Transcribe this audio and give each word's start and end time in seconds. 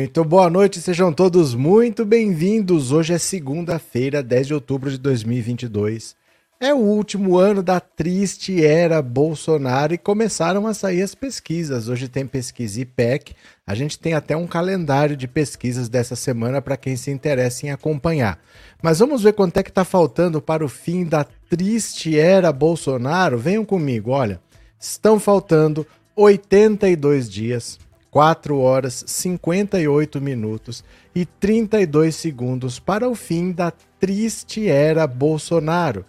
Muito 0.00 0.24
boa 0.24 0.48
noite, 0.48 0.80
sejam 0.80 1.12
todos 1.12 1.54
muito 1.54 2.06
bem-vindos. 2.06 2.90
Hoje 2.90 3.12
é 3.12 3.18
segunda-feira, 3.18 4.22
10 4.22 4.46
de 4.46 4.54
outubro 4.54 4.90
de 4.90 4.96
2022. 4.96 6.16
É 6.58 6.72
o 6.72 6.78
último 6.78 7.36
ano 7.36 7.62
da 7.62 7.78
triste 7.80 8.64
era 8.64 9.02
Bolsonaro 9.02 9.92
e 9.92 9.98
começaram 9.98 10.66
a 10.66 10.72
sair 10.72 11.02
as 11.02 11.14
pesquisas. 11.14 11.86
Hoje 11.86 12.08
tem 12.08 12.26
pesquisa 12.26 12.80
IPEC. 12.80 13.34
A 13.66 13.74
gente 13.74 13.98
tem 13.98 14.14
até 14.14 14.34
um 14.34 14.46
calendário 14.46 15.14
de 15.14 15.28
pesquisas 15.28 15.86
dessa 15.86 16.16
semana 16.16 16.62
para 16.62 16.78
quem 16.78 16.96
se 16.96 17.10
interessa 17.10 17.66
em 17.66 17.70
acompanhar. 17.70 18.38
Mas 18.82 19.00
vamos 19.00 19.22
ver 19.22 19.34
quanto 19.34 19.58
é 19.58 19.62
que 19.62 19.68
está 19.68 19.84
faltando 19.84 20.40
para 20.40 20.64
o 20.64 20.68
fim 20.68 21.04
da 21.04 21.26
triste 21.50 22.18
era 22.18 22.50
Bolsonaro. 22.50 23.36
Venham 23.36 23.66
comigo, 23.66 24.12
olha. 24.12 24.40
Estão 24.80 25.20
faltando 25.20 25.86
82 26.16 27.28
dias, 27.28 27.78
4 28.10 28.58
horas, 28.58 29.04
58 29.06 30.20
minutos 30.20 30.82
e 31.14 31.24
32 31.24 32.14
segundos 32.16 32.78
para 32.78 33.08
o 33.08 33.14
fim 33.14 33.52
da 33.52 33.72
triste 34.00 34.68
era 34.68 35.06
Bolsonaro. 35.06 36.04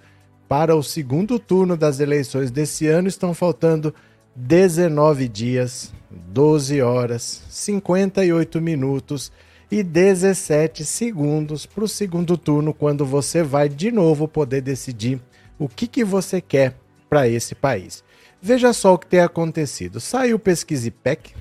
Para 0.48 0.76
o 0.76 0.84
segundo 0.84 1.40
turno 1.40 1.78
das 1.78 2.00
eleições 2.00 2.52
desse 2.52 2.88
ano, 2.88 3.08
estão 3.08 3.34
faltando 3.34 3.94
19 4.36 5.28
dias, 5.28 5.94
12 6.10 6.82
horas, 6.82 7.44
58 7.50 8.60
minutos 8.60 9.32
e 9.72 9.84
17 9.84 10.84
segundos 10.84 11.66
para 11.66 11.84
o 11.84 11.88
segundo 11.88 12.38
turno, 12.38 12.74
quando 12.74 13.06
você 13.06 13.44
vai 13.44 13.70
de 13.70 13.92
novo 13.92 14.28
poder 14.28 14.62
decidir 14.62 15.22
o 15.58 15.70
que, 15.70 15.88
que 15.88 16.04
você 16.04 16.42
quer 16.42 16.76
para 17.10 17.28
esse 17.28 17.56
país. 17.56 18.04
Veja 18.42 18.74
só 18.74 18.94
o 18.96 18.98
que 18.98 19.06
tem 19.06 19.20
acontecido. 19.20 20.00
Saiu 20.00 20.38
o 20.38 20.40
pesquisa 20.40 20.88
IPEC, 20.88 21.34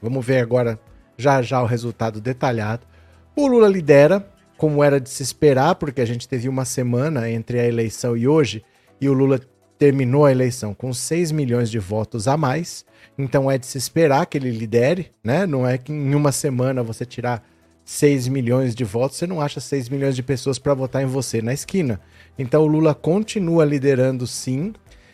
vamos 0.00 0.24
ver 0.24 0.40
agora 0.40 0.78
já 1.16 1.42
já 1.42 1.62
o 1.62 1.66
resultado 1.66 2.20
detalhado. 2.20 2.86
O 3.34 3.46
Lula 3.46 3.68
lidera 3.68 4.26
como 4.56 4.82
era 4.82 5.00
de 5.00 5.08
se 5.08 5.22
esperar, 5.22 5.76
porque 5.76 6.00
a 6.00 6.06
gente 6.06 6.28
teve 6.28 6.48
uma 6.48 6.64
semana 6.64 7.30
entre 7.30 7.60
a 7.60 7.66
eleição 7.66 8.16
e 8.16 8.26
hoje, 8.26 8.64
e 9.00 9.08
o 9.08 9.12
Lula 9.12 9.40
terminou 9.78 10.26
a 10.26 10.32
eleição 10.32 10.74
com 10.74 10.92
6 10.92 11.30
milhões 11.30 11.70
de 11.70 11.78
votos 11.78 12.26
a 12.26 12.36
mais. 12.36 12.84
Então 13.16 13.50
é 13.50 13.56
de 13.56 13.66
se 13.66 13.78
esperar 13.78 14.26
que 14.26 14.36
ele 14.36 14.50
lidere, 14.50 15.12
né? 15.22 15.46
Não 15.46 15.66
é 15.66 15.78
que 15.78 15.92
em 15.92 16.14
uma 16.14 16.32
semana 16.32 16.82
você 16.82 17.06
tirar 17.06 17.44
6 17.84 18.28
milhões 18.28 18.74
de 18.74 18.84
votos, 18.84 19.16
você 19.16 19.26
não 19.26 19.40
acha 19.40 19.60
6 19.60 19.88
milhões 19.88 20.16
de 20.16 20.22
pessoas 20.22 20.58
para 20.58 20.74
votar 20.74 21.02
em 21.02 21.06
você 21.06 21.40
na 21.40 21.54
esquina. 21.54 22.00
Então 22.36 22.62
o 22.62 22.66
Lula 22.66 22.94
continua 22.94 23.64
liderando 23.64 24.26
sim. 24.26 24.72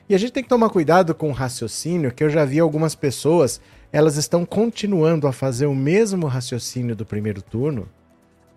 E 0.08 0.14
a 0.14 0.18
gente 0.18 0.32
tem 0.32 0.42
que 0.42 0.48
tomar 0.48 0.70
cuidado 0.70 1.14
com 1.14 1.28
o 1.28 1.32
raciocínio, 1.32 2.12
que 2.12 2.24
eu 2.24 2.28
já 2.28 2.44
vi 2.44 2.58
algumas 2.58 2.94
pessoas, 2.94 3.60
elas 3.94 4.16
estão 4.16 4.44
continuando 4.44 5.28
a 5.28 5.32
fazer 5.32 5.66
o 5.66 5.74
mesmo 5.74 6.26
raciocínio 6.26 6.96
do 6.96 7.06
primeiro 7.06 7.40
turno 7.40 7.88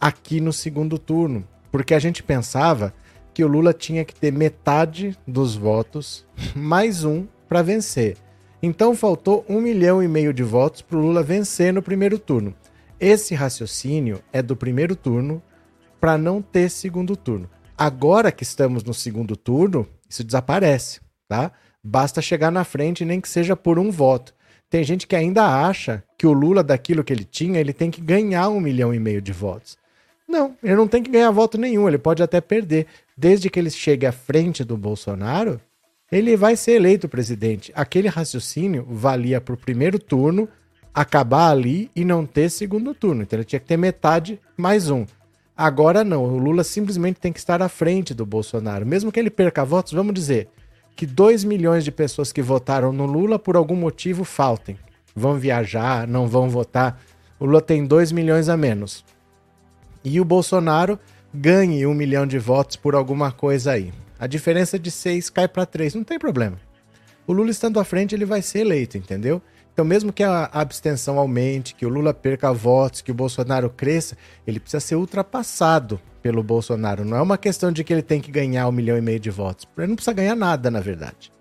aqui 0.02 0.42
no 0.42 0.52
segundo 0.52 0.98
turno, 0.98 1.48
porque 1.72 1.94
a 1.94 2.00
gente 2.00 2.24
pensava 2.24 2.92
que 3.36 3.44
o 3.44 3.48
Lula 3.48 3.72
tinha 3.72 4.04
que 4.04 4.16
ter 4.16 4.34
metade 4.34 5.16
dos 5.28 5.56
votos 5.56 6.26
mais 6.56 7.04
um 7.04 7.28
para 7.48 7.62
vencer. 7.62 8.18
Então 8.64 8.96
faltou 8.96 9.46
um 9.48 9.62
milhão 9.62 10.02
e 10.02 10.08
meio 10.08 10.34
de 10.34 10.42
votos 10.42 10.82
para 10.82 10.98
o 10.98 11.02
Lula 11.02 11.22
vencer 11.22 11.72
no 11.72 11.84
primeiro 11.84 12.18
turno. 12.18 12.56
Esse 13.00 13.36
raciocínio 13.36 14.24
é 14.34 14.42
do 14.42 14.56
primeiro 14.56 14.96
turno 14.96 15.40
para 16.02 16.18
não 16.18 16.42
ter 16.42 16.68
segundo 16.68 17.16
turno. 17.16 17.48
Agora 17.78 18.32
que 18.32 18.42
estamos 18.42 18.84
no 18.84 18.92
segundo 18.92 19.38
turno, 19.38 19.88
isso 20.10 20.24
desaparece, 20.24 21.00
tá? 21.28 21.52
Basta 21.84 22.24
chegar 22.24 22.52
na 22.52 22.64
frente, 22.64 23.06
nem 23.06 23.22
que 23.22 23.30
seja 23.30 23.56
por 23.56 23.78
um 23.78 23.92
voto. 23.92 24.36
Tem 24.70 24.84
gente 24.84 25.08
que 25.08 25.16
ainda 25.16 25.46
acha 25.46 26.04
que 26.18 26.28
o 26.28 26.34
Lula, 26.34 26.62
daquilo 26.64 27.04
que 27.04 27.14
ele 27.14 27.24
tinha, 27.24 27.60
ele 27.60 27.72
tem 27.72 27.90
que 27.90 28.02
ganhar 28.02 28.50
um 28.50 28.60
milhão 28.60 28.94
e 28.94 29.00
meio 29.00 29.22
de 29.22 29.32
votos. 29.32 29.78
Não, 30.28 30.58
ele 30.62 30.76
não 30.76 30.88
tem 30.88 31.02
que 31.02 31.10
ganhar 31.10 31.32
voto 31.32 31.58
nenhum, 31.58 31.88
ele 31.88 31.98
pode 31.98 32.22
até 32.22 32.42
perder. 32.42 32.86
Desde 33.16 33.50
que 33.50 33.58
ele 33.58 33.70
chegue 33.70 34.06
à 34.06 34.12
frente 34.12 34.66
do 34.66 34.76
Bolsonaro, 34.76 35.62
ele 36.12 36.36
vai 36.36 36.58
ser 36.58 36.74
eleito 36.74 37.08
presidente. 37.08 37.72
Aquele 37.74 38.10
raciocínio 38.10 38.86
valia 38.90 39.40
para 39.40 39.54
o 39.54 39.58
primeiro 39.58 39.98
turno, 39.98 40.50
acabar 40.94 41.52
ali 41.52 41.90
e 41.96 42.04
não 42.04 42.26
ter 42.26 42.50
segundo 42.50 42.94
turno. 42.94 43.24
Então 43.24 43.38
ele 43.38 43.46
tinha 43.46 43.60
que 43.60 43.66
ter 43.66 43.78
metade 43.78 44.38
mais 44.58 44.90
um. 44.90 45.06
Agora 45.56 46.04
não, 46.04 46.26
o 46.26 46.38
Lula 46.38 46.64
simplesmente 46.64 47.22
tem 47.22 47.32
que 47.32 47.40
estar 47.40 47.62
à 47.62 47.70
frente 47.70 48.14
do 48.14 48.26
Bolsonaro. 48.26 48.86
Mesmo 48.86 49.12
que 49.12 49.20
ele 49.20 49.30
perca 49.30 49.64
votos, 49.64 49.94
vamos 49.94 50.14
dizer 50.14 50.50
que 50.98 51.06
2 51.06 51.46
milhões 51.46 51.86
de 51.86 51.92
pessoas 51.94 52.34
que 52.34 52.42
votaram 52.42 52.92
no 52.92 53.06
Lula 53.06 53.40
por 53.40 53.56
algum 53.56 53.76
motivo 53.76 54.26
faltem. 54.26 54.78
Vão 55.16 55.36
viajar, 55.36 56.06
não 56.06 56.28
vão 56.28 56.50
votar. 56.50 57.02
O 57.40 57.46
Lula 57.46 57.62
tem 57.62 57.86
2 57.86 58.12
milhões 58.12 58.50
a 58.50 58.58
menos 58.58 59.06
e 60.08 60.22
o 60.22 60.26
Bolsonaro 60.26 60.98
ganhe 61.34 61.86
um 61.86 61.94
milhão 61.94 62.26
de 62.26 62.40
votos 62.40 62.78
por 62.78 62.96
alguma 62.96 63.32
coisa 63.32 63.74
aí. 63.74 63.94
A 64.18 64.26
diferença 64.26 64.80
de 64.80 64.90
seis 64.90 65.30
cai 65.30 65.48
para 65.48 65.66
três, 65.66 65.94
não 65.94 66.04
tem 66.04 66.18
problema. 66.18 66.58
O 67.28 67.34
Lula 67.34 67.52
estando 67.52 67.80
à 67.80 67.84
frente, 67.84 68.16
ele 68.16 68.26
vai 68.26 68.42
ser 68.42 68.60
eleito, 68.60 68.98
entendeu? 68.98 69.42
Então, 69.74 69.84
mesmo 69.84 70.14
que 70.14 70.24
a 70.24 70.50
abstenção 70.52 71.20
aumente, 71.20 71.76
que 71.76 71.86
o 71.86 71.90
Lula 71.90 72.14
perca 72.14 72.54
votos, 72.54 73.02
que 73.02 73.12
o 73.12 73.14
Bolsonaro 73.14 73.70
cresça, 73.70 74.18
ele 74.48 74.60
precisa 74.60 74.80
ser 74.80 74.96
ultrapassado 74.96 76.00
pelo 76.28 76.44
Bolsonaro. 76.44 77.06
Não 77.06 77.16
é 77.16 77.22
uma 77.22 77.38
questão 77.38 77.72
de 77.72 77.86
que 77.86 77.94
ele 77.94 78.02
tem 78.02 78.20
que 78.20 78.30
ganhar 78.30 78.68
um 78.68 78.72
milhão 78.74 78.98
e 78.98 79.02
meio 79.02 79.18
de 79.18 79.30
votos. 79.30 79.66
Ele 79.78 79.88
não 79.88 79.96
precisa 79.96 80.12
ganhar 80.12 80.36
nada, 80.36 80.70
na 80.70 80.82
verdade. 80.82 81.32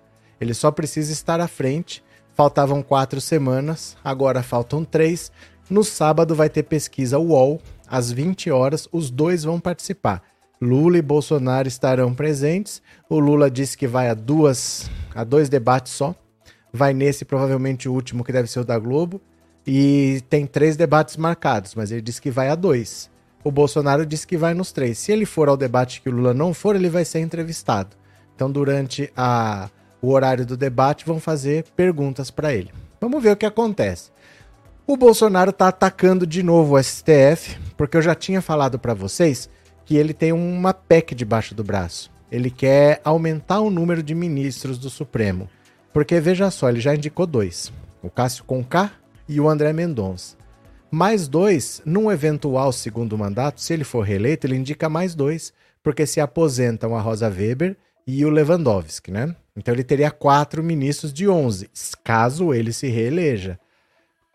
Ele 0.40 0.54
só 0.54 0.70
precisa 0.70 1.12
estar 1.12 1.40
à 1.40 1.48
frente. 1.48 2.04
Faltavam 2.34 2.84
quatro 2.84 3.20
semanas, 3.20 3.96
agora 4.04 4.44
faltam 4.44 4.84
três. 4.84 5.32
No 5.68 5.82
sábado 5.82 6.36
vai 6.36 6.48
ter 6.48 6.62
pesquisa 6.62 7.18
UOL, 7.18 7.60
às 7.88 8.12
20 8.12 8.48
horas, 8.52 8.88
os 8.92 9.10
dois 9.10 9.42
vão 9.42 9.58
participar. 9.58 10.22
Lula 10.62 10.98
e 10.98 11.02
Bolsonaro 11.02 11.66
estarão 11.66 12.14
presentes. 12.14 12.80
O 13.10 13.18
Lula 13.18 13.50
disse 13.50 13.76
que 13.76 13.88
vai 13.88 14.08
a 14.08 14.14
duas, 14.14 14.88
a 15.16 15.24
dois 15.24 15.48
debates 15.48 15.94
só. 15.94 16.14
Vai 16.72 16.94
nesse, 16.94 17.24
provavelmente 17.24 17.88
o 17.88 17.92
último, 17.92 18.22
que 18.22 18.32
deve 18.32 18.48
ser 18.48 18.60
o 18.60 18.64
da 18.64 18.78
Globo. 18.78 19.20
E 19.66 20.22
tem 20.30 20.46
três 20.46 20.76
debates 20.76 21.16
marcados, 21.16 21.74
mas 21.74 21.90
ele 21.90 22.02
disse 22.02 22.22
que 22.22 22.30
vai 22.30 22.50
a 22.50 22.54
dois. 22.54 23.10
O 23.46 23.50
Bolsonaro 23.52 24.04
disse 24.04 24.26
que 24.26 24.36
vai 24.36 24.54
nos 24.54 24.72
três. 24.72 24.98
Se 24.98 25.12
ele 25.12 25.24
for 25.24 25.48
ao 25.48 25.56
debate 25.56 26.02
que 26.02 26.08
o 26.08 26.12
Lula 26.12 26.34
não 26.34 26.52
for, 26.52 26.74
ele 26.74 26.90
vai 26.90 27.04
ser 27.04 27.20
entrevistado. 27.20 27.94
Então, 28.34 28.50
durante 28.50 29.08
a, 29.16 29.70
o 30.02 30.10
horário 30.10 30.44
do 30.44 30.56
debate, 30.56 31.06
vão 31.06 31.20
fazer 31.20 31.64
perguntas 31.76 32.28
para 32.28 32.52
ele. 32.52 32.72
Vamos 33.00 33.22
ver 33.22 33.30
o 33.30 33.36
que 33.36 33.46
acontece. 33.46 34.10
O 34.84 34.96
Bolsonaro 34.96 35.50
está 35.50 35.68
atacando 35.68 36.26
de 36.26 36.42
novo 36.42 36.74
o 36.74 36.82
STF, 36.82 37.56
porque 37.76 37.96
eu 37.96 38.02
já 38.02 38.16
tinha 38.16 38.42
falado 38.42 38.80
para 38.80 38.94
vocês 38.94 39.48
que 39.84 39.96
ele 39.96 40.12
tem 40.12 40.32
uma 40.32 40.74
PEC 40.74 41.14
debaixo 41.14 41.54
do 41.54 41.62
braço. 41.62 42.10
Ele 42.32 42.50
quer 42.50 43.00
aumentar 43.04 43.60
o 43.60 43.70
número 43.70 44.02
de 44.02 44.12
ministros 44.12 44.76
do 44.76 44.90
Supremo. 44.90 45.48
Porque 45.92 46.18
veja 46.18 46.50
só, 46.50 46.68
ele 46.68 46.80
já 46.80 46.96
indicou 46.96 47.28
dois: 47.28 47.72
o 48.02 48.10
Cássio 48.10 48.42
Conká 48.42 48.90
e 49.28 49.40
o 49.40 49.48
André 49.48 49.72
Mendonça. 49.72 50.35
Mais 50.96 51.28
dois, 51.28 51.82
num 51.84 52.10
eventual 52.10 52.72
segundo 52.72 53.18
mandato, 53.18 53.60
se 53.60 53.70
ele 53.70 53.84
for 53.84 54.00
reeleito, 54.00 54.46
ele 54.46 54.56
indica 54.56 54.88
mais 54.88 55.14
dois, 55.14 55.52
porque 55.82 56.06
se 56.06 56.22
aposentam 56.22 56.96
a 56.96 57.00
Rosa 57.02 57.28
Weber 57.28 57.76
e 58.06 58.24
o 58.24 58.30
Lewandowski, 58.30 59.10
né? 59.10 59.36
Então 59.54 59.74
ele 59.74 59.84
teria 59.84 60.10
quatro 60.10 60.62
ministros 60.64 61.12
de 61.12 61.28
onze, 61.28 61.68
caso 62.02 62.54
ele 62.54 62.72
se 62.72 62.88
reeleja. 62.88 63.60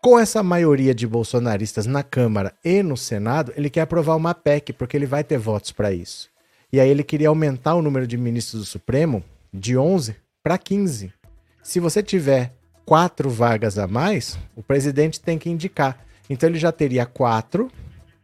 Com 0.00 0.16
essa 0.16 0.40
maioria 0.40 0.94
de 0.94 1.04
bolsonaristas 1.04 1.84
na 1.84 2.04
Câmara 2.04 2.54
e 2.64 2.80
no 2.80 2.96
Senado, 2.96 3.52
ele 3.56 3.68
quer 3.68 3.80
aprovar 3.80 4.14
uma 4.14 4.32
PEC, 4.32 4.72
porque 4.72 4.96
ele 4.96 5.04
vai 5.04 5.24
ter 5.24 5.38
votos 5.38 5.72
para 5.72 5.90
isso. 5.92 6.30
E 6.72 6.78
aí 6.78 6.88
ele 6.88 7.02
queria 7.02 7.28
aumentar 7.28 7.74
o 7.74 7.82
número 7.82 8.06
de 8.06 8.16
ministros 8.16 8.62
do 8.62 8.66
Supremo 8.66 9.24
de 9.52 9.76
11 9.76 10.14
para 10.44 10.56
15. 10.56 11.12
Se 11.60 11.80
você 11.80 12.04
tiver 12.04 12.52
quatro 12.86 13.28
vagas 13.28 13.80
a 13.80 13.88
mais, 13.88 14.38
o 14.54 14.62
presidente 14.62 15.20
tem 15.20 15.40
que 15.40 15.50
indicar. 15.50 15.98
Então 16.32 16.48
ele 16.48 16.58
já 16.58 16.72
teria 16.72 17.06
quatro 17.06 17.70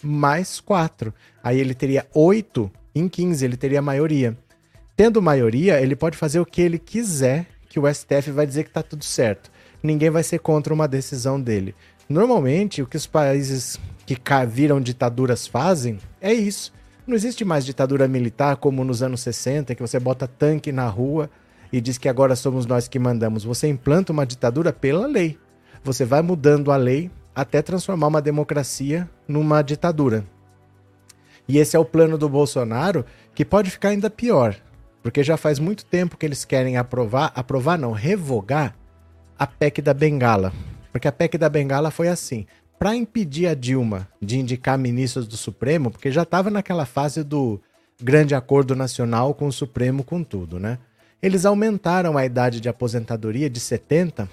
mais 0.03 0.61
quatro. 0.61 1.13
Aí 1.43 1.59
ele 1.59 1.75
teria 1.75 2.07
oito 2.15 2.71
em 2.95 3.09
15, 3.09 3.45
ele 3.45 3.57
teria 3.57 3.83
maioria. 3.83 4.37
Tendo 4.97 5.21
maioria, 5.21 5.81
ele 5.81 5.97
pode 5.97 6.17
fazer 6.17 6.39
o 6.39 6.47
que 6.47 6.61
ele 6.61 6.79
quiser, 6.79 7.47
que 7.69 7.81
o 7.81 7.93
STF 7.93 8.31
vai 8.31 8.47
dizer 8.47 8.63
que 8.63 8.71
está 8.71 8.83
tudo 8.83 9.05
certo 9.05 9.51
ninguém 9.83 10.11
vai 10.11 10.23
ser 10.23 10.39
contra 10.39 10.73
uma 10.73 10.89
decisão 10.89 11.41
dele. 11.41 11.75
Normalmente, 12.09 12.83
o 12.83 12.87
que 12.87 12.97
os 12.97 13.07
países 13.07 13.79
que 14.07 14.17
viram 14.49 14.81
ditaduras 14.81 15.47
fazem 15.47 15.99
é 16.21 16.33
isso. 16.33 16.73
Não 17.07 17.15
existe 17.15 17.45
mais 17.45 17.65
ditadura 17.65 18.09
militar 18.09 18.57
como 18.57 18.85
nos 18.85 19.03
anos 19.03 19.21
60, 19.21 19.75
que 19.75 19.83
você 19.83 19.99
bota 19.99 20.27
tanque 20.27 20.73
na 20.73 20.87
rua 20.87 21.31
e 21.73 21.81
diz 21.81 21.99
que 21.99 22.09
agora 22.09 22.35
somos 22.35 22.67
nós 22.67 22.89
que 22.89 22.99
mandamos. 22.99 23.45
Você 23.45 23.69
implanta 23.69 24.13
uma 24.13 24.27
ditadura 24.27 24.73
pela 24.73 25.07
lei. 25.07 25.39
Você 25.85 26.05
vai 26.05 26.23
mudando 26.23 26.71
a 26.71 26.77
lei 26.77 27.11
até 27.39 27.63
transformar 27.63 28.09
uma 28.09 28.21
democracia 28.21 29.09
numa 29.29 29.63
ditadura. 29.63 30.25
E 31.47 31.59
esse 31.59 31.77
é 31.77 31.79
o 31.79 31.85
plano 31.85 32.19
do 32.19 32.29
Bolsonaro, 32.29 33.05
que 33.33 33.45
pode 33.45 33.71
ficar 33.71 33.91
ainda 33.91 34.11
pior, 34.11 34.57
porque 35.05 35.23
já 35.23 35.37
faz 35.37 35.61
muito 35.61 35.85
tempo 35.85 36.17
que 36.17 36.27
eles 36.27 36.45
querem 36.45 36.77
aprovar, 36.77 37.31
aprovar 37.37 37.79
não, 37.79 37.93
revogar 37.93 38.75
a 39.39 39.47
PEC 39.47 39.81
da 39.81 39.95
Bengala. 39.95 40.53
Porque 40.91 41.07
a 41.07 41.13
PEC 41.13 41.39
da 41.39 41.49
Bengala 41.49 41.93
foi 41.93 42.09
assim: 42.09 42.45
para 42.77 42.97
impedir 42.97 43.47
a 43.47 43.55
Dilma 43.55 44.09
de 44.21 44.37
indicar 44.37 44.77
ministros 44.77 45.29
do 45.29 45.37
Supremo, 45.37 45.93
porque 45.93 46.11
já 46.11 46.25
estava 46.25 46.51
naquela 46.51 46.87
fase 46.87 47.23
do 47.23 47.61
grande 48.03 48.35
acordo 48.35 48.75
nacional 48.75 49.33
com 49.33 49.47
o 49.47 49.53
Supremo 49.53 50.03
com 50.03 50.25
tudo, 50.25 50.59
né? 50.59 50.77
Eles 51.23 51.47
aumentaram 51.47 52.19
a 52.19 52.27
idade 52.27 52.61
de 52.61 52.69
aposentadoria 52.69 53.49
de 53.49 53.61
70 53.61 54.29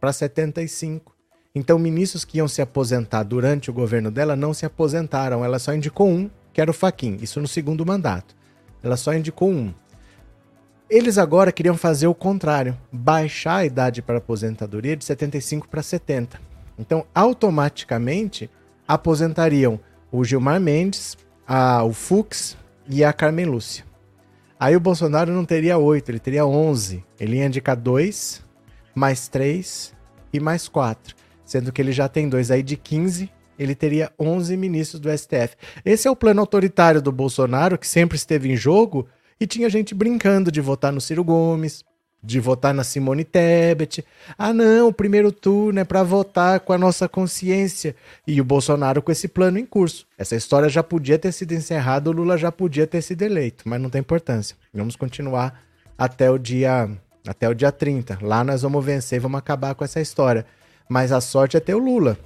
para 0.00 0.12
75. 0.12 1.17
Então, 1.58 1.76
ministros 1.76 2.24
que 2.24 2.38
iam 2.38 2.46
se 2.46 2.62
aposentar 2.62 3.24
durante 3.24 3.68
o 3.68 3.72
governo 3.72 4.12
dela 4.12 4.36
não 4.36 4.54
se 4.54 4.64
aposentaram. 4.64 5.44
Ela 5.44 5.58
só 5.58 5.74
indicou 5.74 6.08
um, 6.08 6.30
que 6.52 6.60
era 6.60 6.70
o 6.70 6.74
Faquin. 6.74 7.18
Isso 7.20 7.40
no 7.40 7.48
segundo 7.48 7.84
mandato. 7.84 8.36
Ela 8.80 8.96
só 8.96 9.12
indicou 9.12 9.50
um. 9.50 9.74
Eles 10.88 11.18
agora 11.18 11.50
queriam 11.50 11.76
fazer 11.76 12.06
o 12.06 12.14
contrário, 12.14 12.78
baixar 12.92 13.56
a 13.56 13.64
idade 13.64 14.00
para 14.00 14.18
aposentadoria 14.18 14.96
de 14.96 15.04
75 15.04 15.66
para 15.66 15.82
70. 15.82 16.40
Então, 16.78 17.04
automaticamente, 17.12 18.48
aposentariam 18.86 19.80
o 20.12 20.24
Gilmar 20.24 20.60
Mendes, 20.60 21.18
a, 21.44 21.82
o 21.82 21.92
Fux 21.92 22.56
e 22.88 23.02
a 23.02 23.12
Carmen 23.12 23.46
Lúcia. 23.46 23.84
Aí 24.60 24.76
o 24.76 24.80
Bolsonaro 24.80 25.32
não 25.32 25.44
teria 25.44 25.76
oito, 25.76 26.08
ele 26.08 26.20
teria 26.20 26.46
onze. 26.46 27.04
Ele 27.18 27.38
ia 27.38 27.46
indicar 27.46 27.76
dois, 27.76 28.44
mais 28.94 29.26
três 29.26 29.92
e 30.32 30.38
mais 30.38 30.68
quatro. 30.68 31.17
Sendo 31.48 31.72
que 31.72 31.80
ele 31.80 31.92
já 31.92 32.10
tem 32.10 32.28
dois 32.28 32.50
aí 32.50 32.62
de 32.62 32.76
15, 32.76 33.30
ele 33.58 33.74
teria 33.74 34.12
11 34.20 34.54
ministros 34.54 35.00
do 35.00 35.10
STF. 35.10 35.56
Esse 35.82 36.06
é 36.06 36.10
o 36.10 36.14
plano 36.14 36.40
autoritário 36.40 37.00
do 37.00 37.10
Bolsonaro, 37.10 37.78
que 37.78 37.88
sempre 37.88 38.18
esteve 38.18 38.52
em 38.52 38.56
jogo, 38.56 39.08
e 39.40 39.46
tinha 39.46 39.70
gente 39.70 39.94
brincando 39.94 40.52
de 40.52 40.60
votar 40.60 40.92
no 40.92 41.00
Ciro 41.00 41.24
Gomes, 41.24 41.82
de 42.22 42.38
votar 42.38 42.74
na 42.74 42.84
Simone 42.84 43.24
Tebet. 43.24 44.04
Ah, 44.36 44.52
não, 44.52 44.88
o 44.88 44.92
primeiro 44.92 45.32
turno 45.32 45.80
é 45.80 45.84
para 45.84 46.02
votar 46.02 46.60
com 46.60 46.74
a 46.74 46.78
nossa 46.78 47.08
consciência. 47.08 47.96
E 48.26 48.42
o 48.42 48.44
Bolsonaro 48.44 49.00
com 49.00 49.10
esse 49.10 49.26
plano 49.26 49.58
em 49.58 49.64
curso. 49.64 50.06
Essa 50.18 50.36
história 50.36 50.68
já 50.68 50.82
podia 50.82 51.18
ter 51.18 51.32
sido 51.32 51.52
encerrada, 51.52 52.10
o 52.10 52.12
Lula 52.12 52.36
já 52.36 52.52
podia 52.52 52.86
ter 52.86 53.00
sido 53.00 53.22
eleito, 53.22 53.66
mas 53.66 53.80
não 53.80 53.88
tem 53.88 54.02
importância. 54.02 54.54
Vamos 54.74 54.96
continuar 54.96 55.62
até 55.96 56.30
o 56.30 56.36
dia 56.36 56.90
até 57.26 57.48
o 57.48 57.54
dia 57.54 57.72
30. 57.72 58.18
Lá 58.20 58.44
nós 58.44 58.60
vamos 58.60 58.84
vencer, 58.84 59.18
vamos 59.18 59.38
acabar 59.38 59.74
com 59.74 59.82
essa 59.82 59.98
história. 59.98 60.44
Mas 60.88 61.12
a 61.12 61.20
sorte 61.20 61.56
é 61.56 61.60
ter 61.60 61.74
o 61.74 61.78
Lula. 61.78 62.18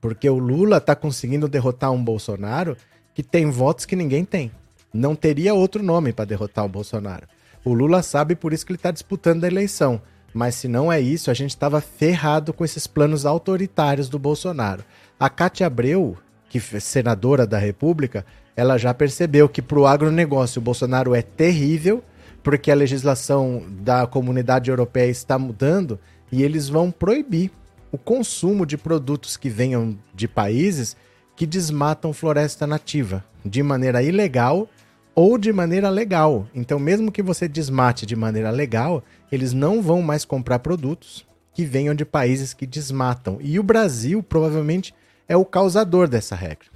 Porque 0.00 0.28
o 0.28 0.38
Lula 0.38 0.80
tá 0.80 0.94
conseguindo 0.94 1.48
derrotar 1.48 1.90
um 1.90 2.02
Bolsonaro 2.02 2.76
que 3.14 3.22
tem 3.22 3.50
votos 3.50 3.84
que 3.84 3.96
ninguém 3.96 4.24
tem. 4.24 4.52
Não 4.92 5.14
teria 5.14 5.54
outro 5.54 5.82
nome 5.82 6.12
para 6.12 6.24
derrotar 6.26 6.64
o 6.64 6.68
Bolsonaro. 6.68 7.26
O 7.64 7.72
Lula 7.72 8.02
sabe 8.02 8.36
por 8.36 8.52
isso 8.52 8.64
que 8.64 8.72
ele 8.72 8.78
está 8.78 8.90
disputando 8.90 9.44
a 9.44 9.46
eleição. 9.46 10.00
Mas 10.32 10.54
se 10.54 10.68
não 10.68 10.92
é 10.92 11.00
isso, 11.00 11.30
a 11.30 11.34
gente 11.34 11.50
estava 11.50 11.80
ferrado 11.80 12.52
com 12.52 12.64
esses 12.64 12.86
planos 12.86 13.24
autoritários 13.24 14.08
do 14.08 14.18
Bolsonaro. 14.18 14.84
A 15.18 15.30
Cátia 15.30 15.66
Abreu, 15.66 16.16
que 16.48 16.58
é 16.58 16.80
senadora 16.80 17.46
da 17.46 17.58
República, 17.58 18.24
ela 18.54 18.76
já 18.76 18.92
percebeu 18.92 19.48
que 19.48 19.62
para 19.62 19.78
o 19.78 19.86
agronegócio 19.86 20.60
o 20.60 20.62
Bolsonaro 20.62 21.14
é 21.14 21.22
terrível, 21.22 22.04
porque 22.42 22.70
a 22.70 22.74
legislação 22.74 23.64
da 23.80 24.06
comunidade 24.06 24.70
europeia 24.70 25.10
está 25.10 25.38
mudando 25.38 25.98
e 26.30 26.42
eles 26.42 26.68
vão 26.68 26.90
proibir 26.90 27.50
o 27.92 27.98
consumo 27.98 28.66
de 28.66 28.76
produtos 28.76 29.36
que 29.36 29.48
venham 29.48 29.96
de 30.14 30.26
países 30.26 30.96
que 31.34 31.46
desmatam 31.46 32.12
floresta 32.12 32.66
nativa 32.66 33.24
de 33.44 33.62
maneira 33.62 34.02
ilegal 34.02 34.68
ou 35.14 35.38
de 35.38 35.52
maneira 35.52 35.88
legal. 35.88 36.46
Então, 36.54 36.78
mesmo 36.78 37.10
que 37.10 37.22
você 37.22 37.48
desmate 37.48 38.04
de 38.04 38.16
maneira 38.16 38.50
legal, 38.50 39.02
eles 39.32 39.52
não 39.52 39.80
vão 39.80 40.02
mais 40.02 40.24
comprar 40.24 40.58
produtos 40.58 41.26
que 41.54 41.64
venham 41.64 41.94
de 41.94 42.04
países 42.04 42.52
que 42.52 42.66
desmatam. 42.66 43.38
E 43.40 43.58
o 43.58 43.62
Brasil 43.62 44.22
provavelmente 44.22 44.94
é 45.26 45.36
o 45.36 45.44
causador 45.44 46.06
dessa 46.06 46.36
regra. 46.36 46.66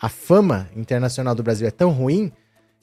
A 0.00 0.08
fama 0.08 0.68
internacional 0.74 1.34
do 1.34 1.42
Brasil 1.42 1.68
é 1.68 1.70
tão 1.70 1.90
ruim 1.90 2.32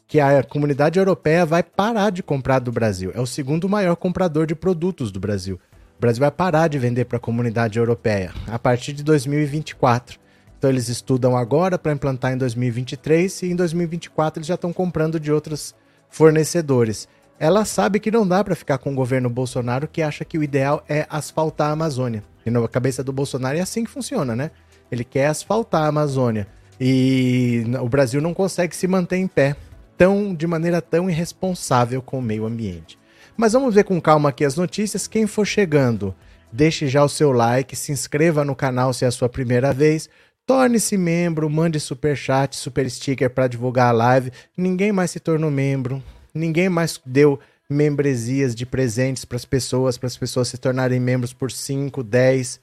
que 0.08 0.20
a 0.20 0.44
comunidade 0.44 0.98
europeia 0.98 1.46
vai 1.46 1.62
parar 1.62 2.10
de 2.10 2.24
comprar 2.24 2.60
do 2.60 2.72
Brasil. 2.72 3.12
É 3.14 3.20
o 3.20 3.28
segundo 3.28 3.70
maior 3.70 3.96
comprador 3.96 4.46
de 4.46 4.56
produtos 4.56 5.12
do 5.12 5.20
Brasil. 5.20 5.60
O 6.01 6.07
Brasil 6.09 6.21
vai 6.21 6.31
parar 6.31 6.68
de 6.68 6.80
vender 6.80 7.06
para 7.06 7.18
a 7.18 7.19
comunidade 7.19 7.77
europeia 7.77 8.33
a 8.48 8.57
partir 8.57 8.92
de 8.92 9.03
2024. 9.03 10.19
Então 10.57 10.68
eles 10.68 10.89
estudam 10.89 11.38
agora 11.38 11.77
para 11.77 11.92
implantar 11.92 12.33
em 12.33 12.38
2023 12.38 13.44
e 13.44 13.51
em 13.51 13.56
2024 13.56 14.39
eles 14.39 14.48
já 14.48 14.56
estão 14.56 14.74
comprando 14.74 15.19
de 15.19 15.31
outros 15.31 15.75
fornecedores. 16.09 17.07
Ela 17.39 17.65
sabe 17.65 18.00
que 18.00 18.09
não 18.09 18.27
dá 18.27 18.44
para 18.44 18.56
ficar 18.56 18.80
com 18.80 18.92
o 18.92 18.95
governo 18.95 19.30
Bolsonaro 19.30 19.88
que 19.88 20.01
acha 20.01 20.25
que 20.25 20.39
o 20.39 20.44
ideal 20.44 20.83
é 20.89 21.06
asfaltar 21.07 21.69
a 21.69 21.74
Amazônia. 21.74 22.24
E 22.44 22.50
na 22.50 22.68
cabeça 22.68 23.03
do 23.03 23.13
Bolsonaro 23.13 23.59
é 23.59 23.62
assim 23.62 23.83
que 23.83 23.92
funciona, 23.92 24.36
né? 24.36 24.50
Ele 24.92 25.03
quer 25.03 25.27
asfaltar 25.27 25.83
a 25.83 25.88
Amazônia. 25.89 26.48
E 26.80 27.63
o 27.80 27.88
Brasil 27.88 28.19
não 28.19 28.33
consegue 28.33 28.75
se 28.75 28.88
manter 28.88 29.18
em 29.18 29.27
pé 29.27 29.56
tão 29.95 30.33
de 30.33 30.48
maneira 30.48 30.81
tão 30.81 31.07
irresponsável 31.07 32.01
com 32.01 32.18
o 32.18 32.24
meio 32.24 32.48
ambiente. 32.48 33.00
Mas 33.36 33.54
vamos 33.54 33.74
ver 33.74 33.83
com 33.83 34.00
calma 34.00 34.30
aqui 34.30 34.45
as 34.45 34.56
notícias. 34.56 35.07
Quem 35.07 35.25
for 35.25 35.45
chegando, 35.45 36.13
deixe 36.51 36.88
já 36.88 37.04
o 37.04 37.10
seu 37.10 37.31
like, 37.31 37.75
se 37.75 37.92
inscreva 37.92 38.44
no 38.44 38.56
canal 38.56 38.94
se 38.94 39.06
é 39.06 39.07
a 39.07 39.12
sua 39.12 39.30
primeira 39.30 39.74
vez. 39.74 40.10
Torne-se 40.45 40.98
membro, 40.98 41.50
mande 41.50 41.80
super 41.80 42.16
chat, 42.16 42.56
super 42.56 42.89
sticker 42.89 43.30
para 43.30 43.48
divulgar 43.48 43.89
a 43.89 43.92
live. 43.92 44.31
Ninguém 44.57 44.92
mais 44.92 45.12
se 45.12 45.19
tornou 45.19 45.51
membro, 45.51 46.04
ninguém 46.33 46.68
mais 46.68 47.00
deu 47.06 47.39
membresias 47.70 48.53
de 48.53 48.65
presentes 48.65 49.24
para 49.24 49.38
as 49.38 49.46
pessoas, 49.46 49.98
para 49.98 50.08
as 50.08 50.17
pessoas 50.17 50.50
se 50.50 50.58
tornarem 50.58 51.00
membros 51.00 51.32
por 51.32 51.51
5, 51.51 52.03
10, 52.03 52.60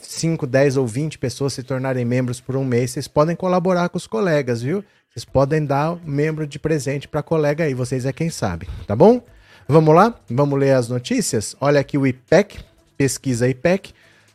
5, 0.00 0.46
10 0.46 0.76
ou 0.76 0.86
20 0.86 1.18
pessoas 1.18 1.52
se 1.52 1.62
tornarem 1.62 2.04
membros 2.04 2.40
por 2.40 2.56
um 2.56 2.64
mês. 2.64 2.90
Vocês 2.90 3.06
podem 3.06 3.36
colaborar 3.36 3.88
com 3.88 3.96
os 3.96 4.06
colegas, 4.06 4.60
viu? 4.60 4.84
Vocês 5.08 5.24
podem 5.24 5.64
dar 5.64 5.96
membro 6.04 6.46
de 6.46 6.58
presente 6.58 7.06
para 7.06 7.22
colega 7.22 7.62
aí, 7.62 7.74
vocês 7.74 8.04
é 8.04 8.12
quem 8.12 8.28
sabe, 8.28 8.68
tá 8.86 8.96
bom? 8.96 9.22
Vamos 9.66 9.94
lá? 9.94 10.14
Vamos 10.28 10.58
ler 10.58 10.72
as 10.72 10.88
notícias? 10.88 11.56
Olha 11.60 11.80
aqui 11.80 11.96
o 11.96 12.06
IPEC, 12.06 12.58
pesquisa 12.98 13.48
IPEC. 13.48 13.94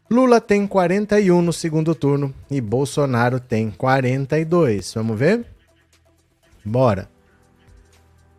Lula 0.10 0.42
tem 0.42 0.66
41 0.66 1.42
no 1.42 1.54
segundo 1.54 1.94
turno 1.94 2.34
e 2.50 2.60
Bolsonaro 2.60 3.40
tem 3.40 3.70
42. 3.70 4.94
Vamos 4.96 5.20
ver? 5.20 5.46
Bora. 6.66 7.08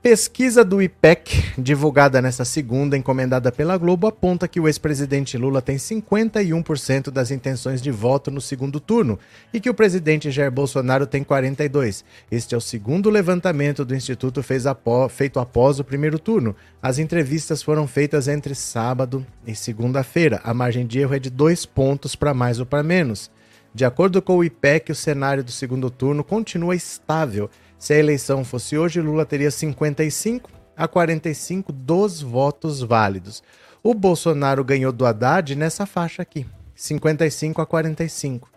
Pesquisa 0.02 0.64
do 0.64 0.80
IPEC, 0.80 1.60
divulgada 1.60 2.22
nesta 2.22 2.42
segunda, 2.42 2.96
encomendada 2.96 3.52
pela 3.52 3.76
Globo, 3.76 4.06
aponta 4.06 4.48
que 4.48 4.58
o 4.58 4.66
ex-presidente 4.66 5.36
Lula 5.36 5.60
tem 5.60 5.76
51% 5.76 7.10
das 7.10 7.30
intenções 7.30 7.82
de 7.82 7.90
voto 7.90 8.30
no 8.30 8.40
segundo 8.40 8.80
turno 8.80 9.18
e 9.52 9.60
que 9.60 9.68
o 9.68 9.74
presidente 9.74 10.30
Jair 10.30 10.50
Bolsonaro 10.50 11.06
tem 11.06 11.22
42%. 11.22 12.02
Este 12.30 12.54
é 12.54 12.58
o 12.58 12.62
segundo 12.62 13.10
levantamento 13.10 13.84
do 13.84 13.94
Instituto 13.94 14.42
feito 14.42 15.38
após 15.38 15.78
o 15.78 15.84
primeiro 15.84 16.18
turno. 16.18 16.56
As 16.82 16.98
entrevistas 16.98 17.62
foram 17.62 17.86
feitas 17.86 18.26
entre 18.26 18.54
sábado 18.54 19.26
e 19.46 19.54
segunda-feira. 19.54 20.40
A 20.42 20.54
margem 20.54 20.86
de 20.86 20.98
erro 20.98 21.14
é 21.14 21.18
de 21.18 21.28
dois 21.28 21.66
pontos 21.66 22.16
para 22.16 22.32
mais 22.32 22.58
ou 22.58 22.64
para 22.64 22.82
menos. 22.82 23.30
De 23.74 23.84
acordo 23.84 24.20
com 24.22 24.38
o 24.38 24.42
IPEC, 24.42 24.90
o 24.90 24.94
cenário 24.94 25.44
do 25.44 25.52
segundo 25.52 25.90
turno 25.90 26.24
continua 26.24 26.74
estável 26.74 27.50
se 27.80 27.94
a 27.94 27.98
eleição 27.98 28.44
fosse 28.44 28.76
hoje, 28.76 29.00
Lula 29.00 29.24
teria 29.24 29.50
55 29.50 30.50
a 30.76 30.86
45 30.86 31.72
dos 31.72 32.20
votos 32.20 32.82
válidos. 32.82 33.42
O 33.82 33.94
Bolsonaro 33.94 34.62
ganhou 34.62 34.92
do 34.92 35.06
Haddad 35.06 35.56
nessa 35.56 35.86
faixa 35.86 36.20
aqui, 36.20 36.46
55 36.74 37.62
a 37.62 37.64
45, 37.64 38.50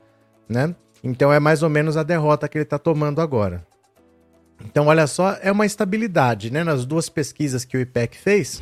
né? 0.49 0.75
Então 1.01 1.31
é 1.31 1.39
mais 1.39 1.63
ou 1.63 1.69
menos 1.69 1.95
a 1.95 2.03
derrota 2.03 2.49
que 2.49 2.57
ele 2.57 2.63
está 2.63 2.77
tomando 2.77 3.21
agora. 3.21 3.65
Então, 4.65 4.87
olha 4.87 5.07
só, 5.07 5.37
é 5.41 5.53
uma 5.53 5.65
estabilidade, 5.65 6.51
né? 6.51 6.61
Nas 6.61 6.85
duas 6.85 7.07
pesquisas 7.07 7.63
que 7.63 7.77
o 7.77 7.79
IPEC 7.79 8.17
fez, 8.17 8.61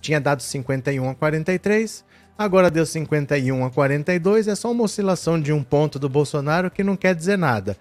tinha 0.00 0.18
dado 0.18 0.42
51 0.42 1.10
a 1.10 1.14
43, 1.14 2.06
agora 2.38 2.70
deu 2.70 2.86
51 2.86 3.66
a 3.66 3.70
42, 3.70 4.48
é 4.48 4.54
só 4.54 4.70
uma 4.70 4.84
oscilação 4.84 5.38
de 5.38 5.52
um 5.52 5.62
ponto 5.62 5.98
do 5.98 6.08
Bolsonaro 6.08 6.70
que 6.70 6.82
não 6.82 6.96
quer 6.96 7.14
dizer 7.14 7.36
nada 7.36 7.76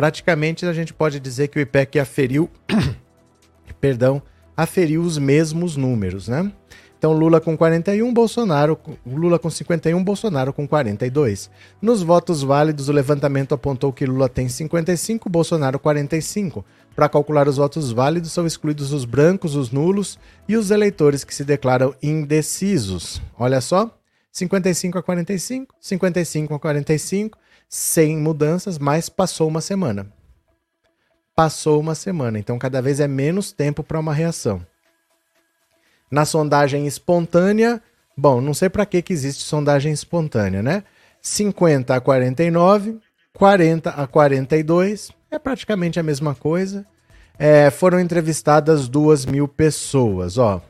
praticamente 0.00 0.64
a 0.64 0.72
gente 0.72 0.94
pode 0.94 1.20
dizer 1.20 1.48
que 1.48 1.58
o 1.58 1.60
IPEC 1.60 1.98
aferiu, 1.98 2.48
perdão, 3.78 4.22
aferiu 4.56 5.02
os 5.02 5.18
mesmos 5.18 5.76
números, 5.76 6.26
né? 6.26 6.50
Então 6.98 7.12
Lula 7.12 7.38
com 7.38 7.54
41, 7.54 8.10
Bolsonaro, 8.10 8.80
Lula 9.04 9.38
com 9.38 9.50
51, 9.50 10.02
Bolsonaro 10.02 10.54
com 10.54 10.66
42. 10.66 11.50
Nos 11.82 12.02
votos 12.02 12.42
válidos, 12.42 12.88
o 12.88 12.92
levantamento 12.92 13.52
apontou 13.52 13.92
que 13.92 14.06
Lula 14.06 14.26
tem 14.26 14.48
55, 14.48 15.28
Bolsonaro 15.28 15.78
45. 15.78 16.64
Para 16.96 17.06
calcular 17.06 17.46
os 17.46 17.58
votos 17.58 17.92
válidos, 17.92 18.32
são 18.32 18.46
excluídos 18.46 18.94
os 18.94 19.04
brancos, 19.04 19.54
os 19.54 19.70
nulos 19.70 20.18
e 20.48 20.56
os 20.56 20.70
eleitores 20.70 21.24
que 21.24 21.34
se 21.34 21.44
declaram 21.44 21.94
indecisos. 22.02 23.20
Olha 23.38 23.60
só, 23.60 23.94
55 24.32 24.96
a 24.96 25.02
45, 25.02 25.74
55 25.78 26.54
a 26.54 26.58
45, 26.58 27.38
sem 27.70 28.18
mudanças, 28.18 28.78
mas 28.80 29.08
passou 29.08 29.46
uma 29.46 29.60
semana. 29.60 30.12
Passou 31.36 31.78
uma 31.78 31.94
semana, 31.94 32.36
então 32.36 32.58
cada 32.58 32.82
vez 32.82 32.98
é 32.98 33.06
menos 33.06 33.52
tempo 33.52 33.84
para 33.84 34.00
uma 34.00 34.12
reação. 34.12 34.66
Na 36.10 36.24
sondagem 36.24 36.88
espontânea, 36.88 37.80
bom, 38.16 38.40
não 38.40 38.52
sei 38.52 38.68
para 38.68 38.84
que, 38.84 39.00
que 39.00 39.12
existe 39.12 39.44
sondagem 39.44 39.92
espontânea, 39.92 40.60
né? 40.60 40.82
50 41.22 41.94
a 41.94 42.00
49, 42.00 42.98
40 43.34 43.90
a 43.90 44.06
42, 44.06 45.12
é 45.30 45.38
praticamente 45.38 46.00
a 46.00 46.02
mesma 46.02 46.34
coisa. 46.34 46.84
É, 47.38 47.70
foram 47.70 48.00
entrevistadas 48.00 48.88
duas 48.88 49.24
mil 49.24 49.46
pessoas. 49.46 50.36
Ó. 50.36 50.60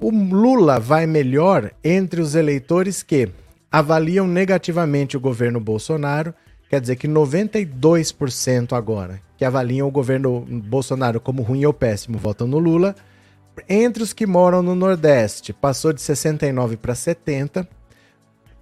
O 0.00 0.10
Lula 0.10 0.80
vai 0.80 1.06
melhor 1.06 1.70
entre 1.84 2.20
os 2.20 2.34
eleitores 2.34 3.02
que 3.02 3.28
avaliam 3.72 4.28
negativamente 4.28 5.16
o 5.16 5.20
governo 5.20 5.58
Bolsonaro, 5.58 6.34
quer 6.68 6.80
dizer 6.80 6.96
que 6.96 7.08
92% 7.08 8.72
agora 8.74 9.20
que 9.36 9.44
avaliam 9.44 9.88
o 9.88 9.90
governo 9.90 10.40
Bolsonaro 10.40 11.20
como 11.20 11.42
ruim 11.42 11.64
ou 11.64 11.72
péssimo 11.72 12.18
votam 12.18 12.46
no 12.46 12.58
Lula. 12.58 12.94
Entre 13.68 14.02
os 14.02 14.12
que 14.12 14.26
moram 14.26 14.62
no 14.62 14.74
Nordeste, 14.74 15.52
passou 15.52 15.92
de 15.92 16.00
69 16.00 16.76
para 16.76 16.94
70 16.94 17.66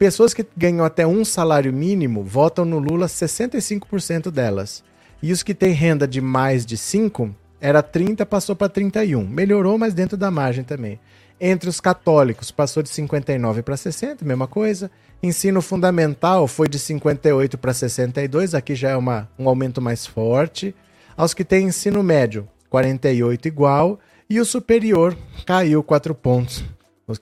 Pessoas 0.01 0.33
que 0.33 0.47
ganham 0.57 0.83
até 0.83 1.07
um 1.07 1.27
salário 1.27 1.71
mínimo 1.71 2.25
votam 2.25 2.65
no 2.65 2.79
Lula 2.79 3.05
65% 3.05 4.31
delas. 4.31 4.83
E 5.23 5.31
os 5.31 5.43
que 5.43 5.53
têm 5.53 5.75
renda 5.75 6.09
de 6.09 6.23
mais 6.23 6.65
de 6.65 6.79
5, 6.79 7.37
era 7.61 7.83
30, 7.83 8.25
passou 8.25 8.57
para 8.57 8.71
31. 8.71 9.27
Melhorou, 9.27 9.77
mas 9.77 9.93
dentro 9.93 10.17
da 10.17 10.31
margem 10.31 10.65
também. 10.65 10.99
Entre 11.41 11.69
os 11.69 11.81
católicos, 11.81 12.51
passou 12.51 12.83
de 12.83 12.91
59 12.91 13.63
para 13.63 13.77
60, 13.77 14.25
mesma 14.25 14.47
coisa. 14.47 14.91
Ensino 15.23 15.63
fundamental 15.63 16.47
foi 16.47 16.69
de 16.69 16.79
58 16.79 17.57
para 17.57 17.73
62, 17.73 18.55
aqui 18.55 18.75
já 18.75 18.91
é 18.91 18.97
uma, 18.97 19.29
um 19.39 19.49
aumento 19.49 19.81
mais 19.81 20.07
forte. 20.07 20.75
Aos 21.17 21.33
que 21.33 21.45
têm 21.45 21.67
ensino 21.67 22.03
médio, 22.03 22.49
48 22.69 23.49
igual. 23.49 23.99
E 24.29 24.39
o 24.39 24.45
superior 24.45 25.17
caiu 25.47 25.83
4 25.83 26.15
pontos. 26.15 26.63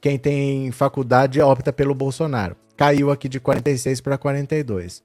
Quem 0.01 0.19
tem 0.19 0.71
faculdade 0.73 1.41
opta 1.41 1.73
pelo 1.73 1.95
Bolsonaro 1.95 2.55
caiu 2.79 3.11
aqui 3.11 3.29
de 3.29 3.41
46 3.41 4.01
para 4.01 4.17
42. 4.17 5.03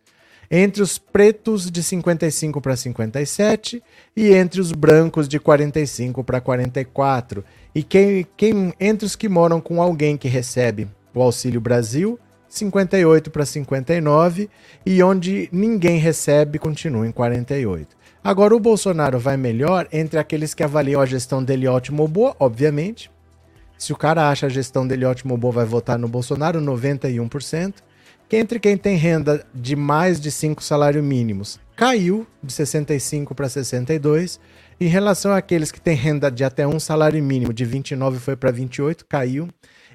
Entre 0.52 0.84
os 0.84 1.00
pretos, 1.00 1.72
de 1.72 1.82
55 1.82 2.62
para 2.62 2.76
57, 2.76 3.82
e 4.16 4.32
entre 4.34 4.62
os 4.62 4.72
brancos, 4.72 5.28
de 5.28 5.40
45 5.40 6.24
para 6.24 6.40
44. 6.40 7.44
E 7.76 7.82
quem, 7.82 8.26
quem, 8.38 8.74
entre 8.80 9.06
os 9.06 9.16
que 9.16 9.28
moram 9.28 9.60
com 9.60 9.82
alguém 9.82 10.16
que 10.16 10.28
recebe 10.28 10.88
o 11.14 11.22
Auxílio 11.22 11.60
Brasil, 11.60 12.20
58 12.48 13.32
para 13.32 13.46
59, 13.46 14.50
e 14.86 15.02
onde 15.02 15.50
ninguém 15.52 15.98
recebe, 15.98 16.60
continua 16.60 17.08
em 17.08 17.12
48. 17.12 17.96
Agora, 18.24 18.56
o 18.56 18.60
Bolsonaro 18.60 19.20
vai 19.20 19.38
melhor 19.38 19.88
entre 19.92 20.20
aqueles 20.20 20.54
que 20.54 20.64
avaliam 20.64 21.02
a 21.02 21.06
gestão 21.06 21.44
dele 21.44 21.68
ótimo 21.68 22.04
ou 22.04 22.08
boa, 22.08 22.36
obviamente, 22.40 23.12
se 23.84 23.92
o 23.92 23.98
cara 23.98 24.30
acha 24.30 24.46
a 24.46 24.50
gestão 24.50 24.88
dele 24.88 25.04
ótimo 25.04 25.34
ou 25.34 25.38
boa, 25.38 25.52
vai 25.52 25.66
votar 25.66 26.00
no 26.00 26.08
Bolsonaro, 26.08 26.62
91%. 26.62 27.74
Que 28.30 28.38
entre 28.38 28.58
quem 28.58 28.78
tem 28.78 28.96
renda 28.96 29.46
de 29.54 29.76
mais 29.76 30.22
de 30.22 30.32
5 30.32 30.64
salários 30.64 31.04
mínimos, 31.04 31.60
caiu 31.76 32.26
de 32.42 32.54
65 32.54 33.36
para 33.36 33.50
62. 33.50 34.40
Em 34.80 34.88
relação 34.88 35.32
àqueles 35.32 35.72
que 35.72 35.80
têm 35.80 35.96
renda 35.96 36.30
de 36.32 36.44
até 36.44 36.68
um 36.68 36.80
salário 36.80 37.24
mínimo, 37.24 37.54
de 37.54 37.66
29 37.66 38.20
foi 38.20 38.36
para 38.36 38.52
28, 38.52 39.06
caiu. 39.06 39.48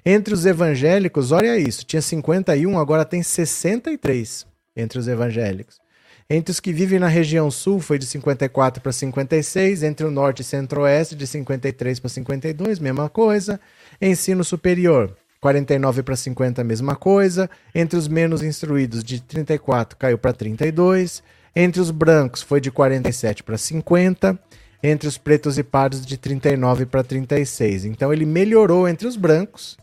Entre 0.05 0.33
os 0.33 0.47
evangélicos, 0.47 1.33
olha 1.33 1.59
isso, 1.59 1.85
tinha 1.85 2.01
51, 2.01 2.79
agora 2.79 3.05
tem 3.05 3.23
63 3.23 4.47
entre 4.77 4.99
os 4.99 5.09
evangélicos. 5.09 5.81
Entre 6.31 6.53
os 6.53 6.61
que 6.61 6.73
vivem 6.73 6.99
na 6.99 7.09
região 7.09 7.51
sul 7.51 7.81
foi 7.81 7.99
de 7.99 8.05
54 8.05 8.83
para 8.83 8.93
56, 8.93 9.83
entre 9.83 10.07
o 10.07 10.11
norte 10.11 10.41
e 10.41 10.45
centro-oeste 10.45 11.17
de 11.17 11.27
53 11.27 11.99
para 11.99 12.09
52, 12.11 12.79
mesma 12.79 13.09
coisa. 13.09 13.59
Ensino 14.01 14.45
superior, 14.45 15.17
49 15.41 16.03
para 16.03 16.17
50, 16.17 16.63
mesma 16.65 16.95
coisa. 16.95 17.49
Entre 17.75 17.99
os 17.99 18.07
menos 18.09 18.43
instruídos, 18.43 19.03
de 19.03 19.23
34 19.23 19.97
caiu 19.97 20.19
para 20.19 20.35
32. 20.35 21.23
Entre 21.57 21.81
os 21.81 21.91
brancos, 21.91 22.43
foi 22.43 22.61
de 22.61 22.71
47 22.71 23.43
para 23.43 23.57
50. 23.57 24.39
Entre 24.83 25.09
os 25.09 25.19
pretos 25.19 25.59
e 25.59 25.63
pardos, 25.63 26.05
de 26.05 26.17
39 26.17 26.87
para 26.87 27.03
36. 27.03 27.85
Então 27.85 28.13
ele 28.13 28.25
melhorou 28.25 28.89
entre 28.89 29.09
os 29.09 29.17
brancos 29.17 29.77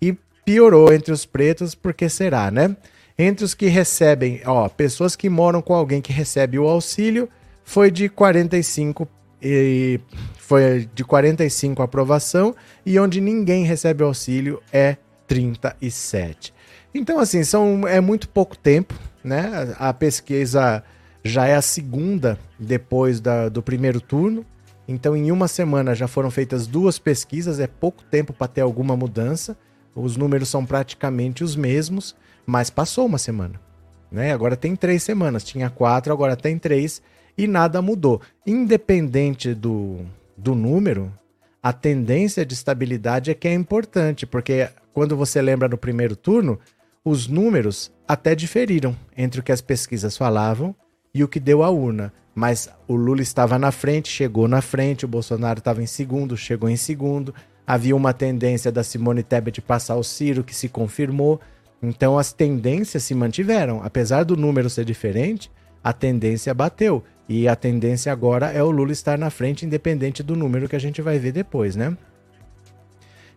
e 0.00 0.16
piorou 0.44 0.92
entre 0.92 1.12
os 1.12 1.24
pretos, 1.24 1.74
porque 1.74 2.08
será, 2.08 2.50
né? 2.50 2.76
Entre 3.16 3.44
os 3.44 3.54
que 3.54 3.66
recebem, 3.66 4.40
ó, 4.44 4.68
pessoas 4.68 5.14
que 5.14 5.28
moram 5.28 5.62
com 5.62 5.74
alguém 5.74 6.00
que 6.00 6.12
recebe 6.12 6.58
o 6.58 6.66
auxílio, 6.66 7.28
foi 7.64 7.90
de 7.90 8.08
45 8.08 9.06
e 9.40 10.00
foi 10.38 10.88
de 10.94 11.04
45 11.04 11.82
aprovação 11.82 12.54
e 12.84 12.98
onde 12.98 13.20
ninguém 13.20 13.64
recebe 13.64 14.02
auxílio 14.02 14.62
é 14.72 14.96
37. 15.26 16.52
Então 16.94 17.18
assim, 17.18 17.42
são 17.44 17.86
é 17.86 18.00
muito 18.00 18.28
pouco 18.28 18.56
tempo, 18.56 18.94
né? 19.22 19.74
A 19.78 19.92
pesquisa 19.92 20.82
já 21.24 21.46
é 21.46 21.54
a 21.54 21.62
segunda 21.62 22.38
depois 22.58 23.20
da, 23.20 23.48
do 23.48 23.62
primeiro 23.62 24.00
turno. 24.00 24.44
Então, 24.86 25.16
em 25.16 25.30
uma 25.30 25.48
semana 25.48 25.94
já 25.94 26.08
foram 26.08 26.30
feitas 26.30 26.66
duas 26.66 26.98
pesquisas, 26.98 27.60
é 27.60 27.66
pouco 27.66 28.02
tempo 28.04 28.32
para 28.32 28.48
ter 28.48 28.60
alguma 28.60 28.96
mudança. 28.96 29.56
Os 29.94 30.16
números 30.16 30.48
são 30.48 30.66
praticamente 30.66 31.44
os 31.44 31.54
mesmos. 31.54 32.16
Mas 32.44 32.70
passou 32.70 33.06
uma 33.06 33.18
semana. 33.18 33.60
Né? 34.10 34.32
Agora 34.32 34.56
tem 34.56 34.74
três 34.74 35.02
semanas. 35.02 35.44
Tinha 35.44 35.70
quatro, 35.70 36.12
agora 36.12 36.36
tem 36.36 36.58
três. 36.58 37.00
E 37.38 37.46
nada 37.46 37.80
mudou. 37.80 38.20
Independente 38.46 39.54
do, 39.54 40.00
do 40.36 40.54
número, 40.54 41.12
a 41.62 41.72
tendência 41.72 42.44
de 42.44 42.52
estabilidade 42.52 43.30
é 43.30 43.34
que 43.34 43.46
é 43.46 43.54
importante, 43.54 44.26
porque 44.26 44.68
quando 44.92 45.16
você 45.16 45.40
lembra 45.40 45.68
no 45.68 45.78
primeiro 45.78 46.16
turno, 46.16 46.58
os 47.04 47.28
números 47.28 47.90
até 48.06 48.34
diferiram 48.34 48.94
entre 49.16 49.40
o 49.40 49.42
que 49.42 49.52
as 49.52 49.60
pesquisas 49.60 50.16
falavam 50.16 50.74
e 51.14 51.22
o 51.22 51.28
que 51.28 51.38
deu 51.38 51.62
a 51.62 51.70
urna. 51.70 52.12
Mas 52.34 52.68
o 52.88 52.94
Lula 52.94 53.20
estava 53.20 53.58
na 53.58 53.70
frente, 53.70 54.08
chegou 54.08 54.48
na 54.48 54.62
frente, 54.62 55.04
o 55.04 55.08
Bolsonaro 55.08 55.58
estava 55.58 55.82
em 55.82 55.86
segundo, 55.86 56.36
chegou 56.36 56.68
em 56.68 56.76
segundo. 56.76 57.34
Havia 57.66 57.94
uma 57.94 58.14
tendência 58.14 58.72
da 58.72 58.82
Simone 58.82 59.22
Tebet 59.22 59.60
passar 59.60 59.96
o 59.96 60.02
Ciro, 60.02 60.42
que 60.42 60.54
se 60.54 60.68
confirmou. 60.68 61.40
Então 61.82 62.18
as 62.18 62.32
tendências 62.32 63.02
se 63.02 63.14
mantiveram. 63.14 63.82
Apesar 63.82 64.24
do 64.24 64.36
número 64.36 64.70
ser 64.70 64.84
diferente, 64.84 65.50
a 65.84 65.92
tendência 65.92 66.54
bateu. 66.54 67.04
E 67.28 67.46
a 67.46 67.54
tendência 67.54 68.10
agora 68.10 68.50
é 68.50 68.62
o 68.62 68.70
Lula 68.70 68.92
estar 68.92 69.18
na 69.18 69.30
frente, 69.30 69.66
independente 69.66 70.22
do 70.22 70.34
número 70.34 70.68
que 70.68 70.76
a 70.76 70.80
gente 70.80 71.02
vai 71.02 71.18
ver 71.18 71.32
depois, 71.32 71.76
né? 71.76 71.96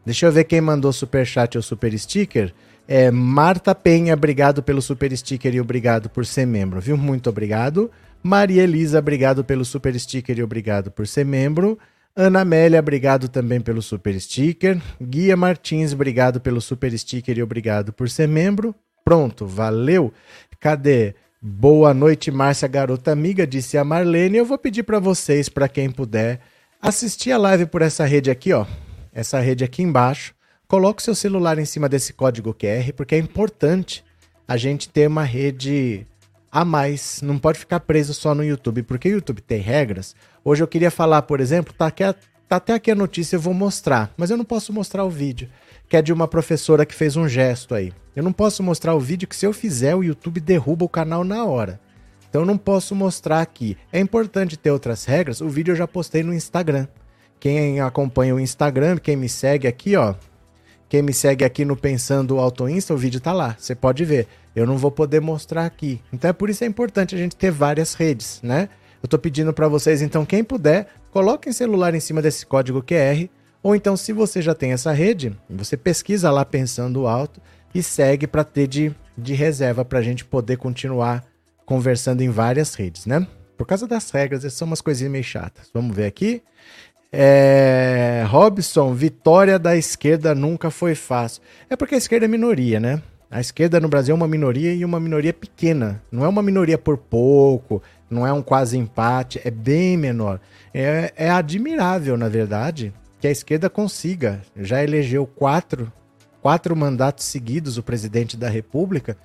Deixa 0.05 0.25
eu 0.25 0.31
ver 0.31 0.43
quem 0.45 0.61
mandou 0.61 0.93
super 0.93 1.25
chat 1.25 1.57
ou 1.57 1.61
super 1.61 1.97
sticker. 1.97 2.53
É 2.87 3.09
Marta 3.09 3.73
Penha, 3.73 4.13
obrigado 4.13 4.61
pelo 4.61 4.81
super 4.81 5.15
sticker 5.17 5.55
e 5.55 5.59
obrigado 5.59 6.07
por 6.09 6.25
ser 6.25 6.45
membro, 6.45 6.79
viu? 6.79 6.95
Muito 6.95 7.29
obrigado. 7.29 7.89
Maria 8.21 8.63
Elisa, 8.63 8.99
obrigado 8.99 9.43
pelo 9.43 9.65
super 9.65 9.99
sticker 9.99 10.37
e 10.37 10.43
obrigado 10.43 10.91
por 10.91 11.07
ser 11.07 11.25
membro. 11.25 11.79
Ana 12.15 12.41
Amélia, 12.41 12.79
obrigado 12.79 13.27
também 13.27 13.59
pelo 13.59 13.81
super 13.81 14.19
sticker. 14.21 14.79
Guia 15.01 15.35
Martins, 15.35 15.93
obrigado 15.93 16.39
pelo 16.39 16.61
super 16.61 16.95
sticker 16.97 17.37
e 17.37 17.43
obrigado 17.43 17.91
por 17.91 18.07
ser 18.07 18.27
membro. 18.27 18.73
Pronto, 19.03 19.47
valeu. 19.47 20.13
Cadê? 20.59 21.15
Boa 21.41 21.93
noite, 21.93 22.31
Márcia 22.31 22.67
Garota 22.67 23.11
Amiga, 23.11 23.45
disse 23.47 23.77
a 23.77 23.83
Marlene. 23.83 24.37
Eu 24.37 24.45
vou 24.45 24.57
pedir 24.57 24.83
para 24.83 24.99
vocês, 24.99 25.49
para 25.49 25.67
quem 25.67 25.89
puder, 25.89 26.39
assistir 26.79 27.31
a 27.31 27.37
live 27.37 27.65
por 27.65 27.81
essa 27.81 28.05
rede 28.05 28.29
aqui, 28.29 28.53
ó. 28.53 28.65
Essa 29.11 29.39
rede 29.39 29.63
aqui 29.63 29.81
embaixo. 29.81 30.34
Coloque 30.67 31.03
seu 31.03 31.13
celular 31.13 31.59
em 31.59 31.65
cima 31.65 31.87
desse 31.87 32.11
código 32.11 32.53
QR, 32.53 32.91
porque 32.95 33.15
é 33.15 33.19
importante 33.19 34.03
a 34.47 34.57
gente 34.57 34.89
ter 34.89 35.07
uma 35.07 35.23
rede 35.23 36.07
a 36.51 36.65
mais. 36.65 37.21
Não 37.21 37.37
pode 37.37 37.59
ficar 37.59 37.81
preso 37.81 38.13
só 38.13 38.33
no 38.33 38.43
YouTube, 38.43 38.81
porque 38.83 39.09
o 39.09 39.11
YouTube 39.11 39.41
tem 39.41 39.61
regras. 39.61 40.15
Hoje 40.43 40.63
eu 40.63 40.67
queria 40.67 40.89
falar, 40.89 41.21
por 41.23 41.39
exemplo, 41.39 41.73
tá, 41.73 41.87
aqui 41.87 42.03
tá 42.47 42.55
até 42.55 42.73
aqui 42.73 42.89
a 42.89 42.95
notícia, 42.95 43.35
eu 43.35 43.39
vou 43.39 43.53
mostrar, 43.53 44.11
mas 44.17 44.29
eu 44.29 44.37
não 44.37 44.45
posso 44.45 44.71
mostrar 44.71 45.03
o 45.03 45.09
vídeo, 45.09 45.49
que 45.87 45.97
é 45.97 46.01
de 46.01 46.13
uma 46.13 46.27
professora 46.27 46.85
que 46.85 46.95
fez 46.95 47.15
um 47.15 47.27
gesto 47.27 47.75
aí. 47.75 47.93
Eu 48.15 48.23
não 48.23 48.31
posso 48.33 48.63
mostrar 48.63 48.95
o 48.95 48.99
vídeo 48.99 49.27
que 49.27 49.35
se 49.35 49.45
eu 49.45 49.53
fizer, 49.53 49.95
o 49.95 50.03
YouTube 50.03 50.39
derruba 50.39 50.85
o 50.85 50.89
canal 50.89 51.23
na 51.23 51.45
hora. 51.45 51.79
Então 52.29 52.41
eu 52.41 52.45
não 52.45 52.57
posso 52.57 52.95
mostrar 52.95 53.41
aqui. 53.41 53.77
É 53.93 53.99
importante 53.99 54.57
ter 54.57 54.71
outras 54.71 55.05
regras. 55.05 55.41
O 55.41 55.49
vídeo 55.49 55.71
eu 55.71 55.75
já 55.75 55.87
postei 55.87 56.23
no 56.23 56.33
Instagram. 56.33 56.87
Quem 57.39 57.79
acompanha 57.79 58.33
o 58.33 58.39
Instagram, 58.39 58.97
quem 58.97 59.15
me 59.15 59.29
segue 59.29 59.67
aqui, 59.67 59.95
ó, 59.95 60.15
quem 60.87 61.01
me 61.01 61.13
segue 61.13 61.43
aqui 61.43 61.65
no 61.65 61.75
Pensando 61.75 62.39
Auto 62.39 62.69
Insta, 62.69 62.93
o 62.93 62.97
vídeo 62.97 63.19
tá 63.19 63.33
lá. 63.33 63.55
Você 63.57 63.73
pode 63.73 64.05
ver. 64.05 64.27
Eu 64.55 64.65
não 64.65 64.77
vou 64.77 64.91
poder 64.91 65.19
mostrar 65.19 65.65
aqui. 65.65 66.01
Então 66.13 66.29
é 66.29 66.33
por 66.33 66.49
isso 66.49 66.63
é 66.63 66.67
importante 66.67 67.15
a 67.15 67.17
gente 67.17 67.35
ter 67.35 67.51
várias 67.51 67.93
redes, 67.93 68.39
né? 68.41 68.69
Eu 69.01 69.09
tô 69.09 69.19
pedindo 69.19 69.53
para 69.53 69.67
vocês, 69.67 70.01
então, 70.01 70.25
quem 70.25 70.43
puder, 70.43 70.87
coloquem 71.11 71.53
celular 71.53 71.93
em 71.93 71.99
cima 71.99 72.21
desse 72.21 72.45
código 72.45 72.81
QR. 72.81 73.29
Ou 73.61 73.75
então, 73.75 73.97
se 73.97 74.13
você 74.13 74.41
já 74.41 74.55
tem 74.55 74.71
essa 74.71 74.91
rede, 74.91 75.35
você 75.49 75.75
pesquisa 75.75 76.31
lá 76.31 76.45
Pensando 76.45 77.07
Alto 77.07 77.41
e 77.73 77.83
segue 77.83 78.25
para 78.25 78.43
ter 78.43 78.67
de, 78.67 78.95
de 79.17 79.33
reserva 79.33 79.83
para 79.83 79.99
a 79.99 80.01
gente 80.01 80.23
poder 80.23 80.57
continuar 80.57 81.23
conversando 81.65 82.21
em 82.21 82.29
várias 82.29 82.73
redes, 82.73 83.05
né? 83.05 83.27
Por 83.57 83.65
causa 83.65 83.87
das 83.87 84.09
regras, 84.11 84.43
essas 84.43 84.57
são 84.57 84.67
umas 84.67 84.81
coisinhas 84.81 85.11
meio 85.11 85.23
chatas. 85.23 85.69
Vamos 85.73 85.95
ver 85.95 86.05
aqui. 86.05 86.41
É... 87.11 88.23
Robson, 88.27 88.93
vitória 88.93 89.57
da 89.57 89.75
esquerda 89.75 90.35
nunca 90.35 90.69
foi 90.69 90.95
fácil. 90.95 91.41
É 91.69 91.75
porque 91.75 91.95
a 91.95 91.97
esquerda 91.97 92.25
é 92.25 92.27
minoria, 92.27 92.79
né? 92.79 93.01
A 93.29 93.41
esquerda 93.41 93.79
no 93.79 93.89
Brasil 93.89 94.13
é 94.13 94.15
uma 94.15 94.27
minoria 94.27 94.73
e 94.73 94.85
uma 94.85 94.99
minoria 94.99 95.33
pequena. 95.33 96.01
Não 96.11 96.23
é 96.23 96.27
uma 96.27 96.41
minoria 96.41 96.77
por 96.77 96.97
pouco, 96.97 97.81
não 98.09 98.25
é 98.25 98.31
um 98.31 98.41
quase 98.41 98.77
empate, 98.77 99.41
é 99.43 99.51
bem 99.51 99.97
menor. 99.97 100.39
É, 100.73 101.11
é 101.15 101.29
admirável, 101.29 102.17
na 102.17 102.29
verdade, 102.29 102.93
que 103.19 103.27
a 103.27 103.31
esquerda 103.31 103.69
consiga. 103.69 104.41
Já 104.55 104.83
elegeu 104.83 105.25
quatro, 105.25 105.91
quatro 106.41 106.75
mandatos 106.75 107.25
seguidos 107.25 107.77
o 107.77 107.83
presidente 107.83 108.37
da 108.37 108.47
República 108.47 109.17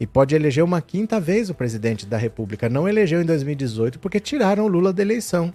e 0.00 0.06
pode 0.06 0.34
eleger 0.34 0.62
uma 0.62 0.80
quinta 0.80 1.18
vez 1.18 1.50
o 1.50 1.54
presidente 1.54 2.06
da 2.06 2.16
República. 2.16 2.68
Não 2.68 2.88
elegeu 2.88 3.20
em 3.20 3.24
2018 3.24 3.98
porque 3.98 4.20
tiraram 4.20 4.64
o 4.64 4.68
Lula 4.68 4.92
da 4.92 5.02
eleição. 5.02 5.52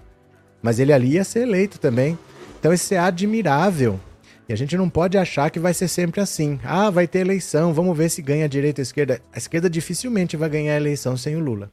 Mas 0.64 0.80
ele 0.80 0.94
ali 0.94 1.12
ia 1.12 1.26
ser 1.26 1.42
eleito 1.42 1.78
também. 1.78 2.18
Então 2.58 2.74
isso 2.74 2.94
é 2.94 2.98
admirável. 2.98 4.00
E 4.48 4.54
a 4.54 4.56
gente 4.56 4.78
não 4.78 4.90
pode 4.90 5.18
achar 5.18 5.50
que 5.52 5.60
vai 5.60 5.74
ser 5.74 5.90
sempre 5.90 6.22
assim. 6.22 6.60
Ah, 6.64 6.90
vai 6.90 7.08
ter 7.08 7.20
eleição, 7.20 7.74
vamos 7.74 7.96
ver 7.98 8.10
se 8.10 8.22
ganha 8.22 8.46
a 8.46 8.48
direita 8.48 8.80
ou 8.80 8.84
a 8.84 8.88
esquerda. 8.88 9.22
A 9.34 9.38
esquerda 9.38 9.70
dificilmente 9.70 10.38
vai 10.38 10.50
ganhar 10.50 10.74
a 10.74 10.78
eleição 10.78 11.18
sem 11.18 11.36
o 11.36 11.40
Lula. 11.40 11.70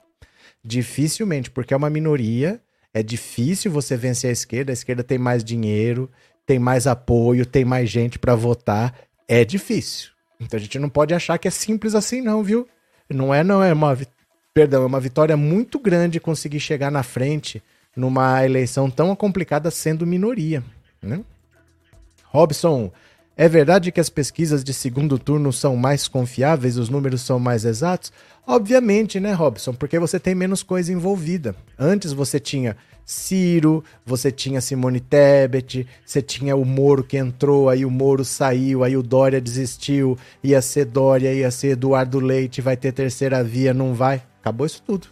Dificilmente, 0.62 1.50
porque 1.50 1.73
é 1.73 1.76
uma 1.76 1.88
minoria, 1.88 2.61
é 2.92 3.02
difícil 3.02 3.70
você 3.70 3.97
vencer 3.97 4.30
a 4.30 4.32
esquerda. 4.32 4.73
A 4.73 4.75
esquerda 4.75 5.04
tem 5.04 5.18
mais 5.18 5.42
dinheiro, 5.44 6.11
tem 6.44 6.59
mais 6.59 6.87
apoio, 6.87 7.47
tem 7.47 7.64
mais 7.64 7.88
gente 7.88 8.18
para 8.18 8.35
votar. 8.35 8.94
É 9.28 9.44
difícil. 9.44 10.11
Então 10.40 10.59
a 10.59 10.61
gente 10.61 10.78
não 10.78 10.88
pode 10.88 11.14
achar 11.14 11.38
que 11.38 11.47
é 11.47 11.50
simples 11.50 11.94
assim, 11.94 12.20
não, 12.20 12.42
viu? 12.42 12.66
Não 13.09 13.32
é, 13.32 13.44
não, 13.44 13.62
é 13.62 13.73
uma. 13.73 13.97
Perdão, 14.52 14.82
é 14.82 14.87
uma 14.87 15.00
vitória 15.00 15.37
muito 15.37 15.78
grande 15.78 16.18
conseguir 16.18 16.59
chegar 16.59 16.90
na 16.90 17.04
frente 17.04 17.62
numa 17.97 18.44
eleição 18.44 18.90
tão 18.90 19.14
complicada 19.16 19.70
sendo 19.70 20.06
minoria. 20.06 20.62
Né? 21.02 21.20
Robson, 22.25 22.92
é 23.37 23.49
verdade 23.49 23.90
que 23.90 24.00
as 24.00 24.11
pesquisas 24.11 24.62
de 24.62 24.75
segundo 24.75 25.18
turno 25.18 25.52
são 25.52 25.75
mais 25.76 26.06
confiáveis, 26.06 26.76
os 26.76 26.88
números 26.88 27.23
são 27.23 27.38
mais 27.38 27.64
exatos? 27.64 28.12
Obviamente, 28.47 29.18
né, 29.18 29.32
Robson? 29.32 29.73
Porque 29.73 29.99
você 29.99 30.20
tem 30.20 30.35
menos 30.35 30.62
coisa 30.62 30.92
envolvida. 30.92 31.54
Antes 31.78 32.12
você 32.12 32.38
tinha 32.38 32.76
Ciro, 33.04 33.82
você 34.04 34.30
tinha 34.30 34.61
Simone 34.61 35.00
Tebet, 35.00 35.87
você 36.04 36.23
tinha 36.23 36.54
o 36.54 36.64
Moro 36.64 37.02
que 37.02 37.16
entrou, 37.16 37.68
aí 37.68 37.85
o 37.85 37.90
Moro 37.90 38.25
saiu, 38.25 38.85
aí 38.85 38.97
o 38.97 39.02
Dória 39.02 39.40
desistiu, 39.40 40.16
ia 40.44 40.62
ser 40.62 40.85
Dória, 40.85 41.32
ia 41.32 41.50
ser 41.50 41.70
Eduardo 41.70 42.20
Leite, 42.20 42.61
vai 42.61 42.76
ter 42.76 42.92
terceira 42.92 43.42
via, 43.42 43.75
não 43.75 43.94
vai. 43.94 44.23
Acabou 44.40 44.66
isso 44.66 44.82
tudo. 44.87 45.09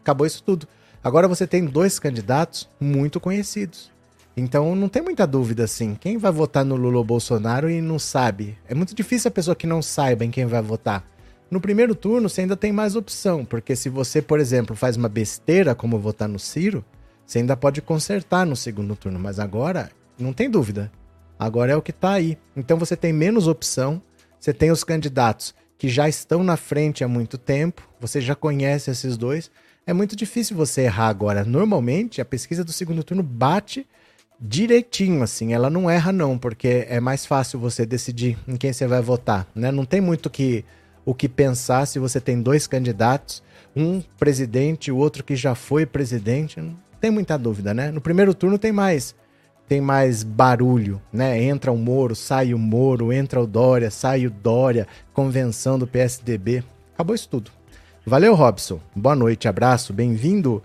Acabou 0.00 0.26
isso 0.26 0.42
tudo. 0.42 0.66
Agora 1.04 1.26
você 1.26 1.48
tem 1.48 1.64
dois 1.64 1.98
candidatos 1.98 2.68
muito 2.80 3.18
conhecidos. 3.18 3.90
Então 4.36 4.76
não 4.76 4.88
tem 4.88 5.02
muita 5.02 5.26
dúvida 5.26 5.64
assim. 5.64 5.96
Quem 5.96 6.16
vai 6.16 6.30
votar 6.30 6.64
no 6.64 6.76
Lula 6.76 6.98
ou 6.98 7.04
Bolsonaro 7.04 7.68
e 7.68 7.80
não 7.80 7.98
sabe? 7.98 8.56
É 8.68 8.74
muito 8.74 8.94
difícil 8.94 9.28
a 9.28 9.32
pessoa 9.32 9.56
que 9.56 9.66
não 9.66 9.82
saiba 9.82 10.24
em 10.24 10.30
quem 10.30 10.46
vai 10.46 10.62
votar. 10.62 11.04
No 11.50 11.60
primeiro 11.60 11.94
turno 11.94 12.28
você 12.28 12.42
ainda 12.42 12.56
tem 12.56 12.72
mais 12.72 12.94
opção, 12.94 13.44
porque 13.44 13.74
se 13.74 13.88
você, 13.88 14.22
por 14.22 14.38
exemplo, 14.38 14.76
faz 14.76 14.96
uma 14.96 15.08
besteira 15.08 15.74
como 15.74 15.98
votar 15.98 16.28
no 16.28 16.38
Ciro, 16.38 16.84
você 17.26 17.40
ainda 17.40 17.56
pode 17.56 17.82
consertar 17.82 18.46
no 18.46 18.54
segundo 18.56 18.94
turno, 18.94 19.18
mas 19.18 19.38
agora 19.38 19.90
não 20.18 20.32
tem 20.32 20.48
dúvida. 20.48 20.90
Agora 21.38 21.72
é 21.72 21.76
o 21.76 21.82
que 21.82 21.90
está 21.90 22.12
aí. 22.12 22.38
Então 22.56 22.78
você 22.78 22.96
tem 22.96 23.12
menos 23.12 23.48
opção, 23.48 24.00
você 24.38 24.52
tem 24.52 24.70
os 24.70 24.84
candidatos 24.84 25.52
que 25.76 25.88
já 25.88 26.08
estão 26.08 26.44
na 26.44 26.56
frente 26.56 27.02
há 27.02 27.08
muito 27.08 27.36
tempo, 27.36 27.82
você 28.00 28.20
já 28.20 28.36
conhece 28.36 28.88
esses 28.88 29.16
dois. 29.16 29.50
É 29.86 29.92
muito 29.92 30.14
difícil 30.14 30.56
você 30.56 30.82
errar 30.82 31.08
agora. 31.08 31.44
Normalmente 31.44 32.20
a 32.20 32.24
pesquisa 32.24 32.62
do 32.62 32.72
segundo 32.72 33.02
turno 33.02 33.22
bate 33.22 33.86
direitinho, 34.40 35.22
assim, 35.22 35.52
ela 35.52 35.70
não 35.70 35.88
erra 35.88 36.12
não, 36.12 36.36
porque 36.36 36.86
é 36.88 36.98
mais 36.98 37.24
fácil 37.24 37.58
você 37.58 37.86
decidir 37.86 38.36
em 38.46 38.56
quem 38.56 38.72
você 38.72 38.86
vai 38.86 39.00
votar, 39.00 39.46
né? 39.54 39.70
Não 39.70 39.84
tem 39.84 40.00
muito 40.00 40.28
que, 40.28 40.64
o 41.04 41.14
que 41.14 41.28
pensar 41.28 41.86
se 41.86 41.98
você 41.98 42.20
tem 42.20 42.42
dois 42.42 42.66
candidatos, 42.66 43.42
um 43.74 44.02
presidente, 44.18 44.90
o 44.90 44.96
outro 44.96 45.22
que 45.22 45.36
já 45.36 45.54
foi 45.54 45.86
presidente, 45.86 46.60
tem 47.00 47.10
muita 47.10 47.36
dúvida, 47.38 47.72
né? 47.72 47.90
No 47.90 48.00
primeiro 48.00 48.34
turno 48.34 48.58
tem 48.58 48.72
mais 48.72 49.14
tem 49.68 49.80
mais 49.80 50.22
barulho, 50.22 51.00
né? 51.10 51.42
Entra 51.42 51.72
o 51.72 51.78
Moro, 51.78 52.14
sai 52.14 52.52
o 52.52 52.58
Moro, 52.58 53.10
entra 53.10 53.40
o 53.40 53.46
Dória, 53.46 53.90
sai 53.90 54.26
o 54.26 54.30
Dória, 54.30 54.86
convenção 55.14 55.78
do 55.78 55.86
PSDB. 55.86 56.62
Acabou 56.92 57.14
isso 57.14 57.28
tudo. 57.28 57.50
Valeu, 58.04 58.34
Robson. 58.34 58.80
Boa 58.96 59.14
noite, 59.14 59.46
abraço, 59.46 59.92
bem-vindo. 59.92 60.60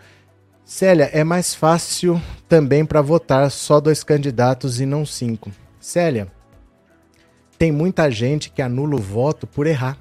Célia, 0.66 1.12
é 1.14 1.24
mais 1.24 1.54
fácil 1.54 2.20
também 2.50 2.84
para 2.84 3.00
votar 3.00 3.52
só 3.52 3.80
dois 3.80 4.04
candidatos 4.04 4.82
e 4.82 4.88
não 4.88 5.06
cinco. 5.06 5.52
Célia, 5.80 6.28
tem 7.56 7.72
muita 7.72 8.10
gente 8.10 8.50
que 8.50 8.60
anula 8.60 8.96
o 8.96 9.02
voto 9.02 9.46
por 9.46 9.68
errar. 9.68 10.00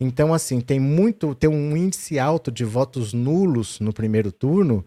Então, 0.00 0.32
assim, 0.32 0.62
tem 0.62 0.80
muito, 0.80 1.34
tem 1.34 1.50
um 1.50 1.76
índice 1.76 2.18
alto 2.18 2.50
de 2.50 2.64
votos 2.64 3.12
nulos 3.12 3.78
no 3.78 3.92
primeiro 3.92 4.32
turno, 4.32 4.82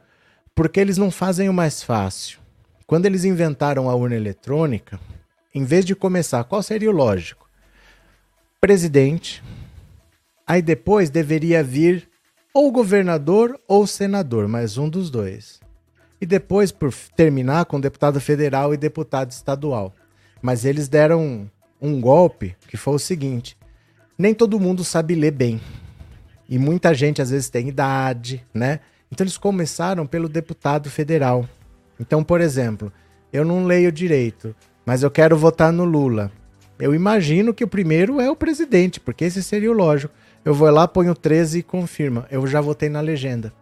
porque 0.56 0.80
eles 0.80 0.98
não 0.98 1.12
fazem 1.12 1.50
o 1.50 1.54
mais 1.54 1.84
fácil. 1.84 2.39
Quando 2.88 3.06
eles 3.06 3.26
inventaram 3.26 3.92
a 3.92 3.96
urna 3.96 4.16
eletrônica, 4.16 5.00
em 5.54 5.63
vez 5.63 5.86
de 5.86 5.94
começar, 5.94 6.44
qual 6.46 6.63
seria 6.63 6.89
o 6.89 6.96
lógico? 6.96 7.48
Presidente, 8.60 9.44
aí 10.46 10.62
depois 10.62 11.10
deveria 11.10 11.64
vir 11.64 12.10
ou 12.54 12.72
governador 12.72 13.60
ou 13.68 13.88
senador, 13.88 14.48
mais 14.48 14.78
um 14.78 14.88
dos 14.88 15.10
dois. 15.10 15.60
E 16.22 16.26
depois, 16.26 16.72
por 16.72 16.94
terminar, 17.16 17.66
com 17.66 17.80
deputado 17.80 18.22
federal 18.22 18.74
e 18.74 18.78
deputado 18.78 19.32
estadual. 19.32 19.94
Mas 20.42 20.64
eles 20.64 20.88
deram 20.88 21.50
um, 21.82 22.00
golpe 22.00 22.56
que 22.68 22.78
foi 22.78 22.94
o 22.94 23.00
seguinte: 23.00 23.58
nem 24.18 24.34
todo 24.34 24.60
mundo 24.60 24.84
sabe 24.84 25.16
ler 25.16 25.32
bem. 25.32 25.60
E 26.48 26.60
muita 26.60 26.94
gente 26.94 27.22
às 27.22 27.30
vezes 27.30 27.50
tem 27.50 27.68
idade, 27.68 28.46
né? 28.54 28.80
Então 29.12 29.24
eles 29.24 29.38
começaram 29.38 30.06
pelo 30.06 30.30
deputado 30.30 30.90
federal. 30.90 31.48
Então, 32.00 32.24
por 32.24 32.42
exemplo, 32.42 32.92
eu 33.32 33.44
não 33.44 33.66
leio 33.66 33.92
direito, 33.92 34.56
mas 34.86 35.04
eu 35.04 35.10
quero 35.10 35.36
votar 35.38 35.72
no 35.72 35.86
Lula. 35.86 36.32
Eu 36.80 36.94
imagino 36.94 37.54
que 37.54 37.64
o 37.64 37.68
primeiro 37.68 38.20
é 38.20 38.30
o 38.30 38.36
presidente, 38.36 39.00
porque 39.00 39.26
esse 39.26 39.42
seria 39.42 39.72
o 39.72 39.76
lógico. 39.76 40.14
Eu 40.46 40.54
vou 40.54 40.70
lá, 40.70 40.88
ponho 40.88 41.16
13 41.16 41.60
e 41.60 41.64
confirma. 41.64 42.28
Eu 42.30 42.46
já 42.46 42.60
votei 42.60 42.90
na 42.90 43.00
legenda. 43.00 43.54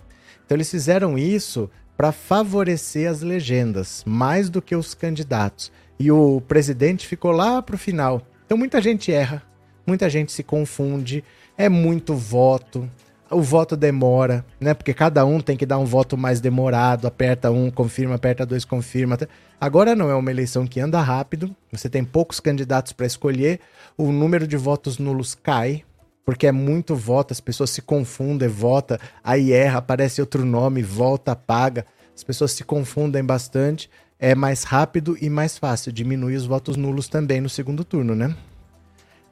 Então 0.44 0.56
eles 0.56 0.72
fizeram 0.72 1.18
isso 1.18 1.70
para 1.96 2.12
favorecer 2.12 3.10
as 3.10 3.22
legendas, 3.22 4.04
mais 4.06 4.50
do 4.50 4.62
que 4.62 4.76
os 4.76 4.94
candidatos. 4.94 5.72
E 6.00 6.12
o 6.12 6.42
presidente 6.42 7.06
ficou 7.06 7.32
lá 7.32 7.62
para 7.62 7.76
o 7.76 7.80
final. 7.80 8.24
Então 8.46 8.58
muita 8.58 8.82
gente 8.82 9.12
erra, 9.12 9.44
muita 9.86 10.10
gente 10.10 10.32
se 10.32 10.42
confunde, 10.42 11.24
é 11.56 11.70
muito 11.70 12.16
voto 12.16 12.90
o 13.32 13.42
voto 13.42 13.78
demora, 13.78 14.46
né? 14.60 14.74
Porque 14.74 14.94
cada 14.94 15.26
um 15.26 15.40
tem 15.40 15.56
que 15.56 15.66
dar 15.66 15.78
um 15.78 15.86
voto 15.86 16.18
mais 16.18 16.42
demorado, 16.42 17.08
aperta 17.08 17.50
um, 17.50 17.72
confirma, 17.72 18.16
aperta 18.16 18.46
dois, 18.46 18.66
confirma. 18.66 19.18
Agora 19.60 19.96
não 19.96 20.10
é 20.10 20.16
uma 20.16 20.30
eleição 20.30 20.68
que 20.68 20.80
anda 20.80 21.00
rápido, 21.00 21.56
você 21.72 21.90
tem 21.90 22.04
poucos 22.04 22.40
candidatos 22.40 22.92
para 22.92 23.06
escolher, 23.06 23.62
o 23.98 24.12
número 24.12 24.46
de 24.46 24.58
votos 24.58 24.98
nulos 24.98 25.34
cai, 25.34 25.84
porque 26.26 26.48
é 26.48 26.52
muito 26.52 26.96
voto, 26.96 27.32
as 27.32 27.40
pessoas 27.40 27.70
se 27.70 27.82
confundem, 27.82 28.48
vota, 28.48 29.00
aí 29.24 29.52
erra, 29.52 29.80
aparece 29.80 30.22
outro 30.22 30.46
nome, 30.46 30.82
volta, 30.82 31.32
apaga. 31.32 31.86
As 32.16 32.24
pessoas 32.24 32.52
se 32.52 32.64
confundem 32.64 33.24
bastante, 33.24 33.90
é 34.20 34.36
mais 34.36 34.64
rápido 34.64 35.18
e 35.20 35.30
mais 35.30 35.58
fácil, 35.58 35.92
diminui 35.92 36.36
os 36.36 36.46
votos 36.46 36.78
nulos 36.78 37.08
também 37.08 37.42
no 37.42 37.50
segundo 37.50 37.84
turno, 37.84 38.14
né? 38.14 38.36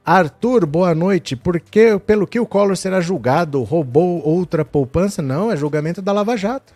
Arthur, 0.03 0.65
boa 0.65 0.95
noite. 0.95 1.35
Por 1.35 1.59
que, 1.59 1.99
pelo 1.99 2.25
que 2.25 2.39
o 2.39 2.45
Collor 2.45 2.75
será 2.75 2.99
julgado? 2.99 3.61
Roubou 3.61 4.25
outra 4.25 4.65
poupança? 4.65 5.21
Não, 5.21 5.51
é 5.51 5.57
julgamento 5.57 6.01
da 6.01 6.11
Lava 6.11 6.35
Jato. 6.35 6.73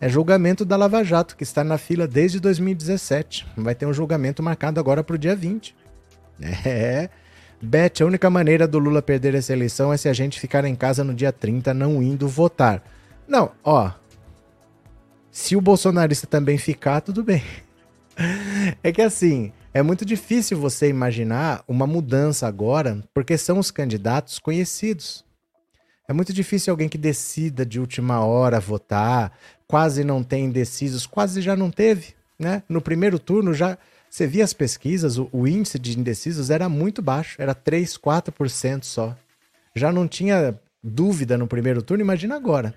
É 0.00 0.08
julgamento 0.08 0.64
da 0.64 0.76
Lava 0.76 1.02
Jato, 1.02 1.36
que 1.36 1.42
está 1.42 1.64
na 1.64 1.78
fila 1.78 2.06
desde 2.06 2.38
2017. 2.38 3.46
Vai 3.56 3.74
ter 3.74 3.86
um 3.86 3.92
julgamento 3.92 4.42
marcado 4.42 4.78
agora 4.78 5.02
para 5.02 5.16
o 5.16 5.18
dia 5.18 5.34
20. 5.34 5.74
É. 6.64 7.08
Beth, 7.64 8.02
a 8.02 8.04
única 8.04 8.28
maneira 8.28 8.68
do 8.68 8.78
Lula 8.78 9.02
perder 9.02 9.34
essa 9.34 9.52
eleição 9.52 9.92
é 9.92 9.96
se 9.96 10.08
a 10.08 10.12
gente 10.12 10.38
ficar 10.38 10.64
em 10.64 10.74
casa 10.74 11.02
no 11.02 11.14
dia 11.14 11.32
30 11.32 11.72
não 11.72 12.02
indo 12.02 12.28
votar. 12.28 12.82
Não, 13.26 13.50
ó. 13.64 13.90
Se 15.30 15.56
o 15.56 15.60
bolsonarista 15.60 16.26
também 16.26 16.58
ficar, 16.58 17.00
tudo 17.00 17.22
bem. 17.24 17.42
É 18.80 18.92
que 18.92 19.02
assim, 19.02 19.52
é 19.72 19.82
muito 19.82 20.04
difícil 20.04 20.56
você 20.56 20.88
imaginar 20.88 21.64
uma 21.66 21.84
mudança 21.84 22.46
agora, 22.46 23.02
porque 23.12 23.36
são 23.36 23.58
os 23.58 23.72
candidatos 23.72 24.38
conhecidos. 24.38 25.24
É 26.06 26.12
muito 26.12 26.32
difícil 26.32 26.70
alguém 26.70 26.88
que 26.88 26.96
decida 26.96 27.66
de 27.66 27.80
última 27.80 28.24
hora 28.24 28.60
votar, 28.60 29.36
quase 29.66 30.04
não 30.04 30.22
tem 30.22 30.44
indecisos, 30.44 31.06
quase 31.06 31.42
já 31.42 31.56
não 31.56 31.72
teve, 31.72 32.14
né? 32.38 32.62
No 32.68 32.80
primeiro 32.80 33.18
turno 33.18 33.52
já 33.52 33.76
você 34.14 34.28
via 34.28 34.44
as 34.44 34.52
pesquisas, 34.52 35.18
o, 35.18 35.28
o 35.32 35.44
índice 35.44 35.76
de 35.76 35.98
indecisos 35.98 36.48
era 36.48 36.68
muito 36.68 37.02
baixo, 37.02 37.34
era 37.42 37.52
3, 37.52 37.98
4% 37.98 38.84
só. 38.84 39.16
Já 39.74 39.90
não 39.90 40.06
tinha 40.06 40.56
dúvida 40.80 41.36
no 41.36 41.48
primeiro 41.48 41.82
turno, 41.82 42.04
imagina 42.04 42.36
agora. 42.36 42.72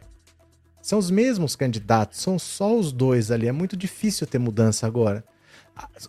São 0.82 0.98
os 0.98 1.12
mesmos 1.12 1.56
candidatos, 1.56 2.22
são 2.22 2.40
só 2.40 2.76
os 2.76 2.92
dois 2.92 3.30
ali, 3.30 3.48
é 3.48 3.52
muito 3.52 3.78
difícil 3.78 4.26
ter 4.26 4.40
mudança 4.40 4.88
agora. 4.88 5.24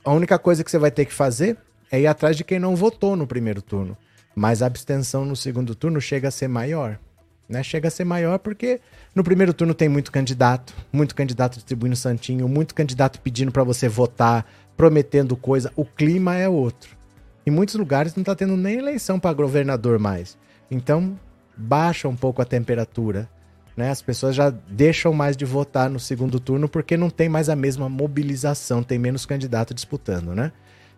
A 0.03 0.15
única 0.15 0.39
coisa 0.39 0.65
que 0.65 0.71
você 0.71 0.79
vai 0.79 0.91
ter 0.91 1.05
que 1.05 1.13
fazer 1.13 1.59
é 1.93 2.01
ir 2.01 2.07
atrás 2.07 2.35
de 2.35 2.43
quem 2.43 2.59
não 2.59 2.75
votou 2.75 3.15
no 3.15 3.27
primeiro 3.27 3.61
turno. 3.61 3.99
mas 4.35 4.63
a 4.63 4.67
abstenção 4.67 5.27
no 5.27 5.37
segundo 5.37 5.75
turno 5.75 6.01
chega 6.01 6.29
a 6.29 6.31
ser 6.31 6.49
maior. 6.49 6.99
Né? 7.47 7.63
Chega 7.63 7.89
a 7.89 7.91
ser 7.91 8.05
maior 8.05 8.39
porque 8.39 8.81
no 9.15 9.23
primeiro 9.23 9.53
turno 9.53 9.75
tem 9.75 9.89
muito 9.91 10.11
candidato, 10.11 10.75
muito 10.91 11.15
candidato 11.15 11.57
distribuindo 11.57 11.97
santinho, 11.97 12.49
muito 12.49 12.75
candidato 12.75 13.21
pedindo 13.21 13.53
para 13.53 13.65
você 13.65 13.89
votar, 13.89 14.47
prometendo 14.79 15.37
coisa. 15.37 15.73
O 15.75 15.85
clima 15.85 16.37
é 16.37 16.49
outro. 16.49 16.97
Em 17.45 17.51
muitos 17.51 17.75
lugares 17.75 18.15
não 18.15 18.23
está 18.23 18.35
tendo 18.35 18.57
nem 18.57 18.79
eleição 18.79 19.19
para 19.19 19.35
governador 19.35 19.99
mais. 19.99 20.39
Então, 20.71 21.19
baixa 21.57 22.09
um 22.09 22.15
pouco 22.15 22.41
a 22.41 22.45
temperatura. 22.45 23.29
Né? 23.77 23.91
As 23.91 24.01
pessoas 24.01 24.37
já 24.37 24.51
deixam 24.51 25.13
mais 25.13 25.37
de 25.37 25.45
votar 25.45 25.91
no 25.91 25.99
segundo 25.99 26.39
turno 26.39 26.69
porque 26.69 26.97
não 26.97 27.11
tem 27.11 27.29
mais 27.29 27.49
a 27.49 27.57
mesma 27.57 27.89
mobilização, 27.89 28.83
tem 28.83 28.99
menos 28.99 29.27
candidato 29.27 29.75
disputando, 29.75 30.35
né? 30.35 30.53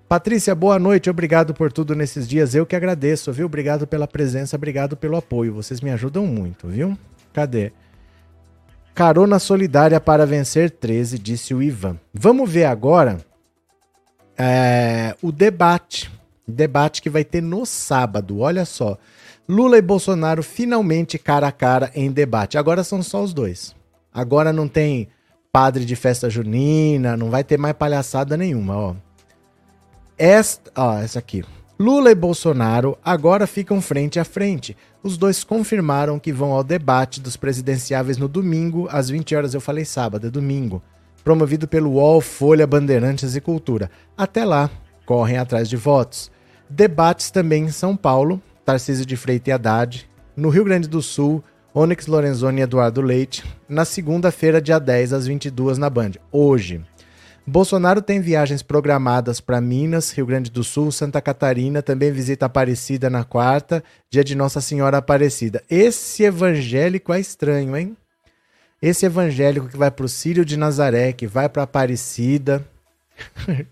Patrícia, 0.09 0.55
boa 0.55 0.79
noite, 0.79 1.09
obrigado 1.09 1.55
por 1.55 1.73
tudo 1.73 1.95
nesses 1.95 2.27
dias. 2.27 2.55
Eu 2.55 2.67
que 2.67 2.75
agradeço, 2.75 3.33
viu? 3.33 3.47
Obrigado 3.47 3.87
pela 3.87 4.09
presença, 4.09 4.57
obrigado 4.57 4.97
pelo 4.97 5.17
apoio. 5.17 5.55
Vocês 5.55 5.81
me 5.81 5.91
ajudam 5.91 6.27
muito, 6.27 6.67
viu? 6.67 6.99
Cadê? 7.33 7.73
Carona 8.93 9.39
solidária 9.39 10.01
para 10.01 10.27
vencer 10.27 10.71
13, 10.71 11.19
disse 11.19 11.55
o 11.55 11.63
Ivan. 11.63 11.97
Vamos 12.13 12.51
ver 12.51 12.65
agora 12.65 13.19
é, 14.43 15.15
o 15.21 15.31
debate. 15.31 16.11
Debate 16.49 17.03
que 17.03 17.11
vai 17.11 17.25
ter 17.25 17.43
no 17.43 17.67
sábado. 17.67 18.41
Olha 18.41 18.65
só. 18.65 18.97
Lula 19.47 19.77
e 19.77 19.83
Bolsonaro 19.83 20.43
finalmente 20.43 21.19
cara 21.19 21.49
a 21.49 21.53
cara 21.53 21.91
em 21.95 22.11
debate. 22.11 22.57
Agora 22.57 22.83
são 22.83 23.03
só 23.03 23.23
os 23.23 23.35
dois. 23.35 23.75
Agora 24.13 24.53
não 24.53 24.67
tem 24.67 25.09
padre 25.53 25.85
de 25.85 25.95
festa 25.95 26.31
junina, 26.31 27.17
não 27.17 27.29
vai 27.29 27.45
ter 27.45 27.59
mais 27.59 27.75
palhaçada 27.75 28.37
nenhuma, 28.37 28.77
ó. 28.77 28.95
Esta, 30.17 30.71
ó, 30.75 30.99
essa 30.99 31.19
aqui. 31.19 31.45
Lula 31.79 32.11
e 32.11 32.15
Bolsonaro 32.15 32.97
agora 33.05 33.47
ficam 33.47 33.81
frente 33.81 34.19
a 34.19 34.25
frente. 34.25 34.77
Os 35.03 35.17
dois 35.17 35.45
confirmaram 35.45 36.19
que 36.19 36.33
vão 36.33 36.53
ao 36.53 36.65
debate 36.65 37.21
dos 37.21 37.37
presidenciáveis 37.37 38.17
no 38.17 38.29
domingo, 38.29 38.89
às 38.91 39.11
20 39.11 39.35
horas. 39.35 39.55
Eu 39.55 39.61
falei 39.61 39.85
sábado, 39.85 40.27
é 40.27 40.31
domingo. 40.31 40.83
Promovido 41.23 41.69
pelo 41.69 41.93
UOL, 41.93 42.21
Folha, 42.21 42.67
Bandeirantes 42.67 43.37
e 43.37 43.41
Cultura. 43.41 43.91
Até 44.17 44.45
lá, 44.45 44.71
correm 45.05 45.39
atrás 45.39 45.69
de 45.69 45.77
votos. 45.77 46.31
Debates 46.69 47.31
também 47.31 47.65
em 47.65 47.71
São 47.71 47.97
Paulo, 47.97 48.41
Tarcísio 48.65 49.05
de 49.05 49.17
Freitas 49.17 49.49
e 49.49 49.53
Haddad. 49.53 50.11
No 50.37 50.49
Rio 50.49 50.65
Grande 50.65 50.89
do 50.89 51.03
Sul, 51.03 51.43
Onyx 51.75 52.07
Lorenzoni 52.07 52.61
e 52.61 52.63
Eduardo 52.63 53.01
Leite. 53.01 53.45
Na 53.69 53.85
segunda-feira, 53.85 54.61
dia 54.61 54.79
10, 54.79 55.13
às 55.13 55.27
22 55.27 55.79
na 55.79 55.91
Band. 55.91 56.13
Hoje. 56.33 56.83
Bolsonaro 57.47 58.01
tem 58.01 58.21
viagens 58.21 58.63
programadas 58.63 59.41
para 59.41 59.61
Minas, 59.61 60.13
Rio 60.13 60.27
Grande 60.27 60.51
do 60.51 60.63
Sul, 60.63 60.93
Santa 60.93 61.21
Catarina, 61.21 61.83
também 61.83 62.13
visita 62.13 62.47
Aparecida 62.47 63.11
na 63.11 63.25
quarta, 63.25 63.83
dia 64.09 64.23
de 64.23 64.37
Nossa 64.37 64.61
Senhora 64.61 64.99
Aparecida. 64.99 65.63
Esse 65.69 66.23
evangélico 66.23 67.13
é 67.13 67.19
estranho, 67.19 67.77
hein? 67.77 67.97
Esse 68.83 69.05
evangélico 69.05 69.69
que 69.69 69.77
vai 69.77 69.91
para 69.91 70.07
o 70.07 70.09
Sírio 70.09 70.45
de 70.45 70.57
Nazaré, 70.57 71.13
que 71.13 71.27
vai 71.27 71.49
para 71.49 71.65
Aparecida. 71.65 72.65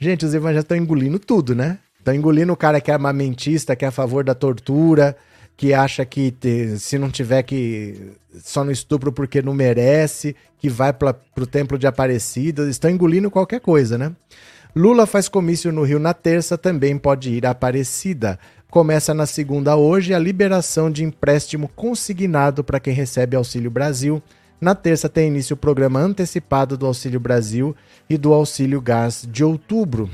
Gente, 0.00 0.24
os 0.24 0.32
evangélicos 0.32 0.64
estão 0.64 0.76
engolindo 0.76 1.18
tudo, 1.18 1.54
né? 1.54 1.78
Estão 1.98 2.14
engolindo 2.14 2.52
o 2.52 2.56
cara 2.56 2.80
que 2.80 2.90
é 2.90 2.94
armamentista, 2.94 3.76
que 3.76 3.84
é 3.84 3.88
a 3.88 3.90
favor 3.90 4.24
da 4.24 4.34
tortura, 4.34 5.14
que 5.56 5.74
acha 5.74 6.04
que 6.04 6.30
te, 6.30 6.78
se 6.78 6.98
não 6.98 7.10
tiver 7.10 7.42
que 7.42 8.12
só 8.42 8.64
no 8.64 8.72
estupro 8.72 9.12
porque 9.12 9.42
não 9.42 9.52
merece, 9.52 10.34
que 10.58 10.70
vai 10.70 10.92
para 10.92 11.14
o 11.36 11.46
templo 11.46 11.78
de 11.78 11.86
Aparecida, 11.86 12.68
estão 12.68 12.90
engolindo 12.90 13.30
qualquer 13.30 13.60
coisa, 13.60 13.98
né? 13.98 14.12
Lula 14.74 15.06
faz 15.06 15.28
comício 15.28 15.70
no 15.70 15.82
Rio 15.82 15.98
na 15.98 16.12
terça, 16.12 16.58
também 16.58 16.98
pode 16.98 17.30
ir 17.30 17.46
a 17.46 17.50
Aparecida. 17.50 18.38
Começa 18.68 19.14
na 19.14 19.26
segunda 19.26 19.76
hoje 19.76 20.12
a 20.12 20.18
liberação 20.18 20.90
de 20.90 21.04
empréstimo 21.04 21.68
consignado 21.68 22.64
para 22.64 22.80
quem 22.80 22.92
recebe 22.92 23.36
Auxílio 23.36 23.70
Brasil. 23.70 24.22
Na 24.60 24.74
terça 24.74 25.08
tem 25.08 25.28
início 25.28 25.54
o 25.54 25.58
programa 25.58 26.00
antecipado 26.00 26.76
do 26.76 26.86
Auxílio 26.86 27.20
Brasil 27.20 27.74
e 28.08 28.16
do 28.16 28.32
Auxílio 28.32 28.80
Gás 28.80 29.26
de 29.30 29.44
outubro. 29.44 30.08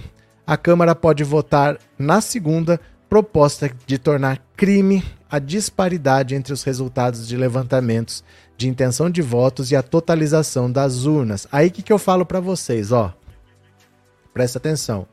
A 0.46 0.56
Câmara 0.56 0.94
pode 0.94 1.22
votar 1.22 1.78
na 1.98 2.20
segunda 2.20 2.80
proposta 3.08 3.70
de 3.86 3.98
tornar 3.98 4.40
crime 4.56 5.04
a 5.30 5.38
disparidade 5.38 6.34
entre 6.34 6.52
os 6.52 6.62
resultados 6.62 7.28
de 7.28 7.36
levantamentos 7.36 8.24
de 8.56 8.68
intenção 8.68 9.08
de 9.08 9.22
votos 9.22 9.70
e 9.70 9.76
a 9.76 9.82
totalização 9.82 10.70
das 10.70 11.04
urnas. 11.04 11.46
Aí 11.50 11.70
que, 11.70 11.82
que 11.82 11.92
eu 11.92 11.98
falo 11.98 12.26
para 12.26 12.40
vocês, 12.40 12.92
ó. 12.92 13.14
Presta 14.34 14.58
atenção. 14.58 15.06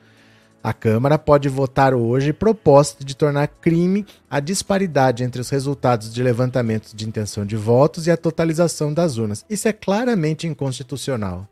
A 0.64 0.74
Câmara 0.74 1.18
pode 1.18 1.48
votar 1.48 1.94
hoje 1.94 2.34
proposta 2.34 3.06
de 3.06 3.16
tornar 3.16 3.48
crime 3.48 4.06
a 4.30 4.40
disparidade 4.40 5.24
entre 5.24 5.40
os 5.40 5.50
resultados 5.50 6.14
de 6.14 6.22
levantamentos 6.22 6.94
de 6.94 7.08
intenção 7.08 7.46
de 7.46 7.56
votos 7.56 8.08
e 8.08 8.12
a 8.12 8.18
totalização 8.18 8.94
das 8.94 9.18
urnas. 9.18 9.46
Isso 9.50 9.68
é 9.68 9.74
claramente 9.74 10.48
inconstitucional. 10.48 11.48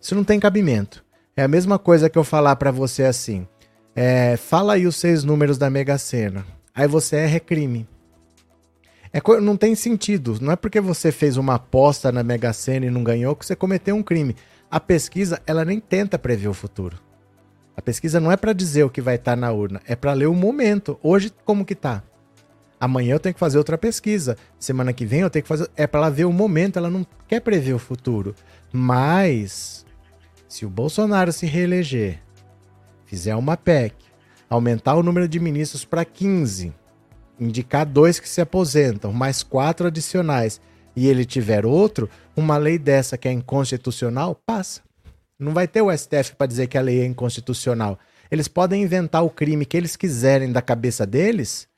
Isso 0.00 0.14
não 0.14 0.22
tem 0.22 0.38
cabimento. 0.38 1.04
É 1.36 1.42
a 1.42 1.48
mesma 1.48 1.78
coisa 1.78 2.08
que 2.08 2.18
eu 2.18 2.24
falar 2.24 2.56
para 2.56 2.70
você 2.70 3.04
assim: 3.04 3.46
é, 3.96 4.36
fala 4.36 4.74
aí 4.74 4.86
os 4.86 4.96
seis 4.96 5.24
números 5.24 5.58
da 5.58 5.68
Mega 5.68 5.98
Sena 5.98 6.44
aí 6.78 6.86
você 6.86 7.16
erra 7.16 7.36
é 7.36 7.40
crime. 7.40 7.88
É, 9.12 9.20
não 9.40 9.56
tem 9.56 9.74
sentido. 9.74 10.38
Não 10.40 10.52
é 10.52 10.56
porque 10.56 10.80
você 10.80 11.10
fez 11.10 11.36
uma 11.36 11.54
aposta 11.54 12.12
na 12.12 12.22
Mega 12.22 12.52
Sena 12.52 12.86
e 12.86 12.90
não 12.90 13.02
ganhou 13.02 13.34
que 13.34 13.44
você 13.44 13.56
cometeu 13.56 13.96
um 13.96 14.02
crime. 14.02 14.36
A 14.70 14.78
pesquisa, 14.78 15.42
ela 15.44 15.64
nem 15.64 15.80
tenta 15.80 16.18
prever 16.18 16.46
o 16.46 16.54
futuro. 16.54 16.96
A 17.78 17.80
pesquisa 17.80 18.18
não 18.18 18.32
é 18.32 18.36
para 18.36 18.52
dizer 18.52 18.82
o 18.82 18.90
que 18.90 19.00
vai 19.00 19.14
estar 19.14 19.36
tá 19.36 19.36
na 19.36 19.52
urna, 19.52 19.80
é 19.86 19.94
para 19.94 20.12
ler 20.12 20.26
o 20.26 20.34
momento. 20.34 20.98
Hoje, 21.00 21.32
como 21.44 21.64
que 21.64 21.76
tá? 21.76 22.02
Amanhã 22.80 23.14
eu 23.14 23.20
tenho 23.20 23.32
que 23.32 23.38
fazer 23.38 23.56
outra 23.56 23.78
pesquisa. 23.78 24.36
Semana 24.58 24.92
que 24.92 25.06
vem 25.06 25.20
eu 25.20 25.30
tenho 25.30 25.44
que 25.44 25.48
fazer. 25.48 25.70
É 25.76 25.86
para 25.86 26.00
ela 26.00 26.10
ver 26.10 26.24
o 26.24 26.32
momento, 26.32 26.76
ela 26.76 26.90
não 26.90 27.06
quer 27.28 27.38
prever 27.38 27.74
o 27.74 27.78
futuro. 27.78 28.34
Mas, 28.72 29.86
se 30.48 30.66
o 30.66 30.68
Bolsonaro 30.68 31.32
se 31.32 31.46
reeleger, 31.46 32.20
fizer 33.06 33.36
uma 33.36 33.56
PEC, 33.56 33.94
aumentar 34.50 34.96
o 34.96 35.02
número 35.04 35.28
de 35.28 35.38
ministros 35.38 35.84
para 35.84 36.04
15, 36.04 36.74
indicar 37.38 37.86
dois 37.86 38.18
que 38.18 38.28
se 38.28 38.40
aposentam, 38.40 39.12
mais 39.12 39.44
quatro 39.44 39.86
adicionais, 39.86 40.60
e 40.96 41.06
ele 41.06 41.24
tiver 41.24 41.64
outro, 41.64 42.10
uma 42.36 42.56
lei 42.56 42.76
dessa 42.76 43.16
que 43.16 43.28
é 43.28 43.32
inconstitucional, 43.32 44.34
passa. 44.34 44.87
Não 45.38 45.52
vai 45.52 45.68
ter 45.68 45.82
o 45.82 45.96
STF 45.96 46.34
para 46.36 46.46
dizer 46.46 46.66
que 46.66 46.76
a 46.76 46.82
lei 46.82 47.00
é 47.00 47.06
inconstitucional. 47.06 47.98
Eles 48.30 48.48
podem 48.48 48.82
inventar 48.82 49.24
o 49.24 49.30
crime 49.30 49.64
que 49.64 49.76
eles 49.76 49.96
quiserem 49.96 50.52
da 50.52 50.60
cabeça 50.60 51.06
deles 51.06 51.68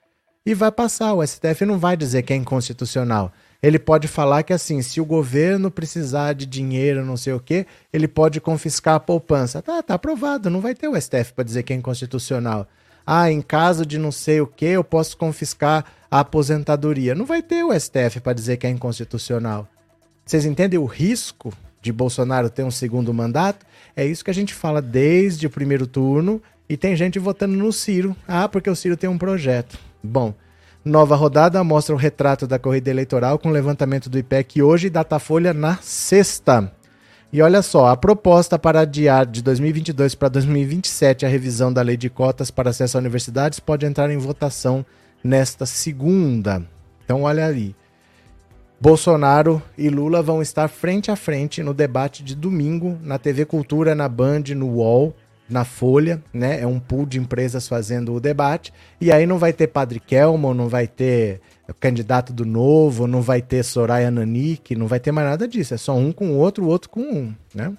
e 0.45 0.55
vai 0.55 0.73
passar. 0.73 1.13
O 1.13 1.27
STF 1.27 1.65
não 1.65 1.79
vai 1.79 1.97
dizer 1.97 2.23
que 2.23 2.33
é 2.33 2.37
inconstitucional 2.37 3.33
ele 3.63 3.79
pode 3.79 4.09
falar 4.09 4.43
que 4.43 4.53
assim, 4.53 4.81
se 4.81 5.01
o 5.01 5.05
governo 5.05 5.71
precisar 5.71 6.33
de 6.33 6.47
dinheiro, 6.47 7.05
não 7.05 7.17
sei 7.17 7.35
o 7.35 7.41
quê, 7.41 7.67
ele 7.93 8.09
pode 8.09 8.41
confiscar 8.41 8.95
a 8.95 9.01
poupança. 9.01 9.61
Tá, 9.61 9.83
tá 9.83 9.95
aprovado, 9.95 10.49
não 10.49 10.61
vai 10.61 10.75
ter 10.75 10.89
o 10.89 10.99
STF 10.99 11.35
para 11.35 11.45
dizer 11.45 11.63
que 11.63 11.73
é 11.73 11.77
inconstitucional. 11.77 12.67
Ah, 13.07 13.31
em 13.31 13.43
caso 13.43 13.85
de 13.85 13.99
não 13.99 14.13
sei 14.13 14.41
o 14.41 14.47
que, 14.47 14.67
eu 14.67 14.85
posso 14.85 15.17
confiscar 15.17 15.85
a 16.11 16.21
aposentadoria. 16.21 17.15
Não 17.15 17.27
vai 17.27 17.43
ter 17.43 17.63
o 17.65 17.79
STF 17.79 18.21
para 18.21 18.33
dizer 18.33 18.57
que 18.57 18.67
é 18.67 18.71
inconstitucional. 18.71 19.69
Vocês 20.25 20.47
entendem 20.47 20.79
o 20.79 20.85
risco 20.85 21.53
de 21.81 21.93
Bolsonaro 21.93 22.51
ter 22.51 22.63
um 22.63 22.71
segundo 22.71 23.13
mandato? 23.13 23.67
É 23.97 24.05
isso 24.05 24.25
que 24.25 24.31
a 24.31 24.35
gente 24.35 24.55
fala 24.55 24.81
desde 24.81 25.47
o 25.47 25.51
primeiro 25.51 25.87
turno 25.87 26.43
e 26.69 26.77
tem 26.77 26.95
gente 26.97 27.19
votando 27.19 27.57
no 27.57 27.73
Ciro. 27.73 28.17
Ah, 28.27 28.49
porque 28.49 28.71
o 28.71 28.77
Ciro 28.77 28.97
tem 28.97 29.09
um 29.09 29.19
projeto. 29.19 29.79
Bom, 30.03 30.35
Nova 30.83 31.15
rodada 31.15 31.63
mostra 31.63 31.95
o 31.95 31.99
retrato 31.99 32.47
da 32.47 32.59
corrida 32.59 32.89
eleitoral 32.89 33.39
com 33.39 33.51
levantamento 33.51 34.09
do 34.09 34.19
IPEC 34.19 34.63
hoje 34.63 34.87
e 34.87 34.91
Datafolha 34.91 35.53
na 35.53 35.77
sexta. 35.77 36.73
E 37.31 37.43
olha 37.43 37.61
só, 37.61 37.89
a 37.89 37.97
proposta 37.97 38.59
para 38.59 38.81
adiar 38.81 39.27
de 39.27 39.43
2022 39.43 40.15
para 40.15 40.31
2027 40.31 41.27
a 41.27 41.29
revisão 41.29 41.71
da 41.71 41.83
lei 41.83 41.99
de 41.99 42.09
cotas 42.09 42.51
para 42.51 42.71
acesso 42.71 42.97
a 42.97 43.01
universidades 43.01 43.61
pode 43.61 43.85
entrar 43.85 44.11
em 44.11 44.17
votação 44.17 44.85
nesta 45.23 45.67
segunda. 45.67 46.63
Então 47.05 47.23
olha 47.23 47.47
ali. 47.47 47.77
Bolsonaro 48.81 49.63
e 49.77 49.91
Lula 49.91 50.23
vão 50.23 50.41
estar 50.41 50.67
frente 50.67 51.11
a 51.11 51.17
frente 51.17 51.63
no 51.63 51.75
debate 51.75 52.25
de 52.25 52.35
domingo 52.35 52.99
na 53.03 53.19
TV 53.19 53.45
Cultura, 53.45 53.95
na 53.95 54.09
Band, 54.09 54.45
no 54.57 54.69
UOL 54.69 55.15
na 55.51 55.65
Folha, 55.65 56.23
né? 56.33 56.61
É 56.63 56.67
um 56.67 56.79
pool 56.79 57.05
de 57.05 57.19
empresas 57.19 57.67
fazendo 57.67 58.15
o 58.15 58.21
debate. 58.21 58.73
E 59.01 59.11
aí 59.11 59.27
não 59.27 59.37
vai 59.37 59.53
ter 59.53 59.67
Padre 59.67 59.99
Kelmo, 59.99 60.55
não 60.55 60.69
vai 60.69 60.87
ter 60.87 61.41
candidato 61.81 62.33
do 62.33 62.47
Novo, 62.47 63.07
não 63.07 63.21
vai 63.21 63.43
ter 63.43 63.65
Soraya 63.65 64.11
Nanik, 64.11 64.77
não 64.77 64.87
vai 64.87 65.01
ter 65.01 65.11
mais 65.11 65.29
nada 65.29 65.49
disso. 65.49 65.75
É 65.75 65.77
só 65.77 65.95
um 65.97 66.13
com 66.13 66.31
o 66.31 66.37
outro, 66.37 66.65
o 66.65 66.69
outro 66.69 66.89
com 66.89 67.01
um, 67.01 67.35
né? 67.53 67.73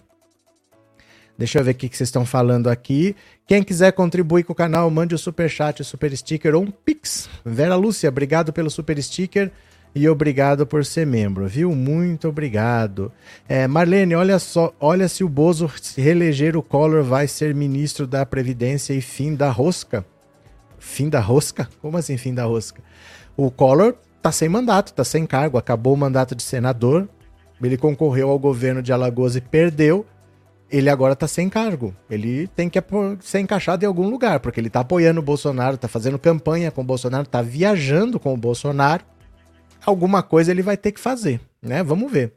Deixa 1.38 1.60
eu 1.60 1.64
ver 1.64 1.72
o 1.72 1.76
que 1.76 1.88
vocês 1.88 2.10
estão 2.10 2.26
falando 2.26 2.70
aqui. 2.70 3.16
Quem 3.48 3.64
quiser 3.64 3.94
contribuir 3.94 4.44
com 4.44 4.54
o 4.54 4.56
canal, 4.56 4.92
mande 4.92 5.16
o 5.16 5.18
super 5.18 5.50
chat, 5.50 5.82
o 5.82 5.86
super 5.86 6.16
sticker 6.16 6.54
ou 6.54 6.62
um 6.62 6.70
pix. 6.70 7.30
Vera 7.44 7.76
Lúcia, 7.76 8.10
obrigado 8.10 8.54
pelo 8.54 8.70
super 8.70 9.02
sticker 9.02 9.52
e 9.94 10.08
obrigado 10.08 10.66
por 10.66 10.86
ser 10.86 11.06
membro, 11.06 11.48
viu? 11.48 11.76
Muito 11.76 12.30
obrigado. 12.30 13.12
É, 13.48 13.68
Marlene, 13.68 14.16
olha 14.16 14.40
só, 14.40 14.74
olha 14.80 15.08
se 15.08 15.24
o 15.24 15.30
Bozo 15.30 15.70
reeleger 15.98 16.56
o 16.56 16.64
Collor 16.64 17.04
vai 17.04 17.28
ser 17.28 17.54
ministro 17.54 18.08
da 18.08 18.26
Previdência 18.26 18.94
e 18.94 19.02
fim 19.02 19.36
da 19.36 19.50
rosca. 19.50 20.06
Fim 20.80 21.10
da 21.10 21.20
rosca? 21.20 21.70
Como 21.82 21.98
assim 21.98 22.18
fim 22.18 22.34
da 22.34 22.46
rosca? 22.46 22.82
O 23.36 23.52
Collor 23.52 23.96
tá 24.22 24.32
sem 24.32 24.48
mandato, 24.48 24.94
tá 24.94 25.04
sem 25.04 25.26
cargo, 25.26 25.58
acabou 25.58 25.94
o 25.94 25.98
mandato 25.98 26.36
de 26.36 26.44
senador, 26.44 27.10
ele 27.62 27.78
concorreu 27.78 28.30
ao 28.30 28.40
governo 28.40 28.82
de 28.82 28.92
Alagoas 28.92 29.36
e 29.36 29.42
perdeu. 29.42 30.06
Ele 30.70 30.90
agora 30.90 31.16
tá 31.16 31.28
sem 31.28 31.50
cargo. 31.50 31.94
Ele 32.10 32.48
tem 32.48 32.70
que 32.70 32.82
ser 33.20 33.40
encaixado 33.40 33.84
em 33.84 33.88
algum 33.88 34.10
lugar, 34.10 34.40
porque 34.40 34.60
ele 34.60 34.70
tá 34.70 34.80
apoiando 34.80 35.20
o 35.20 35.24
Bolsonaro, 35.24 35.78
tá 35.78 35.88
fazendo 35.88 36.18
campanha 36.18 36.72
com 36.72 36.82
o 36.82 36.84
Bolsonaro, 36.84 37.28
tá 37.28 37.42
viajando 37.42 38.20
com 38.20 38.34
o 38.34 38.38
Bolsonaro. 38.38 39.04
Alguma 39.86 40.22
coisa 40.22 40.52
ele 40.52 40.62
vai 40.62 40.78
ter 40.78 40.92
que 40.92 41.00
fazer, 41.00 41.40
né? 41.62 41.84
Vamos 41.84 42.12
ver. 42.12 42.34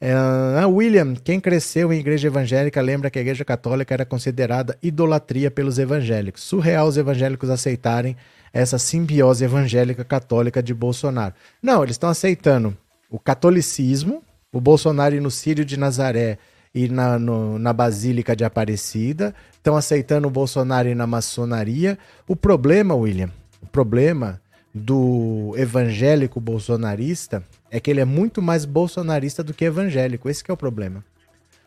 É, 0.00 0.64
William, 0.64 1.14
quem 1.14 1.38
cresceu 1.38 1.92
em 1.92 2.00
igreja 2.00 2.28
evangélica 2.28 2.80
lembra 2.80 3.10
que 3.10 3.18
a 3.18 3.22
igreja 3.22 3.44
católica 3.44 3.92
era 3.92 4.06
considerada 4.06 4.78
idolatria 4.82 5.50
pelos 5.50 5.78
evangélicos. 5.78 6.42
Surreal 6.42 6.88
os 6.88 6.96
evangélicos 6.96 7.50
aceitarem 7.50 8.16
essa 8.50 8.78
simbiose 8.78 9.44
evangélica 9.44 10.02
católica 10.02 10.62
de 10.62 10.72
Bolsonaro. 10.72 11.34
Não, 11.62 11.82
eles 11.82 11.94
estão 11.94 12.08
aceitando 12.08 12.74
o 13.10 13.18
catolicismo, 13.18 14.22
o 14.50 14.60
Bolsonaro 14.60 15.20
no 15.20 15.30
Sírio 15.30 15.66
de 15.66 15.76
Nazaré 15.76 16.38
e 16.74 16.88
na, 16.88 17.18
no, 17.18 17.58
na 17.58 17.72
Basílica 17.72 18.34
de 18.34 18.44
Aparecida, 18.44 19.34
estão 19.52 19.76
aceitando 19.76 20.28
o 20.28 20.30
Bolsonaro 20.30 20.94
na 20.94 21.06
maçonaria. 21.06 21.98
O 22.26 22.34
problema, 22.34 22.94
William, 22.94 23.30
o 23.60 23.66
problema 23.66 24.40
do 24.74 25.52
evangélico 25.56 26.40
bolsonarista 26.40 27.44
é 27.70 27.80
que 27.80 27.90
ele 27.90 28.00
é 28.00 28.04
muito 28.04 28.40
mais 28.40 28.64
bolsonarista 28.64 29.42
do 29.42 29.52
que 29.52 29.64
evangélico. 29.64 30.28
Esse 30.28 30.44
é 30.48 30.52
o 30.52 30.56
problema. 30.56 31.04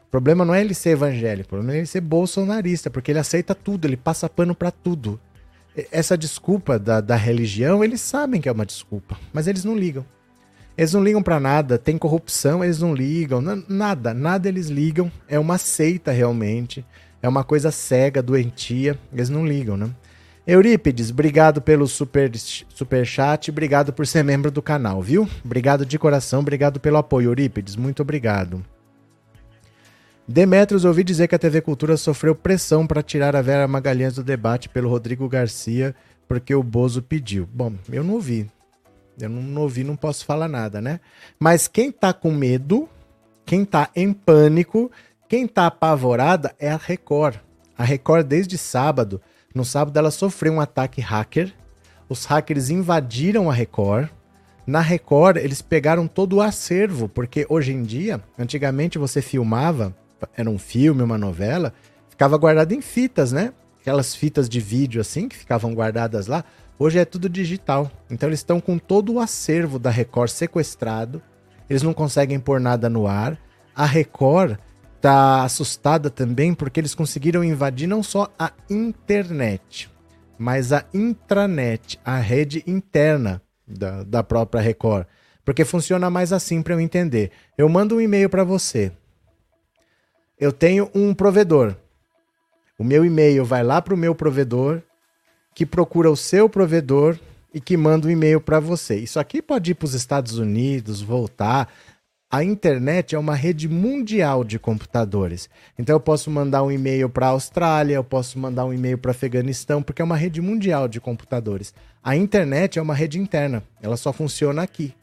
O 0.07 0.11
problema 0.11 0.45
não 0.45 0.53
é 0.53 0.61
ele 0.61 0.73
ser 0.73 0.91
evangélico, 0.91 1.47
o 1.47 1.49
problema 1.49 1.73
é 1.73 1.77
ele 1.77 1.87
ser 1.87 2.01
bolsonarista, 2.01 2.89
porque 2.89 3.11
ele 3.11 3.19
aceita 3.19 3.55
tudo, 3.55 3.85
ele 3.85 3.97
passa 3.97 4.29
pano 4.29 4.53
para 4.53 4.69
tudo. 4.69 5.19
Essa 5.91 6.15
desculpa 6.15 6.77
da, 6.77 7.01
da 7.01 7.15
religião, 7.15 7.83
eles 7.83 7.99
sabem 7.99 8.39
que 8.39 8.47
é 8.47 8.51
uma 8.51 8.65
desculpa, 8.65 9.17
mas 9.33 9.47
eles 9.47 9.63
não 9.65 9.75
ligam. 9.75 10.05
Eles 10.77 10.93
não 10.93 11.03
ligam 11.03 11.21
para 11.21 11.39
nada, 11.39 11.77
tem 11.77 11.97
corrupção, 11.97 12.63
eles 12.63 12.79
não 12.79 12.93
ligam, 12.93 13.41
nada, 13.67 14.13
nada 14.13 14.47
eles 14.47 14.67
ligam. 14.67 15.11
É 15.27 15.39
uma 15.39 15.57
seita 15.57 16.11
realmente, 16.11 16.85
é 17.21 17.27
uma 17.27 17.43
coisa 17.43 17.71
cega, 17.71 18.21
doentia, 18.21 18.97
eles 19.11 19.29
não 19.29 19.45
ligam, 19.45 19.77
né? 19.77 19.89
Eurípides, 20.45 21.09
obrigado 21.09 21.61
pelo 21.61 21.87
super, 21.87 22.29
super 22.35 23.05
chat, 23.05 23.49
obrigado 23.49 23.93
por 23.93 24.05
ser 24.05 24.23
membro 24.23 24.51
do 24.51 24.61
canal, 24.61 25.01
viu? 25.01 25.27
Obrigado 25.43 25.85
de 25.85 25.97
coração, 25.97 26.41
obrigado 26.41 26.81
pelo 26.81 26.97
apoio, 26.97 27.29
Eurípides, 27.29 27.77
muito 27.77 28.01
obrigado. 28.01 28.63
Demetrios, 30.27 30.83
ouvi 30.83 31.03
dizer 31.03 31.29
que 31.29 31.35
a 31.35 31.39
TV 31.39 31.61
Cultura 31.61 31.95
sofreu 31.95 32.35
pressão 32.35 32.85
para 32.85 33.01
tirar 33.01 33.35
a 33.35 33.41
Vera 33.41 33.67
Magalhães 33.67 34.15
do 34.15 34.23
debate 34.23 34.67
pelo 34.67 34.89
Rodrigo 34.89 35.29
Garcia, 35.29 35.95
porque 36.27 36.53
o 36.53 36.63
Bozo 36.63 37.01
pediu. 37.01 37.47
Bom, 37.53 37.73
eu 37.91 38.03
não 38.03 38.15
ouvi. 38.15 38.49
Eu 39.19 39.29
não, 39.29 39.41
não 39.41 39.61
ouvi, 39.61 39.83
não 39.83 39.95
posso 39.95 40.25
falar 40.25 40.47
nada, 40.47 40.81
né? 40.81 40.99
Mas 41.39 41.67
quem 41.67 41.91
tá 41.91 42.13
com 42.13 42.31
medo, 42.31 42.89
quem 43.45 43.63
tá 43.63 43.89
em 43.95 44.11
pânico, 44.11 44.91
quem 45.27 45.47
tá 45.47 45.67
apavorada 45.67 46.53
é 46.59 46.71
a 46.71 46.77
Record. 46.77 47.35
A 47.77 47.83
Record, 47.83 48.25
desde 48.25 48.57
sábado, 48.57 49.21
no 49.53 49.63
sábado, 49.63 49.97
ela 49.97 50.09
sofreu 50.09 50.53
um 50.53 50.61
ataque 50.61 50.99
hacker. 50.99 51.53
Os 52.09 52.25
hackers 52.25 52.69
invadiram 52.69 53.49
a 53.49 53.53
Record. 53.53 54.09
Na 54.65 54.79
Record, 54.79 55.37
eles 55.37 55.61
pegaram 55.61 56.07
todo 56.07 56.37
o 56.37 56.41
acervo, 56.41 57.07
porque 57.07 57.45
hoje 57.49 57.73
em 57.73 57.83
dia, 57.83 58.21
antigamente 58.39 58.97
você 58.97 59.21
filmava, 59.21 59.95
era 60.35 60.49
um 60.49 60.57
filme, 60.57 61.03
uma 61.03 61.17
novela, 61.17 61.73
ficava 62.09 62.37
guardado 62.37 62.71
em 62.71 62.81
fitas, 62.81 63.31
né? 63.31 63.53
Aquelas 63.81 64.15
fitas 64.15 64.47
de 64.47 64.59
vídeo 64.59 65.01
assim, 65.01 65.27
que 65.27 65.35
ficavam 65.35 65.73
guardadas 65.73 66.27
lá. 66.27 66.43
Hoje 66.79 66.97
é 66.97 67.05
tudo 67.05 67.29
digital. 67.29 67.91
Então 68.09 68.29
eles 68.29 68.39
estão 68.39 68.59
com 68.59 68.77
todo 68.77 69.13
o 69.13 69.19
acervo 69.19 69.77
da 69.77 69.89
Record 69.89 70.29
sequestrado. 70.29 71.21
Eles 71.69 71.83
não 71.83 71.93
conseguem 71.93 72.39
pôr 72.39 72.59
nada 72.59 72.89
no 72.89 73.05
ar. 73.05 73.37
A 73.75 73.85
Record 73.85 74.57
está 75.03 75.43
assustada 75.43 76.09
também 76.09 76.53
porque 76.53 76.79
eles 76.79 76.95
conseguiram 76.95 77.43
invadir 77.43 77.87
não 77.87 78.01
só 78.01 78.31
a 78.39 78.53
internet, 78.69 79.91
mas 80.37 80.71
a 80.71 80.85
intranet, 80.93 81.99
a 82.05 82.17
rede 82.19 82.63
interna 82.65 83.41
da, 83.67 84.03
da 84.03 84.23
própria 84.23 84.61
Record. 84.61 85.05
Porque 85.43 85.65
funciona 85.65 86.09
mais 86.09 86.31
assim 86.31 86.61
para 86.61 86.73
eu 86.73 86.79
entender. 86.79 87.31
Eu 87.57 87.67
mando 87.67 87.97
um 87.97 88.01
e-mail 88.01 88.29
para 88.29 88.45
você. 88.45 88.93
Eu 90.39 90.53
tenho 90.53 90.89
um 90.95 91.13
provedor. 91.13 91.75
O 92.79 92.83
meu 92.83 93.03
e-mail 93.03 93.43
vai 93.43 93.61
lá 93.61 93.81
para 93.81 93.93
o 93.93 93.97
meu 93.97 94.15
provedor, 94.15 94.81
que 95.53 95.65
procura 95.65 96.09
o 96.09 96.15
seu 96.15 96.47
provedor 96.47 97.19
e 97.53 97.59
que 97.59 97.75
manda 97.75 98.07
um 98.07 98.11
e-mail 98.11 98.39
para 98.39 98.61
você. 98.61 98.95
Isso 98.95 99.19
aqui 99.19 99.41
pode 99.41 99.71
ir 99.71 99.73
para 99.73 99.85
os 99.85 99.93
Estados 99.93 100.37
Unidos, 100.37 101.01
voltar. 101.01 101.69
A 102.33 102.43
internet 102.43 103.13
é 103.13 103.19
uma 103.19 103.35
rede 103.35 103.69
mundial 103.69 104.43
de 104.43 104.57
computadores. 104.57 105.47
Então 105.77 105.95
eu 105.95 105.99
posso 105.99 106.31
mandar 106.31 106.63
um 106.63 106.71
e-mail 106.71 107.07
para 107.07 107.27
a 107.27 107.29
Austrália, 107.29 107.93
eu 107.93 108.03
posso 108.03 108.39
mandar 108.39 108.65
um 108.65 108.73
e-mail 108.73 108.97
para 108.97 109.11
Afeganistão, 109.11 109.83
porque 109.83 110.01
é 110.01 110.05
uma 110.05 110.17
rede 110.17 110.41
mundial 110.41 110.87
de 110.87 110.99
computadores. 110.99 111.75
A 112.03 112.15
internet 112.15 112.79
é 112.79 112.81
uma 112.81 112.95
rede 112.95 113.19
interna, 113.19 113.61
ela 113.79 113.95
só 113.95 114.11
funciona 114.11 114.63
aqui. 114.63 114.95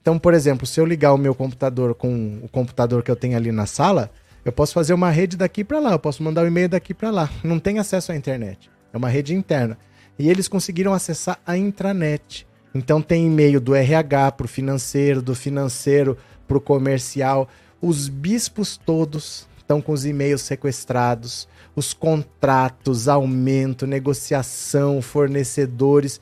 Então, 0.00 0.18
por 0.18 0.32
exemplo, 0.32 0.66
se 0.66 0.80
eu 0.80 0.86
ligar 0.86 1.12
o 1.12 1.18
meu 1.18 1.34
computador 1.34 1.94
com 1.94 2.40
o 2.42 2.48
computador 2.48 3.02
que 3.02 3.10
eu 3.10 3.16
tenho 3.16 3.36
ali 3.36 3.52
na 3.52 3.66
sala, 3.66 4.10
eu 4.42 4.50
posso 4.50 4.72
fazer 4.72 4.94
uma 4.94 5.10
rede 5.10 5.36
daqui 5.36 5.62
para 5.64 5.80
lá, 5.80 5.92
eu 5.92 5.98
posso 5.98 6.22
mandar 6.22 6.42
um 6.42 6.46
e-mail 6.46 6.70
daqui 6.70 6.94
para 6.94 7.10
lá. 7.10 7.28
Não 7.44 7.58
tem 7.58 7.78
acesso 7.78 8.12
à 8.12 8.16
internet. 8.16 8.70
É 8.94 8.96
uma 8.96 9.10
rede 9.10 9.34
interna. 9.34 9.76
E 10.18 10.30
eles 10.30 10.48
conseguiram 10.48 10.94
acessar 10.94 11.38
a 11.46 11.54
intranet. 11.54 12.46
Então 12.74 13.02
tem 13.02 13.26
e-mail 13.26 13.60
do 13.60 13.74
RH 13.74 14.32
para 14.32 14.46
o 14.46 14.48
financeiro, 14.48 15.20
do 15.20 15.34
financeiro 15.34 16.16
para 16.48 16.58
o 16.58 16.60
comercial. 16.60 17.46
Os 17.80 18.08
bispos 18.08 18.76
todos 18.76 19.46
estão 19.58 19.80
com 19.80 19.92
os 19.92 20.06
e-mails 20.06 20.42
sequestrados, 20.42 21.46
os 21.76 21.92
contratos, 21.92 23.06
aumento, 23.06 23.86
negociação, 23.86 25.00
fornecedores, 25.02 26.20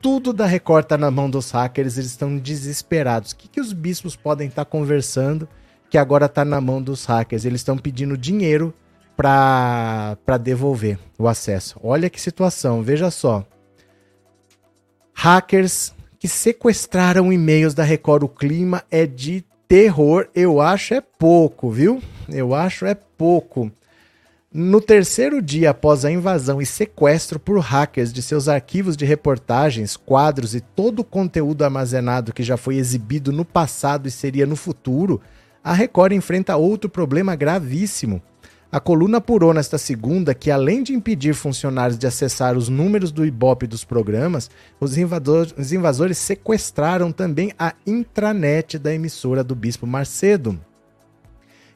tudo 0.00 0.32
da 0.32 0.46
Record 0.46 0.84
está 0.84 0.96
na 0.96 1.10
mão 1.10 1.28
dos 1.28 1.50
hackers, 1.50 1.98
eles 1.98 2.10
estão 2.10 2.38
desesperados. 2.38 3.32
O 3.32 3.36
que, 3.36 3.48
que 3.48 3.60
os 3.60 3.72
bispos 3.72 4.14
podem 4.14 4.48
estar 4.48 4.64
tá 4.64 4.70
conversando 4.70 5.48
que 5.90 5.98
agora 5.98 6.26
está 6.26 6.44
na 6.44 6.60
mão 6.60 6.80
dos 6.80 7.04
hackers? 7.04 7.44
Eles 7.44 7.60
estão 7.60 7.76
pedindo 7.76 8.16
dinheiro 8.16 8.72
para 9.16 10.16
devolver 10.40 10.98
o 11.18 11.26
acesso. 11.26 11.80
Olha 11.82 12.08
que 12.08 12.20
situação, 12.20 12.82
veja 12.82 13.10
só. 13.10 13.44
Hackers 15.12 15.92
que 16.20 16.28
sequestraram 16.28 17.32
e-mails 17.32 17.74
da 17.74 17.82
Record. 17.82 18.22
O 18.22 18.28
clima 18.28 18.84
é 18.90 19.04
de 19.04 19.44
terror, 19.68 20.28
eu 20.34 20.62
acho 20.62 20.94
é 20.94 21.00
pouco, 21.00 21.70
viu? 21.70 22.02
Eu 22.26 22.54
acho 22.54 22.86
é 22.86 22.94
pouco. 22.94 23.70
No 24.50 24.80
terceiro 24.80 25.42
dia 25.42 25.70
após 25.70 26.06
a 26.06 26.10
invasão 26.10 26.60
e 26.60 26.64
sequestro 26.64 27.38
por 27.38 27.58
hackers 27.58 28.10
de 28.10 28.22
seus 28.22 28.48
arquivos 28.48 28.96
de 28.96 29.04
reportagens, 29.04 29.94
quadros 29.94 30.54
e 30.54 30.60
todo 30.62 31.00
o 31.00 31.04
conteúdo 31.04 31.64
armazenado 31.64 32.32
que 32.32 32.42
já 32.42 32.56
foi 32.56 32.76
exibido 32.76 33.30
no 33.30 33.44
passado 33.44 34.08
e 34.08 34.10
seria 34.10 34.46
no 34.46 34.56
futuro, 34.56 35.20
a 35.62 35.74
Record 35.74 36.12
enfrenta 36.12 36.56
outro 36.56 36.88
problema 36.88 37.36
gravíssimo. 37.36 38.22
A 38.70 38.78
coluna 38.78 39.16
apurou 39.16 39.54
nesta 39.54 39.78
segunda 39.78 40.34
que, 40.34 40.50
além 40.50 40.82
de 40.82 40.92
impedir 40.92 41.34
funcionários 41.34 41.98
de 41.98 42.06
acessar 42.06 42.54
os 42.54 42.68
números 42.68 43.10
do 43.10 43.24
Ibope 43.24 43.66
dos 43.66 43.82
programas, 43.82 44.50
os, 44.78 44.94
os 45.56 45.72
invasores 45.72 46.18
sequestraram 46.18 47.10
também 47.10 47.50
a 47.58 47.72
intranet 47.86 48.78
da 48.78 48.92
emissora 48.92 49.42
do 49.42 49.54
Bispo 49.54 49.86
Marcedo. 49.86 50.60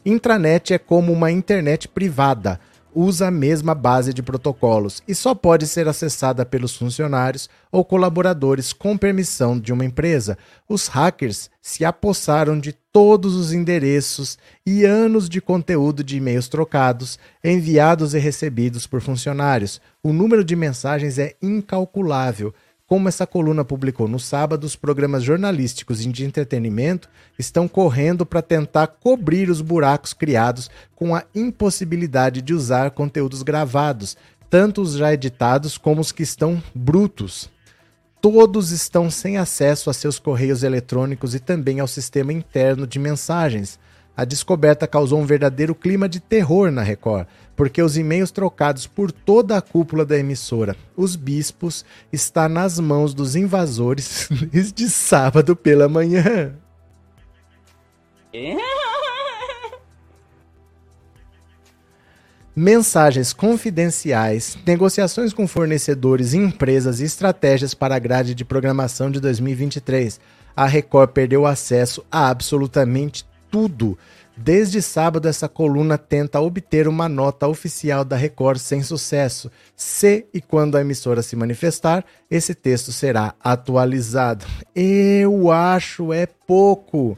Intranet 0.05 0.74
é 0.74 0.78
como 0.78 1.12
uma 1.12 1.31
internet 1.31 1.88
privada, 1.88 2.61
usa 2.94 3.28
a 3.28 3.31
mesma 3.31 3.74
base 3.74 4.12
de 4.12 4.22
protocolos 4.22 5.02
e 5.07 5.14
só 5.14 5.35
pode 5.35 5.66
ser 5.66 5.88
acessada 5.88 6.44
pelos 6.44 6.76
funcionários 6.76 7.48
ou 7.70 7.85
colaboradores 7.85 8.72
com 8.72 8.96
permissão 8.96 9.59
de 9.59 9.72
uma 9.72 9.85
empresa. 9.85 10.37
Os 10.68 10.88
hackers 10.88 11.50
se 11.61 11.85
apossaram 11.85 12.59
de 12.59 12.72
todos 12.72 13.35
os 13.35 13.52
endereços 13.52 14.38
e 14.66 14.85
anos 14.85 15.28
de 15.28 15.40
conteúdo 15.40 16.05
de 16.05 16.16
e-mails 16.16 16.48
trocados, 16.48 17.18
enviados 17.42 18.14
e 18.14 18.18
recebidos 18.18 18.87
por 18.87 19.00
funcionários. 19.00 19.81
O 20.02 20.12
número 20.12 20.44
de 20.44 20.55
mensagens 20.55 21.18
é 21.18 21.35
incalculável 21.40 22.52
como 22.92 23.09
essa 23.09 23.26
coluna 23.26 23.64
publicou 23.64 24.07
no 24.07 24.20
sábado, 24.20 24.64
os 24.64 24.76
programas 24.76 25.24
jornalísticos 25.24 26.05
e 26.05 26.12
de 26.12 26.26
entretenimento 26.26 27.09
estão 27.38 27.66
correndo 27.66 28.26
para 28.26 28.42
tentar 28.42 28.87
cobrir 28.87 29.48
os 29.48 29.62
buracos 29.62 30.12
criados 30.12 30.70
com 30.94 31.16
a 31.16 31.24
impossibilidade 31.35 32.42
de 32.42 32.52
usar 32.52 32.90
conteúdos 32.90 33.42
gravados, 33.42 34.14
tanto 34.50 34.83
os 34.83 34.92
já 34.92 35.11
editados 35.11 35.78
como 35.78 36.02
os 36.02 36.12
que 36.12 36.22
estão 36.22 36.62
brutos. 36.74 37.48
Todos 38.20 38.70
estão 38.72 39.11
sem 39.11 39.38
acesso 39.38 39.88
a 39.88 39.94
seus 39.94 40.18
correios 40.18 40.62
eletrônicos 40.62 41.35
e 41.35 41.40
também 41.40 41.81
ao 41.81 41.88
sistema 41.88 42.31
interno 42.31 42.87
de 42.87 42.98
mensagens. 42.98 43.78
A 44.16 44.25
descoberta 44.25 44.87
causou 44.87 45.18
um 45.18 45.25
verdadeiro 45.25 45.75
clima 45.75 46.07
de 46.07 46.20
terror 46.20 46.70
na 46.70 46.83
Record, 46.83 47.27
porque 47.57 47.83
os 47.83 47.96
e-mails 47.96 48.31
trocados 48.31 48.87
por 48.87 49.11
toda 49.11 49.57
a 49.57 49.62
cúpula 49.62 50.05
da 50.05 50.18
emissora, 50.18 50.77
os 50.94 51.16
bispos, 51.16 51.85
está 52.12 52.48
nas 52.48 52.79
mãos 52.79 53.14
dos 53.14 53.35
invasores 53.37 54.29
desde 54.53 54.88
sábado 54.90 55.57
pela 55.57 55.88
manhã. 55.88 56.55
Mensagens 62.55 63.33
confidenciais, 63.33 64.59
negociações 64.66 65.33
com 65.33 65.48
fornecedores, 65.48 66.35
empresas 66.35 67.01
e 67.01 67.05
estratégias 67.05 67.72
para 67.72 67.94
a 67.94 67.98
grade 67.98 68.35
de 68.35 68.44
programação 68.44 69.11
de 69.11 69.20
2023. 69.20 70.20
A 70.55 70.66
Record 70.66 71.12
perdeu 71.12 71.46
acesso 71.46 72.05
a 72.12 72.29
absolutamente 72.29 73.25
tudo. 73.53 73.99
Desde 74.35 74.81
sábado, 74.81 75.29
essa 75.29 75.47
coluna 75.47 75.99
tenta 75.99 76.41
obter 76.41 76.88
uma 76.88 77.07
nota 77.07 77.47
oficial 77.47 78.03
da 78.03 78.17
Record 78.17 78.59
sem 78.59 78.83
sucesso. 78.83 79.51
Se 79.77 80.27
e 80.33 80.41
quando 80.41 80.77
a 80.77 80.81
emissora 80.81 81.23
se 81.23 81.37
manifestar, 81.37 82.03
esse 82.31 82.55
texto 82.55 82.91
será 82.91 83.35
atualizado. 83.38 84.47
Eu 84.75 85.53
acho 85.53 86.15
é 86.15 86.27
pouco. 86.27 87.17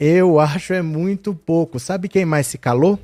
Eu 0.00 0.40
acho 0.40 0.74
é 0.74 0.82
muito 0.82 1.32
pouco. 1.32 1.78
Sabe 1.78 2.08
quem 2.08 2.24
mais 2.24 2.48
se 2.48 2.58
calou? 2.58 2.98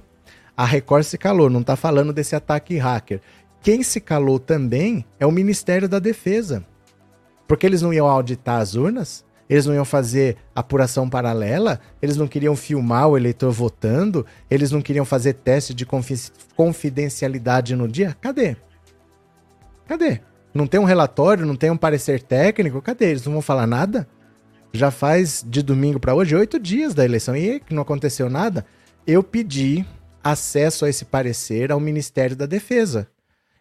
A 0.57 0.65
Record 0.65 1.05
se 1.05 1.17
calou, 1.17 1.49
não 1.49 1.61
está 1.61 1.77
falando 1.77 2.13
desse 2.13 2.35
ataque 2.35 2.77
hacker. 2.77 3.21
Quem 3.63 3.83
se 3.85 4.01
calou 4.01 4.39
também 4.39 5.05
é 5.19 5.25
o 5.25 5.33
Ministério 5.33 5.89
da 5.89 6.01
Defesa. 6.01 6.65
Porque 7.47 7.67
eles 7.67 7.83
não 7.83 7.93
iam 7.93 8.07
auditar 8.07 8.61
as 8.61 8.75
urnas? 8.75 9.24
Eles 9.49 9.67
não 9.67 9.75
iam 9.75 9.85
fazer 9.85 10.37
apuração 10.55 11.09
paralela? 11.09 11.79
Eles 12.01 12.17
não 12.17 12.27
queriam 12.27 12.57
filmar 12.57 13.09
o 13.09 13.17
eleitor 13.17 13.53
votando? 13.53 14.25
Eles 14.51 14.71
não 14.71 14.81
queriam 14.81 15.05
fazer 15.05 15.35
teste 15.35 15.75
de 15.75 15.87
confidencialidade 16.57 17.77
no 17.77 17.87
dia? 17.87 18.17
Cadê? 18.21 18.57
Cadê? 19.87 20.21
Não 20.55 20.67
tem 20.67 20.81
um 20.81 20.85
relatório, 20.85 21.45
não 21.45 21.57
tem 21.57 21.71
um 21.71 21.77
parecer 21.77 22.23
técnico? 22.23 22.81
Cadê? 22.81 23.11
Eles 23.11 23.25
não 23.27 23.35
vão 23.35 23.43
falar 23.43 23.67
nada? 23.67 24.09
Já 24.73 24.91
faz 24.91 25.45
de 25.47 25.63
domingo 25.63 26.01
para 26.01 26.15
hoje 26.15 26.35
oito 26.35 26.59
dias 26.59 26.95
da 26.95 27.05
eleição 27.05 27.37
e 27.37 27.63
não 27.71 27.83
aconteceu 27.83 28.31
nada. 28.31 28.65
Eu 29.07 29.23
pedi 29.23 29.85
acesso 30.23 30.85
a 30.87 30.89
esse 30.89 31.05
parecer 31.05 31.71
ao 31.71 31.79
Ministério 31.79 32.35
da 32.35 32.47
Defesa. 32.47 33.07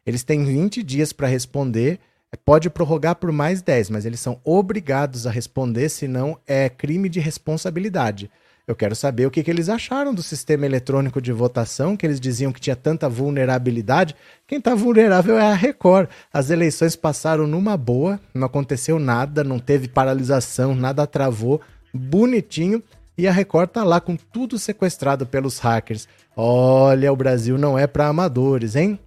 Eles 0.05 0.23
têm 0.23 0.45
20 0.45 0.81
dias 0.81 1.11
para 1.11 1.27
responder 1.27 1.99
Pode 2.37 2.69
prorrogar 2.69 3.15
por 3.15 3.31
mais 3.31 3.61
10, 3.61 3.89
mas 3.89 4.05
eles 4.05 4.19
são 4.19 4.39
obrigados 4.43 5.27
a 5.27 5.31
responder, 5.31 5.89
senão 5.89 6.37
é 6.47 6.69
crime 6.69 7.07
de 7.09 7.19
responsabilidade. 7.19 8.29
Eu 8.65 8.75
quero 8.75 8.95
saber 8.95 9.25
o 9.25 9.31
que, 9.31 9.43
que, 9.43 9.51
eles 9.51 9.67
acharam 9.67 10.13
do 10.13 10.23
sistema 10.23 10.65
eletrônico 10.65 11.21
de 11.21 11.33
votação, 11.33 11.97
que 11.97 12.05
eles 12.05 12.19
diziam 12.19 12.51
que 12.51 12.61
tinha 12.61 12.77
tanta 12.77 13.09
vulnerabilidade. 13.09 14.15
Quem 14.47 14.57
está 14.57 14.73
vulnerável 14.73 15.37
é 15.37 15.51
a 15.51 15.53
Record. 15.53 16.07
As 16.31 16.49
eleições 16.49 16.95
passaram 16.95 17.45
numa 17.45 17.75
boa, 17.75 18.17
não 18.33 18.47
aconteceu 18.47 18.99
nada, 18.99 19.43
não 19.43 19.59
teve 19.59 19.89
paralisação, 19.89 20.73
nada 20.73 21.05
travou, 21.05 21.59
bonitinho. 21.93 22.81
E 23.17 23.27
a 23.27 23.33
Record 23.33 23.69
tá 23.69 23.83
lá 23.83 23.99
com 23.99 24.15
tudo 24.15 24.57
sequestrado 24.57 25.25
pelos 25.25 25.59
hackers. 25.59 26.07
Olha, 26.35 27.11
o 27.11 27.17
Brasil 27.17 27.57
não 27.57 27.77
é 27.77 27.85
para 27.85 28.07
amadores, 28.07 28.77
hein? 28.77 28.97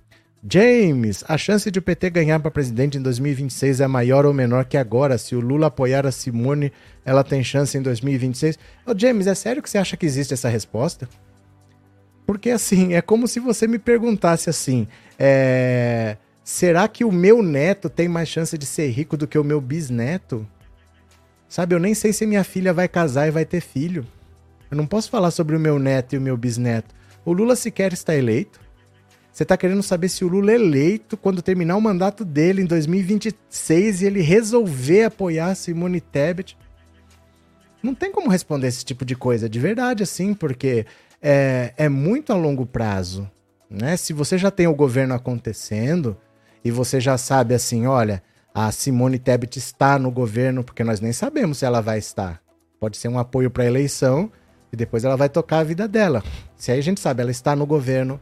James, 0.49 1.25
a 1.27 1.37
chance 1.37 1.69
de 1.71 1.79
o 1.81 1.83
PT 1.83 2.09
ganhar 2.11 2.39
para 2.39 2.53
presidente 2.53 2.97
em 2.97 3.03
2026 3.03 3.81
é 3.81 3.87
maior 3.89 4.25
ou 4.25 4.33
menor 4.33 4.65
que 4.65 4.77
agora? 4.77 5.19
Se 5.19 5.35
o 5.35 5.41
Lula 5.41 5.67
apoiar 5.67 6.07
a 6.07 6.13
Simone, 6.13 6.73
ela 7.05 7.25
tem 7.25 7.43
chance 7.43 7.77
em 7.77 7.83
2026? 7.83 8.57
Ô, 8.87 8.97
James, 8.97 9.27
é 9.27 9.35
sério 9.35 9.61
que 9.61 9.69
você 9.69 9.79
acha 9.79 9.97
que 9.97 10.07
existe 10.07 10.35
essa 10.35 10.49
resposta? 10.49 11.09
Porque 12.25 12.51
assim, 12.51 12.95
é 12.95 13.03
como 13.03 13.27
se 13.27 13.41
você 13.41 13.67
me 13.67 13.79
perguntasse 13.79 14.49
assim: 14.49 14.87
é... 15.19 16.17
será 16.45 16.87
que 16.87 17.05
o 17.05 17.11
meu 17.11 17.43
neto 17.43 17.91
tem 17.91 18.07
mais 18.07 18.29
chance 18.29 18.57
de 18.57 18.67
ser 18.67 18.89
rico 18.91 19.17
do 19.17 19.27
que 19.27 19.39
o 19.39 19.45
meu 19.45 19.61
bisneto? 19.61 20.47
Sabe, 21.49 21.75
eu 21.75 21.81
nem 21.81 21.95
sei 21.95 22.13
se 22.13 22.25
minha 22.25 22.45
filha 22.45 22.73
vai 22.73 22.87
casar 22.87 23.27
e 23.27 23.33
vai 23.33 23.45
ter 23.45 23.61
filho. 23.61 24.07
Eu 24.71 24.77
não 24.77 24.87
posso 24.87 25.11
falar 25.11 25.33
sobre 25.33 25.57
o 25.57 25.61
meu 25.61 25.79
neto 25.79 26.15
e 26.15 26.19
o 26.19 26.21
meu 26.21 26.37
bisneto. 26.37 26.95
O 27.25 27.33
Lula 27.33 27.57
sequer 27.57 27.93
está 27.93 28.15
eleito. 28.15 28.66
Você 29.37 29.43
está 29.43 29.55
querendo 29.55 29.83
saber 29.83 30.09
se 30.09 30.25
o 30.25 30.29
Lula 30.29 30.51
é 30.51 30.55
eleito 30.55 31.15
quando 31.15 31.43
terminar 31.43 31.77
o 31.77 31.81
mandato 31.81 32.25
dele 32.25 32.63
em 32.63 32.65
2026 32.65 34.01
e 34.01 34.07
ele 34.07 34.23
resolver 34.23 35.05
apoiar 35.05 35.55
Simone 35.55 36.01
Tebet. 36.01 36.57
Não 37.83 37.95
tem 37.95 38.11
como 38.11 38.31
responder 38.31 38.69
esse 38.69 38.83
tipo 38.83 39.05
de 39.05 39.15
coisa 39.15 39.47
de 39.47 39.61
verdade, 39.61 40.03
assim, 40.03 40.33
porque 40.33 40.87
é, 41.21 41.75
é 41.77 41.87
muito 41.87 42.33
a 42.33 42.35
longo 42.35 42.65
prazo. 42.65 43.31
Né? 43.69 43.99
Se 43.99 44.15
você 44.15 44.39
já 44.39 44.51
tem 44.51 44.69
o 44.69 44.75
governo 44.75 45.13
acontecendo 45.13 46.17
e 46.65 46.71
você 46.71 46.99
já 46.99 47.19
sabe 47.19 47.55
assim, 47.55 47.87
olha, 47.87 48.23
a 48.55 48.73
Simone 48.73 49.19
Tebet 49.19 49.59
está 49.59 49.99
no 49.99 50.11
governo, 50.11 50.65
porque 50.65 50.83
nós 50.83 50.99
nem 50.99 51.13
sabemos 51.13 51.59
se 51.59 51.67
ela 51.67 51.83
vai 51.83 51.99
estar. 51.99 52.41
Pode 52.81 52.97
ser 52.97 53.09
um 53.09 53.19
apoio 53.19 53.51
para 53.51 53.65
a 53.65 53.67
eleição 53.67 54.33
e 54.73 54.77
depois 54.77 55.05
ela 55.05 55.15
vai 55.15 55.29
tocar 55.29 55.59
a 55.59 55.65
vida 55.65 55.87
dela. 55.87 56.25
Se 56.57 56.73
aí 56.73 56.79
a 56.79 56.83
gente 56.83 57.01
sabe, 57.01 57.21
ela 57.21 57.31
está 57.31 57.55
no 57.55 57.67
governo, 57.67 58.19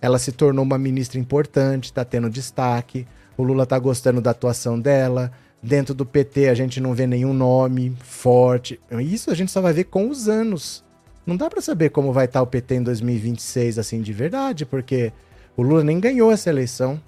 ela 0.00 0.18
se 0.18 0.32
tornou 0.32 0.64
uma 0.64 0.78
ministra 0.78 1.18
importante, 1.18 1.86
está 1.86 2.04
tendo 2.04 2.30
destaque. 2.30 3.06
O 3.36 3.42
Lula 3.42 3.64
está 3.64 3.78
gostando 3.78 4.20
da 4.20 4.30
atuação 4.30 4.78
dela. 4.78 5.32
Dentro 5.62 5.94
do 5.94 6.06
PT 6.06 6.48
a 6.48 6.54
gente 6.54 6.80
não 6.80 6.94
vê 6.94 7.06
nenhum 7.06 7.34
nome 7.34 7.96
forte. 8.00 8.80
Isso 9.00 9.30
a 9.30 9.34
gente 9.34 9.50
só 9.50 9.60
vai 9.60 9.72
ver 9.72 9.84
com 9.84 10.08
os 10.08 10.28
anos. 10.28 10.84
Não 11.26 11.36
dá 11.36 11.50
para 11.50 11.60
saber 11.60 11.90
como 11.90 12.12
vai 12.12 12.26
estar 12.26 12.38
tá 12.38 12.42
o 12.42 12.46
PT 12.46 12.76
em 12.76 12.82
2026 12.82 13.78
assim 13.78 14.00
de 14.00 14.12
verdade, 14.12 14.64
porque 14.64 15.12
o 15.56 15.62
Lula 15.62 15.82
nem 15.82 15.98
ganhou 15.98 16.30
essa 16.30 16.48
eleição. 16.48 17.00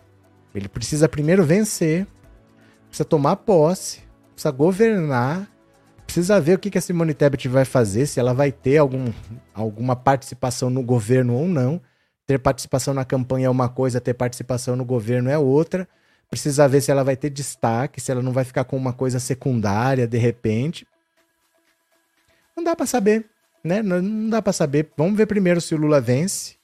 Ele 0.53 0.69
precisa 0.69 1.09
primeiro 1.09 1.45
vencer, 1.45 2.07
precisa 2.89 3.05
tomar 3.05 3.37
posse, 3.37 4.01
precisa 4.35 4.51
governar, 4.51 5.49
precisa 6.05 6.41
ver 6.41 6.55
o 6.55 6.59
que 6.59 6.77
a 6.77 6.81
Simone 6.81 7.15
Tebet 7.15 7.47
vai 7.47 7.65
fazer, 7.65 8.07
se 8.07 8.19
ela 8.19 8.35
vai 8.35 8.51
ter 8.51 8.79
algum, 8.79 9.13
alguma 9.55 9.95
participação 9.95 10.69
no 10.69 10.83
governo 10.83 11.35
ou 11.35 11.47
não. 11.47 11.81
Ter 12.31 12.39
participação 12.39 12.95
na 12.95 13.05
campanha 13.05 13.49
é 13.49 13.51
uma 13.51 13.69
coisa, 13.69 14.01
ter 14.01 14.15
participação 14.15 14.77
no 14.77 14.85
governo 14.85 15.29
é 15.29 15.37
outra. 15.37 15.89
Precisa 16.31 16.69
ver 16.69 16.81
se 16.81 16.89
ela 16.89 17.03
vai 17.03 17.17
ter 17.17 17.29
destaque, 17.29 18.01
se 18.01 18.13
ela 18.13 18.23
não 18.23 18.31
vai 18.31 18.45
ficar 18.45 18.63
com 18.63 18.77
uma 18.77 18.93
coisa 18.93 19.19
secundária 19.19 20.07
de 20.07 20.17
repente. 20.17 20.87
Não 22.57 22.63
dá 22.63 22.77
para 22.77 22.87
saber, 22.87 23.27
né? 23.65 23.83
Não 23.83 24.31
dá 24.31 24.41
para 24.41 24.53
saber. 24.53 24.93
Vamos 24.97 25.17
ver 25.17 25.27
primeiro 25.27 25.61
se 25.61 25.75
o 25.75 25.77
Lula 25.77 26.01
vence, 26.01 26.55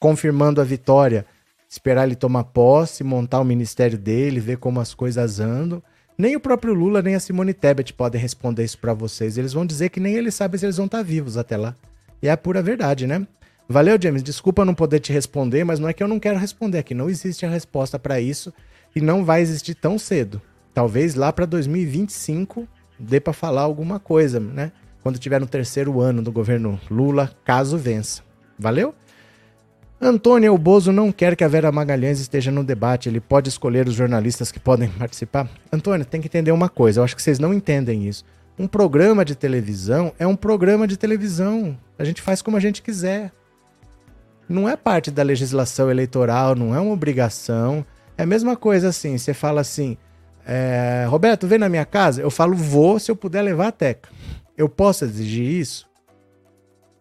confirmando 0.00 0.60
a 0.60 0.64
vitória. 0.64 1.24
Esperar 1.70 2.04
ele 2.04 2.16
tomar 2.16 2.42
posse, 2.42 3.04
montar 3.04 3.38
o 3.38 3.44
ministério 3.44 3.96
dele, 3.96 4.40
ver 4.40 4.56
como 4.56 4.80
as 4.80 4.92
coisas 4.92 5.38
andam. 5.38 5.80
Nem 6.18 6.34
o 6.34 6.40
próprio 6.40 6.74
Lula, 6.74 7.00
nem 7.00 7.14
a 7.14 7.20
Simone 7.20 7.54
Tebet 7.54 7.92
podem 7.92 8.20
responder 8.20 8.64
isso 8.64 8.78
para 8.78 8.92
vocês. 8.92 9.38
Eles 9.38 9.52
vão 9.52 9.64
dizer 9.64 9.90
que 9.90 10.00
nem 10.00 10.14
eles 10.14 10.34
sabem 10.34 10.58
se 10.58 10.66
eles 10.66 10.78
vão 10.78 10.86
estar 10.86 10.98
tá 10.98 11.04
vivos 11.04 11.36
até 11.36 11.56
lá. 11.56 11.76
E 12.20 12.26
é 12.26 12.32
a 12.32 12.36
pura 12.36 12.60
verdade, 12.60 13.06
né? 13.06 13.24
Valeu, 13.72 13.98
James. 14.00 14.22
Desculpa 14.22 14.66
não 14.66 14.74
poder 14.74 15.00
te 15.00 15.12
responder, 15.12 15.64
mas 15.64 15.80
não 15.80 15.88
é 15.88 15.94
que 15.94 16.02
eu 16.02 16.08
não 16.08 16.20
quero 16.20 16.38
responder, 16.38 16.78
é 16.78 16.82
que 16.82 16.94
não 16.94 17.08
existe 17.08 17.46
a 17.46 17.48
resposta 17.48 17.98
para 17.98 18.20
isso 18.20 18.52
e 18.94 19.00
não 19.00 19.24
vai 19.24 19.40
existir 19.40 19.74
tão 19.74 19.98
cedo. 19.98 20.42
Talvez 20.74 21.14
lá 21.14 21.32
para 21.32 21.46
2025 21.46 22.68
dê 22.98 23.18
para 23.18 23.32
falar 23.32 23.62
alguma 23.62 23.98
coisa, 23.98 24.38
né? 24.38 24.72
Quando 25.02 25.18
tiver 25.18 25.40
no 25.40 25.46
terceiro 25.46 26.00
ano 26.00 26.20
do 26.20 26.30
governo 26.30 26.78
Lula, 26.90 27.32
caso 27.44 27.78
vença. 27.78 28.22
Valeu? 28.58 28.94
Antônio 29.98 30.56
Bozo 30.58 30.92
não 30.92 31.10
quer 31.10 31.34
que 31.34 31.42
a 31.42 31.48
Vera 31.48 31.72
Magalhães 31.72 32.20
esteja 32.20 32.50
no 32.50 32.62
debate. 32.62 33.08
Ele 33.08 33.20
pode 33.20 33.48
escolher 33.48 33.88
os 33.88 33.94
jornalistas 33.94 34.52
que 34.52 34.60
podem 34.60 34.90
participar. 34.98 35.48
Antônio, 35.72 36.04
tem 36.04 36.20
que 36.20 36.28
entender 36.28 36.52
uma 36.52 36.68
coisa. 36.68 37.00
Eu 37.00 37.04
acho 37.04 37.16
que 37.16 37.22
vocês 37.22 37.38
não 37.38 37.54
entendem 37.54 38.06
isso. 38.06 38.22
Um 38.58 38.66
programa 38.66 39.24
de 39.24 39.34
televisão 39.34 40.12
é 40.18 40.26
um 40.26 40.36
programa 40.36 40.86
de 40.86 40.98
televisão. 40.98 41.76
A 41.98 42.04
gente 42.04 42.20
faz 42.20 42.42
como 42.42 42.58
a 42.58 42.60
gente 42.60 42.82
quiser 42.82 43.32
não 44.48 44.68
é 44.68 44.76
parte 44.76 45.10
da 45.10 45.22
legislação 45.22 45.90
eleitoral, 45.90 46.54
não 46.54 46.74
é 46.74 46.80
uma 46.80 46.92
obrigação. 46.92 47.84
É 48.16 48.22
a 48.22 48.26
mesma 48.26 48.56
coisa 48.56 48.88
assim, 48.88 49.16
você 49.16 49.32
fala 49.32 49.60
assim, 49.60 49.96
é, 50.46 51.06
Roberto, 51.08 51.46
vem 51.46 51.58
na 51.58 51.68
minha 51.68 51.84
casa? 51.84 52.20
Eu 52.20 52.30
falo, 52.30 52.54
vou 52.54 52.98
se 52.98 53.10
eu 53.10 53.16
puder 53.16 53.42
levar 53.42 53.68
a 53.68 53.72
teca. 53.72 54.08
Eu 54.56 54.68
posso 54.68 55.04
exigir 55.04 55.44
isso? 55.44 55.88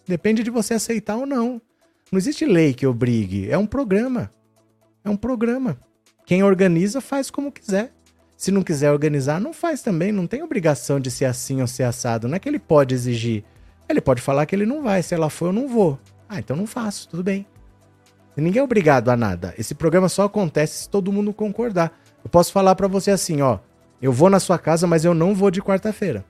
Depende 0.08 0.44
de 0.44 0.50
você 0.50 0.74
aceitar 0.74 1.18
ou 1.18 1.26
não. 1.26 1.62
Não 2.12 2.18
existe 2.18 2.46
lei 2.46 2.74
que 2.74 2.86
obrigue, 2.86 3.50
é 3.50 3.58
um 3.58 3.66
programa. 3.66 4.32
É 5.04 5.10
um 5.10 5.16
programa. 5.16 5.78
Quem 6.26 6.44
organiza 6.44 7.02
faz 7.02 7.30
como 7.32 7.52
quiser. 7.52 7.92
Se 8.38 8.52
não 8.52 8.64
quiser 8.64 8.92
organizar, 8.92 9.40
não 9.40 9.54
faz 9.54 9.82
também. 9.82 10.12
Não 10.12 10.26
tem 10.26 10.44
obrigação 10.44 11.00
de 11.00 11.12
ser 11.12 11.26
assim 11.26 11.62
ou 11.62 11.68
ser 11.68 11.84
assado. 11.84 12.28
Não 12.28 12.36
é 12.36 12.40
que 12.40 12.50
ele 12.50 12.60
pode 12.60 12.96
exigir. 12.96 13.44
Ele 13.88 14.02
pode 14.02 14.22
falar 14.22 14.46
que 14.46 14.56
ele 14.56 14.66
não 14.66 14.82
vai. 14.82 15.04
Se 15.04 15.14
ela 15.14 15.30
for, 15.30 15.48
eu 15.48 15.54
não 15.54 15.68
vou. 15.68 16.00
Ah, 16.32 16.40
então 16.40 16.56
não 16.56 16.66
faço, 16.66 17.10
tudo 17.10 17.22
bem. 17.22 17.46
ninguém 18.38 18.62
é 18.62 18.64
obrigado 18.64 19.10
a 19.10 19.18
nada. 19.18 19.54
Esse 19.58 19.76
programa 19.76 20.08
só 20.08 20.24
acontece 20.24 20.84
se 20.84 20.90
todo 20.90 21.12
mundo 21.12 21.34
concordar. 21.34 21.92
Eu 22.24 22.30
posso 22.30 22.54
falar 22.54 22.74
para 22.74 22.88
você 22.88 23.12
assim, 23.12 23.42
ó, 23.42 23.60
eu 24.02 24.14
vou 24.14 24.30
na 24.30 24.40
sua 24.40 24.58
casa, 24.58 24.88
mas 24.88 25.04
eu 25.04 25.14
não 25.14 25.36
vou 25.36 25.52
de 25.52 25.62
quarta-feira. 25.62 26.24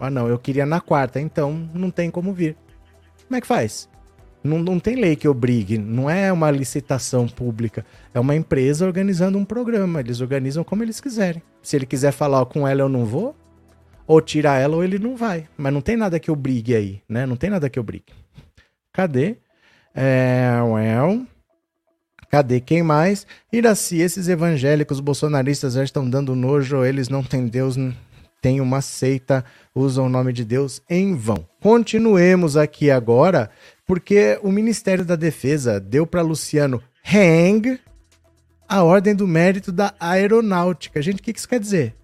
Ah, 0.00 0.08
não, 0.08 0.28
eu 0.28 0.38
queria 0.38 0.64
na 0.64 0.80
quarta, 0.80 1.20
então 1.20 1.68
não 1.74 1.90
tem 1.90 2.10
como 2.10 2.32
vir. 2.32 2.56
Como 3.26 3.36
é 3.36 3.40
que 3.42 3.46
faz? 3.46 3.86
Não, 4.42 4.58
não 4.60 4.80
tem 4.80 4.96
lei 4.96 5.14
que 5.14 5.28
obrigue, 5.28 5.76
não 5.76 6.08
é 6.08 6.32
uma 6.32 6.50
licitação 6.50 7.28
pública. 7.28 7.84
É 8.14 8.20
uma 8.20 8.34
empresa 8.34 8.86
organizando 8.86 9.36
um 9.36 9.44
programa. 9.44 10.00
Eles 10.00 10.22
organizam 10.22 10.64
como 10.64 10.82
eles 10.82 11.02
quiserem. 11.02 11.42
Se 11.62 11.76
ele 11.76 11.84
quiser 11.84 12.12
falar 12.12 12.40
ó, 12.40 12.46
com 12.46 12.66
ela 12.66 12.80
eu 12.80 12.88
não 12.88 13.04
vou, 13.04 13.36
ou 14.06 14.22
tirar 14.22 14.58
ela 14.58 14.76
ou 14.76 14.82
ele 14.82 14.98
não 14.98 15.14
vai. 15.16 15.46
Mas 15.54 15.70
não 15.70 15.82
tem 15.82 15.98
nada 15.98 16.18
que 16.18 16.30
obrigue 16.30 16.74
aí, 16.74 17.02
né? 17.06 17.26
Não 17.26 17.36
tem 17.36 17.50
nada 17.50 17.68
que 17.68 17.78
obrigue. 17.78 18.23
Cadê? 18.94 19.36
É, 19.92 20.52
well. 20.62 21.26
Cadê 22.30 22.60
quem 22.60 22.80
mais? 22.80 23.26
Iraci, 23.52 23.98
esses 23.98 24.28
evangélicos 24.28 25.00
bolsonaristas 25.00 25.74
já 25.74 25.82
estão 25.82 26.08
dando 26.08 26.36
nojo, 26.36 26.84
eles 26.84 27.08
não 27.08 27.22
têm 27.22 27.48
Deus, 27.48 27.76
têm 28.40 28.60
uma 28.60 28.80
seita, 28.80 29.44
usam 29.74 30.06
o 30.06 30.08
nome 30.08 30.32
de 30.32 30.44
Deus 30.44 30.80
em 30.88 31.16
vão. 31.16 31.44
Continuemos 31.60 32.56
aqui 32.56 32.88
agora 32.88 33.50
porque 33.84 34.38
o 34.42 34.52
Ministério 34.52 35.04
da 35.04 35.16
Defesa 35.16 35.80
deu 35.80 36.06
para 36.06 36.22
Luciano 36.22 36.80
Hang 37.04 37.80
a 38.68 38.82
ordem 38.84 39.14
do 39.14 39.26
mérito 39.26 39.72
da 39.72 39.92
aeronáutica. 39.98 41.02
Gente, 41.02 41.20
o 41.20 41.22
que 41.22 41.32
isso 41.36 41.48
quer 41.48 41.58
dizer? 41.58 41.96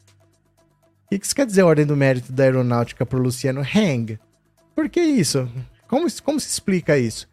O 1.06 1.18
que 1.18 1.24
isso 1.24 1.34
quer 1.34 1.46
dizer, 1.46 1.62
ordem 1.62 1.86
do 1.86 1.96
mérito 1.96 2.32
da 2.32 2.44
aeronáutica 2.44 3.06
para 3.06 3.18
Luciano 3.18 3.60
Hang? 3.60 4.18
Por 4.74 4.88
que 4.88 5.00
isso? 5.00 5.48
Como, 5.90 6.06
como 6.22 6.38
se 6.38 6.48
explica 6.48 6.96
isso? 6.96 7.28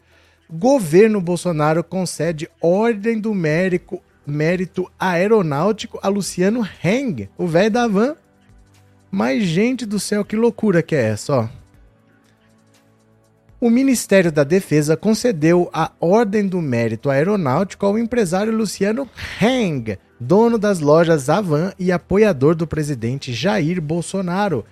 Governo 0.50 1.22
Bolsonaro 1.22 1.84
concede 1.84 2.50
ordem 2.60 3.20
do 3.20 3.32
mérito, 3.32 4.02
mérito 4.26 4.92
aeronáutico 5.00 6.00
a 6.02 6.08
Luciano 6.08 6.68
Hang, 6.84 7.30
o 7.38 7.46
velho 7.46 7.70
da 7.70 7.88
van. 7.88 8.16
Mas, 9.12 9.44
gente 9.44 9.86
do 9.86 10.00
céu, 10.00 10.26
que 10.26 10.36
loucura 10.36 10.82
que 10.82 10.96
é 10.96 11.10
essa, 11.10 11.34
ó 11.34 11.50
o 13.60 13.72
Ministério 13.72 14.32
da 14.32 14.44
Defesa 14.44 14.96
concedeu 14.96 15.68
a 15.74 15.92
Ordem 16.00 16.48
do 16.48 16.62
Mérito 16.62 17.10
Aeronáutico 17.10 17.88
ao 17.88 17.98
empresário 17.98 18.56
Luciano 18.56 19.10
Heng, 19.42 19.98
dono 20.20 20.60
das 20.60 20.80
lojas 20.80 21.28
Avan 21.28 21.74
e 21.80 21.92
apoiador 21.92 22.54
do 22.54 22.68
presidente 22.68 23.34
Jair 23.34 23.82
Bolsonaro. 23.82 24.64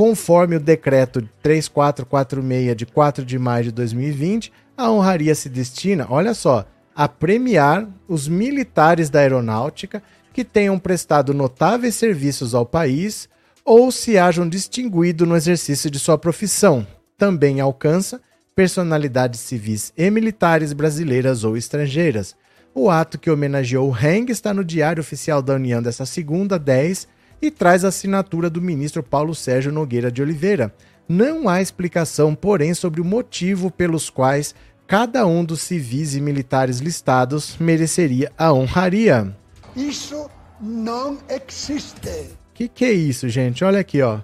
Conforme 0.00 0.56
o 0.56 0.60
decreto 0.60 1.28
3446 1.42 2.74
de 2.74 2.86
4 2.86 3.22
de 3.22 3.38
maio 3.38 3.64
de 3.64 3.72
2020, 3.72 4.50
a 4.74 4.90
honraria 4.90 5.34
se 5.34 5.46
destina, 5.50 6.06
olha 6.08 6.32
só, 6.32 6.64
a 6.96 7.06
premiar 7.06 7.86
os 8.08 8.26
militares 8.26 9.10
da 9.10 9.18
aeronáutica 9.18 10.02
que 10.32 10.42
tenham 10.42 10.78
prestado 10.78 11.34
notáveis 11.34 11.96
serviços 11.96 12.54
ao 12.54 12.64
país 12.64 13.28
ou 13.62 13.92
se 13.92 14.16
hajam 14.16 14.48
distinguido 14.48 15.26
no 15.26 15.36
exercício 15.36 15.90
de 15.90 15.98
sua 15.98 16.16
profissão. 16.16 16.86
Também 17.18 17.60
alcança 17.60 18.22
personalidades 18.56 19.40
civis 19.40 19.92
e 19.98 20.10
militares 20.10 20.72
brasileiras 20.72 21.44
ou 21.44 21.58
estrangeiras. 21.58 22.34
O 22.74 22.88
ato 22.88 23.18
que 23.18 23.30
homenageou 23.30 23.94
Heng 23.94 24.30
está 24.30 24.54
no 24.54 24.64
Diário 24.64 25.02
Oficial 25.02 25.42
da 25.42 25.56
União 25.56 25.82
dessa 25.82 26.06
segunda, 26.06 26.58
10, 26.58 27.06
e 27.40 27.50
traz 27.50 27.84
a 27.84 27.88
assinatura 27.88 28.50
do 28.50 28.60
ministro 28.60 29.02
Paulo 29.02 29.34
Sérgio 29.34 29.72
Nogueira 29.72 30.10
de 30.10 30.22
Oliveira. 30.22 30.74
Não 31.08 31.48
há 31.48 31.60
explicação, 31.60 32.34
porém, 32.34 32.74
sobre 32.74 33.00
o 33.00 33.04
motivo 33.04 33.70
pelos 33.70 34.10
quais 34.10 34.54
cada 34.86 35.26
um 35.26 35.44
dos 35.44 35.62
civis 35.62 36.14
e 36.14 36.20
militares 36.20 36.78
listados 36.78 37.56
mereceria 37.58 38.30
a 38.36 38.52
honraria. 38.52 39.36
Isso 39.74 40.28
não 40.60 41.18
existe. 41.28 42.30
Que 42.52 42.68
que 42.68 42.84
é 42.84 42.92
isso, 42.92 43.28
gente? 43.28 43.64
Olha 43.64 43.80
aqui, 43.80 44.02
ó. 44.02 44.20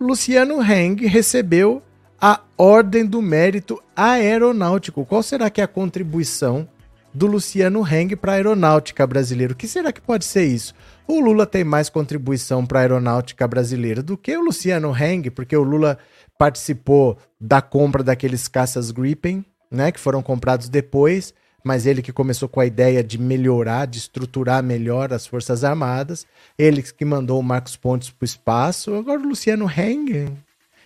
Luciano 0.00 0.60
Heng 0.62 1.06
recebeu 1.06 1.82
a 2.20 2.40
Ordem 2.56 3.06
do 3.06 3.22
Mérito 3.22 3.82
Aeronáutico. 3.94 5.04
Qual 5.04 5.22
será 5.22 5.48
que 5.50 5.60
é 5.60 5.64
a 5.64 5.68
contribuição 5.68 6.68
do 7.14 7.26
Luciano 7.26 7.86
Heng 7.86 8.16
para 8.16 8.32
a 8.32 8.34
aeronáutica 8.34 9.06
brasileira? 9.06 9.52
O 9.52 9.56
que 9.56 9.68
será 9.68 9.92
que 9.92 10.00
pode 10.00 10.24
ser 10.24 10.44
isso? 10.44 10.74
O 11.06 11.20
Lula 11.20 11.46
tem 11.46 11.62
mais 11.62 11.88
contribuição 11.88 12.66
para 12.66 12.80
a 12.80 12.82
aeronáutica 12.82 13.46
brasileira 13.46 14.02
do 14.02 14.16
que 14.16 14.36
o 14.36 14.42
Luciano 14.42 14.94
Heng, 14.94 15.30
porque 15.30 15.56
o 15.56 15.62
Lula 15.62 15.98
participou 16.38 17.16
da 17.40 17.62
compra 17.62 18.02
daqueles 18.02 18.48
caças 18.48 18.90
Gripen, 18.90 19.44
né, 19.70 19.92
que 19.92 20.00
foram 20.00 20.22
comprados 20.22 20.68
depois, 20.68 21.32
mas 21.62 21.86
ele 21.86 22.02
que 22.02 22.12
começou 22.12 22.48
com 22.48 22.60
a 22.60 22.66
ideia 22.66 23.02
de 23.02 23.16
melhorar, 23.16 23.86
de 23.86 23.98
estruturar 23.98 24.62
melhor 24.62 25.12
as 25.12 25.26
Forças 25.26 25.62
Armadas, 25.62 26.26
ele 26.58 26.82
que 26.82 27.04
mandou 27.04 27.38
o 27.38 27.42
Marcos 27.42 27.76
Pontes 27.76 28.10
para 28.10 28.24
o 28.24 28.26
espaço. 28.26 28.94
Agora 28.94 29.20
o 29.20 29.28
Luciano 29.28 29.70
Heng, 29.70 30.26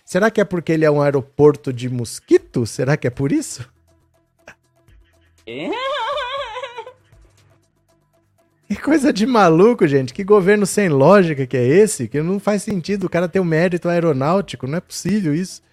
Será 0.09 0.31
que 0.31 0.41
é 0.41 0.43
porque 0.43 0.71
ele 0.71 0.83
é 0.83 0.89
um 0.89 1.03
aeroporto 1.03 1.71
de 1.71 1.87
mosquito? 1.87 2.65
Será 2.65 2.97
que 2.97 3.05
é 3.05 3.11
por 3.11 3.31
isso? 3.31 3.69
Que 8.69 8.75
coisa 8.75 9.11
de 9.11 9.25
maluco, 9.25 9.87
gente. 9.87 10.13
Que 10.13 10.23
governo 10.23 10.63
sem 10.63 10.89
lógica 10.89 11.47
que 11.47 11.57
é 11.57 11.65
esse? 11.65 12.07
Que 12.07 12.21
não 12.21 12.39
faz 12.39 12.61
sentido 12.61 13.05
o 13.05 13.09
cara 13.09 13.27
ter 13.27 13.39
um 13.39 13.43
mérito 13.43 13.89
aeronáutico. 13.89 14.67
Não 14.67 14.77
é 14.77 14.79
possível 14.79 15.33
isso. 15.33 15.63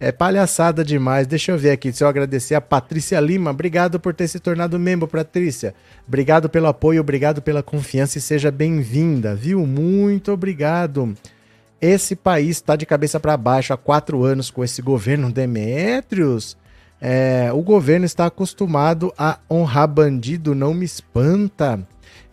É 0.00 0.10
palhaçada 0.10 0.82
demais. 0.82 1.26
Deixa 1.26 1.52
eu 1.52 1.58
ver 1.58 1.72
aqui. 1.72 1.92
Se 1.92 2.02
eu 2.02 2.08
agradecer 2.08 2.54
a 2.54 2.60
Patrícia 2.62 3.20
Lima. 3.20 3.50
Obrigado 3.50 4.00
por 4.00 4.14
ter 4.14 4.28
se 4.28 4.40
tornado 4.40 4.78
membro, 4.78 5.06
Patrícia. 5.06 5.74
Obrigado 6.06 6.48
pelo 6.48 6.68
apoio, 6.68 7.02
obrigado 7.02 7.42
pela 7.42 7.62
confiança 7.62 8.16
e 8.16 8.20
seja 8.20 8.50
bem-vinda, 8.50 9.34
viu? 9.34 9.66
Muito 9.66 10.32
obrigado. 10.32 11.14
Esse 11.78 12.16
país 12.16 12.56
está 12.56 12.76
de 12.76 12.86
cabeça 12.86 13.20
para 13.20 13.36
baixo 13.36 13.74
há 13.74 13.76
quatro 13.76 14.24
anos 14.24 14.50
com 14.50 14.64
esse 14.64 14.80
governo 14.80 15.30
Demetrios. 15.30 16.56
É, 17.00 17.50
o 17.52 17.62
governo 17.62 18.04
está 18.04 18.26
acostumado 18.26 19.12
a 19.16 19.38
honrar 19.50 19.88
bandido, 19.88 20.54
não 20.54 20.74
me 20.74 20.84
espanta. 20.84 21.80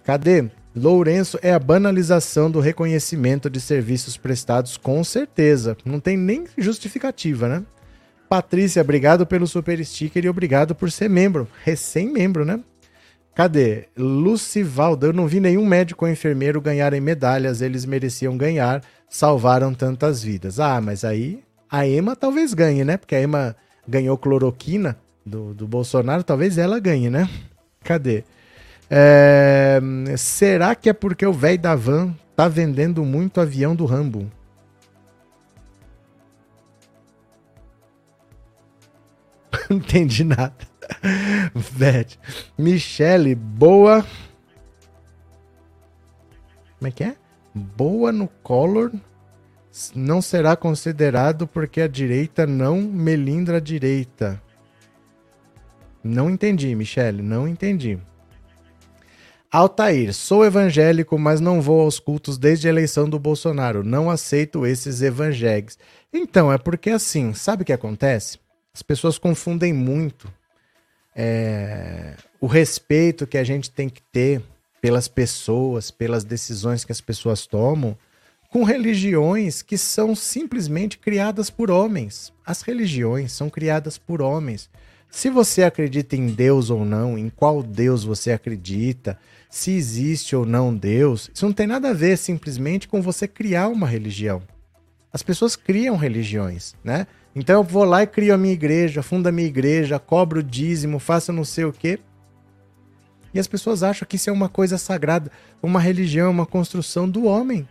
Cadê? 0.04 0.50
Lourenço 0.76 1.40
é 1.42 1.54
a 1.54 1.60
banalização 1.60 2.52
do 2.52 2.60
reconhecimento 2.60 3.50
de 3.50 3.62
serviços 3.62 4.18
prestados, 4.18 4.76
com 4.76 5.04
certeza. 5.04 5.78
Não 5.86 6.00
tem 6.00 6.18
nem 6.18 6.46
justificativa, 6.58 7.48
né? 7.48 7.64
Patrícia, 8.28 8.82
obrigado 8.82 9.26
pelo 9.26 9.48
super 9.48 9.84
sticker 9.86 10.26
e 10.26 10.30
obrigado 10.30 10.76
por 10.76 10.92
ser 10.92 11.10
membro, 11.10 11.48
recém-membro, 11.64 12.44
né? 12.44 12.60
Cadê? 13.34 13.88
Lucivaldo, 13.98 15.08
eu 15.08 15.14
não 15.14 15.28
vi 15.28 15.40
nenhum 15.40 15.66
médico 15.66 16.06
ou 16.06 16.12
enfermeiro 16.12 16.60
ganharem 16.60 17.00
medalhas, 17.00 17.62
eles 17.62 17.86
mereciam 17.86 18.36
ganhar 18.36 18.82
salvaram 19.10 19.74
tantas 19.74 20.22
vidas. 20.22 20.60
Ah, 20.60 20.82
mas 20.82 21.06
aí 21.06 21.44
a 21.70 21.88
Ema 21.88 22.16
talvez 22.16 22.54
ganhe, 22.54 22.84
né? 22.84 22.98
Porque 22.98 23.16
a 23.16 23.22
Ema 23.22 23.56
ganhou 23.88 24.18
cloroquina 24.18 24.98
do, 25.26 25.54
do 25.54 25.68
Bolsonaro, 25.68 26.24
talvez 26.24 26.58
ela 26.58 26.80
ganhe, 26.80 27.10
né? 27.10 27.30
Cadê? 27.84 28.24
É, 28.90 29.82
será 30.18 30.76
que 30.76 30.90
é 30.90 30.94
porque 30.94 31.26
o 31.26 31.34
velho 31.34 31.60
da 31.60 31.76
van 31.76 32.14
tá 32.36 32.48
vendendo 32.48 33.04
muito 33.04 33.42
avião 33.42 33.76
do 33.76 33.86
Rambo? 33.86 34.32
Não 39.70 39.78
entendi 39.78 40.24
nada. 40.24 40.56
Vete. 41.56 42.20
Michele, 42.58 43.34
boa. 43.34 44.06
Como 46.78 46.88
é 46.88 46.92
que 46.92 47.04
é? 47.04 47.16
boa 47.56 48.12
no 48.12 48.28
Collor 48.28 48.92
não 49.94 50.22
será 50.22 50.56
considerado 50.56 51.48
porque 51.48 51.82
a 51.82 51.88
direita 51.88 52.48
não 52.48 52.82
melindra 52.82 53.58
a 53.58 53.60
direita. 53.60 54.42
Não 56.04 56.30
entendi, 56.30 56.74
Michele, 56.76 57.22
não 57.22 57.48
entendi. 57.48 58.00
Altair, 59.52 60.14
sou 60.14 60.46
evangélico, 60.46 61.18
mas 61.18 61.40
não 61.40 61.62
vou 61.62 61.82
aos 61.82 62.00
cultos 62.00 62.38
desde 62.38 62.68
a 62.68 62.70
eleição 62.70 63.10
do 63.10 63.18
Bolsonaro. 63.18 63.84
Não 63.84 64.10
aceito 64.10 64.66
esses 64.66 65.02
evangélicos. 65.02 65.78
Então, 66.12 66.52
é 66.52 66.58
porque 66.58 66.90
assim, 66.90 67.34
sabe 67.34 67.64
o 67.64 67.66
que 67.66 67.74
acontece? 67.74 68.38
As 68.74 68.82
pessoas 68.82 69.18
confundem 69.18 69.74
muito 69.74 70.32
é, 71.16 72.16
o 72.42 72.48
respeito 72.48 73.26
que 73.26 73.38
a 73.38 73.44
gente 73.44 73.72
tem 73.72 73.88
que 73.88 74.02
ter 74.02 74.42
pelas 74.82 75.08
pessoas, 75.08 75.90
pelas 75.90 76.24
decisões 76.24 76.84
que 76.84 76.92
as 76.92 77.02
pessoas 77.02 77.48
tomam, 77.48 77.98
com 78.56 78.64
religiões 78.64 79.62
que 79.62 79.78
são 79.78 80.16
simplesmente 80.16 80.98
criadas 80.98 81.50
por 81.50 81.70
homens. 81.70 82.32
As 82.46 82.62
religiões 82.62 83.34
são 83.34 83.50
criadas 83.50 83.98
por 83.98 84.22
homens. 84.22 84.70
Se 85.12 85.30
você 85.30 85.62
acredita 85.62 86.16
em 86.16 86.28
Deus 86.28 86.70
ou 86.70 86.86
não, 86.86 87.18
em 87.18 87.30
qual 87.30 87.62
Deus 87.62 88.06
você 88.06 88.32
acredita, 88.32 89.20
se 89.50 89.72
existe 89.72 90.38
ou 90.38 90.46
não 90.46 90.74
Deus, 90.74 91.30
isso 91.34 91.46
não 91.46 91.52
tem 91.52 91.68
nada 91.68 91.90
a 91.90 91.94
ver 91.94 92.18
simplesmente 92.18 92.88
com 92.88 93.02
você 93.02 93.28
criar 93.28 93.68
uma 93.68 93.86
religião. 93.86 94.42
As 95.12 95.22
pessoas 95.22 95.58
criam 95.58 95.98
religiões, 95.98 96.76
né? 96.82 97.08
Então 97.36 97.60
eu 97.60 97.64
vou 97.64 97.84
lá 97.84 98.04
e 98.04 98.08
crio 98.08 98.34
a 98.34 98.38
minha 98.38 98.54
igreja, 98.54 99.04
fundo 99.04 99.28
a 99.28 99.34
minha 99.34 99.50
igreja, 99.50 100.00
cobro 100.00 100.42
dízimo, 100.42 100.98
faço 100.98 101.34
não 101.34 101.44
sei 101.44 101.66
o 101.66 101.74
quê. 101.74 102.00
E 103.34 103.40
as 103.40 103.48
pessoas 103.48 103.84
acham 103.84 104.08
que 104.08 104.16
isso 104.16 104.30
é 104.30 104.34
uma 104.34 104.48
coisa 104.48 104.78
sagrada, 104.78 105.30
uma 105.62 105.82
religião, 105.82 106.32
uma 106.32 106.46
construção 106.46 107.10
do 107.10 107.26
homem. 107.26 107.68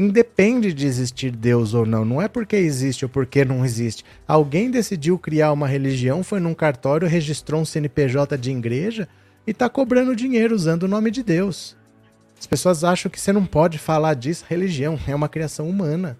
Independe 0.00 0.72
de 0.72 0.86
existir 0.86 1.32
Deus 1.32 1.74
ou 1.74 1.84
não, 1.84 2.04
não 2.04 2.22
é 2.22 2.28
porque 2.28 2.54
existe 2.54 3.04
ou 3.04 3.08
porque 3.08 3.44
não 3.44 3.64
existe. 3.64 4.04
Alguém 4.28 4.70
decidiu 4.70 5.18
criar 5.18 5.52
uma 5.52 5.66
religião, 5.66 6.22
foi 6.22 6.38
num 6.38 6.54
cartório, 6.54 7.08
registrou 7.08 7.62
um 7.62 7.64
CNPJ 7.64 8.38
de 8.38 8.52
igreja 8.52 9.08
e 9.44 9.50
está 9.50 9.68
cobrando 9.68 10.14
dinheiro 10.14 10.54
usando 10.54 10.84
o 10.84 10.88
nome 10.88 11.10
de 11.10 11.24
Deus. 11.24 11.76
As 12.38 12.46
pessoas 12.46 12.84
acham 12.84 13.10
que 13.10 13.20
você 13.20 13.32
não 13.32 13.44
pode 13.44 13.76
falar 13.76 14.14
disso. 14.14 14.44
Religião 14.48 14.96
é 15.04 15.12
uma 15.16 15.28
criação 15.28 15.68
humana. 15.68 16.16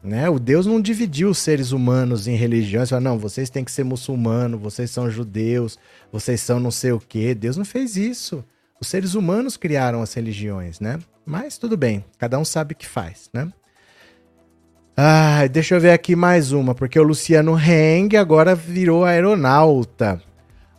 Né? 0.00 0.30
O 0.30 0.38
Deus 0.38 0.64
não 0.64 0.80
dividiu 0.80 1.30
os 1.30 1.38
seres 1.38 1.72
humanos 1.72 2.28
em 2.28 2.36
religiões. 2.36 2.90
Fala, 2.90 3.00
não, 3.00 3.18
vocês 3.18 3.50
têm 3.50 3.64
que 3.64 3.72
ser 3.72 3.82
muçulmano, 3.82 4.56
vocês 4.56 4.88
são 4.88 5.10
judeus, 5.10 5.76
vocês 6.12 6.40
são 6.40 6.60
não 6.60 6.70
sei 6.70 6.92
o 6.92 7.00
quê. 7.00 7.34
Deus 7.34 7.56
não 7.56 7.64
fez 7.64 7.96
isso. 7.96 8.44
Os 8.80 8.86
seres 8.86 9.14
humanos 9.14 9.56
criaram 9.56 10.00
as 10.00 10.14
religiões, 10.14 10.78
né? 10.78 11.00
Mas 11.24 11.58
tudo 11.58 11.76
bem, 11.76 12.04
cada 12.18 12.38
um 12.38 12.44
sabe 12.44 12.74
o 12.74 12.76
que 12.76 12.86
faz, 12.86 13.30
né? 13.32 13.48
Ah, 14.96 15.46
deixa 15.50 15.74
eu 15.74 15.80
ver 15.80 15.92
aqui 15.92 16.14
mais 16.14 16.52
uma, 16.52 16.74
porque 16.74 16.98
o 16.98 17.02
Luciano 17.02 17.58
Heng 17.58 18.16
agora 18.16 18.54
virou 18.54 19.04
aeronauta. 19.04 20.20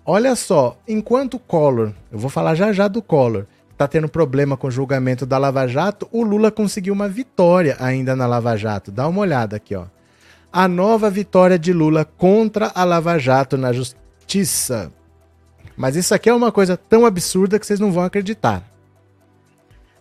Olha 0.05 0.35
só, 0.35 0.77
enquanto 0.87 1.35
o 1.35 1.39
Collor, 1.39 1.93
eu 2.11 2.19
vou 2.19 2.29
falar 2.29 2.55
já 2.55 2.71
já 2.73 2.87
do 2.87 3.01
Collor, 3.01 3.45
tá 3.77 3.87
tendo 3.87 4.07
problema 4.07 4.55
com 4.55 4.67
o 4.67 4.71
julgamento 4.71 5.25
da 5.25 5.37
Lava 5.37 5.67
Jato, 5.67 6.07
o 6.11 6.23
Lula 6.23 6.51
conseguiu 6.51 6.93
uma 6.93 7.07
vitória 7.07 7.75
ainda 7.79 8.15
na 8.15 8.27
Lava 8.27 8.55
Jato. 8.55 8.91
Dá 8.91 9.07
uma 9.07 9.21
olhada 9.21 9.55
aqui, 9.55 9.75
ó. 9.75 9.85
A 10.51 10.67
nova 10.67 11.09
vitória 11.09 11.57
de 11.57 11.73
Lula 11.73 12.05
contra 12.05 12.71
a 12.75 12.83
Lava 12.83 13.17
Jato 13.17 13.57
na 13.57 13.73
justiça. 13.73 14.91
Mas 15.75 15.95
isso 15.95 16.13
aqui 16.13 16.29
é 16.29 16.33
uma 16.33 16.51
coisa 16.51 16.77
tão 16.77 17.05
absurda 17.05 17.57
que 17.57 17.65
vocês 17.65 17.79
não 17.79 17.91
vão 17.91 18.03
acreditar. 18.03 18.63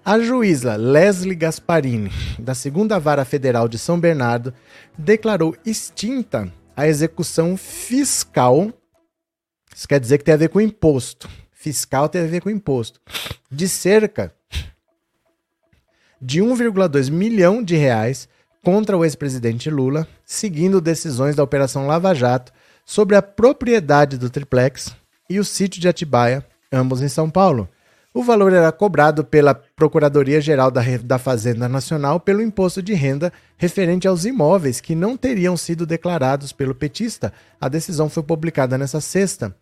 A 0.04 0.18
juíza 0.18 0.74
Leslie 0.74 1.36
Gasparini, 1.36 2.10
da 2.36 2.56
segunda 2.56 2.98
vara 2.98 3.24
federal 3.24 3.68
de 3.68 3.78
São 3.78 4.00
Bernardo, 4.00 4.52
declarou 4.98 5.56
extinta 5.64 6.52
a 6.76 6.88
execução 6.88 7.56
fiscal. 7.56 8.72
Isso 9.72 9.86
quer 9.86 10.00
dizer 10.00 10.18
que 10.18 10.24
tem 10.24 10.34
a 10.34 10.38
ver 10.38 10.48
com 10.48 10.60
imposto. 10.60 11.30
Fiscal 11.52 12.08
tem 12.08 12.22
a 12.22 12.26
ver 12.26 12.40
com 12.40 12.50
imposto. 12.50 13.00
De 13.48 13.68
cerca 13.68 14.34
de 16.20 16.40
1,2 16.40 17.08
milhão 17.08 17.62
de 17.62 17.76
reais 17.76 18.28
contra 18.60 18.96
o 18.96 19.04
ex-presidente 19.04 19.70
Lula, 19.70 20.08
seguindo 20.24 20.80
decisões 20.80 21.36
da 21.36 21.44
Operação 21.44 21.86
Lava 21.86 22.12
Jato 22.12 22.52
sobre 22.84 23.14
a 23.14 23.22
propriedade 23.22 24.18
do 24.18 24.28
triplex 24.28 24.96
e 25.30 25.38
o 25.38 25.44
sítio 25.44 25.80
de 25.80 25.88
Atibaia, 25.88 26.44
ambos 26.72 27.02
em 27.02 27.08
São 27.08 27.30
Paulo. 27.30 27.68
O 28.14 28.22
valor 28.22 28.52
era 28.52 28.70
cobrado 28.70 29.24
pela 29.24 29.54
Procuradoria-Geral 29.54 30.70
da, 30.70 30.82
da 31.02 31.18
Fazenda 31.18 31.66
Nacional 31.66 32.20
pelo 32.20 32.42
imposto 32.42 32.82
de 32.82 32.92
renda 32.92 33.32
referente 33.56 34.06
aos 34.06 34.26
imóveis 34.26 34.82
que 34.82 34.94
não 34.94 35.16
teriam 35.16 35.56
sido 35.56 35.86
declarados 35.86 36.52
pelo 36.52 36.74
petista. 36.74 37.32
A 37.58 37.70
decisão 37.70 38.10
foi 38.10 38.22
publicada 38.22 38.76
nesta 38.76 39.00
sexta. 39.00 39.56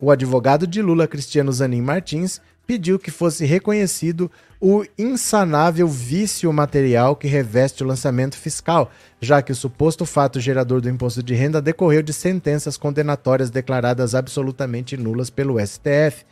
O 0.00 0.10
advogado 0.10 0.66
de 0.66 0.80
Lula, 0.80 1.06
Cristiano 1.06 1.52
Zanin 1.52 1.82
Martins, 1.82 2.40
pediu 2.66 2.98
que 2.98 3.10
fosse 3.10 3.44
reconhecido 3.44 4.30
o 4.58 4.82
insanável 4.96 5.86
vício 5.86 6.50
material 6.50 7.14
que 7.14 7.28
reveste 7.28 7.84
o 7.84 7.86
lançamento 7.86 8.34
fiscal, 8.34 8.90
já 9.20 9.42
que 9.42 9.52
o 9.52 9.56
suposto 9.56 10.06
fato 10.06 10.40
gerador 10.40 10.80
do 10.80 10.88
imposto 10.88 11.22
de 11.22 11.34
renda 11.34 11.60
decorreu 11.60 12.00
de 12.00 12.14
sentenças 12.14 12.78
condenatórias 12.78 13.50
declaradas 13.50 14.14
absolutamente 14.14 14.96
nulas 14.96 15.28
pelo 15.28 15.58
STF. 15.60 16.24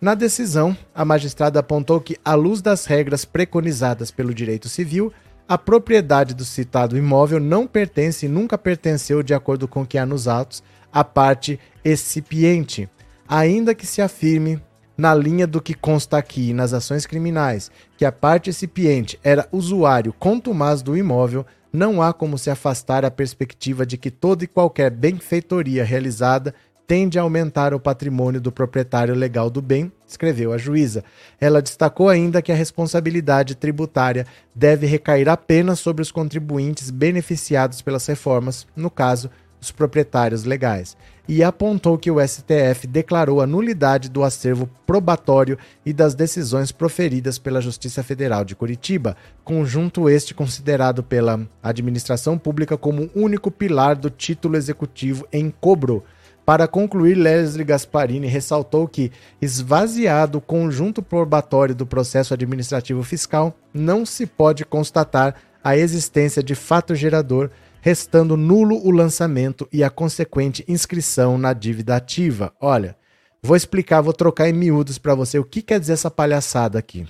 Na 0.00 0.14
decisão, 0.14 0.76
a 0.94 1.04
magistrada 1.04 1.60
apontou 1.60 2.00
que, 2.00 2.18
à 2.22 2.34
luz 2.34 2.60
das 2.60 2.84
regras 2.84 3.24
preconizadas 3.24 4.10
pelo 4.10 4.34
direito 4.34 4.68
civil, 4.68 5.10
a 5.48 5.56
propriedade 5.56 6.34
do 6.34 6.44
citado 6.44 6.98
imóvel 6.98 7.40
não 7.40 7.66
pertence 7.66 8.26
e 8.26 8.28
nunca 8.28 8.58
pertenceu, 8.58 9.22
de 9.22 9.32
acordo 9.32 9.66
com 9.66 9.82
o 9.82 9.86
que 9.86 9.96
há 9.96 10.04
nos 10.04 10.28
autos, 10.28 10.62
à 10.92 11.02
parte 11.02 11.58
excipiente. 11.84 12.88
Ainda 13.26 13.74
que 13.74 13.86
se 13.86 14.02
afirme, 14.02 14.60
na 14.98 15.14
linha 15.14 15.46
do 15.46 15.62
que 15.62 15.74
consta 15.74 16.18
aqui 16.18 16.52
nas 16.52 16.72
ações 16.72 17.06
criminais, 17.06 17.70
que 17.96 18.04
a 18.04 18.12
parte 18.12 18.50
excipiente 18.50 19.18
era 19.22 19.48
usuário 19.50 20.12
contumaz 20.12 20.82
do 20.82 20.96
imóvel, 20.96 21.46
não 21.72 22.00
há 22.02 22.12
como 22.12 22.38
se 22.38 22.50
afastar 22.50 23.04
a 23.04 23.10
perspectiva 23.10 23.84
de 23.84 23.96
que 23.98 24.10
toda 24.10 24.44
e 24.44 24.46
qualquer 24.46 24.90
benfeitoria 24.90 25.84
realizada 25.84 26.54
tende 26.86 27.18
a 27.18 27.22
aumentar 27.22 27.74
o 27.74 27.80
patrimônio 27.80 28.40
do 28.40 28.52
proprietário 28.52 29.14
legal 29.14 29.50
do 29.50 29.60
bem, 29.60 29.90
escreveu 30.06 30.52
a 30.52 30.58
juíza. 30.58 31.02
Ela 31.40 31.60
destacou 31.60 32.08
ainda 32.08 32.40
que 32.40 32.52
a 32.52 32.56
responsabilidade 32.56 33.56
tributária 33.56 34.26
deve 34.54 34.86
recair 34.86 35.28
apenas 35.28 35.80
sobre 35.80 36.02
os 36.02 36.12
contribuintes 36.12 36.90
beneficiados 36.90 37.82
pelas 37.82 38.06
reformas, 38.06 38.66
no 38.76 38.90
caso, 38.90 39.30
os 39.60 39.72
proprietários 39.72 40.44
legais, 40.44 40.96
e 41.26 41.42
apontou 41.42 41.98
que 41.98 42.10
o 42.10 42.24
STF 42.24 42.86
declarou 42.86 43.40
a 43.40 43.46
nulidade 43.46 44.08
do 44.08 44.22
acervo 44.22 44.68
probatório 44.86 45.58
e 45.84 45.92
das 45.92 46.14
decisões 46.14 46.70
proferidas 46.70 47.38
pela 47.38 47.60
Justiça 47.60 48.02
Federal 48.02 48.44
de 48.44 48.54
Curitiba, 48.54 49.16
conjunto 49.42 50.08
este 50.08 50.34
considerado 50.34 51.02
pela 51.02 51.40
administração 51.62 52.38
pública 52.38 52.76
como 52.76 53.10
único 53.14 53.50
pilar 53.50 53.96
do 53.96 54.10
título 54.10 54.56
executivo 54.56 55.26
em 55.32 55.50
cobro 55.50 56.04
para 56.46 56.68
concluir, 56.68 57.16
Leslie 57.16 57.64
Gasparini 57.64 58.28
ressaltou 58.28 58.86
que, 58.86 59.10
esvaziado 59.42 60.38
o 60.38 60.40
conjunto 60.40 61.02
probatório 61.02 61.74
do 61.74 61.84
processo 61.84 62.32
administrativo 62.32 63.02
fiscal, 63.02 63.52
não 63.74 64.06
se 64.06 64.26
pode 64.26 64.64
constatar 64.64 65.34
a 65.62 65.76
existência 65.76 66.44
de 66.44 66.54
fato 66.54 66.94
gerador, 66.94 67.50
restando 67.80 68.36
nulo 68.36 68.76
o 68.86 68.92
lançamento 68.92 69.68
e 69.72 69.82
a 69.82 69.90
consequente 69.90 70.64
inscrição 70.68 71.36
na 71.36 71.52
dívida 71.52 71.96
ativa. 71.96 72.52
Olha, 72.60 72.96
vou 73.42 73.56
explicar, 73.56 74.00
vou 74.00 74.12
trocar 74.12 74.48
em 74.48 74.52
miúdos 74.52 74.98
para 74.98 75.16
você 75.16 75.40
o 75.40 75.44
que 75.44 75.60
quer 75.60 75.80
dizer 75.80 75.94
essa 75.94 76.12
palhaçada 76.12 76.78
aqui. 76.78 77.08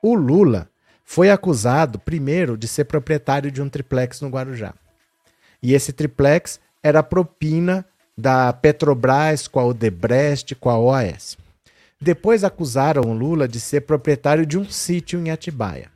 O 0.00 0.14
Lula 0.14 0.70
foi 1.04 1.30
acusado, 1.30 1.98
primeiro, 1.98 2.56
de 2.56 2.68
ser 2.68 2.84
proprietário 2.84 3.50
de 3.50 3.60
um 3.60 3.68
triplex 3.68 4.20
no 4.20 4.28
Guarujá. 4.28 4.72
E 5.60 5.74
esse 5.74 5.92
triplex 5.92 6.60
era 6.80 7.02
propina 7.02 7.84
da 8.18 8.52
Petrobras 8.52 9.46
com 9.46 9.60
a 9.60 9.64
Odebrecht, 9.64 10.56
com 10.56 10.68
a 10.68 10.76
OAS. 10.76 11.38
Depois 12.00 12.42
acusaram 12.42 13.12
Lula 13.12 13.46
de 13.46 13.60
ser 13.60 13.82
proprietário 13.82 14.44
de 14.44 14.58
um 14.58 14.64
sítio 14.64 15.20
em 15.20 15.30
Atibaia. 15.30 15.88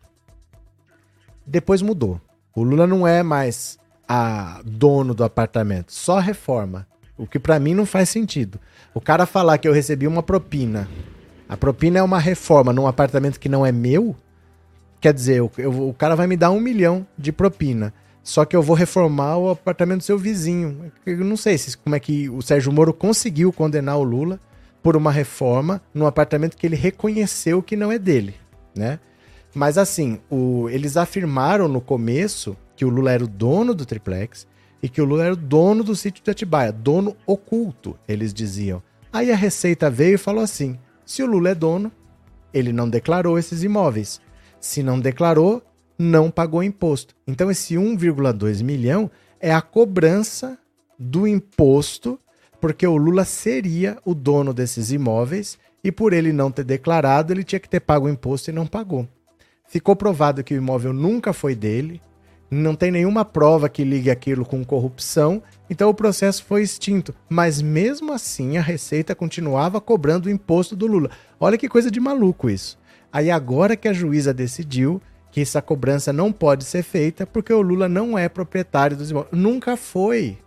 Depois 1.44 1.82
mudou. 1.82 2.20
O 2.54 2.62
Lula 2.62 2.86
não 2.86 3.08
é 3.08 3.24
mais 3.24 3.76
a 4.08 4.60
dono 4.64 5.14
do 5.14 5.24
apartamento, 5.24 5.92
só 5.92 6.20
reforma. 6.20 6.86
O 7.18 7.26
que 7.26 7.40
para 7.40 7.58
mim 7.58 7.74
não 7.74 7.84
faz 7.84 8.08
sentido. 8.08 8.60
O 8.94 9.00
cara 9.00 9.26
falar 9.26 9.58
que 9.58 9.66
eu 9.66 9.72
recebi 9.72 10.06
uma 10.06 10.22
propina, 10.22 10.88
a 11.48 11.56
propina 11.56 11.98
é 11.98 12.02
uma 12.02 12.20
reforma 12.20 12.72
num 12.72 12.86
apartamento 12.86 13.40
que 13.40 13.48
não 13.48 13.66
é 13.66 13.72
meu, 13.72 14.14
quer 15.00 15.12
dizer, 15.12 15.38
eu, 15.38 15.50
eu, 15.58 15.88
o 15.88 15.94
cara 15.94 16.14
vai 16.14 16.28
me 16.28 16.36
dar 16.36 16.52
um 16.52 16.60
milhão 16.60 17.04
de 17.18 17.32
propina. 17.32 17.92
Só 18.22 18.44
que 18.44 18.54
eu 18.54 18.62
vou 18.62 18.76
reformar 18.76 19.36
o 19.36 19.50
apartamento 19.50 19.98
do 19.98 20.04
seu 20.04 20.16
vizinho. 20.18 20.92
Eu 21.04 21.18
não 21.18 21.36
sei 21.36 21.58
se, 21.58 21.76
como 21.76 21.96
é 21.96 22.00
que 22.00 22.28
o 22.28 22.40
Sérgio 22.40 22.72
Moro 22.72 22.94
conseguiu 22.94 23.52
condenar 23.52 23.98
o 23.98 24.04
Lula 24.04 24.38
por 24.82 24.96
uma 24.96 25.10
reforma 25.10 25.82
num 25.92 26.06
apartamento 26.06 26.56
que 26.56 26.66
ele 26.66 26.76
reconheceu 26.76 27.62
que 27.62 27.76
não 27.76 27.90
é 27.90 27.98
dele, 27.98 28.34
né? 28.74 28.98
Mas 29.54 29.76
assim, 29.76 30.18
o, 30.30 30.68
eles 30.70 30.96
afirmaram 30.96 31.68
no 31.68 31.80
começo 31.80 32.56
que 32.76 32.84
o 32.84 32.88
Lula 32.88 33.12
era 33.12 33.24
o 33.24 33.28
dono 33.28 33.74
do 33.74 33.84
triplex 33.84 34.46
e 34.82 34.88
que 34.88 35.00
o 35.00 35.04
Lula 35.04 35.24
era 35.24 35.34
o 35.34 35.36
dono 35.36 35.84
do 35.84 35.94
sítio 35.94 36.24
de 36.24 36.30
Atibaia, 36.30 36.72
dono 36.72 37.16
oculto, 37.26 37.98
eles 38.08 38.32
diziam. 38.32 38.82
Aí 39.12 39.30
a 39.30 39.36
Receita 39.36 39.90
veio 39.90 40.14
e 40.14 40.18
falou 40.18 40.42
assim: 40.42 40.78
se 41.04 41.22
o 41.22 41.26
Lula 41.26 41.50
é 41.50 41.54
dono, 41.54 41.92
ele 42.52 42.72
não 42.72 42.88
declarou 42.88 43.38
esses 43.38 43.62
imóveis. 43.62 44.20
Se 44.58 44.82
não 44.82 44.98
declarou, 44.98 45.62
não 45.98 46.30
pagou 46.30 46.62
imposto. 46.62 47.14
Então 47.26 47.50
esse 47.50 47.74
1,2 47.74 48.62
milhão 48.62 49.10
é 49.40 49.52
a 49.52 49.60
cobrança 49.60 50.58
do 50.98 51.26
imposto, 51.26 52.18
porque 52.60 52.86
o 52.86 52.96
Lula 52.96 53.24
seria 53.24 53.98
o 54.04 54.14
dono 54.14 54.54
desses 54.54 54.92
imóveis 54.92 55.58
e 55.82 55.90
por 55.90 56.12
ele 56.12 56.32
não 56.32 56.50
ter 56.50 56.64
declarado, 56.64 57.32
ele 57.32 57.42
tinha 57.42 57.58
que 57.58 57.68
ter 57.68 57.80
pago 57.80 58.06
o 58.06 58.10
imposto 58.10 58.50
e 58.50 58.52
não 58.52 58.66
pagou. 58.66 59.08
Ficou 59.66 59.96
provado 59.96 60.44
que 60.44 60.54
o 60.54 60.56
imóvel 60.56 60.92
nunca 60.92 61.32
foi 61.32 61.54
dele, 61.54 62.00
não 62.50 62.74
tem 62.74 62.90
nenhuma 62.90 63.24
prova 63.24 63.68
que 63.68 63.82
ligue 63.82 64.10
aquilo 64.10 64.44
com 64.44 64.62
corrupção, 64.62 65.42
então 65.70 65.88
o 65.88 65.94
processo 65.94 66.44
foi 66.44 66.62
extinto. 66.62 67.14
Mas 67.28 67.62
mesmo 67.62 68.12
assim, 68.12 68.58
a 68.58 68.60
Receita 68.60 69.14
continuava 69.14 69.80
cobrando 69.80 70.26
o 70.26 70.30
imposto 70.30 70.76
do 70.76 70.86
Lula. 70.86 71.10
Olha 71.40 71.56
que 71.56 71.68
coisa 71.68 71.90
de 71.90 71.98
maluco 71.98 72.50
isso. 72.50 72.78
Aí 73.10 73.30
agora 73.30 73.74
que 73.74 73.88
a 73.88 73.92
juíza 73.92 74.34
decidiu, 74.34 75.00
que 75.32 75.40
essa 75.40 75.62
cobrança 75.62 76.12
não 76.12 76.30
pode 76.30 76.62
ser 76.62 76.82
feita 76.82 77.26
porque 77.26 77.52
o 77.52 77.62
Lula 77.62 77.88
não 77.88 78.18
é 78.18 78.28
proprietário 78.28 78.96
dos 78.96 79.10
imóveis. 79.10 79.32
Nunca 79.32 79.78
foi. 79.78 80.38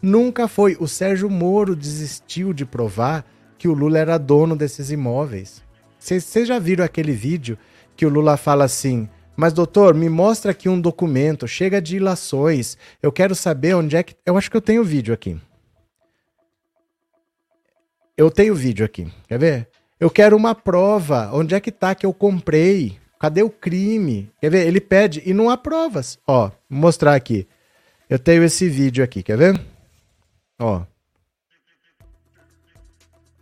Nunca 0.00 0.46
foi. 0.46 0.76
O 0.78 0.86
Sérgio 0.86 1.30
Moro 1.30 1.74
desistiu 1.74 2.52
de 2.52 2.66
provar 2.66 3.24
que 3.56 3.66
o 3.66 3.72
Lula 3.72 3.98
era 3.98 4.18
dono 4.18 4.54
desses 4.54 4.90
imóveis. 4.90 5.62
Vocês 5.98 6.46
já 6.46 6.58
viram 6.58 6.84
aquele 6.84 7.12
vídeo 7.12 7.58
que 7.96 8.04
o 8.04 8.10
Lula 8.10 8.36
fala 8.36 8.64
assim: 8.64 9.08
Mas, 9.34 9.54
doutor, 9.54 9.94
me 9.94 10.10
mostra 10.10 10.50
aqui 10.50 10.68
um 10.68 10.80
documento, 10.80 11.48
chega 11.48 11.80
de 11.80 11.96
ilações. 11.96 12.76
Eu 13.02 13.10
quero 13.10 13.34
saber 13.34 13.74
onde 13.74 13.96
é 13.96 14.02
que. 14.02 14.14
Eu 14.24 14.36
acho 14.36 14.50
que 14.50 14.56
eu 14.56 14.62
tenho 14.62 14.84
vídeo 14.84 15.14
aqui. 15.14 15.40
Eu 18.16 18.30
tenho 18.30 18.54
vídeo 18.54 18.84
aqui. 18.84 19.10
Quer 19.26 19.38
ver? 19.38 19.68
Eu 19.98 20.10
quero 20.10 20.36
uma 20.36 20.54
prova. 20.54 21.30
Onde 21.32 21.54
é 21.54 21.60
que 21.60 21.72
tá 21.72 21.94
que 21.94 22.04
eu 22.04 22.12
comprei? 22.12 22.98
Cadê 23.18 23.42
o 23.42 23.50
crime? 23.50 24.30
Quer 24.40 24.50
ver? 24.50 24.66
Ele 24.66 24.80
pede 24.80 25.22
e 25.26 25.34
não 25.34 25.50
há 25.50 25.56
provas. 25.56 26.18
Ó, 26.26 26.48
vou 26.70 26.80
mostrar 26.80 27.14
aqui. 27.14 27.46
Eu 28.08 28.18
tenho 28.18 28.44
esse 28.44 28.68
vídeo 28.68 29.02
aqui, 29.02 29.22
quer 29.22 29.36
ver? 29.36 29.60
Ó. 30.58 30.82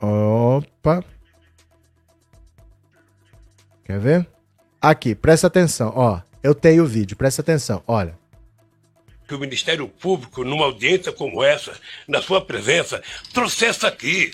Opa. 0.00 1.04
Quer 3.84 4.00
ver? 4.00 4.26
Aqui, 4.80 5.14
presta 5.14 5.46
atenção, 5.46 5.92
ó. 5.94 6.20
Eu 6.42 6.54
tenho 6.54 6.84
o 6.84 6.86
vídeo, 6.86 7.16
presta 7.16 7.42
atenção, 7.42 7.82
olha. 7.86 8.18
Que 9.26 9.34
o 9.34 9.38
Ministério 9.38 9.88
Público, 9.88 10.44
numa 10.44 10.64
audiência 10.64 11.12
como 11.12 11.42
essa, 11.42 11.72
na 12.06 12.22
sua 12.22 12.40
presença, 12.44 13.02
trouxesse 13.32 13.84
aqui, 13.84 14.32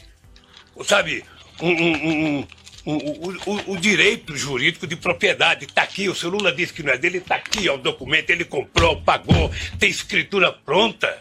sabe, 0.84 1.24
um, 1.61 1.70
um, 1.70 2.38
um, 2.38 2.47
o, 2.85 3.72
o, 3.72 3.76
direito 3.76 4.37
jurídico 4.37 4.87
de 4.87 4.97
propriedade. 4.97 5.64
Está 5.64 5.83
aqui, 5.83 6.09
o 6.09 6.14
seu 6.14 6.30
Lula 6.30 6.53
disse 6.53 6.72
que 6.72 6.83
não 6.83 6.93
é 6.93 6.99
dele, 6.99 7.18
está 7.18 7.37
aqui, 7.37 7.68
ó, 7.68 7.74
o 7.74 7.78
documento, 7.78 8.30
ele 8.30 8.45
comprou, 8.45 9.01
pagou, 9.01 9.51
tem 9.78 9.89
escritura 9.89 10.53
pronta. 10.53 11.20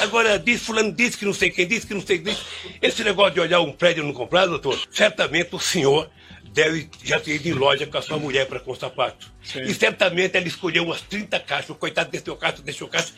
Agora, 0.00 0.38
diz, 0.38 0.62
fulano 0.62 0.92
disse 0.92 1.18
que 1.18 1.24
não 1.24 1.34
sei 1.34 1.50
quem 1.50 1.66
disse, 1.66 1.86
que 1.86 1.94
não 1.94 2.00
sei 2.00 2.18
quem 2.18 2.32
disse. 2.32 2.44
Esse 2.80 3.02
negócio 3.02 3.34
de 3.34 3.40
olhar 3.40 3.60
um 3.60 3.72
prédio 3.72 4.04
não 4.04 4.12
comprar, 4.12 4.46
doutor, 4.46 4.80
certamente 4.90 5.54
o 5.54 5.58
senhor 5.58 6.08
deve 6.52 6.88
já 7.02 7.18
ter 7.18 7.36
ido 7.36 7.48
em 7.48 7.52
loja 7.52 7.86
com 7.86 7.98
a 7.98 8.02
sua 8.02 8.18
mulher 8.18 8.46
para 8.46 8.60
com 8.60 8.74
sapato. 8.74 9.32
Sim. 9.42 9.62
E 9.62 9.74
certamente 9.74 10.36
ela 10.36 10.46
escolheu 10.46 10.84
umas 10.84 11.00
30 11.02 11.38
caixas, 11.40 11.70
o 11.70 11.74
coitado 11.74 12.10
desceu 12.10 12.36
caixa, 12.36 12.62
deixou 12.62 12.88
caixa, 12.88 13.12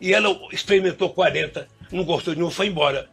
e 0.00 0.12
ela 0.12 0.28
experimentou 0.52 1.10
40, 1.10 1.66
não 1.92 2.04
gostou 2.04 2.34
de 2.34 2.40
nenhum, 2.40 2.50
foi 2.50 2.66
embora. 2.66 3.08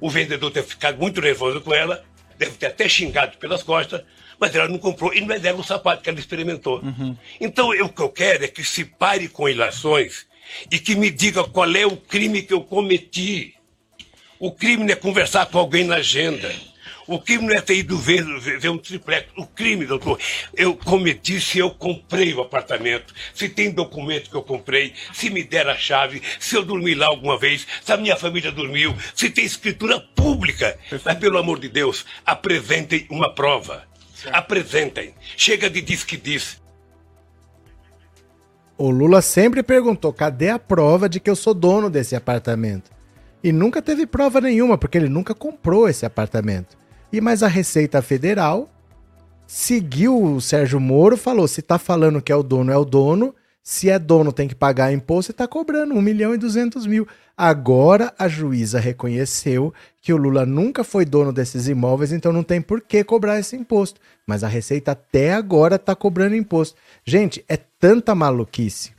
O 0.00 0.10
vendedor 0.10 0.50
ter 0.50 0.62
ficado 0.62 0.98
muito 0.98 1.20
nervoso 1.20 1.60
com 1.60 1.72
ela, 1.72 2.04
deve 2.38 2.52
ter 2.52 2.66
até 2.66 2.88
xingado 2.88 3.36
pelas 3.38 3.62
costas, 3.62 4.02
mas 4.38 4.54
ela 4.54 4.68
não 4.68 4.78
comprou 4.78 5.12
e 5.14 5.20
não 5.20 5.34
é 5.34 5.38
dela 5.38 5.60
o 5.60 5.64
sapato 5.64 6.02
que 6.02 6.10
ela 6.10 6.18
experimentou. 6.18 6.80
Uhum. 6.80 7.16
Então, 7.40 7.74
eu, 7.74 7.86
o 7.86 7.88
que 7.88 8.02
eu 8.02 8.08
quero 8.08 8.44
é 8.44 8.48
que 8.48 8.62
se 8.64 8.84
pare 8.84 9.28
com 9.28 9.48
ilações 9.48 10.26
e 10.70 10.78
que 10.78 10.94
me 10.94 11.10
diga 11.10 11.44
qual 11.44 11.74
é 11.74 11.86
o 11.86 11.96
crime 11.96 12.42
que 12.42 12.54
eu 12.54 12.62
cometi. 12.62 13.54
O 14.38 14.52
crime 14.52 14.84
não 14.84 14.92
é 14.92 14.96
conversar 14.96 15.46
com 15.46 15.58
alguém 15.58 15.84
na 15.84 15.96
agenda. 15.96 16.52
O 17.06 17.20
crime 17.20 17.46
não 17.46 17.54
é 17.54 17.60
ter 17.60 17.76
ido 17.76 17.96
ver, 17.96 18.24
ver, 18.40 18.68
um 18.68 18.78
triplex. 18.78 19.28
O 19.36 19.46
crime, 19.46 19.86
doutor, 19.86 20.18
eu 20.54 20.74
cometi 20.76 21.40
se 21.40 21.58
eu 21.58 21.70
comprei 21.70 22.34
o 22.34 22.40
apartamento, 22.40 23.14
se 23.32 23.48
tem 23.48 23.70
documento 23.70 24.28
que 24.28 24.36
eu 24.36 24.42
comprei, 24.42 24.92
se 25.12 25.30
me 25.30 25.44
der 25.44 25.68
a 25.68 25.76
chave, 25.76 26.20
se 26.40 26.56
eu 26.56 26.64
dormi 26.64 26.94
lá 26.94 27.06
alguma 27.06 27.38
vez, 27.38 27.66
se 27.84 27.92
a 27.92 27.96
minha 27.96 28.16
família 28.16 28.50
dormiu, 28.50 28.94
se 29.14 29.30
tem 29.30 29.44
escritura 29.44 30.00
pública. 30.00 30.76
Mas, 31.04 31.18
pelo 31.18 31.38
amor 31.38 31.60
de 31.60 31.68
Deus, 31.68 32.04
apresentem 32.24 33.06
uma 33.08 33.32
prova. 33.32 33.84
Certo. 34.14 34.34
Apresentem. 34.34 35.14
Chega 35.36 35.70
de 35.70 35.80
diz 35.80 36.02
que 36.02 36.16
diz. 36.16 36.60
O 38.76 38.90
Lula 38.90 39.22
sempre 39.22 39.62
perguntou: 39.62 40.12
cadê 40.12 40.50
a 40.50 40.58
prova 40.58 41.08
de 41.08 41.20
que 41.20 41.30
eu 41.30 41.36
sou 41.36 41.54
dono 41.54 41.88
desse 41.88 42.16
apartamento? 42.16 42.90
E 43.44 43.52
nunca 43.52 43.80
teve 43.80 44.06
prova 44.06 44.40
nenhuma, 44.40 44.76
porque 44.76 44.98
ele 44.98 45.08
nunca 45.08 45.34
comprou 45.34 45.88
esse 45.88 46.04
apartamento. 46.04 46.76
E 47.12 47.20
mais 47.20 47.42
a 47.42 47.48
Receita 47.48 48.02
Federal 48.02 48.70
seguiu 49.46 50.20
o 50.20 50.40
Sérgio 50.40 50.80
Moro, 50.80 51.16
falou: 51.16 51.46
se 51.46 51.62
tá 51.62 51.78
falando 51.78 52.20
que 52.20 52.32
é 52.32 52.36
o 52.36 52.42
dono, 52.42 52.72
é 52.72 52.76
o 52.76 52.84
dono. 52.84 53.34
Se 53.62 53.90
é 53.90 53.98
dono, 53.98 54.32
tem 54.32 54.46
que 54.46 54.54
pagar 54.54 54.92
imposto 54.92 55.32
e 55.32 55.34
tá 55.34 55.48
cobrando 55.48 55.92
1 55.92 56.00
milhão 56.00 56.32
e 56.32 56.38
200 56.38 56.86
mil. 56.86 57.04
Agora 57.36 58.14
a 58.16 58.28
juíza 58.28 58.78
reconheceu 58.78 59.74
que 60.00 60.12
o 60.12 60.16
Lula 60.16 60.46
nunca 60.46 60.84
foi 60.84 61.04
dono 61.04 61.32
desses 61.32 61.66
imóveis, 61.66 62.12
então 62.12 62.32
não 62.32 62.44
tem 62.44 62.62
por 62.62 62.80
que 62.80 63.02
cobrar 63.02 63.40
esse 63.40 63.56
imposto. 63.56 64.00
Mas 64.24 64.44
a 64.44 64.48
Receita 64.48 64.92
até 64.92 65.34
agora 65.34 65.80
tá 65.80 65.96
cobrando 65.96 66.36
imposto. 66.36 66.76
Gente, 67.04 67.44
é 67.48 67.56
tanta 67.56 68.14
maluquice. 68.14 68.92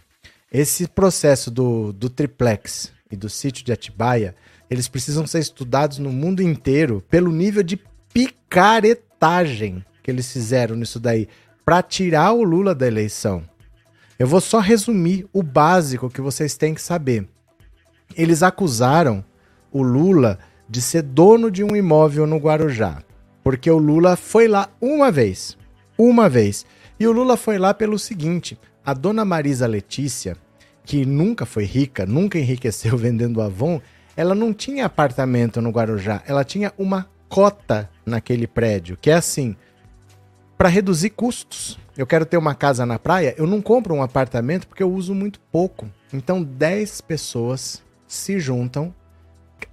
Esse 0.51 0.85
processo 0.85 1.49
do, 1.49 1.93
do 1.93 2.09
triplex 2.09 2.91
e 3.09 3.15
do 3.15 3.29
sítio 3.29 3.63
de 3.63 3.71
Atibaia, 3.71 4.35
eles 4.69 4.89
precisam 4.89 5.25
ser 5.25 5.39
estudados 5.39 5.97
no 5.97 6.11
mundo 6.11 6.41
inteiro 6.41 7.01
pelo 7.09 7.31
nível 7.31 7.63
de 7.63 7.79
picaretagem 8.17 9.85
que 10.01 10.09
eles 10.09 10.31
fizeram 10.33 10.75
nisso 10.75 10.99
daí 10.99 11.27
para 11.63 11.83
tirar 11.83 12.31
o 12.31 12.41
Lula 12.41 12.73
da 12.73 12.87
eleição. 12.87 13.43
Eu 14.17 14.25
vou 14.25 14.41
só 14.41 14.59
resumir 14.59 15.27
o 15.31 15.43
básico 15.43 16.09
que 16.09 16.19
vocês 16.19 16.57
têm 16.57 16.73
que 16.73 16.81
saber. 16.81 17.27
Eles 18.15 18.41
acusaram 18.41 19.23
o 19.71 19.83
Lula 19.83 20.39
de 20.67 20.81
ser 20.81 21.03
dono 21.03 21.51
de 21.51 21.63
um 21.63 21.75
imóvel 21.75 22.25
no 22.25 22.37
Guarujá, 22.37 23.03
porque 23.43 23.69
o 23.69 23.77
Lula 23.77 24.15
foi 24.15 24.47
lá 24.47 24.67
uma 24.81 25.11
vez. 25.11 25.55
Uma 25.95 26.27
vez. 26.27 26.65
E 26.99 27.05
o 27.05 27.11
Lula 27.11 27.37
foi 27.37 27.59
lá 27.59 27.71
pelo 27.71 27.99
seguinte: 27.99 28.57
a 28.83 28.95
dona 28.95 29.23
Marisa 29.23 29.67
Letícia, 29.67 30.35
que 30.83 31.05
nunca 31.05 31.45
foi 31.45 31.65
rica, 31.65 32.03
nunca 32.03 32.39
enriqueceu 32.39 32.97
vendendo 32.97 33.43
Avon, 33.43 33.79
ela 34.15 34.33
não 34.33 34.51
tinha 34.53 34.87
apartamento 34.87 35.61
no 35.61 35.69
Guarujá, 35.69 36.23
ela 36.25 36.43
tinha 36.43 36.73
uma 36.79 37.07
cota 37.29 37.89
naquele 38.05 38.47
prédio, 38.47 38.97
que 38.99 39.09
é 39.09 39.13
assim, 39.13 39.55
para 40.57 40.69
reduzir 40.69 41.11
custos. 41.11 41.77
Eu 41.97 42.05
quero 42.05 42.25
ter 42.25 42.37
uma 42.37 42.55
casa 42.55 42.85
na 42.85 42.99
praia, 42.99 43.33
eu 43.37 43.47
não 43.47 43.61
compro 43.61 43.93
um 43.93 44.03
apartamento 44.03 44.67
porque 44.67 44.83
eu 44.83 44.91
uso 44.91 45.15
muito 45.15 45.39
pouco. 45.51 45.89
Então 46.13 46.43
10 46.43 47.01
pessoas 47.01 47.81
se 48.07 48.39
juntam, 48.39 48.93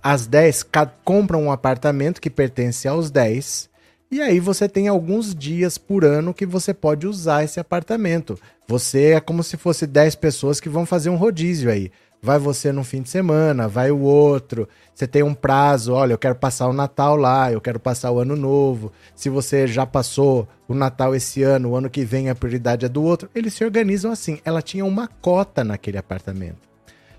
as 0.02 0.26
10 0.26 0.66
compram 1.04 1.44
um 1.44 1.52
apartamento 1.52 2.20
que 2.20 2.30
pertence 2.30 2.88
aos 2.88 3.10
10, 3.10 3.70
e 4.10 4.20
aí 4.20 4.38
você 4.38 4.68
tem 4.68 4.88
alguns 4.88 5.34
dias 5.34 5.76
por 5.76 6.04
ano 6.04 6.32
que 6.32 6.46
você 6.46 6.72
pode 6.72 7.06
usar 7.06 7.44
esse 7.44 7.58
apartamento. 7.58 8.38
Você 8.66 9.12
é 9.12 9.20
como 9.20 9.42
se 9.42 9.56
fosse 9.56 9.86
10 9.86 10.14
pessoas 10.16 10.60
que 10.60 10.68
vão 10.68 10.86
fazer 10.86 11.10
um 11.10 11.16
rodízio 11.16 11.70
aí 11.70 11.90
vai 12.24 12.38
você 12.38 12.72
no 12.72 12.82
fim 12.82 13.02
de 13.02 13.10
semana, 13.10 13.68
vai 13.68 13.90
o 13.90 14.00
outro. 14.00 14.66
Você 14.94 15.06
tem 15.06 15.22
um 15.22 15.34
prazo, 15.34 15.92
olha, 15.92 16.14
eu 16.14 16.18
quero 16.18 16.34
passar 16.34 16.66
o 16.68 16.72
Natal 16.72 17.16
lá, 17.16 17.52
eu 17.52 17.60
quero 17.60 17.78
passar 17.78 18.10
o 18.10 18.18
Ano 18.18 18.34
Novo. 18.34 18.90
Se 19.14 19.28
você 19.28 19.66
já 19.66 19.84
passou 19.84 20.48
o 20.66 20.74
Natal 20.74 21.14
esse 21.14 21.42
ano, 21.42 21.70
o 21.70 21.76
ano 21.76 21.90
que 21.90 22.02
vem 22.02 22.30
a 22.30 22.34
prioridade 22.34 22.86
é 22.86 22.88
do 22.88 23.02
outro. 23.02 23.28
Eles 23.34 23.52
se 23.52 23.62
organizam 23.62 24.10
assim. 24.10 24.40
Ela 24.42 24.62
tinha 24.62 24.86
uma 24.86 25.06
cota 25.06 25.62
naquele 25.62 25.98
apartamento. 25.98 26.66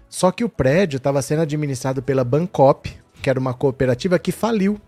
Só 0.09 0.31
que 0.31 0.43
o 0.43 0.49
prédio 0.49 0.97
estava 0.97 1.21
sendo 1.21 1.43
administrado 1.43 2.01
pela 2.01 2.23
Bancop, 2.23 2.91
que 3.21 3.29
era 3.29 3.39
uma 3.39 3.53
cooperativa 3.53 4.17
que 4.17 4.31
faliu. 4.31 4.81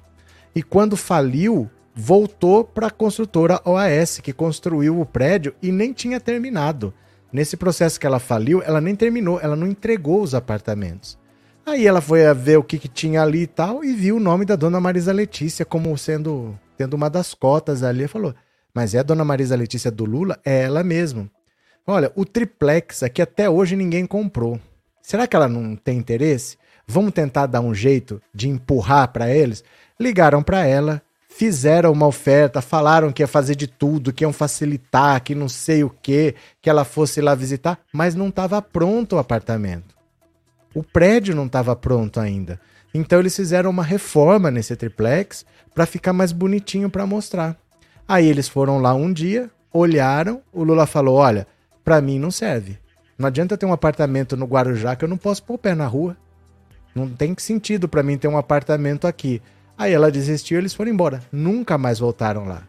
E 0.56 0.64
quando 0.64 0.98
faliu, 0.98 1.70
voltou 1.94 2.64
para 2.64 2.88
a 2.88 2.92
construtora 2.92 3.62
OAS, 3.64 4.20
que 4.20 4.34
construiu 4.34 5.00
o 5.00 5.06
prédio 5.06 5.54
e 5.62 5.72
nem 5.72 5.94
tinha 5.94 6.20
terminado. 6.20 6.92
Nesse 7.32 7.58
processo 7.58 8.00
que 8.00 8.08
ela 8.08 8.20
faliu, 8.20 8.62
ela 8.64 8.80
nem 8.80 8.96
terminou, 8.96 9.40
ela 9.42 9.56
não 9.56 9.68
entregou 9.68 10.22
os 10.22 10.34
apartamentos. 10.34 11.18
Aí 11.66 11.86
ela 11.86 12.00
foi 12.00 12.22
ver 12.34 12.58
o 12.58 12.64
que, 12.64 12.80
que 12.80 12.88
tinha 12.88 13.22
ali 13.22 13.42
e 13.42 13.48
tal 13.48 13.84
e 13.84 13.94
viu 13.94 14.16
o 14.16 14.22
nome 14.22 14.46
da 14.46 14.56
dona 14.56 14.80
Marisa 14.80 15.12
Letícia 15.12 15.66
como 15.66 15.98
sendo 15.98 16.58
tendo 16.78 16.94
uma 16.94 17.10
das 17.10 17.34
cotas 17.34 17.84
ali 17.84 18.06
e 18.06 18.08
falou: 18.08 18.34
Mas 18.74 18.94
é 18.94 19.00
a 19.00 19.04
dona 19.04 19.26
Marisa 19.26 19.56
Letícia 19.56 19.92
do 19.92 20.06
Lula? 20.06 20.40
É 20.46 20.64
ela 20.64 20.84
mesmo. 20.84 21.30
Olha, 21.86 22.12
o 22.16 22.24
triplex 22.24 23.04
aqui 23.04 23.22
até 23.22 23.50
hoje 23.50 23.76
ninguém 23.76 24.06
comprou. 24.06 24.60
Será 25.02 25.28
que 25.28 25.36
ela 25.36 25.48
não 25.48 25.76
tem 25.76 25.98
interesse? 25.98 26.58
Vamos 26.86 27.12
tentar 27.12 27.48
dar 27.48 27.62
um 27.62 27.74
jeito 27.74 28.22
de 28.34 28.48
empurrar 28.48 29.12
para 29.12 29.30
eles? 29.30 29.64
Ligaram 30.00 30.42
para 30.42 30.66
ela, 30.66 31.02
fizeram 31.38 31.92
uma 31.92 32.08
oferta, 32.08 32.64
falaram 32.64 33.12
que 33.12 33.22
ia 33.22 33.28
fazer 33.28 33.54
de 33.54 33.68
tudo, 33.68 34.12
que 34.12 34.24
iam 34.24 34.34
facilitar, 34.34 35.22
que 35.22 35.36
não 35.36 35.48
sei 35.48 35.84
o 35.84 35.90
que, 35.90 36.34
que 36.60 36.68
ela 36.68 36.84
fosse 36.84 37.22
lá 37.22 37.36
visitar, 37.36 37.78
mas 37.94 38.16
não 38.16 38.30
estava 38.30 38.60
pronto 38.60 39.16
o 39.16 39.20
apartamento. 39.20 39.96
O 40.74 40.82
prédio 40.82 41.36
não 41.36 41.46
estava 41.46 41.76
pronto 41.76 42.20
ainda. 42.20 42.60
Então 42.92 43.20
eles 43.20 43.36
fizeram 43.36 43.70
uma 43.70 43.84
reforma 43.84 44.50
nesse 44.50 44.76
triplex 44.76 45.46
para 45.76 45.86
ficar 45.86 46.12
mais 46.12 46.32
bonitinho 46.32 46.90
para 46.90 47.06
mostrar. 47.06 47.56
Aí 48.08 48.26
eles 48.26 48.50
foram 48.50 48.80
lá 48.80 48.96
um 48.96 49.14
dia, 49.14 49.48
olharam, 49.72 50.42
o 50.52 50.64
Lula 50.64 50.88
falou: 50.88 51.18
"Olha, 51.18 51.46
para 51.84 52.02
mim 52.02 52.18
não 52.18 52.32
serve. 52.32 52.80
Não 53.16 53.28
adianta 53.28 53.56
ter 53.56 53.68
um 53.68 53.74
apartamento 53.74 54.36
no 54.36 54.48
Guarujá 54.48 54.96
que 54.96 55.06
eu 55.06 55.10
não 55.10 55.18
posso 55.18 55.44
pôr 55.44 55.54
o 55.54 55.60
pé 55.60 55.76
na 55.76 55.86
rua. 55.86 56.18
Não 56.96 57.08
tem 57.08 57.36
sentido 57.38 57.88
para 57.88 58.02
mim 58.02 58.18
ter 58.18 58.28
um 58.28 58.38
apartamento 58.40 59.06
aqui. 59.06 59.40
Aí 59.78 59.94
ela 59.94 60.12
desistiu 60.12 60.58
eles 60.58 60.74
foram 60.74 60.92
embora. 60.92 61.22
Nunca 61.32 61.78
mais 61.78 62.00
voltaram 62.00 62.46
lá. 62.46 62.64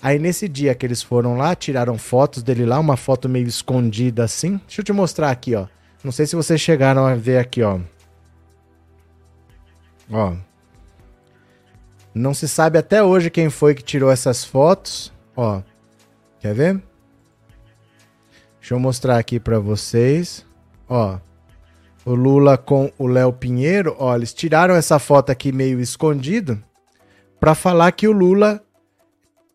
Aí 0.00 0.18
nesse 0.18 0.48
dia 0.48 0.74
que 0.74 0.86
eles 0.86 1.02
foram 1.02 1.36
lá, 1.36 1.54
tiraram 1.54 1.98
fotos 1.98 2.42
dele 2.42 2.64
lá, 2.64 2.78
uma 2.78 2.96
foto 2.96 3.28
meio 3.28 3.46
escondida 3.46 4.24
assim. 4.24 4.60
Deixa 4.66 4.80
eu 4.80 4.84
te 4.84 4.92
mostrar 4.92 5.30
aqui, 5.30 5.54
ó. 5.54 5.66
Não 6.02 6.12
sei 6.12 6.26
se 6.26 6.36
vocês 6.36 6.60
chegaram 6.60 7.04
a 7.06 7.14
ver 7.14 7.38
aqui, 7.38 7.62
ó. 7.62 7.80
Ó. 10.10 10.34
Não 12.14 12.32
se 12.32 12.48
sabe 12.48 12.78
até 12.78 13.02
hoje 13.02 13.30
quem 13.30 13.50
foi 13.50 13.74
que 13.74 13.82
tirou 13.82 14.10
essas 14.10 14.44
fotos. 14.44 15.12
Ó. 15.36 15.60
Quer 16.40 16.54
ver? 16.54 16.82
Deixa 18.60 18.74
eu 18.74 18.80
mostrar 18.80 19.18
aqui 19.18 19.38
para 19.38 19.58
vocês. 19.58 20.46
Ó, 20.88 21.18
o 22.06 22.14
Lula 22.14 22.56
com 22.56 22.92
o 22.96 23.08
Léo 23.08 23.32
Pinheiro, 23.32 23.96
ó, 23.98 24.14
eles 24.14 24.32
tiraram 24.32 24.76
essa 24.76 24.96
foto 24.96 25.30
aqui 25.30 25.50
meio 25.50 25.80
escondido 25.80 26.62
para 27.40 27.52
falar 27.52 27.90
que 27.90 28.06
o 28.06 28.12
Lula 28.12 28.62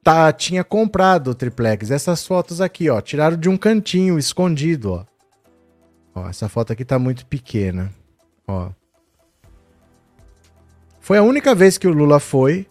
tá, 0.03 0.33
tinha 0.33 0.61
comprado 0.61 1.29
o 1.29 1.33
triplex. 1.33 1.89
Essas 1.89 2.27
fotos 2.27 2.59
aqui, 2.59 2.89
ó, 2.89 2.99
tiraram 2.99 3.37
de 3.37 3.47
um 3.47 3.55
cantinho 3.55 4.19
escondido, 4.19 4.91
ó. 4.91 5.05
Ó, 6.13 6.27
essa 6.27 6.49
foto 6.49 6.73
aqui 6.73 6.83
tá 6.83 6.99
muito 6.99 7.25
pequena, 7.25 7.89
ó. 8.45 8.69
Foi 10.99 11.17
a 11.17 11.23
única 11.23 11.55
vez 11.55 11.77
que 11.77 11.87
o 11.87 11.93
Lula 11.93 12.19
foi. 12.19 12.67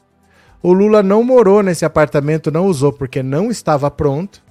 O 0.62 0.74
Lula 0.74 1.02
não 1.02 1.24
morou 1.24 1.62
nesse 1.62 1.86
apartamento, 1.86 2.50
não 2.50 2.66
usou 2.66 2.92
porque 2.92 3.22
não 3.22 3.50
estava 3.50 3.90
pronto. 3.90 4.42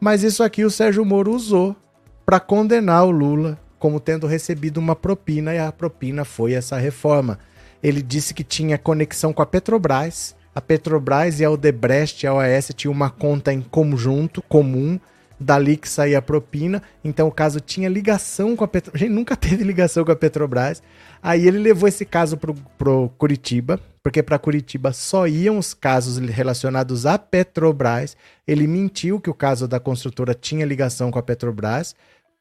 Mas 0.00 0.22
isso 0.22 0.42
aqui 0.42 0.64
o 0.64 0.70
Sérgio 0.70 1.04
Moro 1.04 1.34
usou 1.34 1.76
para 2.24 2.40
condenar 2.40 3.04
o 3.04 3.10
Lula 3.10 3.58
como 3.78 4.00
tendo 4.00 4.26
recebido 4.26 4.78
uma 4.78 4.96
propina 4.96 5.54
e 5.54 5.58
a 5.58 5.70
propina 5.70 6.24
foi 6.24 6.52
essa 6.52 6.76
reforma. 6.78 7.38
Ele 7.82 8.00
disse 8.00 8.32
que 8.32 8.42
tinha 8.42 8.78
conexão 8.78 9.32
com 9.32 9.42
a 9.42 9.46
Petrobras. 9.46 10.34
A 10.54 10.60
Petrobras 10.60 11.40
e 11.40 11.44
a 11.44 11.50
Odebrecht 11.50 12.24
e 12.24 12.26
a 12.26 12.32
OAS 12.32 12.70
tinham 12.74 12.92
uma 12.92 13.10
conta 13.10 13.52
em 13.52 13.60
conjunto, 13.60 14.40
comum, 14.42 14.98
dali 15.38 15.76
que 15.76 15.88
saía 15.88 16.18
a 16.18 16.22
propina. 16.22 16.82
Então 17.04 17.28
o 17.28 17.32
caso 17.32 17.60
tinha 17.60 17.88
ligação 17.88 18.56
com 18.56 18.64
a 18.64 18.68
Petrobras. 18.68 19.00
Gente 19.00 19.12
nunca 19.12 19.36
teve 19.36 19.62
ligação 19.64 20.04
com 20.04 20.12
a 20.12 20.16
Petrobras. 20.16 20.82
Aí 21.22 21.46
ele 21.46 21.58
levou 21.58 21.88
esse 21.88 22.04
caso 22.04 22.38
pro 22.38 23.08
Curitiba, 23.18 23.80
porque 24.02 24.22
para 24.22 24.38
Curitiba 24.38 24.92
só 24.92 25.26
iam 25.26 25.58
os 25.58 25.74
casos 25.74 26.18
relacionados 26.18 27.04
à 27.04 27.18
Petrobras. 27.18 28.16
Ele 28.46 28.66
mentiu 28.66 29.20
que 29.20 29.30
o 29.30 29.34
caso 29.34 29.66
da 29.66 29.80
construtora 29.80 30.34
tinha 30.34 30.64
ligação 30.64 31.10
com 31.10 31.18
a 31.18 31.22
Petrobras, 31.22 31.94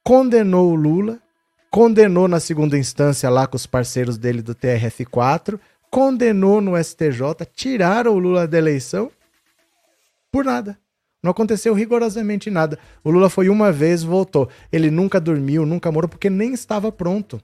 condenou 0.03 0.71
o 0.71 0.75
Lula 0.75 1.19
condenou 1.73 2.27
na 2.27 2.39
segunda 2.39 2.77
instância 2.77 3.27
lá 3.31 3.47
com 3.47 3.55
os 3.55 3.65
parceiros 3.65 4.15
dele 4.15 4.43
do 4.43 4.53
TRF4, 4.53 5.59
condenou 5.89 6.61
no 6.61 6.77
STJ, 6.77 7.47
tiraram 7.51 8.13
o 8.13 8.19
Lula 8.19 8.47
da 8.47 8.59
eleição 8.59 9.09
por 10.31 10.45
nada. 10.45 10.77
Não 11.23 11.31
aconteceu 11.31 11.73
rigorosamente 11.73 12.51
nada. 12.51 12.77
O 13.03 13.09
Lula 13.09 13.27
foi 13.27 13.49
uma 13.49 13.71
vez, 13.71 14.03
voltou. 14.03 14.49
Ele 14.71 14.91
nunca 14.91 15.19
dormiu, 15.19 15.65
nunca 15.65 15.91
morou, 15.91 16.07
porque 16.07 16.29
nem 16.29 16.53
estava 16.53 16.91
pronto. 16.91 17.41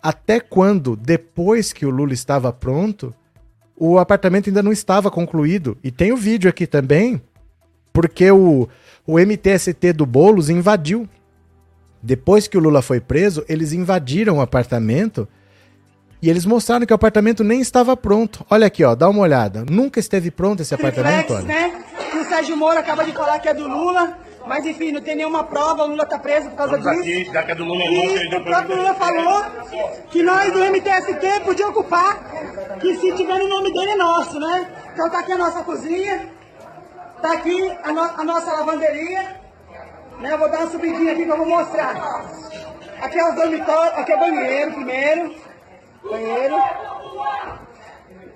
Até 0.00 0.38
quando, 0.38 0.94
depois 0.94 1.72
que 1.72 1.84
o 1.84 1.90
Lula 1.90 2.12
estava 2.12 2.52
pronto, 2.52 3.12
o 3.76 3.98
apartamento 3.98 4.48
ainda 4.48 4.62
não 4.62 4.70
estava 4.70 5.10
concluído. 5.10 5.76
E 5.82 5.90
tem 5.90 6.12
o 6.12 6.16
vídeo 6.16 6.48
aqui 6.48 6.64
também, 6.64 7.20
porque 7.92 8.30
o, 8.30 8.68
o 9.04 9.18
MTST 9.18 9.92
do 9.94 10.06
Boulos 10.06 10.48
invadiu 10.48 11.08
depois 12.06 12.46
que 12.48 12.56
o 12.56 12.60
Lula 12.60 12.80
foi 12.82 13.00
preso, 13.00 13.44
eles 13.48 13.72
invadiram 13.72 14.38
o 14.38 14.40
apartamento 14.40 15.28
e 16.22 16.30
eles 16.30 16.46
mostraram 16.46 16.86
que 16.86 16.92
o 16.92 16.96
apartamento 16.96 17.42
nem 17.44 17.60
estava 17.60 17.96
pronto. 17.96 18.46
Olha 18.48 18.66
aqui, 18.66 18.82
ó, 18.84 18.94
dá 18.94 19.08
uma 19.08 19.20
olhada. 19.22 19.64
Nunca 19.68 19.98
esteve 20.00 20.30
pronto 20.30 20.62
esse 20.62 20.74
apartamento, 20.74 21.34
olha. 21.34 21.42
né? 21.44 21.84
Que 22.10 22.16
o 22.18 22.24
Sérgio 22.24 22.56
Moro 22.56 22.78
acaba 22.78 23.04
de 23.04 23.12
falar 23.12 23.38
que 23.40 23.48
é 23.48 23.54
do 23.54 23.68
Lula, 23.68 24.16
mas 24.46 24.64
enfim, 24.64 24.92
não 24.92 25.00
tem 25.02 25.16
nenhuma 25.16 25.44
prova, 25.44 25.82
o 25.84 25.88
Lula 25.88 26.06
tá 26.06 26.18
preso 26.18 26.48
por 26.50 26.56
causa 26.56 26.78
Vamos 26.78 27.04
disso. 27.04 27.22
aqui, 27.22 27.32
já 27.32 27.42
que 27.42 27.50
é 27.52 27.54
do 27.56 27.64
Lula, 27.64 27.84
E 27.84 28.28
não, 28.30 28.38
o 28.38 28.44
próprio 28.44 28.76
Lula 28.76 28.94
falou 28.94 29.44
que 30.10 30.22
nós 30.22 30.52
do 30.52 30.60
MTST 30.64 31.40
podia 31.44 31.68
ocupar, 31.68 32.78
que 32.80 32.94
se 32.96 33.12
tiver 33.12 33.38
no 33.38 33.48
nome 33.48 33.72
dele 33.72 33.90
é 33.90 33.96
nosso, 33.96 34.38
né? 34.40 34.68
Então 34.94 35.10
tá 35.10 35.18
aqui 35.18 35.32
a 35.32 35.38
nossa 35.38 35.62
cozinha, 35.64 36.28
tá 37.20 37.32
aqui 37.32 37.70
a, 37.82 37.92
no- 37.92 38.00
a 38.20 38.24
nossa 38.24 38.52
lavanderia, 38.52 39.36
né? 40.18 40.32
Eu 40.32 40.38
vou 40.38 40.50
dar 40.50 40.60
uma 40.60 40.70
subidinha 40.70 41.12
aqui 41.12 41.24
que 41.24 41.30
eu 41.30 41.36
vou 41.36 41.46
mostrar. 41.46 41.94
Aqui 43.00 43.18
é 43.18 43.28
os 43.28 43.34
dormitórios, 43.34 43.98
aqui 43.98 44.12
é 44.12 44.16
o 44.16 44.18
banheiro 44.18 44.72
primeiro, 44.72 45.34
banheiro, 46.02 46.56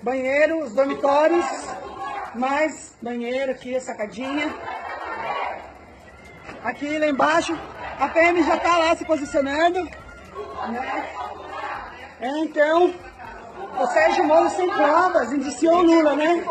banheiro, 0.01 0.63
os 0.63 0.73
dormitórios, 0.73 1.45
mais 2.35 2.95
banheiro 3.01 3.51
aqui, 3.51 3.79
sacadinha. 3.79 4.53
Aqui 6.63 6.97
lá 6.99 7.07
embaixo, 7.07 7.57
a 7.99 8.07
PM 8.09 8.43
já 8.43 8.57
tá 8.57 8.77
lá 8.77 8.95
se 8.95 9.03
posicionando. 9.03 9.83
Né? 9.83 11.09
É, 12.19 12.39
então, 12.39 12.93
o 13.79 13.87
Sérgio 13.87 14.23
Moro 14.25 14.49
sem 14.51 14.69
provas, 14.69 15.31
indiciou 15.31 15.77
o 15.77 15.81
Lula, 15.81 16.15
né? 16.15 16.45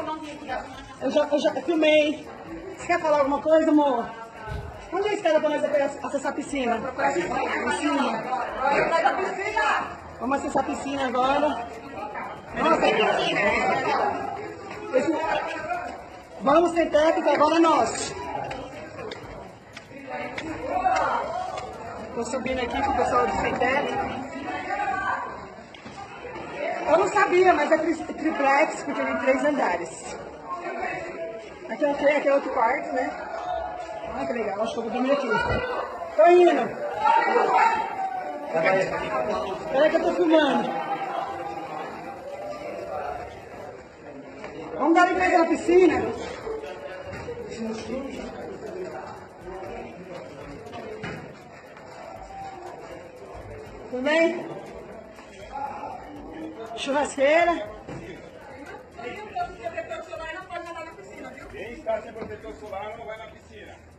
Eu 1.01 1.11
já, 1.13 1.29
eu 1.31 1.39
já 1.39 1.53
filmei. 1.63 2.29
Você 2.77 2.87
quer 2.89 3.01
falar 3.01 3.19
alguma 3.19 3.41
coisa, 3.41 3.71
amor? 3.71 4.20
Onde 4.93 5.09
é 5.09 5.11
a 5.11 5.15
escada 5.15 5.41
pra 5.41 5.49
nós 5.51 5.65
acessar 6.05 6.33
a 6.33 6.35
piscina? 6.35 6.81
Piscina. 7.65 8.25
Vamos 10.19 10.39
acessar 10.39 10.63
a 10.63 10.67
piscina 10.67 11.07
agora. 11.07 11.41
Nossa, 11.41 12.81
Vamos 16.43 16.73
sem 16.73 16.91
técnico, 16.91 17.31
agora 17.31 17.57
é 17.57 17.59
nosso. 17.61 18.15
Tô 22.15 22.25
subindo 22.25 22.59
aqui 22.61 22.83
com 22.83 22.91
o 22.91 22.97
pessoal 22.97 23.27
do 23.27 23.41
sem 23.41 23.55
técnico. 23.55 24.31
Eu 26.91 26.99
não 26.99 27.09
sabia, 27.09 27.53
mas 27.55 27.71
é 27.71 27.79
tri- 27.79 27.95
triplex, 27.95 28.83
porque 28.83 29.01
tem 29.03 29.17
três 29.19 29.45
andares. 29.45 30.17
Aqui 31.71 31.85
é, 31.85 32.17
aqui 32.17 32.29
é 32.29 32.35
outro 32.35 32.51
quarto, 32.51 32.93
né? 32.93 33.11
Olha 34.15 34.27
que 34.27 34.33
legal, 34.33 34.63
acho 34.63 34.73
que 34.73 34.79
eu 34.79 34.83
vou 34.83 34.93
dormir 34.93 35.13
aqui. 35.13 35.29
Tô 36.17 36.27
indo. 36.31 36.91
Peraí 39.73 39.91
que 39.91 39.97
eu 39.97 40.03
tô 40.03 40.13
filmando. 40.15 40.71
Vamos 44.79 44.95
dar 44.95 45.09
limpeza 45.09 45.39
na 45.39 45.47
piscina? 45.47 46.03
Tudo 53.91 54.03
bem? 54.03 54.47
Churrasqueira. 56.77 57.71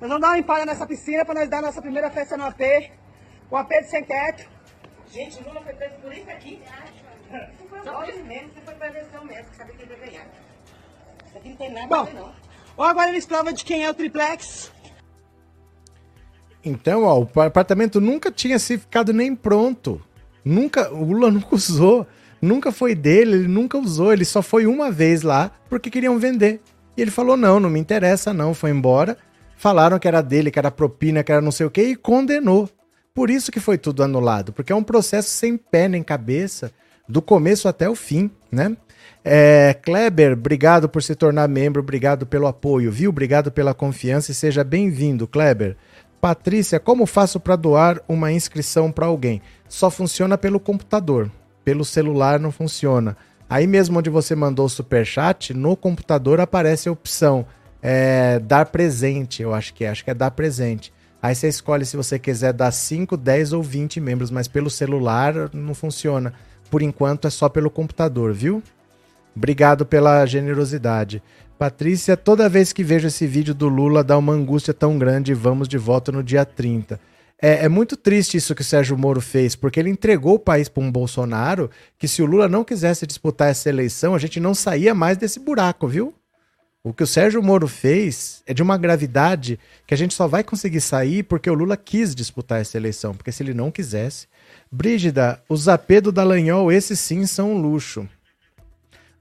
Nós 0.02 0.10
vamos 0.10 0.22
dar 0.22 0.30
uma 0.30 0.38
limpada 0.38 0.66
nessa 0.66 0.88
piscina 0.88 1.24
para 1.24 1.36
nós 1.42 1.48
dar 1.50 1.60
a 1.60 1.62
nossa 1.62 1.80
primeira 1.80 2.10
festa 2.10 2.36
no 2.36 2.46
AP. 2.46 2.60
O 3.52 3.56
AP 3.56 3.70
de 3.70 3.84
sem 3.88 4.04
teto. 4.04 4.50
Gente, 5.12 5.40
o 5.40 5.48
Lula 5.48 5.62
foi 5.62 5.74
preso 5.74 5.94
por 6.02 6.12
isso 6.12 6.30
aqui. 6.32 6.60
Só 7.84 7.94
por 7.94 8.10
isso 8.10 8.24
mesmo, 8.24 8.50
você 8.50 8.62
foi 8.62 8.74
pra 8.74 8.88
eleição 8.88 9.24
mesmo, 9.24 9.46
que 9.52 9.56
sabia 9.56 9.76
que 9.76 9.84
ele 9.84 9.92
ia 9.94 10.00
ganhar. 10.00 10.26
Isso 11.28 11.38
aqui 11.38 11.50
não 11.50 11.56
tem 11.56 11.72
nada 11.72 11.86
a 11.86 11.88
Bom, 11.88 12.06
ver, 12.06 12.14
não. 12.16 12.84
agora 12.84 13.10
eles 13.10 13.26
provam 13.28 13.54
de 13.54 13.64
quem 13.64 13.86
é 13.86 13.90
o 13.92 13.94
triplex. 13.94 14.72
Então, 16.66 17.04
ó, 17.04 17.20
o 17.20 17.42
apartamento 17.42 18.02
nunca 18.02 18.32
tinha 18.32 18.58
se 18.58 18.80
ficado 18.80 19.14
nem 19.14 19.36
pronto. 19.36 20.02
Nunca, 20.44 20.92
o 20.92 21.04
Lula 21.04 21.30
nunca 21.32 21.54
usou. 21.54 22.08
Nunca 22.42 22.72
foi 22.72 22.96
dele, 22.96 23.36
ele 23.36 23.48
nunca 23.48 23.78
usou. 23.78 24.12
Ele 24.12 24.26
só 24.26 24.42
foi 24.42 24.66
uma 24.66 24.90
vez 24.90 25.22
lá 25.22 25.52
porque 25.70 25.92
queriam 25.92 26.18
vender. 26.18 26.60
E 26.98 27.02
ele 27.04 27.12
falou: 27.12 27.38
não, 27.38 27.60
não 27.60 27.70
me 27.70 27.80
interessa, 27.80 28.34
não. 28.34 28.56
Foi 28.56 28.72
embora. 28.72 29.16
Falaram 29.62 30.00
que 30.00 30.08
era 30.08 30.24
dele, 30.24 30.50
que 30.50 30.58
era 30.58 30.72
propina, 30.72 31.24
que 31.24 31.32
era 31.32 31.40
não 31.40 31.52
sei 31.52 31.68
o 31.68 31.70
quê, 31.70 31.84
e 31.84 31.96
condenou. 31.96 32.68
Por 33.14 33.30
isso 33.30 33.52
que 33.52 33.60
foi 33.60 33.78
tudo 33.78 34.02
anulado, 34.02 34.52
porque 34.52 34.74
é 34.74 34.76
um 34.76 34.82
processo 34.82 35.30
sem 35.30 35.56
pé 35.56 35.88
nem 35.88 36.02
cabeça, 36.02 36.72
do 37.08 37.22
começo 37.22 37.68
até 37.68 37.88
o 37.88 37.94
fim, 37.94 38.32
né? 38.52 38.76
É, 39.24 39.76
Kleber, 39.84 40.34
obrigado 40.34 40.90
por 40.90 41.04
se 41.04 41.14
tornar 41.14 41.48
membro, 41.48 41.80
obrigado 41.80 42.26
pelo 42.26 42.48
apoio, 42.48 42.92
viu? 42.92 43.12
Obrigado 43.12 43.52
pela 43.52 43.72
confiança 43.72 44.32
e 44.32 44.34
seja 44.34 44.64
bem-vindo, 44.64 45.28
Kleber. 45.28 45.78
Patrícia, 46.20 46.80
como 46.80 47.06
faço 47.06 47.40
para 47.40 47.56
doar 47.56 48.02
uma 48.10 48.32
inscrição 48.32 48.92
para 48.92 49.06
alguém? 49.06 49.44
Só 49.70 49.92
funciona 49.92 50.40
pelo 50.40 50.60
computador, 50.60 51.30
pelo 51.64 51.86
celular 51.86 52.40
não 52.40 52.52
funciona. 52.52 53.16
Aí 53.48 53.68
mesmo 53.68 54.00
onde 54.00 54.10
você 54.10 54.34
mandou 54.34 54.66
o 54.66 54.70
superchat, 54.70 55.54
no 55.54 55.78
computador 55.78 56.40
aparece 56.40 56.90
a 56.90 56.92
opção 56.92 57.46
é, 57.82 58.40
dar 58.40 58.66
presente, 58.66 59.42
eu 59.42 59.54
acho 59.54 59.74
que 59.74 59.84
é, 59.84 59.90
acho 59.90 60.04
que 60.04 60.12
é 60.12 60.14
dar 60.14 60.32
presente. 60.32 60.94
Aí 61.22 61.36
você 61.36 61.48
escolhe 61.48 61.86
se 61.86 61.96
você 61.96 62.18
quiser 62.18 62.54
dar 62.54 62.72
5, 62.72 63.16
10 63.16 63.54
ou 63.54 63.62
20 63.62 64.00
membros, 64.00 64.32
mas 64.32 64.48
pelo 64.48 64.70
celular 64.70 65.50
não 65.54 65.74
funciona. 65.74 66.34
Por 66.70 66.82
enquanto 66.82 67.28
é 67.28 67.30
só 67.30 67.48
pelo 67.48 67.70
computador, 67.70 68.34
viu? 68.34 68.64
Obrigado 69.36 69.86
pela 69.86 70.26
generosidade. 70.26 71.22
Patrícia, 71.60 72.18
toda 72.18 72.50
vez 72.50 72.74
que 72.74 72.84
vejo 72.84 73.08
esse 73.08 73.28
vídeo 73.28 73.54
do 73.54 73.68
Lula 73.68 74.04
dá 74.04 74.18
uma 74.18 74.34
angústia 74.34 74.74
tão 74.74 74.98
grande 74.98 75.34
vamos 75.34 75.68
de 75.68 75.78
volta 75.78 76.12
no 76.12 76.24
dia 76.24 76.44
30. 76.44 77.00
É, 77.40 77.66
é 77.66 77.70
muito 77.70 77.96
triste 77.96 78.38
isso 78.38 78.56
que 78.56 78.62
o 78.62 78.66
Sérgio 78.66 78.98
Moro 78.98 79.22
fez, 79.22 79.56
porque 79.56 79.80
ele 79.80 79.90
entregou 79.90 80.36
o 80.36 80.40
país 80.40 80.70
para 80.70 80.84
um 80.84 80.92
Bolsonaro 80.92 81.70
que 82.00 82.08
se 82.08 82.22
o 82.22 82.26
Lula 82.26 82.48
não 82.48 82.64
quisesse 82.64 83.06
disputar 83.06 83.50
essa 83.50 83.70
eleição, 83.70 84.16
a 84.16 84.20
gente 84.20 84.40
não 84.40 84.56
saía 84.56 84.94
mais 84.96 85.18
desse 85.18 85.40
buraco, 85.40 85.88
viu? 85.88 86.14
O 86.84 86.92
que 86.92 87.04
o 87.04 87.08
Sérgio 87.08 87.44
Moro 87.44 87.68
fez 87.68 88.42
é 88.48 88.56
de 88.56 88.64
uma 88.64 88.76
gravidade 88.76 89.60
que 89.86 89.94
a 89.94 89.98
gente 89.98 90.16
só 90.16 90.28
vai 90.28 90.44
conseguir 90.44 90.82
sair 90.82 91.22
porque 91.22 91.48
o 91.48 91.54
Lula 91.54 91.78
quis 91.78 92.16
disputar 92.16 92.60
essa 92.60 92.76
eleição. 92.76 93.14
Porque 93.14 93.32
se 93.32 93.44
ele 93.44 93.54
não 93.54 93.70
quisesse. 93.70 94.28
Brígida, 94.72 95.40
o 95.48 95.56
zapê 95.56 96.02
do 96.02 96.12
Dallagnol, 96.12 96.72
esses 96.72 97.00
sim 97.00 97.28
são 97.28 97.54
um 97.54 97.62
luxo. 97.62 98.10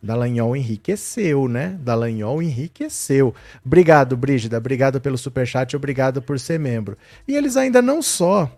Dallagnol 0.03 0.57
enriqueceu, 0.57 1.49
né? 1.49 1.79
Dallagnol 1.81 2.43
enriqueceu. 2.43 3.35
Obrigado, 3.63 4.17
Brígida. 4.17 4.57
Obrigado 4.57 4.99
pelo 4.99 5.19
superchat. 5.19 5.77
Obrigado 5.77 6.23
por 6.23 6.41
ser 6.41 6.59
membro. 6.59 6.97
E 7.29 7.37
eles 7.37 7.59
ainda 7.59 7.83
não 7.83 8.01
só. 8.01 8.51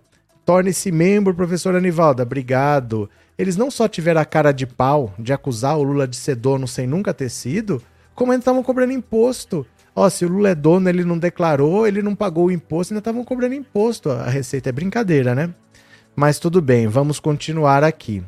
Torne-se 0.46 0.92
membro, 0.92 1.34
professor 1.34 1.74
Anivalda. 1.74 2.22
Obrigado. 2.22 3.10
Eles 3.36 3.56
não 3.56 3.68
só 3.68 3.88
tiveram 3.88 4.20
a 4.20 4.24
cara 4.24 4.52
de 4.52 4.64
pau 4.64 5.12
de 5.18 5.32
acusar 5.32 5.76
o 5.76 5.82
Lula 5.82 6.06
de 6.06 6.14
ser 6.14 6.36
dono 6.36 6.68
sem 6.68 6.86
nunca 6.86 7.12
ter 7.12 7.28
sido, 7.28 7.82
como 8.14 8.32
ainda 8.32 8.42
estavam 8.42 8.62
cobrando 8.62 8.92
imposto. 8.92 9.66
Ó, 9.94 10.08
se 10.08 10.24
o 10.24 10.28
Lula 10.28 10.50
é 10.50 10.54
dono, 10.54 10.88
ele 10.88 11.04
não 11.04 11.18
declarou, 11.18 11.86
ele 11.86 12.02
não 12.02 12.14
pagou 12.14 12.46
o 12.46 12.50
imposto, 12.50 12.92
ainda 12.92 13.00
estavam 13.00 13.24
cobrando 13.24 13.54
imposto. 13.54 14.10
A 14.10 14.28
receita 14.28 14.70
é 14.70 14.72
brincadeira, 14.72 15.34
né? 15.34 15.52
Mas 16.16 16.38
tudo 16.38 16.60
bem, 16.62 16.86
vamos 16.86 17.20
continuar 17.20 17.84
aqui. 17.84 18.22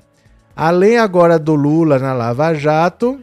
Além 0.55 0.99
agora 0.99 1.39
do 1.39 1.55
Lula 1.55 1.99
na 1.99 2.13
Lava 2.13 2.55
Jato, 2.55 3.23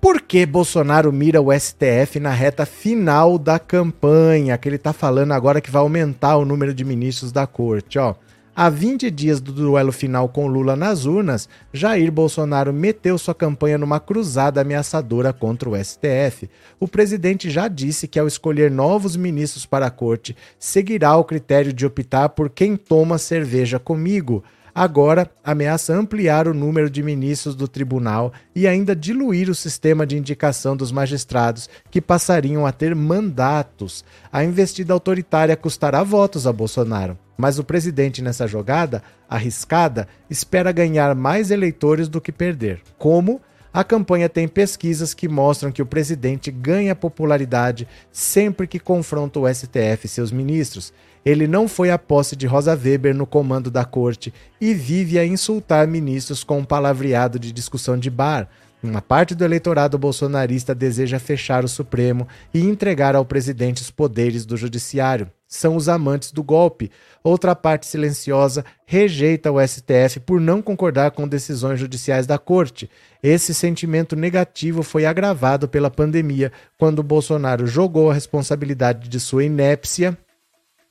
por 0.00 0.22
que 0.22 0.46
Bolsonaro 0.46 1.12
mira 1.12 1.42
o 1.42 1.52
STF 1.52 2.18
na 2.20 2.30
reta 2.30 2.64
final 2.64 3.38
da 3.38 3.58
campanha? 3.58 4.56
Que 4.56 4.68
ele 4.68 4.76
está 4.76 4.92
falando 4.92 5.32
agora 5.32 5.60
que 5.60 5.70
vai 5.70 5.82
aumentar 5.82 6.36
o 6.36 6.44
número 6.44 6.72
de 6.72 6.84
ministros 6.84 7.32
da 7.32 7.46
corte, 7.46 7.98
ó. 7.98 8.14
Há 8.62 8.68
20 8.68 9.10
dias 9.10 9.40
do 9.40 9.52
duelo 9.52 9.90
final 9.90 10.28
com 10.28 10.46
Lula 10.46 10.76
nas 10.76 11.06
urnas, 11.06 11.48
Jair 11.72 12.12
Bolsonaro 12.12 12.74
meteu 12.74 13.16
sua 13.16 13.34
campanha 13.34 13.78
numa 13.78 13.98
cruzada 13.98 14.60
ameaçadora 14.60 15.32
contra 15.32 15.70
o 15.70 15.82
STF. 15.82 16.50
O 16.78 16.86
presidente 16.86 17.48
já 17.48 17.68
disse 17.68 18.06
que, 18.06 18.18
ao 18.18 18.26
escolher 18.26 18.70
novos 18.70 19.16
ministros 19.16 19.64
para 19.64 19.86
a 19.86 19.90
corte, 19.90 20.36
seguirá 20.58 21.16
o 21.16 21.24
critério 21.24 21.72
de 21.72 21.86
optar 21.86 22.28
por 22.28 22.50
quem 22.50 22.76
toma 22.76 23.16
cerveja 23.16 23.78
comigo. 23.78 24.44
Agora, 24.74 25.30
ameaça 25.44 25.94
ampliar 25.94 26.46
o 26.46 26.54
número 26.54 26.88
de 26.88 27.02
ministros 27.02 27.54
do 27.54 27.66
tribunal 27.66 28.32
e 28.54 28.66
ainda 28.66 28.94
diluir 28.94 29.50
o 29.50 29.54
sistema 29.54 30.06
de 30.06 30.16
indicação 30.16 30.76
dos 30.76 30.92
magistrados, 30.92 31.68
que 31.90 32.00
passariam 32.00 32.66
a 32.66 32.72
ter 32.72 32.94
mandatos. 32.94 34.04
A 34.32 34.44
investida 34.44 34.92
autoritária 34.92 35.56
custará 35.56 36.02
votos 36.02 36.46
a 36.46 36.52
Bolsonaro, 36.52 37.18
mas 37.36 37.58
o 37.58 37.64
presidente, 37.64 38.22
nessa 38.22 38.46
jogada 38.46 39.02
arriscada, 39.28 40.08
espera 40.28 40.72
ganhar 40.72 41.14
mais 41.14 41.50
eleitores 41.50 42.08
do 42.08 42.20
que 42.20 42.32
perder. 42.32 42.80
Como? 42.98 43.40
A 43.72 43.84
campanha 43.84 44.28
tem 44.28 44.48
pesquisas 44.48 45.14
que 45.14 45.28
mostram 45.28 45.70
que 45.70 45.80
o 45.80 45.86
presidente 45.86 46.50
ganha 46.50 46.94
popularidade 46.94 47.86
sempre 48.10 48.66
que 48.66 48.80
confronta 48.80 49.38
o 49.38 49.48
STF 49.48 50.06
e 50.06 50.08
seus 50.08 50.32
ministros. 50.32 50.92
Ele 51.24 51.46
não 51.46 51.68
foi 51.68 51.90
à 51.90 51.98
posse 51.98 52.34
de 52.34 52.46
Rosa 52.46 52.74
Weber 52.74 53.14
no 53.14 53.26
comando 53.26 53.70
da 53.70 53.84
corte 53.84 54.32
e 54.60 54.72
vive 54.72 55.18
a 55.18 55.26
insultar 55.26 55.86
ministros 55.86 56.42
com 56.42 56.58
um 56.58 56.64
palavreado 56.64 57.38
de 57.38 57.52
discussão 57.52 57.98
de 57.98 58.08
bar. 58.08 58.48
Uma 58.82 59.02
parte 59.02 59.34
do 59.34 59.44
eleitorado 59.44 59.98
bolsonarista 59.98 60.74
deseja 60.74 61.18
fechar 61.18 61.62
o 61.64 61.68
Supremo 61.68 62.26
e 62.54 62.60
entregar 62.60 63.14
ao 63.14 63.26
presidente 63.26 63.82
os 63.82 63.90
poderes 63.90 64.46
do 64.46 64.56
judiciário. 64.56 65.30
São 65.46 65.76
os 65.76 65.86
amantes 65.86 66.32
do 66.32 66.42
golpe. 66.42 66.90
Outra 67.22 67.54
parte 67.54 67.86
silenciosa 67.86 68.64
rejeita 68.86 69.52
o 69.52 69.60
STF 69.60 70.20
por 70.24 70.40
não 70.40 70.62
concordar 70.62 71.10
com 71.10 71.28
decisões 71.28 71.78
judiciais 71.78 72.26
da 72.26 72.38
corte. 72.38 72.88
Esse 73.22 73.52
sentimento 73.52 74.16
negativo 74.16 74.82
foi 74.82 75.04
agravado 75.04 75.68
pela 75.68 75.90
pandemia, 75.90 76.50
quando 76.78 77.02
Bolsonaro 77.02 77.66
jogou 77.66 78.10
a 78.10 78.14
responsabilidade 78.14 79.10
de 79.10 79.20
sua 79.20 79.44
inépcia 79.44 80.16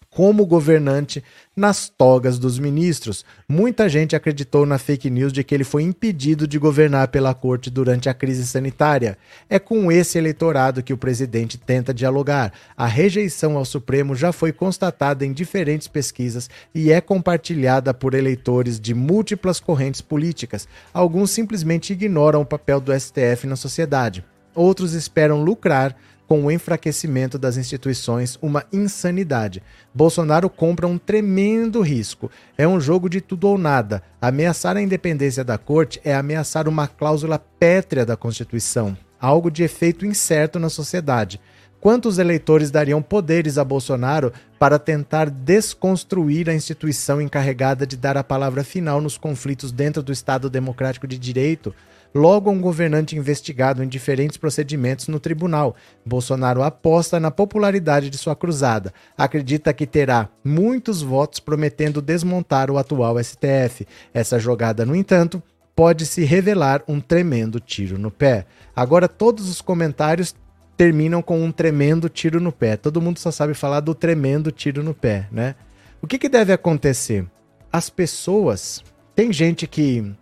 como 0.09 0.45
governante 0.45 1.23
nas 1.55 1.87
togas 1.87 2.39
dos 2.39 2.57
ministros. 2.57 3.23
Muita 3.47 3.87
gente 3.87 4.15
acreditou 4.15 4.65
na 4.65 4.77
fake 4.77 5.09
news 5.09 5.31
de 5.31 5.43
que 5.43 5.53
ele 5.53 5.63
foi 5.63 5.83
impedido 5.83 6.47
de 6.47 6.57
governar 6.57 7.09
pela 7.09 7.33
corte 7.33 7.69
durante 7.69 8.09
a 8.09 8.13
crise 8.13 8.45
sanitária. 8.47 9.17
É 9.49 9.59
com 9.59 9.91
esse 9.91 10.17
eleitorado 10.17 10.81
que 10.81 10.93
o 10.93 10.97
presidente 10.97 11.57
tenta 11.57 11.93
dialogar. 11.93 12.51
A 12.75 12.87
rejeição 12.87 13.55
ao 13.55 13.65
Supremo 13.65 14.15
já 14.15 14.31
foi 14.31 14.51
constatada 14.51 15.25
em 15.25 15.33
diferentes 15.33 15.87
pesquisas 15.87 16.49
e 16.73 16.91
é 16.91 16.99
compartilhada 16.99 17.93
por 17.93 18.13
eleitores 18.13 18.79
de 18.79 18.93
múltiplas 18.93 19.59
correntes 19.59 20.01
políticas. 20.01 20.67
Alguns 20.93 21.31
simplesmente 21.31 21.93
ignoram 21.93 22.41
o 22.41 22.45
papel 22.45 22.79
do 22.79 22.97
STF 22.97 23.45
na 23.45 23.55
sociedade. 23.55 24.23
Outros 24.55 24.93
esperam 24.93 25.43
lucrar 25.43 25.95
com 26.29 26.45
o 26.45 26.51
enfraquecimento 26.51 27.39
das 27.39 27.57
instituições, 27.57 28.37
uma 28.39 28.63
insanidade. 28.71 29.63
Bolsonaro 29.91 30.47
compra 30.47 30.85
um 30.85 30.95
tremendo 30.95 31.81
risco. 31.81 32.29
É 32.55 32.67
um 32.67 32.79
jogo 32.79 33.09
de 33.09 33.19
tudo 33.19 33.47
ou 33.47 33.57
nada. 33.57 34.03
Ameaçar 34.21 34.77
a 34.77 34.81
independência 34.81 35.43
da 35.43 35.57
corte 35.57 35.99
é 36.03 36.13
ameaçar 36.13 36.67
uma 36.67 36.87
cláusula 36.87 37.39
pétrea 37.39 38.05
da 38.05 38.15
Constituição, 38.15 38.95
algo 39.19 39.49
de 39.49 39.63
efeito 39.63 40.05
incerto 40.05 40.59
na 40.59 40.69
sociedade. 40.69 41.41
Quantos 41.81 42.19
eleitores 42.19 42.69
dariam 42.69 43.01
poderes 43.01 43.57
a 43.57 43.63
Bolsonaro 43.63 44.31
para 44.59 44.77
tentar 44.77 45.31
desconstruir 45.31 46.47
a 46.47 46.53
instituição 46.53 47.19
encarregada 47.19 47.87
de 47.87 47.97
dar 47.97 48.17
a 48.17 48.23
palavra 48.23 48.63
final 48.63 49.01
nos 49.01 49.17
conflitos 49.17 49.71
dentro 49.71 50.03
do 50.03 50.11
Estado 50.11 50.47
Democrático 50.47 51.07
de 51.07 51.17
Direito? 51.17 51.73
Logo 52.13 52.49
um 52.49 52.59
governante 52.59 53.15
investigado 53.15 53.83
em 53.83 53.87
diferentes 53.87 54.37
procedimentos 54.37 55.07
no 55.07 55.19
tribunal. 55.19 55.75
Bolsonaro 56.05 56.63
aposta 56.63 57.19
na 57.19 57.31
popularidade 57.31 58.09
de 58.09 58.17
sua 58.17 58.35
cruzada. 58.35 58.93
Acredita 59.17 59.73
que 59.73 59.85
terá 59.85 60.29
muitos 60.43 61.01
votos 61.01 61.39
prometendo 61.39 62.01
desmontar 62.01 62.71
o 62.71 62.77
atual 62.77 63.21
STF. 63.23 63.87
Essa 64.13 64.39
jogada, 64.39 64.85
no 64.85 64.95
entanto, 64.95 65.41
pode 65.75 66.05
se 66.05 66.25
revelar 66.25 66.83
um 66.87 66.99
tremendo 66.99 67.59
tiro 67.59 67.97
no 67.97 68.11
pé. 68.11 68.45
Agora 68.75 69.07
todos 69.07 69.49
os 69.49 69.61
comentários 69.61 70.35
terminam 70.75 71.21
com 71.21 71.41
um 71.43 71.51
tremendo 71.51 72.09
tiro 72.09 72.39
no 72.39 72.51
pé. 72.51 72.77
Todo 72.77 73.01
mundo 73.01 73.19
só 73.19 73.31
sabe 73.31 73.53
falar 73.53 73.81
do 73.81 73.93
tremendo 73.93 74.51
tiro 74.51 74.83
no 74.83 74.93
pé, 74.93 75.27
né? 75.31 75.55
O 76.01 76.07
que, 76.07 76.17
que 76.17 76.29
deve 76.29 76.53
acontecer? 76.53 77.25
As 77.71 77.89
pessoas. 77.89 78.83
Tem 79.13 79.33
gente 79.33 79.67
que 79.67 80.13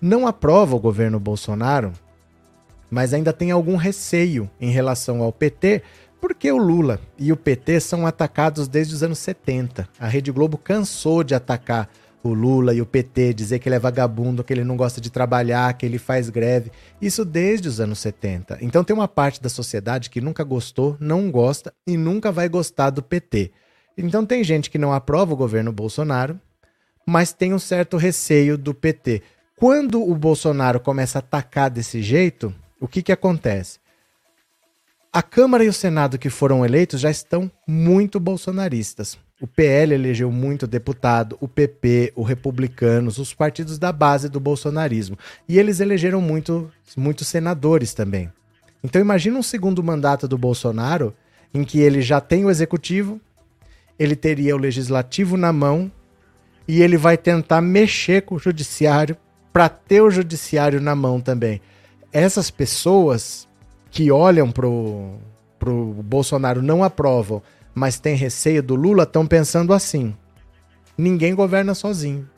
não 0.00 0.26
aprova 0.26 0.76
o 0.76 0.80
governo 0.80 1.18
Bolsonaro, 1.18 1.92
mas 2.90 3.12
ainda 3.12 3.32
tem 3.32 3.50
algum 3.50 3.76
receio 3.76 4.50
em 4.60 4.70
relação 4.70 5.22
ao 5.22 5.32
PT, 5.32 5.82
porque 6.20 6.50
o 6.50 6.56
Lula 6.56 7.00
e 7.18 7.32
o 7.32 7.36
PT 7.36 7.80
são 7.80 8.06
atacados 8.06 8.66
desde 8.66 8.94
os 8.94 9.02
anos 9.02 9.18
70. 9.18 9.88
A 9.98 10.08
Rede 10.08 10.32
Globo 10.32 10.56
cansou 10.58 11.22
de 11.22 11.34
atacar 11.34 11.88
o 12.22 12.34
Lula 12.34 12.74
e 12.74 12.80
o 12.80 12.86
PT, 12.86 13.32
dizer 13.32 13.58
que 13.58 13.68
ele 13.68 13.76
é 13.76 13.78
vagabundo, 13.78 14.42
que 14.42 14.52
ele 14.52 14.64
não 14.64 14.76
gosta 14.76 15.00
de 15.00 15.10
trabalhar, 15.10 15.72
que 15.74 15.86
ele 15.86 15.98
faz 15.98 16.28
greve. 16.28 16.72
Isso 17.00 17.24
desde 17.24 17.68
os 17.68 17.80
anos 17.80 17.98
70. 18.00 18.58
Então 18.60 18.82
tem 18.82 18.94
uma 18.94 19.08
parte 19.08 19.40
da 19.40 19.48
sociedade 19.48 20.10
que 20.10 20.20
nunca 20.20 20.42
gostou, 20.42 20.96
não 20.98 21.30
gosta 21.30 21.72
e 21.86 21.96
nunca 21.96 22.32
vai 22.32 22.48
gostar 22.48 22.90
do 22.90 23.02
PT. 23.02 23.52
Então 23.96 24.26
tem 24.26 24.42
gente 24.42 24.70
que 24.70 24.78
não 24.78 24.92
aprova 24.92 25.32
o 25.32 25.36
governo 25.36 25.72
Bolsonaro, 25.72 26.40
mas 27.06 27.32
tem 27.32 27.54
um 27.54 27.58
certo 27.58 27.96
receio 27.96 28.58
do 28.58 28.74
PT. 28.74 29.22
Quando 29.58 30.08
o 30.08 30.14
Bolsonaro 30.14 30.78
começa 30.78 31.18
a 31.18 31.20
atacar 31.20 31.68
desse 31.68 32.00
jeito, 32.00 32.54
o 32.80 32.86
que, 32.86 33.02
que 33.02 33.10
acontece? 33.10 33.80
A 35.12 35.20
Câmara 35.20 35.64
e 35.64 35.68
o 35.68 35.72
Senado 35.72 36.16
que 36.16 36.30
foram 36.30 36.64
eleitos 36.64 37.00
já 37.00 37.10
estão 37.10 37.50
muito 37.66 38.20
bolsonaristas. 38.20 39.18
O 39.40 39.48
PL 39.48 39.92
elegeu 39.92 40.30
muito 40.30 40.64
deputado, 40.64 41.36
o 41.40 41.48
PP, 41.48 42.12
o 42.14 42.22
Republicanos, 42.22 43.18
os 43.18 43.34
partidos 43.34 43.80
da 43.80 43.90
base 43.90 44.28
do 44.28 44.38
bolsonarismo. 44.38 45.18
E 45.48 45.58
eles 45.58 45.80
elegeram 45.80 46.20
muito, 46.20 46.70
muitos 46.96 47.26
senadores 47.26 47.92
também. 47.92 48.30
Então 48.84 49.00
imagina 49.00 49.40
um 49.40 49.42
segundo 49.42 49.82
mandato 49.82 50.28
do 50.28 50.38
Bolsonaro 50.38 51.12
em 51.52 51.64
que 51.64 51.80
ele 51.80 52.00
já 52.00 52.20
tem 52.20 52.44
o 52.44 52.50
executivo, 52.50 53.20
ele 53.98 54.14
teria 54.14 54.54
o 54.54 54.58
legislativo 54.58 55.36
na 55.36 55.52
mão 55.52 55.90
e 56.68 56.80
ele 56.80 56.96
vai 56.96 57.16
tentar 57.16 57.60
mexer 57.60 58.22
com 58.22 58.36
o 58.36 58.38
judiciário 58.38 59.16
para 59.52 59.68
ter 59.68 60.00
o 60.00 60.10
judiciário 60.10 60.80
na 60.80 60.94
mão 60.94 61.20
também. 61.20 61.60
Essas 62.12 62.50
pessoas 62.50 63.48
que 63.90 64.10
olham 64.10 64.50
pro, 64.50 65.14
pro 65.58 65.94
Bolsonaro 66.02 66.62
não 66.62 66.84
aprovam, 66.84 67.42
mas 67.74 67.98
têm 67.98 68.16
receio 68.16 68.62
do 68.62 68.74
Lula, 68.74 69.04
estão 69.04 69.26
pensando 69.26 69.72
assim: 69.72 70.14
ninguém 70.96 71.34
governa 71.34 71.74
sozinho. 71.74 72.28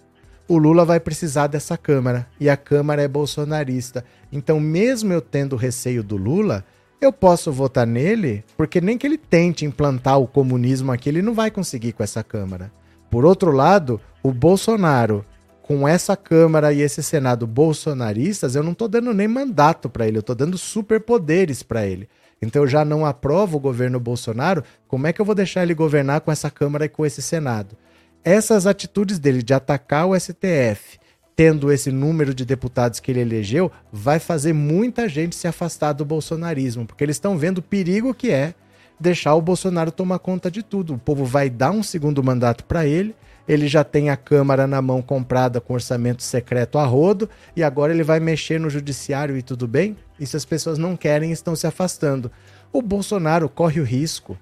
O 0.48 0.58
Lula 0.58 0.84
vai 0.84 0.98
precisar 0.98 1.46
dessa 1.46 1.76
Câmara 1.76 2.26
e 2.40 2.50
a 2.50 2.56
Câmara 2.56 3.02
é 3.02 3.06
bolsonarista. 3.06 4.04
Então, 4.32 4.58
mesmo 4.58 5.12
eu 5.12 5.20
tendo 5.20 5.54
receio 5.54 6.02
do 6.02 6.16
Lula, 6.16 6.64
eu 7.00 7.12
posso 7.12 7.52
votar 7.52 7.86
nele, 7.86 8.44
porque 8.56 8.80
nem 8.80 8.98
que 8.98 9.06
ele 9.06 9.16
tente 9.16 9.64
implantar 9.64 10.18
o 10.18 10.26
comunismo 10.26 10.90
aqui, 10.90 11.08
ele 11.08 11.22
não 11.22 11.34
vai 11.34 11.50
conseguir 11.50 11.92
com 11.92 12.02
essa 12.02 12.24
Câmara. 12.24 12.72
Por 13.08 13.24
outro 13.24 13.52
lado, 13.52 14.00
o 14.22 14.32
Bolsonaro 14.32 15.24
com 15.70 15.86
essa 15.86 16.16
Câmara 16.16 16.72
e 16.72 16.80
esse 16.80 17.00
Senado 17.00 17.46
bolsonaristas, 17.46 18.56
eu 18.56 18.62
não 18.64 18.72
estou 18.72 18.88
dando 18.88 19.14
nem 19.14 19.28
mandato 19.28 19.88
para 19.88 20.04
ele, 20.04 20.16
eu 20.16 20.20
estou 20.20 20.34
dando 20.34 20.58
superpoderes 20.58 21.62
para 21.62 21.86
ele. 21.86 22.08
Então 22.42 22.62
eu 22.62 22.66
já 22.66 22.84
não 22.84 23.06
aprovo 23.06 23.56
o 23.56 23.60
governo 23.60 24.00
Bolsonaro, 24.00 24.64
como 24.88 25.06
é 25.06 25.12
que 25.12 25.20
eu 25.20 25.24
vou 25.24 25.32
deixar 25.32 25.62
ele 25.62 25.72
governar 25.72 26.22
com 26.22 26.32
essa 26.32 26.50
Câmara 26.50 26.86
e 26.86 26.88
com 26.88 27.06
esse 27.06 27.22
Senado? 27.22 27.76
Essas 28.24 28.66
atitudes 28.66 29.20
dele 29.20 29.44
de 29.44 29.54
atacar 29.54 30.08
o 30.08 30.18
STF, 30.18 30.98
tendo 31.36 31.70
esse 31.70 31.92
número 31.92 32.34
de 32.34 32.44
deputados 32.44 32.98
que 32.98 33.12
ele 33.12 33.20
elegeu, 33.20 33.70
vai 33.92 34.18
fazer 34.18 34.52
muita 34.52 35.08
gente 35.08 35.36
se 35.36 35.46
afastar 35.46 35.92
do 35.92 36.04
bolsonarismo, 36.04 36.84
porque 36.84 37.04
eles 37.04 37.14
estão 37.14 37.38
vendo 37.38 37.58
o 37.58 37.62
perigo 37.62 38.12
que 38.12 38.32
é 38.32 38.54
deixar 38.98 39.36
o 39.36 39.40
Bolsonaro 39.40 39.92
tomar 39.92 40.18
conta 40.18 40.50
de 40.50 40.64
tudo. 40.64 40.94
O 40.94 40.98
povo 40.98 41.24
vai 41.24 41.48
dar 41.48 41.70
um 41.70 41.84
segundo 41.84 42.24
mandato 42.24 42.64
para 42.64 42.84
ele, 42.84 43.14
ele 43.50 43.66
já 43.66 43.82
tem 43.82 44.10
a 44.10 44.16
Câmara 44.16 44.64
na 44.64 44.80
mão 44.80 45.02
comprada 45.02 45.60
com 45.60 45.74
orçamento 45.74 46.22
secreto 46.22 46.78
a 46.78 46.84
rodo, 46.84 47.28
e 47.56 47.64
agora 47.64 47.92
ele 47.92 48.04
vai 48.04 48.20
mexer 48.20 48.60
no 48.60 48.70
judiciário 48.70 49.36
e 49.36 49.42
tudo 49.42 49.66
bem? 49.66 49.96
E 50.20 50.24
se 50.24 50.36
as 50.36 50.44
pessoas 50.44 50.78
não 50.78 50.96
querem, 50.96 51.32
estão 51.32 51.56
se 51.56 51.66
afastando. 51.66 52.30
O 52.72 52.80
Bolsonaro 52.80 53.48
corre 53.48 53.80
o 53.80 53.84
risco 53.84 54.38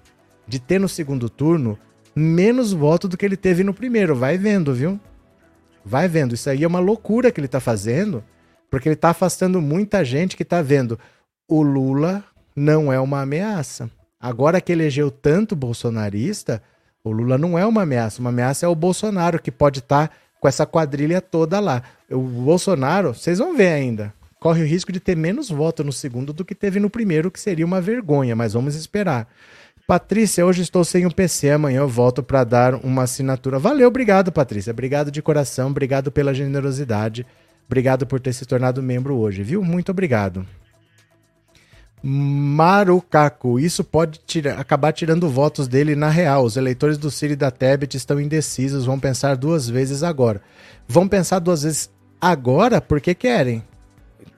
de 0.46 0.59
ter 0.59 0.78
no 0.78 0.90
segundo 0.90 1.30
turno 1.30 1.78
menos 2.14 2.74
voto 2.74 3.09
do 3.09 3.16
que 3.16 3.24
ele 3.24 3.36
teve 3.36 3.64
no 3.64 3.72
primeiro. 3.72 4.14
Vai 4.14 4.36
vendo, 4.36 4.74
viu? 4.74 5.00
Vai 5.82 6.06
vendo. 6.06 6.34
Isso 6.34 6.50
aí 6.50 6.62
é 6.62 6.68
uma 6.68 6.78
loucura 6.78 7.32
que 7.32 7.40
ele 7.40 7.46
está 7.46 7.61
fazendo, 7.61 8.22
porque 8.70 8.90
ele 8.90 8.94
está 8.94 9.09
afastando 9.09 9.59
muita 9.59 10.04
gente 10.04 10.36
que 10.36 10.42
está 10.42 10.61
vendo. 10.61 10.98
O 11.48 11.62
Lula 11.62 12.22
não 12.54 12.92
é 12.92 13.00
uma 13.00 13.22
ameaça. 13.22 13.90
Agora 14.20 14.61
que 14.61 14.70
elegeu 14.70 15.11
tanto 15.11 15.56
bolsonarista, 15.56 16.62
o 17.05 17.11
Lula 17.11 17.38
não 17.38 17.59
é 17.59 17.64
uma 17.64 17.82
ameaça. 17.82 18.20
Uma 18.20 18.30
ameaça 18.30 18.66
é 18.66 18.68
o 18.68 18.74
Bolsonaro, 18.74 19.40
que 19.40 19.51
pode 19.51 19.80
estar 19.80 20.09
tá 20.09 20.14
com 20.40 20.49
essa 20.49 20.66
quadrilha 20.66 21.20
toda 21.20 21.61
lá. 21.61 21.82
O 22.11 22.20
Bolsonaro, 22.20 23.14
vocês 23.14 23.38
vão 23.38 23.57
ver 23.57 23.68
ainda, 23.68 24.12
corre 24.40 24.62
o 24.62 24.66
risco 24.66 24.92
de 24.92 25.01
ter 25.01 25.16
menos 25.16 25.51
voto 25.51 25.82
no 25.82 25.92
segundo 25.92 26.32
do 26.32 26.44
que 26.44 26.55
teve 26.55 26.80
no 26.80 26.90
primeiro, 26.90 27.30
que 27.30 27.40
seria 27.40 27.66
uma 27.66 27.80
vergonha, 27.80 28.36
mas 28.36 28.53
vamos 28.53 28.74
esperar. 28.74 29.28
Patrícia, 29.86 30.44
hoje 30.44 30.62
estou 30.62 30.84
sem 30.84 31.07
o 31.07 31.11
PC, 31.11 31.51
amanhã 31.51 31.80
eu 31.80 31.88
volto 31.88 32.22
para 32.22 32.44
dar 32.44 32.74
uma 32.74 33.05
assinatura. 33.05 33.59
Valeu, 33.59 33.88
obrigado, 33.88 34.30
Patrícia. 34.30 34.70
Obrigado 34.70 35.11
de 35.11 35.22
coração, 35.22 35.68
obrigado 35.68 36.12
pela 36.12 36.34
generosidade. 36.34 37.24
Obrigado 37.66 38.07
por 38.07 38.20
ter 38.20 38.32
se 38.32 38.44
tornado 38.44 38.82
membro 38.82 39.16
hoje, 39.16 39.42
viu? 39.42 39.62
Muito 39.62 39.90
obrigado. 39.90 40.46
Marucaco, 42.03 43.59
isso 43.59 43.82
pode 43.82 44.20
acabar 44.57 44.92
tirando 44.92 45.28
votos 45.28 45.66
dele 45.66 45.96
na 45.96 46.09
real. 46.09 46.44
Os 46.44 46.57
eleitores 46.57 46.96
do 46.96 47.11
Ciro 47.11 47.32
e 47.32 47.36
da 47.36 47.51
Tebet 47.51 47.96
estão 47.96 48.20
indecisos, 48.20 48.84
vão 48.84 49.01
pensar 49.01 49.36
duas 49.36 49.68
vezes 49.68 50.03
agora. 50.03 50.40
Vão 50.86 51.09
pensar 51.09 51.38
duas 51.38 51.62
vezes 51.62 51.90
agora 52.20 52.80
porque 52.80 53.14
querem. 53.14 53.62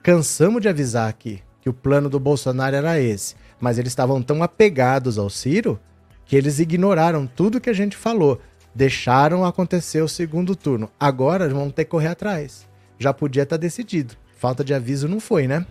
Cansamos 0.01 0.61
de 0.61 0.69
avisar 0.69 1.07
aqui 1.07 1.41
que 1.61 1.69
o 1.69 1.73
plano 1.73 2.09
do 2.09 2.19
Bolsonaro 2.19 2.75
era 2.75 2.99
esse, 2.99 3.35
mas 3.59 3.77
eles 3.77 3.91
estavam 3.91 4.21
tão 4.21 4.41
apegados 4.41 5.19
ao 5.19 5.29
Ciro 5.29 5.79
que 6.25 6.35
eles 6.35 6.59
ignoraram 6.59 7.27
tudo 7.27 7.61
que 7.61 7.69
a 7.69 7.73
gente 7.73 7.95
falou, 7.95 8.41
deixaram 8.73 9.45
acontecer 9.45 10.01
o 10.01 10.07
segundo 10.07 10.55
turno. 10.55 10.89
Agora 10.99 11.47
vão 11.49 11.69
ter 11.69 11.85
que 11.85 11.91
correr 11.91 12.07
atrás. 12.07 12.67
Já 12.97 13.13
podia 13.13 13.43
estar 13.43 13.57
tá 13.57 13.61
decidido. 13.61 14.15
Falta 14.37 14.63
de 14.63 14.73
aviso 14.73 15.07
não 15.07 15.19
foi, 15.19 15.47
né? 15.47 15.65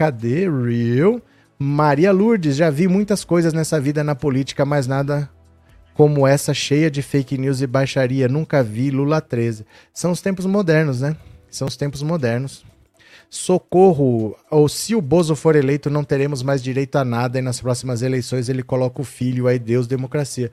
Cadê? 0.00 0.48
Real. 0.48 1.20
Maria 1.58 2.10
Lourdes, 2.10 2.56
já 2.56 2.70
vi 2.70 2.88
muitas 2.88 3.22
coisas 3.22 3.52
nessa 3.52 3.78
vida 3.78 4.02
na 4.02 4.14
política, 4.14 4.64
mas 4.64 4.86
nada 4.86 5.28
como 5.92 6.26
essa 6.26 6.54
cheia 6.54 6.90
de 6.90 7.02
fake 7.02 7.36
news 7.36 7.60
e 7.60 7.66
baixaria. 7.66 8.26
Nunca 8.26 8.62
vi 8.62 8.90
Lula 8.90 9.20
13. 9.20 9.66
São 9.92 10.10
os 10.10 10.22
tempos 10.22 10.46
modernos, 10.46 11.02
né? 11.02 11.14
São 11.50 11.68
os 11.68 11.76
tempos 11.76 12.02
modernos. 12.02 12.64
Socorro! 13.28 14.34
Ou 14.50 14.70
se 14.70 14.94
o 14.94 15.02
Bozo 15.02 15.36
for 15.36 15.54
eleito, 15.54 15.90
não 15.90 16.02
teremos 16.02 16.42
mais 16.42 16.62
direito 16.62 16.96
a 16.96 17.04
nada 17.04 17.38
e 17.38 17.42
nas 17.42 17.60
próximas 17.60 18.00
eleições 18.00 18.48
ele 18.48 18.62
coloca 18.62 19.02
o 19.02 19.04
filho, 19.04 19.48
aí 19.48 19.58
Deus, 19.58 19.86
democracia. 19.86 20.50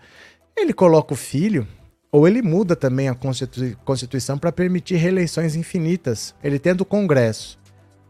Ele 0.58 0.74
coloca 0.74 1.14
o 1.14 1.18
filho, 1.18 1.66
ou 2.12 2.28
ele 2.28 2.41
muda 2.41 2.76
também 2.76 3.08
a 3.08 3.16
Constituição 3.86 4.38
para 4.38 4.52
permitir 4.52 4.98
reeleições 4.98 5.56
infinitas. 5.56 6.36
Ele 6.43 6.60
tendo 6.60 6.82
o 6.82 6.86
Congresso 6.86 7.58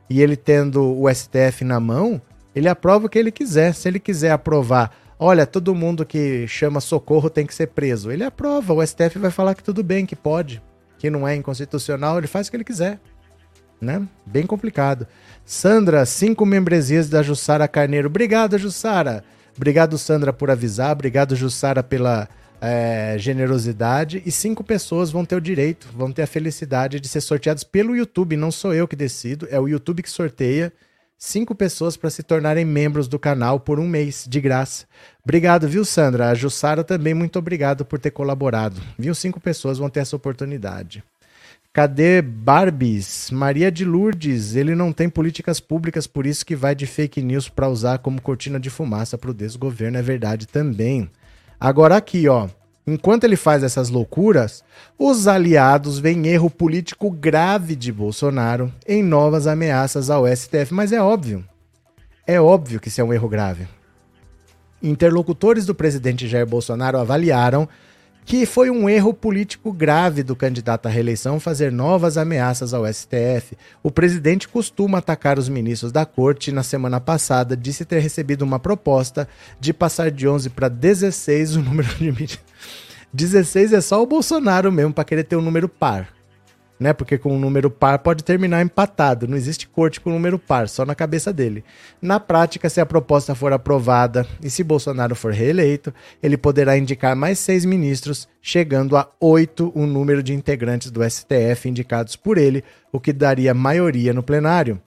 e 0.10 0.22
ele 0.22 0.36
tendo 0.36 1.00
o 1.00 1.14
STF 1.14 1.64
na 1.64 1.80
mão, 1.80 2.22
ele 2.56 2.68
aprova 2.68 3.06
o 3.06 3.10
que 3.10 3.20
ele 3.20 3.32
quiser. 3.32 3.74
Se 3.74 3.88
ele 3.88 4.00
quiser 4.00 4.32
aprovar, 4.32 4.92
olha, 5.20 5.46
todo 5.46 5.76
mundo 5.76 6.06
que 6.06 6.48
chama 6.48 6.80
socorro 6.80 7.30
tem 7.30 7.46
que 7.46 7.54
ser 7.54 7.68
preso. 7.68 8.12
Ele 8.12 8.24
aprova, 8.24 8.74
o 8.74 8.86
STF 8.86 9.20
vai 9.20 9.32
falar 9.32 9.56
que 9.56 9.64
tudo 9.64 9.84
bem, 9.84 10.06
que 10.06 10.16
pode, 10.16 10.62
que 10.98 11.10
não 11.10 11.28
é 11.28 11.36
inconstitucional, 11.36 12.18
ele 12.18 12.28
faz 12.28 12.48
o 12.48 12.52
que 12.52 12.58
ele 12.58 12.64
quiser. 12.64 13.00
Né? 13.80 14.08
Bem 14.26 14.46
complicado. 14.46 15.06
Sandra, 15.46 16.06
cinco 16.06 16.46
membresias 16.46 17.10
da 17.10 17.22
Jussara 17.22 17.68
Carneiro. 17.68 18.08
Obrigado, 18.08 18.58
Jussara. 18.58 19.24
Obrigado, 19.56 19.98
Sandra, 19.98 20.34
por 20.34 20.50
avisar. 20.50 20.92
Obrigado, 20.92 21.36
Jussara, 21.36 21.84
pela 21.84 22.28
é, 22.60 23.16
generosidade 23.20 24.22
e 24.26 24.32
cinco 24.32 24.64
pessoas 24.64 25.12
vão 25.12 25.26
ter 25.26 25.36
o 25.36 25.42
direito, 25.42 25.88
vão 25.96 26.12
ter 26.12 26.24
a 26.24 26.28
felicidade 26.28 27.00
de 27.00 27.08
ser 27.08 27.22
sorteados 27.22 27.64
pelo 27.64 27.96
YouTube. 27.96 28.36
Não 28.36 28.52
sou 28.52 28.74
eu 28.74 28.88
que 28.88 28.96
decido, 28.96 29.48
é 29.50 29.60
o 29.60 29.68
YouTube 29.68 30.04
que 30.04 30.10
sorteia 30.10 30.74
cinco 31.18 31.56
pessoas 31.56 31.98
para 31.98 32.10
se 32.10 32.22
tornarem 32.22 32.64
membros 32.64 33.08
do 33.08 33.18
canal 33.18 33.60
por 33.60 33.80
um 33.80 33.88
mês, 33.88 34.26
de 34.30 34.40
graça. 34.40 34.86
Obrigado, 35.24 35.68
viu, 35.68 35.84
Sandra? 35.84 36.30
A 36.30 36.36
Jussara 36.36 36.84
também, 36.84 37.14
muito 37.14 37.40
obrigado 37.40 37.84
por 37.84 38.00
ter 38.00 38.12
colaborado. 38.12 38.82
Viu? 38.98 39.16
Cinco 39.16 39.40
pessoas 39.40 39.78
vão 39.78 39.90
ter 39.90 40.02
essa 40.02 40.16
oportunidade. 40.16 41.04
Cadê 41.74 42.22
Barbies? 42.22 43.30
Maria 43.30 43.72
de 43.72 43.86
Lourdes, 43.86 44.56
ele 44.56 44.74
não 44.74 44.92
tem 44.92 45.08
políticas 45.10 45.60
públicas, 45.60 46.08
por 46.08 46.26
isso 46.26 46.46
que 46.46 46.56
vai 46.56 46.74
de 46.74 46.88
fake 46.88 47.22
news 47.22 47.50
para 47.50 47.70
usar 47.70 48.00
como 48.00 48.22
cortina 48.22 48.60
de 48.60 48.70
fumaça 48.70 49.18
para 49.18 49.30
o 49.30 49.34
desgoverno. 49.34 49.98
É 49.98 50.02
verdade 50.02 50.48
também. 50.48 51.10
Agora 51.60 51.98
aqui, 51.98 52.28
ó. 52.28 52.48
Enquanto 52.86 53.26
ele 53.26 53.36
faz 53.36 53.64
essas 53.64 53.90
loucuras, 53.90 54.64
os 54.98 55.28
aliados 55.28 56.00
veem 56.00 56.28
erro 56.28 56.50
político 56.50 57.12
grave 57.12 57.76
de 57.76 57.92
Bolsonaro 57.92 58.72
em 58.88 59.04
novas 59.04 59.46
ameaças 59.46 60.10
ao 60.10 60.26
STF. 60.26 60.74
Mas 60.74 60.94
é 60.94 61.02
óbvio. 61.02 61.44
É 62.26 62.40
óbvio 62.40 62.80
que 62.80 62.88
isso 62.88 63.02
é 63.02 63.04
um 63.04 63.14
erro 63.14 63.28
grave. 63.28 63.68
Interlocutores 64.82 65.66
do 65.66 65.76
presidente 65.76 66.28
Jair 66.28 66.46
Bolsonaro 66.46 66.98
avaliaram 66.98 67.68
que 68.28 68.46
foi 68.46 68.70
um 68.70 68.90
erro 68.90 69.14
político 69.14 69.72
grave 69.72 70.22
do 70.22 70.36
candidato 70.36 70.86
à 70.86 70.90
reeleição 70.90 71.40
fazer 71.40 71.72
novas 71.72 72.18
ameaças 72.18 72.74
ao 72.74 72.86
STF. 72.86 73.58
O 73.82 73.90
presidente 73.90 74.50
costuma 74.50 74.98
atacar 74.98 75.40
os 75.40 75.48
ministros 75.48 75.94
da 75.94 76.06
corte. 76.06 76.52
Na 76.52 76.62
semana 76.62 77.00
passada, 77.00 77.56
disse 77.56 77.86
ter 77.86 78.00
recebido 78.00 78.42
uma 78.42 78.60
proposta 78.60 79.30
de 79.62 79.74
passar 79.74 80.12
de 80.12 80.28
11 80.28 80.50
para 80.50 80.68
16 80.68 81.56
o 81.56 81.62
número 81.64 81.88
de 81.96 82.04
ministros. 82.12 82.44
16 83.14 83.72
é 83.72 83.80
só 83.80 84.04
o 84.04 84.06
Bolsonaro 84.06 84.74
mesmo 84.74 84.92
para 84.92 85.06
querer 85.06 85.24
ter 85.24 85.38
um 85.38 85.42
número 85.42 85.70
par 85.70 86.17
né? 86.80 86.94
Porque 86.94 87.18
com 87.18 87.36
um 87.36 87.40
número 87.40 87.70
par 87.70 88.00
pode 88.00 88.24
terminar 88.24 88.62
empatado. 88.62 89.28
Não 89.28 89.38
existe 89.38 89.68
corte 89.68 90.00
com 90.00 90.10
número 90.10 90.38
par, 90.38 90.70
só 90.70 90.86
na 90.86 90.96
cabeça 90.96 91.34
dele. 91.34 91.64
Na 92.02 92.20
prática, 92.20 92.70
se 92.70 92.80
a 92.80 92.86
proposta 92.86 93.36
for 93.36 93.54
aprovada 93.54 94.26
e 94.42 94.50
se 94.50 94.64
Bolsonaro 94.64 95.16
for 95.16 95.32
reeleito, 95.32 95.94
ele 96.22 96.38
poderá 96.38 96.78
indicar 96.78 97.16
mais 97.16 97.40
seis 97.40 97.66
ministros, 97.66 98.28
chegando 98.42 98.96
a 98.96 99.10
oito 99.20 99.72
o 99.76 99.86
número 99.86 100.22
de 100.22 100.34
integrantes 100.34 100.92
do 100.92 101.04
STF 101.04 101.68
indicados 101.68 102.16
por 102.16 102.38
ele, 102.38 102.64
o 102.92 103.00
que 103.00 103.14
daria 103.14 103.54
maioria 103.54 104.14
no 104.14 104.24
plenário. 104.24 104.82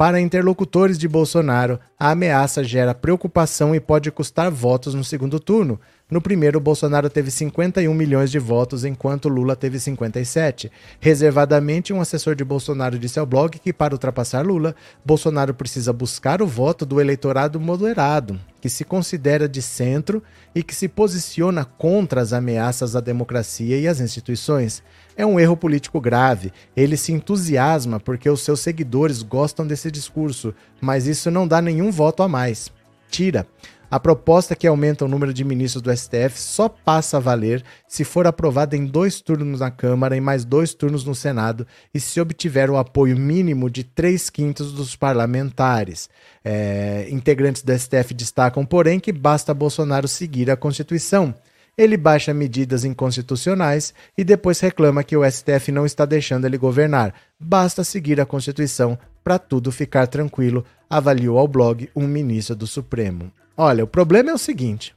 Para 0.00 0.18
interlocutores 0.18 0.96
de 0.96 1.06
Bolsonaro, 1.06 1.78
a 1.98 2.12
ameaça 2.12 2.64
gera 2.64 2.94
preocupação 2.94 3.74
e 3.74 3.80
pode 3.80 4.10
custar 4.10 4.50
votos 4.50 4.94
no 4.94 5.04
segundo 5.04 5.38
turno, 5.38 5.78
no 6.10 6.20
primeiro, 6.20 6.58
Bolsonaro 6.58 7.08
teve 7.08 7.30
51 7.30 7.94
milhões 7.94 8.32
de 8.32 8.38
votos, 8.38 8.84
enquanto 8.84 9.28
Lula 9.28 9.54
teve 9.54 9.78
57. 9.78 10.70
Reservadamente, 10.98 11.92
um 11.92 12.00
assessor 12.00 12.34
de 12.34 12.44
Bolsonaro 12.44 12.98
disse 12.98 13.20
ao 13.20 13.26
blog 13.26 13.58
que, 13.60 13.72
para 13.72 13.94
ultrapassar 13.94 14.44
Lula, 14.44 14.74
Bolsonaro 15.04 15.54
precisa 15.54 15.92
buscar 15.92 16.42
o 16.42 16.46
voto 16.46 16.84
do 16.84 17.00
eleitorado 17.00 17.60
moderado, 17.60 18.40
que 18.60 18.68
se 18.68 18.84
considera 18.84 19.48
de 19.48 19.62
centro 19.62 20.20
e 20.52 20.64
que 20.64 20.74
se 20.74 20.88
posiciona 20.88 21.64
contra 21.64 22.20
as 22.20 22.32
ameaças 22.32 22.96
à 22.96 23.00
democracia 23.00 23.78
e 23.78 23.86
às 23.86 24.00
instituições. 24.00 24.82
É 25.16 25.24
um 25.24 25.38
erro 25.38 25.56
político 25.56 26.00
grave. 26.00 26.52
Ele 26.76 26.96
se 26.96 27.12
entusiasma 27.12 28.00
porque 28.00 28.28
os 28.28 28.40
seus 28.40 28.58
seguidores 28.58 29.22
gostam 29.22 29.64
desse 29.64 29.90
discurso, 29.92 30.52
mas 30.80 31.06
isso 31.06 31.30
não 31.30 31.46
dá 31.46 31.62
nenhum 31.62 31.92
voto 31.92 32.22
a 32.24 32.28
mais. 32.28 32.72
Tira. 33.08 33.46
A 33.90 33.98
proposta 33.98 34.54
que 34.54 34.68
aumenta 34.68 35.04
o 35.04 35.08
número 35.08 35.34
de 35.34 35.44
ministros 35.44 35.82
do 35.82 35.94
STF 35.94 36.38
só 36.38 36.68
passa 36.68 37.16
a 37.16 37.20
valer 37.20 37.64
se 37.88 38.04
for 38.04 38.24
aprovada 38.24 38.76
em 38.76 38.86
dois 38.86 39.20
turnos 39.20 39.58
na 39.58 39.70
Câmara 39.70 40.16
e 40.16 40.20
mais 40.20 40.44
dois 40.44 40.72
turnos 40.72 41.04
no 41.04 41.12
Senado 41.12 41.66
e 41.92 41.98
se 41.98 42.20
obtiver 42.20 42.70
o 42.70 42.76
apoio 42.76 43.18
mínimo 43.18 43.68
de 43.68 43.82
três 43.82 44.30
quintos 44.30 44.72
dos 44.72 44.94
parlamentares. 44.94 46.08
É, 46.44 47.08
integrantes 47.10 47.62
do 47.62 47.76
STF 47.76 48.14
destacam, 48.14 48.64
porém, 48.64 49.00
que 49.00 49.10
basta 49.10 49.52
Bolsonaro 49.52 50.06
seguir 50.06 50.52
a 50.52 50.56
Constituição. 50.56 51.34
ele 51.76 51.96
baixa 51.96 52.34
medidas 52.34 52.84
inconstitucionais 52.84 53.94
e 54.16 54.22
depois 54.22 54.60
reclama 54.60 55.02
que 55.02 55.16
o 55.16 55.28
STF 55.28 55.72
não 55.72 55.86
está 55.86 56.04
deixando 56.04 56.44
ele 56.44 56.58
governar. 56.58 57.14
Basta 57.40 57.82
seguir 57.82 58.20
a 58.20 58.26
Constituição 58.26 58.98
para 59.24 59.38
tudo 59.38 59.72
ficar 59.72 60.06
tranquilo, 60.06 60.64
avaliou 60.88 61.38
ao 61.38 61.48
blog 61.48 61.88
um 61.96 62.06
ministro 62.06 62.54
do 62.54 62.66
Supremo. 62.66 63.32
Olha, 63.62 63.84
o 63.84 63.86
problema 63.86 64.30
é 64.30 64.32
o 64.32 64.38
seguinte. 64.38 64.96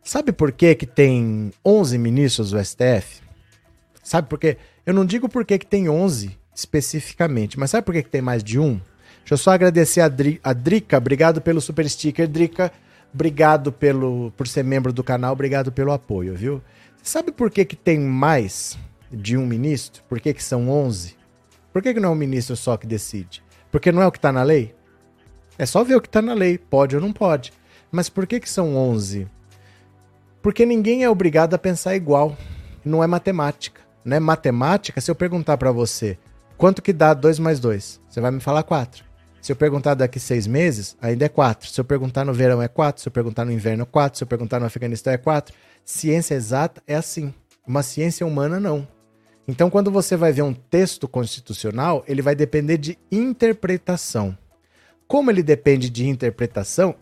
Sabe 0.00 0.30
por 0.30 0.52
que, 0.52 0.76
que 0.76 0.86
tem 0.86 1.50
11 1.64 1.98
ministros 1.98 2.52
do 2.52 2.64
STF? 2.64 3.20
Sabe 4.00 4.28
por 4.28 4.38
quê? 4.38 4.56
Eu 4.86 4.94
não 4.94 5.04
digo 5.04 5.28
por 5.28 5.44
que, 5.44 5.58
que 5.58 5.66
tem 5.66 5.88
11 5.88 6.38
especificamente, 6.54 7.58
mas 7.58 7.72
sabe 7.72 7.84
por 7.84 7.92
que, 7.92 8.04
que 8.04 8.08
tem 8.08 8.22
mais 8.22 8.44
de 8.44 8.60
um? 8.60 8.80
Deixa 9.18 9.34
eu 9.34 9.38
só 9.38 9.50
agradecer 9.50 10.02
a, 10.02 10.06
Dri, 10.06 10.38
a 10.44 10.52
Drica, 10.52 10.98
obrigado 10.98 11.40
pelo 11.40 11.60
super 11.60 11.90
sticker, 11.90 12.28
Drica. 12.28 12.72
Obrigado 13.12 13.72
pelo, 13.72 14.32
por 14.36 14.46
ser 14.46 14.62
membro 14.62 14.92
do 14.92 15.02
canal, 15.02 15.32
obrigado 15.32 15.72
pelo 15.72 15.90
apoio, 15.90 16.36
viu? 16.36 16.62
Sabe 17.02 17.32
por 17.32 17.50
que, 17.50 17.64
que 17.64 17.74
tem 17.74 17.98
mais 17.98 18.78
de 19.10 19.36
um 19.36 19.44
ministro? 19.44 20.04
Por 20.08 20.20
que, 20.20 20.32
que 20.32 20.44
são 20.44 20.70
11? 20.70 21.16
Por 21.72 21.82
que, 21.82 21.92
que 21.92 21.98
não 21.98 22.10
é 22.10 22.12
um 22.12 22.14
ministro 22.16 22.54
só 22.54 22.76
que 22.76 22.86
decide? 22.86 23.42
Porque 23.68 23.90
não 23.90 24.00
é 24.00 24.06
o 24.06 24.12
que 24.12 24.18
está 24.18 24.30
na 24.30 24.44
lei? 24.44 24.78
É 25.60 25.66
só 25.66 25.84
ver 25.84 25.94
o 25.94 26.00
que 26.00 26.08
está 26.08 26.22
na 26.22 26.32
lei, 26.32 26.56
pode 26.56 26.96
ou 26.96 27.02
não 27.02 27.12
pode. 27.12 27.52
Mas 27.92 28.08
por 28.08 28.26
que, 28.26 28.40
que 28.40 28.48
são 28.48 28.74
11? 28.74 29.28
Porque 30.40 30.64
ninguém 30.64 31.04
é 31.04 31.10
obrigado 31.10 31.52
a 31.52 31.58
pensar 31.58 31.94
igual. 31.94 32.34
Não 32.82 33.04
é 33.04 33.06
matemática. 33.06 33.82
Não 34.02 34.16
é 34.16 34.20
matemática, 34.20 35.02
se 35.02 35.10
eu 35.10 35.14
perguntar 35.14 35.58
para 35.58 35.70
você 35.70 36.16
quanto 36.56 36.80
que 36.80 36.94
dá 36.94 37.12
2 37.12 37.38
mais 37.38 37.60
2, 37.60 38.00
você 38.08 38.20
vai 38.22 38.30
me 38.30 38.40
falar 38.40 38.62
4. 38.62 39.04
Se 39.42 39.52
eu 39.52 39.56
perguntar 39.56 39.92
daqui 39.92 40.18
seis 40.18 40.46
meses, 40.46 40.96
ainda 40.98 41.26
é 41.26 41.28
4. 41.28 41.68
Se 41.68 41.78
eu 41.78 41.84
perguntar 41.84 42.24
no 42.24 42.32
verão, 42.32 42.62
é 42.62 42.68
4. 42.68 43.02
Se 43.02 43.08
eu 43.08 43.12
perguntar 43.12 43.44
no 43.44 43.52
inverno, 43.52 43.82
é 43.82 43.86
4. 43.86 44.16
Se 44.16 44.24
eu 44.24 44.28
perguntar 44.28 44.60
no 44.60 44.64
Afeganistão, 44.64 45.12
é 45.12 45.18
4. 45.18 45.54
Ciência 45.84 46.34
exata 46.34 46.82
é 46.86 46.94
assim. 46.94 47.34
Uma 47.66 47.82
ciência 47.82 48.26
humana, 48.26 48.58
não. 48.58 48.88
Então, 49.46 49.68
quando 49.68 49.90
você 49.90 50.16
vai 50.16 50.32
ver 50.32 50.40
um 50.40 50.54
texto 50.54 51.06
constitucional, 51.06 52.02
ele 52.08 52.22
vai 52.22 52.34
depender 52.34 52.78
de 52.78 52.98
interpretação. 53.12 54.38
Como 55.10 55.28
ele 55.28 55.42
depende 55.42 55.90
de 55.90 56.08
interpretação, 56.08 56.94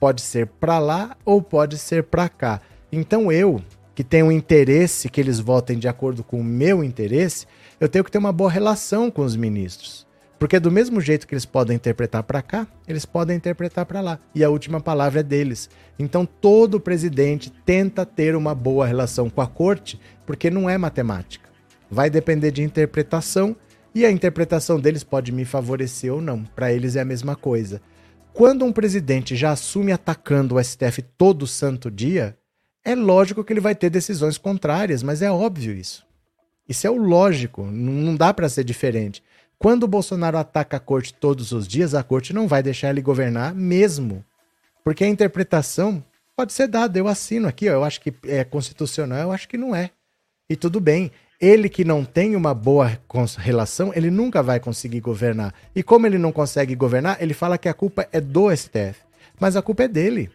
pode 0.00 0.20
ser 0.20 0.48
para 0.48 0.80
lá 0.80 1.16
ou 1.24 1.40
pode 1.40 1.78
ser 1.78 2.02
para 2.02 2.28
cá. 2.28 2.60
Então, 2.90 3.30
eu, 3.30 3.62
que 3.94 4.02
tenho 4.02 4.32
interesse 4.32 5.08
que 5.08 5.20
eles 5.20 5.38
votem 5.38 5.78
de 5.78 5.86
acordo 5.86 6.24
com 6.24 6.40
o 6.40 6.44
meu 6.44 6.82
interesse, 6.82 7.46
eu 7.78 7.88
tenho 7.88 8.02
que 8.02 8.10
ter 8.10 8.18
uma 8.18 8.32
boa 8.32 8.50
relação 8.50 9.12
com 9.12 9.22
os 9.22 9.36
ministros. 9.36 10.04
Porque 10.40 10.58
do 10.58 10.72
mesmo 10.72 11.00
jeito 11.00 11.24
que 11.24 11.32
eles 11.32 11.44
podem 11.44 11.76
interpretar 11.76 12.24
para 12.24 12.42
cá, 12.42 12.66
eles 12.88 13.06
podem 13.06 13.36
interpretar 13.36 13.86
para 13.86 14.00
lá. 14.00 14.18
E 14.34 14.42
a 14.42 14.50
última 14.50 14.80
palavra 14.80 15.20
é 15.20 15.22
deles. 15.22 15.70
Então 16.00 16.26
todo 16.26 16.80
presidente 16.80 17.52
tenta 17.64 18.04
ter 18.04 18.34
uma 18.34 18.56
boa 18.56 18.84
relação 18.84 19.30
com 19.30 19.40
a 19.40 19.46
corte, 19.46 20.00
porque 20.26 20.50
não 20.50 20.68
é 20.68 20.76
matemática. 20.76 21.48
Vai 21.88 22.10
depender 22.10 22.50
de 22.50 22.64
interpretação 22.64 23.54
e 23.94 24.04
a 24.04 24.10
interpretação 24.10 24.78
deles 24.78 25.02
pode 25.02 25.32
me 25.32 25.44
favorecer 25.44 26.12
ou 26.12 26.20
não. 26.20 26.44
Para 26.44 26.72
eles 26.72 26.96
é 26.96 27.00
a 27.00 27.04
mesma 27.04 27.34
coisa. 27.34 27.80
Quando 28.32 28.64
um 28.64 28.72
presidente 28.72 29.34
já 29.34 29.50
assume 29.50 29.92
atacando 29.92 30.54
o 30.54 30.62
STF 30.62 31.02
todo 31.02 31.46
santo 31.46 31.90
dia, 31.90 32.36
é 32.84 32.94
lógico 32.94 33.42
que 33.44 33.52
ele 33.52 33.60
vai 33.60 33.74
ter 33.74 33.90
decisões 33.90 34.38
contrárias, 34.38 35.02
mas 35.02 35.22
é 35.22 35.30
óbvio 35.30 35.74
isso. 35.74 36.06
Isso 36.68 36.86
é 36.86 36.90
o 36.90 36.96
lógico, 36.96 37.64
não 37.64 38.14
dá 38.14 38.32
para 38.32 38.48
ser 38.48 38.62
diferente. 38.62 39.22
Quando 39.58 39.82
o 39.82 39.88
Bolsonaro 39.88 40.38
ataca 40.38 40.78
a 40.78 40.80
corte 40.80 41.12
todos 41.12 41.52
os 41.52 41.68
dias, 41.68 41.94
a 41.94 42.02
corte 42.02 42.32
não 42.32 42.48
vai 42.48 42.62
deixar 42.62 42.90
ele 42.90 43.02
governar 43.02 43.54
mesmo. 43.54 44.24
Porque 44.82 45.04
a 45.04 45.08
interpretação 45.08 46.02
pode 46.34 46.52
ser 46.54 46.68
dada. 46.68 46.98
Eu 46.98 47.06
assino 47.06 47.46
aqui, 47.46 47.68
ó, 47.68 47.72
eu 47.72 47.84
acho 47.84 48.00
que 48.00 48.14
é 48.24 48.42
constitucional, 48.44 49.18
eu 49.18 49.32
acho 49.32 49.46
que 49.46 49.58
não 49.58 49.74
é. 49.74 49.90
E 50.48 50.56
tudo 50.56 50.80
bem. 50.80 51.12
Ele 51.40 51.68
que 51.68 51.84
não 51.84 52.04
tem 52.04 52.36
uma 52.36 52.52
boa 52.52 53.00
relação, 53.38 53.92
ele 53.94 54.10
nunca 54.10 54.42
vai 54.42 54.60
conseguir 54.60 55.00
governar. 55.00 55.54
E 55.74 55.82
como 55.82 56.06
ele 56.06 56.18
não 56.18 56.32
consegue 56.32 56.74
governar, 56.74 57.16
ele 57.20 57.32
fala 57.32 57.56
que 57.56 57.68
a 57.68 57.74
culpa 57.74 58.06
é 58.12 58.20
do 58.20 58.54
STF. 58.54 58.96
Mas 59.40 59.56
a 59.56 59.62
culpa 59.62 59.84
é 59.84 59.88
dele. 59.88 60.30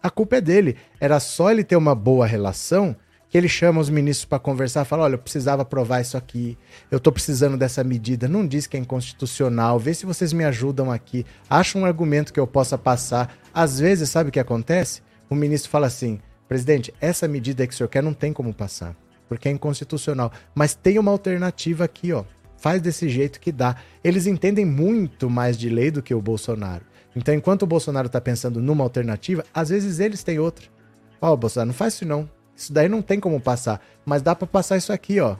A 0.00 0.08
culpa 0.08 0.36
é 0.36 0.40
dele. 0.40 0.76
Era 1.00 1.18
só 1.18 1.50
ele 1.50 1.64
ter 1.64 1.74
uma 1.74 1.94
boa 1.94 2.24
relação 2.24 2.94
que 3.32 3.38
ele 3.38 3.48
chama 3.48 3.80
os 3.80 3.88
ministros 3.88 4.26
para 4.26 4.38
conversar, 4.38 4.84
fala: 4.84 5.04
olha, 5.04 5.14
eu 5.14 5.18
precisava 5.18 5.62
aprovar 5.62 6.02
isso 6.02 6.18
aqui, 6.18 6.58
eu 6.90 6.98
estou 6.98 7.10
precisando 7.10 7.56
dessa 7.56 7.82
medida, 7.82 8.28
não 8.28 8.46
diz 8.46 8.66
que 8.66 8.76
é 8.76 8.80
inconstitucional, 8.80 9.78
vê 9.78 9.94
se 9.94 10.04
vocês 10.04 10.34
me 10.34 10.44
ajudam 10.44 10.92
aqui, 10.92 11.24
acha 11.48 11.78
um 11.78 11.86
argumento 11.86 12.30
que 12.30 12.38
eu 12.38 12.46
possa 12.46 12.76
passar. 12.76 13.34
Às 13.54 13.80
vezes, 13.80 14.10
sabe 14.10 14.28
o 14.28 14.32
que 14.32 14.38
acontece? 14.38 15.00
O 15.30 15.34
ministro 15.34 15.70
fala 15.70 15.86
assim: 15.86 16.20
presidente, 16.46 16.92
essa 17.00 17.26
medida 17.26 17.66
que 17.66 17.72
o 17.72 17.76
senhor 17.76 17.88
quer 17.88 18.02
não 18.02 18.12
tem 18.12 18.34
como 18.34 18.52
passar, 18.52 18.94
porque 19.32 19.48
é 19.48 19.52
inconstitucional, 19.52 20.30
mas 20.54 20.74
tem 20.74 20.98
uma 20.98 21.10
alternativa 21.10 21.84
aqui, 21.84 22.12
ó. 22.12 22.24
Faz 22.58 22.80
desse 22.80 23.08
jeito 23.08 23.40
que 23.40 23.50
dá. 23.50 23.76
Eles 24.04 24.26
entendem 24.26 24.64
muito 24.64 25.28
mais 25.28 25.56
de 25.56 25.68
lei 25.68 25.90
do 25.90 26.02
que 26.02 26.14
o 26.14 26.20
Bolsonaro. 26.20 26.84
Então, 27.16 27.34
enquanto 27.34 27.62
o 27.62 27.66
Bolsonaro 27.66 28.06
está 28.06 28.20
pensando 28.20 28.60
numa 28.60 28.84
alternativa, 28.84 29.44
às 29.52 29.70
vezes 29.70 29.98
eles 29.98 30.22
têm 30.22 30.38
outra. 30.38 30.66
Ó, 31.20 31.32
oh, 31.32 31.36
Bolsonaro, 31.36 31.68
não 31.68 31.74
faz 31.74 31.94
isso 31.94 32.06
não. 32.06 32.28
Isso 32.54 32.72
daí 32.72 32.88
não 32.88 33.02
tem 33.02 33.18
como 33.18 33.40
passar. 33.40 33.80
Mas 34.04 34.22
dá 34.22 34.34
para 34.34 34.46
passar 34.46 34.76
isso 34.76 34.92
aqui, 34.92 35.18
ó. 35.18 35.36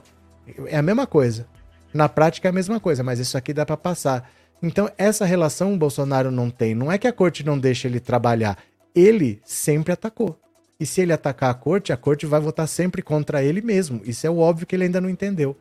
É 0.65 0.77
a 0.77 0.81
mesma 0.81 1.07
coisa. 1.07 1.47
Na 1.93 2.09
prática 2.09 2.47
é 2.47 2.49
a 2.49 2.53
mesma 2.53 2.79
coisa, 2.79 3.03
mas 3.03 3.19
isso 3.19 3.37
aqui 3.37 3.53
dá 3.53 3.65
para 3.65 3.77
passar. 3.77 4.29
Então, 4.61 4.89
essa 4.97 5.23
relação 5.23 5.73
o 5.73 5.77
Bolsonaro 5.77 6.31
não 6.31 6.49
tem. 6.49 6.73
Não 6.73 6.91
é 6.91 6.97
que 6.97 7.07
a 7.07 7.13
corte 7.13 7.45
não 7.45 7.57
deixa 7.57 7.87
ele 7.87 7.99
trabalhar. 7.99 8.57
Ele 8.93 9.39
sempre 9.45 9.93
atacou. 9.93 10.37
E 10.83 10.85
se 10.85 10.99
ele 10.99 11.13
atacar 11.13 11.49
a 11.49 11.53
corte, 11.53 11.93
a 11.93 11.97
corte 11.97 12.25
vai 12.25 12.41
votar 12.41 12.67
sempre 12.67 13.01
contra 13.01 13.41
ele 13.41 13.61
mesmo. 13.61 14.01
Isso 14.03 14.27
é 14.27 14.29
o 14.29 14.39
óbvio 14.39 14.67
que 14.67 14.75
ele 14.75 14.83
ainda 14.83 14.99
não 14.99 15.09
entendeu. 15.09 15.55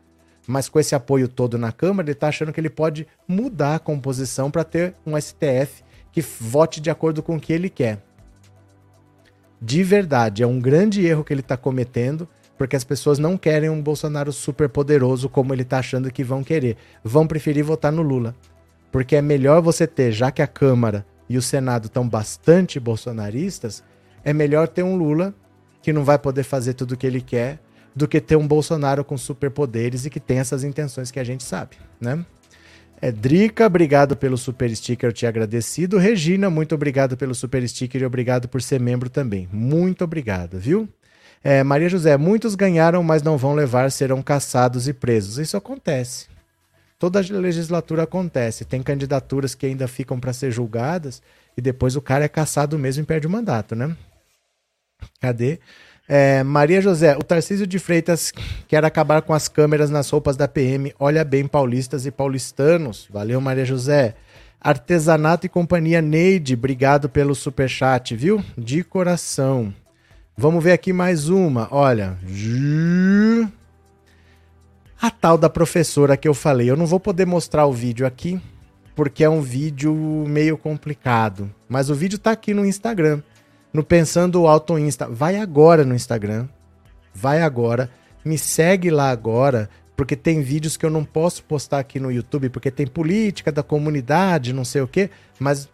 Mas 0.48 0.68
com 0.68 0.80
esse 0.80 0.96
apoio 0.96 1.28
todo 1.28 1.56
na 1.56 1.70
Câmara, 1.70 2.06
ele 2.06 2.14
está 2.14 2.26
achando 2.26 2.52
que 2.52 2.58
ele 2.58 2.68
pode 2.68 3.06
mudar 3.28 3.76
a 3.76 3.78
composição 3.78 4.50
para 4.50 4.64
ter 4.64 4.94
um 5.06 5.16
STF 5.16 5.84
que 6.10 6.20
vote 6.20 6.80
de 6.80 6.90
acordo 6.90 7.22
com 7.22 7.36
o 7.36 7.40
que 7.40 7.52
ele 7.52 7.70
quer 7.70 8.02
de 9.62 9.84
verdade. 9.84 10.42
É 10.42 10.46
um 10.46 10.58
grande 10.58 11.06
erro 11.06 11.22
que 11.22 11.32
ele 11.32 11.40
está 11.40 11.56
cometendo, 11.56 12.28
porque 12.58 12.74
as 12.74 12.82
pessoas 12.82 13.20
não 13.20 13.38
querem 13.38 13.70
um 13.70 13.80
Bolsonaro 13.80 14.32
super 14.32 14.68
poderoso 14.68 15.28
como 15.28 15.54
ele 15.54 15.62
está 15.62 15.78
achando 15.78 16.10
que 16.10 16.24
vão 16.24 16.42
querer. 16.42 16.76
Vão 17.04 17.28
preferir 17.28 17.62
votar 17.62 17.92
no 17.92 18.02
Lula. 18.02 18.34
Porque 18.90 19.14
é 19.14 19.22
melhor 19.22 19.62
você 19.62 19.86
ter, 19.86 20.10
já 20.10 20.32
que 20.32 20.42
a 20.42 20.48
Câmara 20.48 21.06
e 21.28 21.38
o 21.38 21.42
Senado 21.42 21.86
estão 21.86 22.06
bastante 22.06 22.80
bolsonaristas, 22.80 23.84
é 24.24 24.32
melhor 24.32 24.68
ter 24.68 24.82
um 24.82 24.96
Lula 24.96 25.34
que 25.82 25.92
não 25.92 26.04
vai 26.04 26.18
poder 26.18 26.44
fazer 26.44 26.74
tudo 26.74 26.92
o 26.92 26.96
que 26.96 27.06
ele 27.06 27.20
quer 27.20 27.58
do 27.94 28.08
que 28.08 28.20
ter 28.20 28.36
um 28.36 28.46
Bolsonaro 28.46 29.04
com 29.04 29.18
superpoderes 29.18 30.06
e 30.06 30.10
que 30.10 30.20
tem 30.20 30.38
essas 30.38 30.64
intenções 30.64 31.10
que 31.10 31.20
a 31.20 31.24
gente 31.24 31.42
sabe, 31.42 31.76
né? 32.00 32.24
É, 33.00 33.10
Drica, 33.10 33.66
obrigado 33.66 34.16
pelo 34.16 34.38
super 34.38 34.74
sticker, 34.74 35.08
eu 35.08 35.12
te 35.12 35.26
agradecido. 35.26 35.98
Regina, 35.98 36.48
muito 36.48 36.72
obrigado 36.72 37.16
pelo 37.16 37.34
super 37.34 37.68
sticker 37.68 38.00
e 38.00 38.04
obrigado 38.04 38.48
por 38.48 38.62
ser 38.62 38.78
membro 38.78 39.10
também. 39.10 39.48
Muito 39.52 40.04
obrigado, 40.04 40.56
viu? 40.56 40.88
É, 41.42 41.64
Maria 41.64 41.88
José, 41.88 42.16
muitos 42.16 42.54
ganharam, 42.54 43.02
mas 43.02 43.20
não 43.20 43.36
vão 43.36 43.54
levar, 43.54 43.90
serão 43.90 44.22
caçados 44.22 44.86
e 44.86 44.92
presos. 44.92 45.38
Isso 45.38 45.56
acontece. 45.56 46.26
Toda 46.96 47.18
legislatura 47.18 48.04
acontece. 48.04 48.64
Tem 48.64 48.80
candidaturas 48.80 49.56
que 49.56 49.66
ainda 49.66 49.88
ficam 49.88 50.20
para 50.20 50.32
ser 50.32 50.52
julgadas 50.52 51.20
e 51.56 51.60
depois 51.60 51.96
o 51.96 52.00
cara 52.00 52.24
é 52.24 52.28
caçado 52.28 52.78
mesmo 52.78 53.02
e 53.02 53.06
perde 53.06 53.26
o 53.26 53.30
mandato, 53.30 53.74
né? 53.74 53.96
Cadê? 55.20 55.58
É, 56.08 56.42
Maria 56.42 56.80
José, 56.80 57.16
o 57.16 57.22
Tarcísio 57.22 57.66
de 57.66 57.78
Freitas 57.78 58.32
quer 58.66 58.84
acabar 58.84 59.22
com 59.22 59.32
as 59.32 59.48
câmeras 59.48 59.88
nas 59.88 60.10
roupas 60.10 60.36
da 60.36 60.48
PM. 60.48 60.92
Olha 60.98 61.24
bem, 61.24 61.46
paulistas 61.46 62.04
e 62.04 62.10
paulistanos. 62.10 63.08
Valeu, 63.10 63.40
Maria 63.40 63.64
José. 63.64 64.14
Artesanato 64.60 65.46
e 65.46 65.48
Companhia 65.48 66.00
Neide, 66.02 66.54
obrigado 66.54 67.08
pelo 67.08 67.34
superchat, 67.34 68.14
viu? 68.14 68.44
De 68.56 68.84
coração. 68.84 69.74
Vamos 70.36 70.62
ver 70.62 70.72
aqui 70.72 70.92
mais 70.92 71.28
uma. 71.28 71.66
Olha. 71.70 72.16
A 75.00 75.10
tal 75.10 75.36
da 75.36 75.50
professora 75.50 76.16
que 76.16 76.28
eu 76.28 76.34
falei. 76.34 76.70
Eu 76.70 76.76
não 76.76 76.86
vou 76.86 77.00
poder 77.00 77.26
mostrar 77.26 77.66
o 77.66 77.72
vídeo 77.72 78.06
aqui, 78.06 78.40
porque 78.94 79.24
é 79.24 79.30
um 79.30 79.40
vídeo 79.40 79.94
meio 80.28 80.56
complicado. 80.56 81.50
Mas 81.68 81.90
o 81.90 81.94
vídeo 81.94 82.18
tá 82.18 82.30
aqui 82.30 82.54
no 82.54 82.64
Instagram 82.64 83.22
no 83.72 83.82
Pensando 83.82 84.46
Alto 84.46 84.78
Insta. 84.78 85.08
Vai 85.08 85.36
agora 85.36 85.84
no 85.84 85.94
Instagram. 85.94 86.48
Vai 87.14 87.42
agora. 87.42 87.90
Me 88.24 88.38
segue 88.38 88.90
lá 88.90 89.10
agora, 89.10 89.68
porque 89.96 90.14
tem 90.14 90.42
vídeos 90.42 90.76
que 90.76 90.86
eu 90.86 90.90
não 90.90 91.04
posso 91.04 91.42
postar 91.44 91.80
aqui 91.80 91.98
no 91.98 92.10
YouTube, 92.10 92.50
porque 92.50 92.70
tem 92.70 92.86
política 92.86 93.50
da 93.50 93.62
comunidade, 93.62 94.52
não 94.52 94.64
sei 94.64 94.82
o 94.82 94.86
quê, 94.88 95.10
mas 95.40 95.68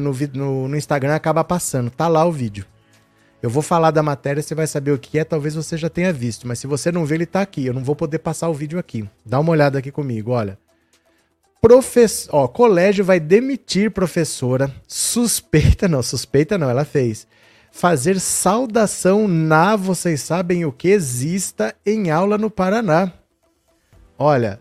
no, 0.00 0.12
no, 0.34 0.68
no 0.68 0.76
Instagram 0.76 1.14
acaba 1.14 1.42
passando. 1.42 1.90
Tá 1.90 2.06
lá 2.08 2.24
o 2.24 2.32
vídeo. 2.32 2.66
Eu 3.42 3.48
vou 3.48 3.62
falar 3.62 3.90
da 3.90 4.02
matéria, 4.02 4.42
você 4.42 4.54
vai 4.54 4.66
saber 4.66 4.92
o 4.92 4.98
que 4.98 5.18
é, 5.18 5.24
talvez 5.24 5.54
você 5.54 5.78
já 5.78 5.88
tenha 5.88 6.12
visto, 6.12 6.46
mas 6.46 6.58
se 6.58 6.66
você 6.66 6.92
não 6.92 7.06
vê, 7.06 7.14
ele 7.14 7.24
tá 7.24 7.40
aqui. 7.40 7.64
Eu 7.64 7.72
não 7.72 7.82
vou 7.82 7.96
poder 7.96 8.18
passar 8.18 8.50
o 8.50 8.54
vídeo 8.54 8.78
aqui. 8.78 9.08
Dá 9.24 9.40
uma 9.40 9.52
olhada 9.52 9.78
aqui 9.78 9.90
comigo, 9.90 10.32
olha. 10.32 10.58
Ó, 12.30 12.48
colégio 12.48 13.04
vai 13.04 13.20
demitir 13.20 13.90
professora 13.90 14.74
suspeita, 14.88 15.86
não, 15.86 16.02
suspeita 16.02 16.56
não, 16.56 16.70
ela 16.70 16.84
fez. 16.84 17.26
fazer 17.70 18.18
saudação 18.18 19.28
na, 19.28 19.76
vocês 19.76 20.22
sabem 20.22 20.64
o 20.64 20.72
que, 20.72 20.88
exista 20.88 21.74
em 21.84 22.10
aula 22.10 22.38
no 22.38 22.50
Paraná. 22.50 23.12
Olha, 24.18 24.60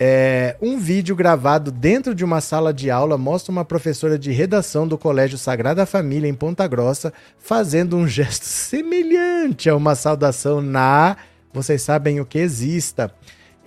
é, 0.00 0.56
um 0.62 0.78
vídeo 0.78 1.16
gravado 1.16 1.70
dentro 1.70 2.14
de 2.14 2.24
uma 2.24 2.40
sala 2.40 2.72
de 2.72 2.90
aula 2.90 3.18
mostra 3.18 3.50
uma 3.50 3.64
professora 3.64 4.18
de 4.18 4.30
redação 4.30 4.86
do 4.86 4.96
Colégio 4.96 5.36
Sagrada 5.36 5.84
Família 5.84 6.28
em 6.28 6.34
Ponta 6.34 6.66
Grossa 6.66 7.12
fazendo 7.36 7.96
um 7.96 8.06
gesto 8.06 8.44
semelhante 8.46 9.68
a 9.68 9.76
uma 9.76 9.94
saudação 9.94 10.60
na, 10.60 11.16
vocês 11.52 11.82
sabem 11.82 12.20
o 12.20 12.26
que 12.26 12.38
exista. 12.38 13.12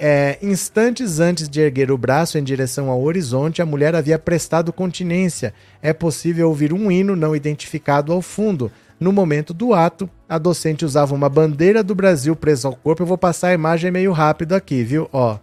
É, 0.03 0.39
instantes 0.41 1.19
antes 1.19 1.47
de 1.47 1.61
erguer 1.61 1.91
o 1.91 1.97
braço 1.97 2.35
em 2.35 2.43
direção 2.43 2.89
ao 2.89 3.03
horizonte, 3.03 3.61
a 3.61 3.65
mulher 3.67 3.93
havia 3.93 4.17
prestado 4.17 4.73
continência. 4.73 5.53
É 5.79 5.93
possível 5.93 6.49
ouvir 6.49 6.73
um 6.73 6.91
hino 6.91 7.15
não 7.15 7.35
identificado 7.35 8.11
ao 8.11 8.19
fundo. 8.19 8.71
No 8.99 9.11
momento 9.11 9.53
do 9.53 9.75
ato, 9.75 10.09
a 10.27 10.39
docente 10.39 10.83
usava 10.83 11.13
uma 11.13 11.29
bandeira 11.29 11.83
do 11.83 11.93
Brasil 11.93 12.35
presa 12.35 12.67
ao 12.67 12.75
corpo. 12.75 13.03
Eu 13.03 13.07
vou 13.07 13.17
passar 13.17 13.49
a 13.49 13.53
imagem 13.53 13.91
meio 13.91 14.11
rápido 14.11 14.53
aqui, 14.53 14.83
viu? 14.83 15.07
Ó. 15.13 15.37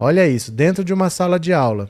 Olha 0.00 0.26
isso, 0.26 0.50
dentro 0.50 0.82
de 0.82 0.92
uma 0.92 1.08
sala 1.08 1.38
de 1.38 1.52
aula. 1.52 1.88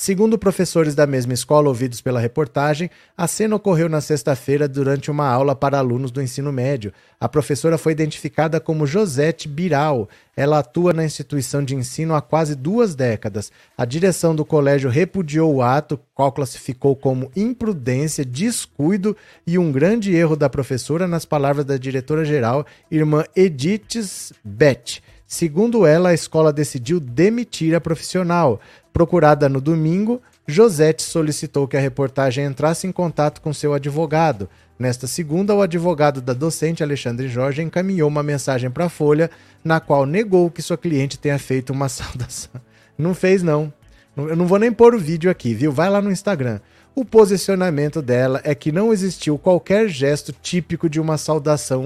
Segundo 0.00 0.38
professores 0.38 0.94
da 0.94 1.08
mesma 1.08 1.34
escola 1.34 1.66
ouvidos 1.66 2.00
pela 2.00 2.20
reportagem, 2.20 2.88
a 3.16 3.26
cena 3.26 3.56
ocorreu 3.56 3.88
na 3.88 4.00
sexta-feira 4.00 4.68
durante 4.68 5.10
uma 5.10 5.26
aula 5.26 5.56
para 5.56 5.76
alunos 5.76 6.12
do 6.12 6.22
ensino 6.22 6.52
médio. 6.52 6.92
A 7.18 7.28
professora 7.28 7.76
foi 7.76 7.90
identificada 7.90 8.60
como 8.60 8.86
Josete 8.86 9.48
Biral. 9.48 10.08
Ela 10.36 10.60
atua 10.60 10.92
na 10.92 11.04
instituição 11.04 11.64
de 11.64 11.74
ensino 11.74 12.14
há 12.14 12.22
quase 12.22 12.54
duas 12.54 12.94
décadas. 12.94 13.50
A 13.76 13.84
direção 13.84 14.36
do 14.36 14.44
colégio 14.44 14.88
repudiou 14.88 15.52
o 15.52 15.62
ato, 15.62 15.98
qual 16.14 16.30
classificou 16.30 16.94
como 16.94 17.32
imprudência, 17.34 18.24
descuido 18.24 19.16
e 19.44 19.58
um 19.58 19.72
grande 19.72 20.14
erro 20.14 20.36
da 20.36 20.48
professora, 20.48 21.08
nas 21.08 21.24
palavras 21.24 21.64
da 21.64 21.76
diretora-geral, 21.76 22.64
irmã 22.88 23.24
Edith 23.34 24.32
Beth. 24.44 25.00
Segundo 25.30 25.84
ela, 25.84 26.08
a 26.08 26.14
escola 26.14 26.50
decidiu 26.50 26.98
demitir 26.98 27.74
a 27.74 27.80
profissional. 27.82 28.58
Procurada 28.98 29.48
no 29.48 29.60
domingo, 29.60 30.20
Josete 30.44 31.04
solicitou 31.04 31.68
que 31.68 31.76
a 31.76 31.80
reportagem 31.80 32.44
entrasse 32.44 32.84
em 32.84 32.90
contato 32.90 33.40
com 33.40 33.52
seu 33.52 33.72
advogado. 33.72 34.50
Nesta 34.76 35.06
segunda, 35.06 35.54
o 35.54 35.62
advogado 35.62 36.20
da 36.20 36.32
docente 36.32 36.82
Alexandre 36.82 37.28
Jorge 37.28 37.62
encaminhou 37.62 38.08
uma 38.08 38.24
mensagem 38.24 38.68
para 38.68 38.86
a 38.86 38.88
Folha, 38.88 39.30
na 39.62 39.78
qual 39.78 40.04
negou 40.04 40.50
que 40.50 40.60
sua 40.60 40.76
cliente 40.76 41.16
tenha 41.16 41.38
feito 41.38 41.72
uma 41.72 41.86
saudação. 41.88 42.60
Não 42.98 43.14
fez, 43.14 43.40
não. 43.40 43.72
Eu 44.16 44.34
não 44.34 44.48
vou 44.48 44.58
nem 44.58 44.72
pôr 44.72 44.96
o 44.96 44.98
vídeo 44.98 45.30
aqui, 45.30 45.54
viu? 45.54 45.70
Vai 45.70 45.88
lá 45.88 46.02
no 46.02 46.10
Instagram. 46.10 46.58
O 46.92 47.04
posicionamento 47.04 48.02
dela 48.02 48.40
é 48.42 48.52
que 48.52 48.72
não 48.72 48.92
existiu 48.92 49.38
qualquer 49.38 49.88
gesto 49.88 50.32
típico 50.32 50.90
de 50.90 50.98
uma 50.98 51.16
saudação 51.16 51.84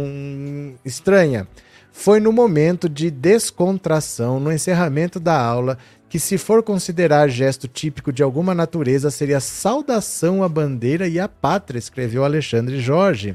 estranha 0.83 1.47
foi 1.93 2.19
no 2.19 2.33
momento 2.33 2.89
de 2.89 3.11
descontração, 3.11 4.41
no 4.41 4.51
encerramento 4.51 5.21
da 5.21 5.39
aula, 5.39 5.79
que, 6.13 6.19
se 6.19 6.37
for 6.37 6.63
considerar 6.63 7.27
gesto 7.31 7.67
típico 7.67 8.13
de 8.13 8.23
alguma 8.23 8.55
natureza, 8.55 9.11
seria 9.11 9.41
saudação 9.41 10.45
à 10.45 10.49
bandeira 10.49 11.09
e 11.09 11.19
à 11.19 11.27
pátria, 11.27 11.79
escreveu 11.79 12.23
Alexandre 12.23 12.79
Jorge. 12.79 13.35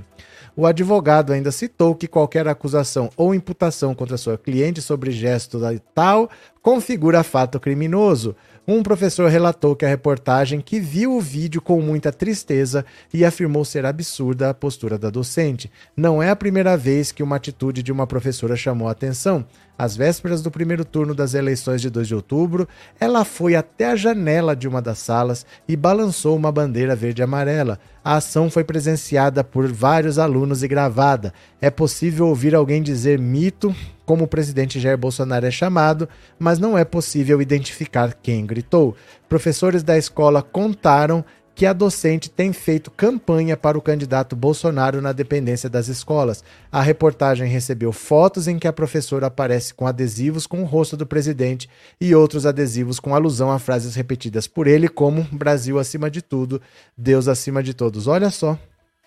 O 0.55 0.63
advogado 0.63 1.33
ainda 1.33 1.51
citou 1.51 1.95
que 1.95 2.07
qualquer 2.07 2.47
acusação 2.47 3.09
ou 3.17 3.33
imputação 3.33 3.95
contra 3.95 4.15
sua 4.15 4.37
cliente 4.37 4.79
sobre 4.79 5.09
gesto 5.09 5.59
tal 5.95 6.29
configura 6.61 7.23
fato 7.23 7.59
criminoso. 7.59 8.35
Um 8.67 8.83
professor 8.83 9.27
relatou 9.27 9.75
que 9.75 9.85
a 9.85 9.89
reportagem 9.89 10.59
que 10.59 10.79
viu 10.79 11.15
o 11.15 11.21
vídeo 11.21 11.61
com 11.61 11.81
muita 11.81 12.11
tristeza 12.11 12.85
e 13.13 13.23
afirmou 13.25 13.63
ser 13.65 13.85
absurda 13.85 14.49
a 14.49 14.53
postura 14.53 14.99
da 14.99 15.09
docente. 15.09 15.71
Não 15.95 16.21
é 16.21 16.29
a 16.29 16.35
primeira 16.35 16.75
vez 16.75 17.11
que 17.11 17.23
uma 17.23 17.37
atitude 17.37 17.81
de 17.81 17.91
uma 17.91 18.05
professora 18.05 18.55
chamou 18.55 18.87
a 18.87 18.91
atenção. 18.91 19.45
Às 19.77 19.95
vésperas 19.95 20.41
do 20.41 20.49
primeiro 20.49 20.83
turno 20.83 21.13
das 21.13 21.33
eleições 21.33 21.81
de 21.81 21.89
2 21.89 22.07
de 22.07 22.15
outubro, 22.15 22.67
ela 22.99 23.23
foi 23.23 23.55
até 23.55 23.91
a 23.91 23.95
janela 23.95 24.55
de 24.55 24.67
uma 24.67 24.81
das 24.81 24.97
salas 24.97 25.45
e 25.67 25.75
balançou 25.75 26.35
uma 26.35 26.51
bandeira 26.51 26.95
verde 26.95 27.21
e 27.21 27.23
amarela. 27.23 27.79
A 28.03 28.15
ação 28.15 28.49
foi 28.49 28.63
presenciada 28.63 29.43
por 29.43 29.67
vários 29.67 30.17
alunos 30.17 30.63
e 30.63 30.67
gravada. 30.67 31.33
É 31.61 31.69
possível 31.69 32.27
ouvir 32.27 32.55
alguém 32.55 32.81
dizer 32.81 33.19
mito, 33.19 33.75
como 34.05 34.23
o 34.23 34.27
presidente 34.27 34.79
Jair 34.79 34.97
Bolsonaro 34.97 35.45
é 35.45 35.51
chamado, 35.51 36.07
mas 36.39 36.57
não 36.57 36.77
é 36.77 36.85
possível 36.85 37.41
identificar 37.41 38.13
quem 38.23 38.45
gritou. 38.45 38.95
Professores 39.27 39.83
da 39.83 39.97
escola 39.97 40.41
contaram 40.41 41.23
que 41.57 41.65
a 41.65 41.73
docente 41.73 42.29
tem 42.29 42.53
feito 42.53 42.91
campanha 42.91 43.57
para 43.57 43.75
o 43.75 43.81
candidato 43.81 44.35
Bolsonaro 44.35 45.01
na 45.01 45.11
dependência 45.11 45.67
das 45.67 45.87
escolas. 45.87 46.43
A 46.71 46.83
reportagem 46.83 47.49
recebeu 47.49 47.91
fotos 47.91 48.47
em 48.47 48.59
que 48.59 48.67
a 48.67 48.71
professora 48.71 49.25
aparece 49.25 49.73
com 49.73 49.87
adesivos 49.87 50.45
com 50.45 50.61
o 50.61 50.65
rosto 50.65 50.95
do 50.95 51.07
presidente 51.07 51.67
e 51.99 52.13
outros 52.13 52.45
adesivos 52.45 52.99
com 52.99 53.15
alusão 53.15 53.51
a 53.51 53.57
frases 53.57 53.95
repetidas 53.95 54.45
por 54.45 54.67
ele, 54.67 54.87
como 54.87 55.23
Brasil 55.31 55.79
acima 55.79 56.11
de 56.11 56.21
tudo, 56.21 56.61
Deus 56.95 57.27
acima 57.27 57.63
de 57.63 57.73
todos. 57.73 58.05
Olha 58.05 58.29
só, 58.29 58.55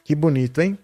que 0.02 0.16
bonito, 0.16 0.60
hein? 0.60 0.76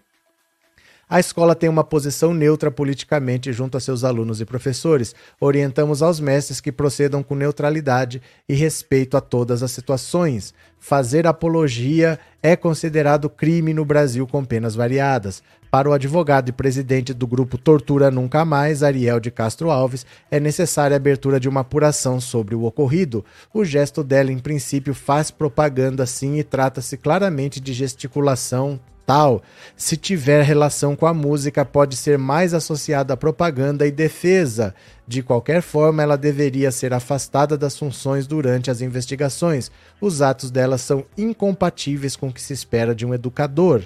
A 1.09 1.21
escola 1.21 1.55
tem 1.55 1.69
uma 1.69 1.85
posição 1.85 2.33
neutra 2.33 2.69
politicamente 2.69 3.53
junto 3.53 3.77
a 3.77 3.79
seus 3.79 4.03
alunos 4.03 4.41
e 4.41 4.45
professores. 4.45 5.15
Orientamos 5.39 6.01
aos 6.01 6.19
mestres 6.19 6.59
que 6.59 6.69
procedam 6.69 7.23
com 7.23 7.33
neutralidade 7.33 8.21
e 8.47 8.53
respeito 8.53 9.15
a 9.15 9.21
todas 9.21 9.63
as 9.63 9.71
situações. 9.71 10.53
Fazer 10.79 11.27
apologia 11.27 12.19
é 12.41 12.55
considerado 12.55 13.29
crime 13.29 13.73
no 13.73 13.83
Brasil 13.83 14.25
com 14.25 14.45
penas 14.45 14.75
variadas. 14.75 15.43
Para 15.69 15.89
o 15.89 15.93
advogado 15.93 16.49
e 16.49 16.53
presidente 16.53 17.13
do 17.13 17.27
grupo 17.27 17.57
Tortura 17.57 18.09
Nunca 18.09 18.45
Mais, 18.45 18.83
Ariel 18.83 19.19
de 19.19 19.29
Castro 19.29 19.69
Alves, 19.69 20.05
é 20.31 20.39
necessária 20.39 20.95
a 20.95 20.97
abertura 20.97 21.39
de 21.39 21.49
uma 21.49 21.59
apuração 21.59 22.21
sobre 22.21 22.55
o 22.55 22.63
ocorrido. 22.63 23.25
O 23.53 23.65
gesto 23.65 24.03
dela, 24.03 24.31
em 24.31 24.39
princípio, 24.39 24.93
faz 24.93 25.29
propaganda 25.29 26.05
sim 26.05 26.37
e 26.37 26.43
trata-se 26.43 26.95
claramente 26.95 27.59
de 27.59 27.73
gesticulação 27.73 28.79
tal, 29.07 29.41
se 29.77 29.95
tiver 29.95 30.43
relação 30.43 30.93
com 30.93 31.07
a 31.07 31.13
música, 31.13 31.63
pode 31.63 31.95
ser 31.95 32.17
mais 32.17 32.53
associada 32.53 33.13
à 33.13 33.17
propaganda 33.17 33.87
e 33.87 33.91
defesa. 33.91 34.75
De 35.07 35.23
qualquer 35.23 35.61
forma, 35.61 36.03
ela 36.03 36.17
deveria 36.17 36.71
ser 36.71 36.93
afastada 36.93 37.57
das 37.57 37.79
funções 37.79 38.27
durante 38.27 38.69
as 38.69 38.81
investigações. 38.81 39.71
Os 40.01 40.21
atos 40.21 40.51
dela 40.51 40.77
são 40.77 41.05
incompatíveis 41.17 42.17
com 42.17 42.27
o 42.27 42.33
que 42.33 42.41
se 42.41 42.51
espera 42.51 42.93
de 42.93 43.05
um 43.05 43.13
educador. 43.13 43.81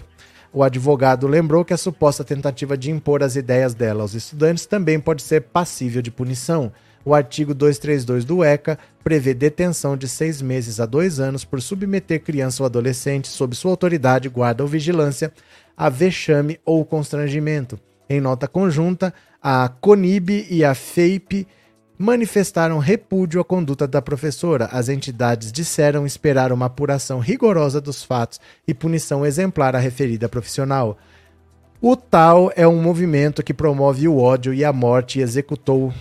O 0.51 0.63
advogado 0.63 1.27
lembrou 1.27 1.63
que 1.63 1.73
a 1.73 1.77
suposta 1.77 2.23
tentativa 2.23 2.75
de 2.75 2.89
impor 2.89 3.21
as 3.21 3.35
ideias 3.35 3.75
dela 3.75 4.01
aos 4.01 4.15
estudantes 4.15 4.65
também 4.65 4.99
pode 4.99 5.21
ser 5.21 5.41
passível 5.41 6.01
de 6.01 6.09
punição. 6.09 6.71
O 7.03 7.13
artigo 7.13 7.53
232 7.53 8.25
do 8.25 8.43
ECA 8.43 8.77
prevê 9.03 9.33
detenção 9.33 9.97
de 9.97 10.07
seis 10.07 10.41
meses 10.41 10.79
a 10.79 10.85
dois 10.85 11.19
anos 11.19 11.43
por 11.43 11.61
submeter 11.61 12.21
criança 12.21 12.61
ou 12.61 12.65
adolescente 12.65 13.27
sob 13.27 13.55
sua 13.55 13.71
autoridade, 13.71 14.29
guarda 14.29 14.63
ou 14.63 14.69
vigilância 14.69 15.33
a 15.75 15.89
vexame 15.89 16.59
ou 16.63 16.85
constrangimento. 16.85 17.79
Em 18.09 18.21
nota 18.21 18.47
conjunta, 18.47 19.13
a 19.41 19.67
CONIB 19.67 20.47
e 20.49 20.63
a 20.63 20.75
FEIP 20.75 21.47
manifestaram 21.97 22.77
repúdio 22.77 23.39
à 23.39 23.43
conduta 23.43 23.87
da 23.87 24.01
professora. 24.01 24.65
As 24.71 24.89
entidades 24.89 25.51
disseram 25.51 26.05
esperar 26.05 26.51
uma 26.51 26.65
apuração 26.65 27.19
rigorosa 27.19 27.79
dos 27.79 28.03
fatos 28.03 28.39
e 28.67 28.73
punição 28.73 29.25
exemplar 29.25 29.75
à 29.75 29.79
referida 29.79 30.27
profissional. 30.27 30.97
O 31.79 31.95
tal 31.95 32.51
é 32.55 32.67
um 32.67 32.81
movimento 32.81 33.41
que 33.41 33.53
promove 33.53 34.07
o 34.07 34.17
ódio 34.17 34.53
e 34.53 34.63
a 34.63 34.73
morte 34.73 35.19
e 35.19 35.21
executou 35.21 35.93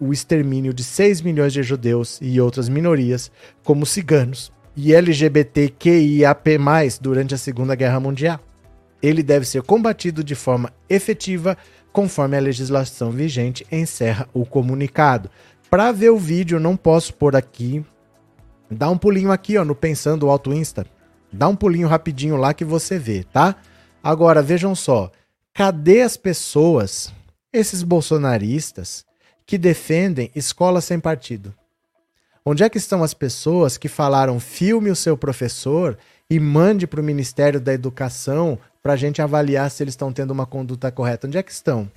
o 0.00 0.12
extermínio 0.12 0.72
de 0.72 0.82
6 0.82 1.20
milhões 1.20 1.52
de 1.52 1.62
judeus 1.62 2.18
e 2.22 2.40
outras 2.40 2.68
minorias, 2.68 3.30
como 3.62 3.84
ciganos 3.84 4.50
e 4.74 4.94
LGBTQIAP+, 4.94 6.58
durante 7.00 7.34
a 7.34 7.38
Segunda 7.38 7.74
Guerra 7.74 8.00
Mundial. 8.00 8.40
Ele 9.02 9.22
deve 9.22 9.46
ser 9.46 9.62
combatido 9.62 10.24
de 10.24 10.34
forma 10.34 10.72
efetiva, 10.88 11.56
conforme 11.92 12.36
a 12.36 12.40
legislação 12.40 13.10
vigente, 13.10 13.66
encerra 13.70 14.28
o 14.32 14.46
comunicado. 14.46 15.30
Para 15.70 15.92
ver 15.92 16.10
o 16.10 16.18
vídeo, 16.18 16.58
não 16.58 16.76
posso 16.76 17.14
pôr 17.14 17.36
aqui. 17.36 17.84
Dá 18.70 18.88
um 18.88 18.98
pulinho 18.98 19.32
aqui, 19.32 19.56
ó, 19.56 19.64
no 19.64 19.74
Pensando 19.74 20.28
Alto 20.28 20.52
Insta. 20.52 20.86
Dá 21.32 21.48
um 21.48 21.56
pulinho 21.56 21.88
rapidinho 21.88 22.36
lá 22.36 22.52
que 22.52 22.64
você 22.64 22.98
vê, 22.98 23.24
tá? 23.24 23.56
Agora, 24.02 24.42
vejam 24.42 24.74
só. 24.74 25.10
Cadê 25.54 26.02
as 26.02 26.16
pessoas, 26.16 27.12
esses 27.52 27.82
bolsonaristas, 27.82 29.04
que 29.50 29.58
defendem 29.58 30.30
escola 30.32 30.80
sem 30.80 31.00
partido? 31.00 31.52
Onde 32.46 32.62
é 32.62 32.70
que 32.70 32.78
estão 32.78 33.02
as 33.02 33.12
pessoas 33.12 33.76
que 33.76 33.88
falaram 33.88 34.38
filme 34.38 34.90
o 34.90 34.94
seu 34.94 35.16
professor 35.16 35.98
e 36.30 36.38
mande 36.38 36.86
para 36.86 37.00
o 37.00 37.02
Ministério 37.02 37.60
da 37.60 37.74
Educação 37.74 38.56
para 38.80 38.92
a 38.92 38.96
gente 38.96 39.20
avaliar 39.20 39.68
se 39.68 39.82
eles 39.82 39.94
estão 39.94 40.12
tendo 40.12 40.30
uma 40.30 40.46
conduta 40.46 40.92
correta? 40.92 41.26
Onde 41.26 41.36
é 41.36 41.42
que 41.42 41.50
estão? 41.50 41.90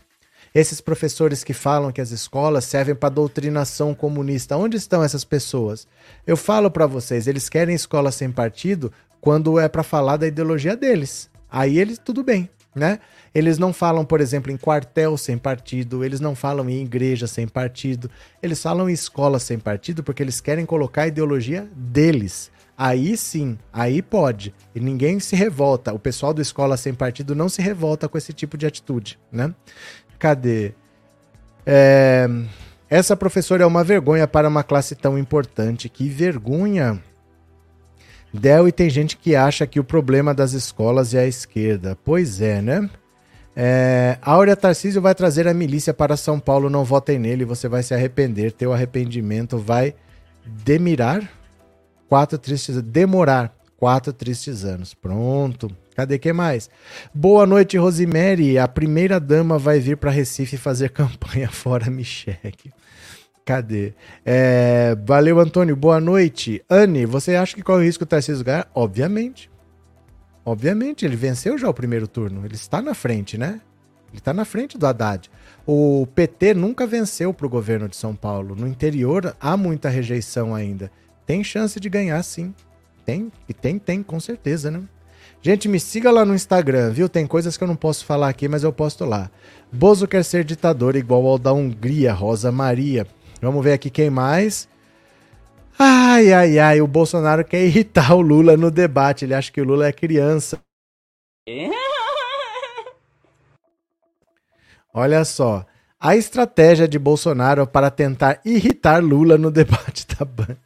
Esses 0.55 0.81
professores 0.81 1.43
que 1.43 1.53
falam 1.53 1.91
que 1.91 2.01
as 2.01 2.09
escolas 2.09 2.65
servem 2.65 2.95
para 2.95 3.09
doutrinação 3.09 3.93
comunista, 3.93 4.57
onde 4.57 4.77
estão 4.77 5.03
essas 5.03 5.23
pessoas? 5.23 5.88
Eu 6.25 6.35
falo 6.35 6.71
para 6.71 6.88
vocês, 6.88 7.27
eles 7.27 7.49
querem 7.49 7.75
escola 7.75 8.11
sem 8.11 8.31
partido 8.31 8.91
quando 9.21 9.59
é 9.59 9.69
para 9.69 9.84
falar 9.84 10.17
da 10.17 10.25
ideologia 10.25 10.75
deles. 10.75 11.30
Aí 11.51 11.77
eles, 11.77 11.99
tudo 11.99 12.23
bem, 12.23 12.49
né? 12.76 13.00
Eles 13.34 13.58
não 13.58 13.74
falam, 13.74 14.06
por 14.06 14.22
exemplo, 14.22 14.52
em 14.52 14.58
quartel 14.58 15.18
sem 15.18 15.38
partido, 15.38 16.04
eles 16.04 16.20
não 16.20 16.36
falam 16.36 16.70
em 16.70 16.82
igreja 16.82 17.28
sem 17.28 17.48
partido, 17.48 18.10
eles 18.41 18.62
falam 18.62 18.90
em 18.90 18.94
escola 18.94 19.40
sem 19.40 19.58
partido 19.58 20.04
porque 20.04 20.22
eles 20.22 20.40
querem 20.40 20.66
colocar 20.66 21.04
a 21.04 21.08
ideologia 21.08 21.68
deles. 21.76 22.52
Aí 22.78 23.16
sim, 23.16 23.58
aí 23.72 24.02
pode. 24.02 24.54
E 24.74 24.80
ninguém 24.80 25.20
se 25.20 25.36
revolta. 25.36 25.94
O 25.94 26.00
pessoal 26.00 26.34
do 26.34 26.41
Escola 26.41 26.76
Sem 26.76 26.94
Partido 26.94 27.36
não 27.36 27.48
se 27.48 27.62
revolta 27.62 28.10
com 28.10 28.18
esse 28.18 28.34
tipo 28.34 28.58
de 28.58 28.66
atitude, 28.66 29.20
né? 29.32 29.54
Cadê? 30.18 30.74
É... 31.66 32.28
Essa 32.90 33.16
professora 33.16 33.64
é 33.64 33.66
uma 33.66 33.84
vergonha 33.84 34.28
para 34.28 34.48
uma 34.48 34.64
classe 34.64 34.95
tão 34.95 35.18
importante. 35.18 35.88
Que 35.88 36.10
vergonha! 36.10 37.02
Del, 38.34 38.68
e 38.68 38.72
tem 38.72 38.89
gente 38.89 39.15
que 39.15 39.35
acha 39.35 39.68
que 39.68 39.80
o 39.80 39.84
problema 39.84 40.34
das 40.34 40.53
escolas 40.53 41.14
é 41.14 41.19
a 41.19 41.27
esquerda. 41.27 41.97
Pois 42.03 42.41
é, 42.41 42.61
né? 42.61 42.89
É, 43.55 44.18
Áurea 44.22 44.55
Tarcísio 44.55 45.01
vai 45.01 45.14
trazer 45.14 45.47
a 45.47 45.53
milícia 45.53 45.93
para 45.93 46.18
São 46.18 46.39
Paulo. 46.39 46.69
Não 46.69 46.84
votem 46.84 47.19
nele, 47.19 47.45
você 47.45 47.68
vai 47.68 47.84
se 47.84 47.93
arrepender. 47.93 48.51
Teu 48.51 48.73
arrependimento 48.73 49.57
vai 49.60 49.93
demirar 50.45 51.30
quatro 52.10 52.38
tristes 52.38 52.81
demorar 52.81 53.55
quatro 53.77 54.11
tristes 54.11 54.65
anos. 54.65 54.93
Pronto. 54.93 55.69
Cadê 55.95 56.18
que 56.18 56.34
mais? 56.34 56.69
Boa 57.14 57.45
noite, 57.45 57.77
Rosemary. 57.77 58.57
A 58.57 58.68
primeira 58.68 59.19
dama 59.19 59.60
vai 59.60 59.80
vir 59.80 59.97
para 59.97 60.10
Recife 60.10 60.57
fazer 60.57 60.89
campanha 60.91 61.49
fora 61.49 61.91
Micheque. 61.91 62.72
Cadê? 63.45 63.94
É, 64.26 64.95
valeu, 65.06 65.40
Antônio. 65.40 65.76
Boa 65.76 65.99
noite. 65.99 66.64
Anne, 66.70 67.06
você 67.06 67.36
acha 67.36 67.56
que 67.56 67.72
é 67.72 67.74
o 67.74 67.82
risco 67.82 68.06
do 68.06 68.07
Tarcísio 68.07 68.45
ganhar? 68.45 68.70
Obviamente. 68.74 69.52
Obviamente, 70.45 71.06
ele 71.06 71.15
venceu 71.15 71.57
já 71.57 71.70
o 71.70 71.74
primeiro 71.74 72.07
turno. 72.07 72.45
Ele 72.45 72.56
está 72.56 72.82
na 72.82 72.94
frente, 72.94 73.38
né? 73.38 73.60
Ele 74.10 74.20
está 74.20 74.34
na 74.34 74.45
frente 74.45 74.78
do 74.78 74.86
Haddad. 74.86 75.30
O 75.65 76.07
PT 76.14 76.53
nunca 76.53 76.86
venceu 76.88 77.34
para 77.34 77.48
o 77.48 77.49
governo 77.49 77.90
de 77.90 77.95
São 77.95 78.15
Paulo. 78.15 78.56
No 78.56 78.68
interior 78.68 79.36
há 79.41 79.57
muita 79.57 79.90
rejeição 79.90 80.53
ainda. 80.53 80.91
Tem 81.26 81.44
chance 81.44 81.80
de 81.80 81.90
ganhar, 81.90 82.22
sim. 82.24 82.53
Tem, 83.06 83.32
e 83.49 83.53
tem, 83.53 83.78
tem, 83.80 84.03
com 84.03 84.20
certeza, 84.20 84.72
né? 84.72 84.84
Gente, 85.41 85.68
me 85.68 85.80
siga 85.80 86.10
lá 86.10 86.24
no 86.24 86.34
Instagram, 86.34 86.91
viu? 86.91 87.10
Tem 87.10 87.28
coisas 87.28 87.57
que 87.57 87.64
eu 87.64 87.68
não 87.68 87.76
posso 87.76 88.06
falar 88.06 88.30
aqui, 88.30 88.48
mas 88.48 88.64
eu 88.64 88.72
posto 88.72 89.03
lá. 89.03 89.30
Bozo 89.72 90.07
quer 90.07 90.24
ser 90.24 90.45
ditador 90.45 90.95
igual 90.95 91.26
ao 91.28 91.38
da 91.38 91.52
Hungria, 91.52 92.14
Rosa 92.14 92.52
Maria. 92.52 93.06
Vamos 93.44 93.61
ver 93.61 93.74
aqui 93.74 93.90
quem 93.90 94.10
mais. 94.10 94.70
Ai, 95.78 96.32
ai, 96.32 96.60
ai, 96.60 96.82
o 96.82 96.88
Bolsonaro 96.88 97.44
quer 97.44 97.65
irritar 97.65 98.15
o 98.15 98.22
Lula 98.22 98.56
no 98.56 98.72
debate. 98.72 99.26
Ele 99.26 99.34
acha 99.34 99.52
que 99.52 99.60
o 99.60 99.65
Lula 99.65 99.86
é 99.86 99.91
criança. 99.91 100.57
Olha 104.94 105.26
só. 105.26 105.65
A 105.99 106.15
estratégia 106.15 106.88
de 106.88 106.98
Bolsonaro 106.98 107.68
para 107.68 107.91
tentar 107.91 108.40
irritar 108.45 109.03
Lula 109.03 109.38
no 109.38 109.52
debate 109.52 110.07
da 110.07 110.24
Band. 110.24 110.57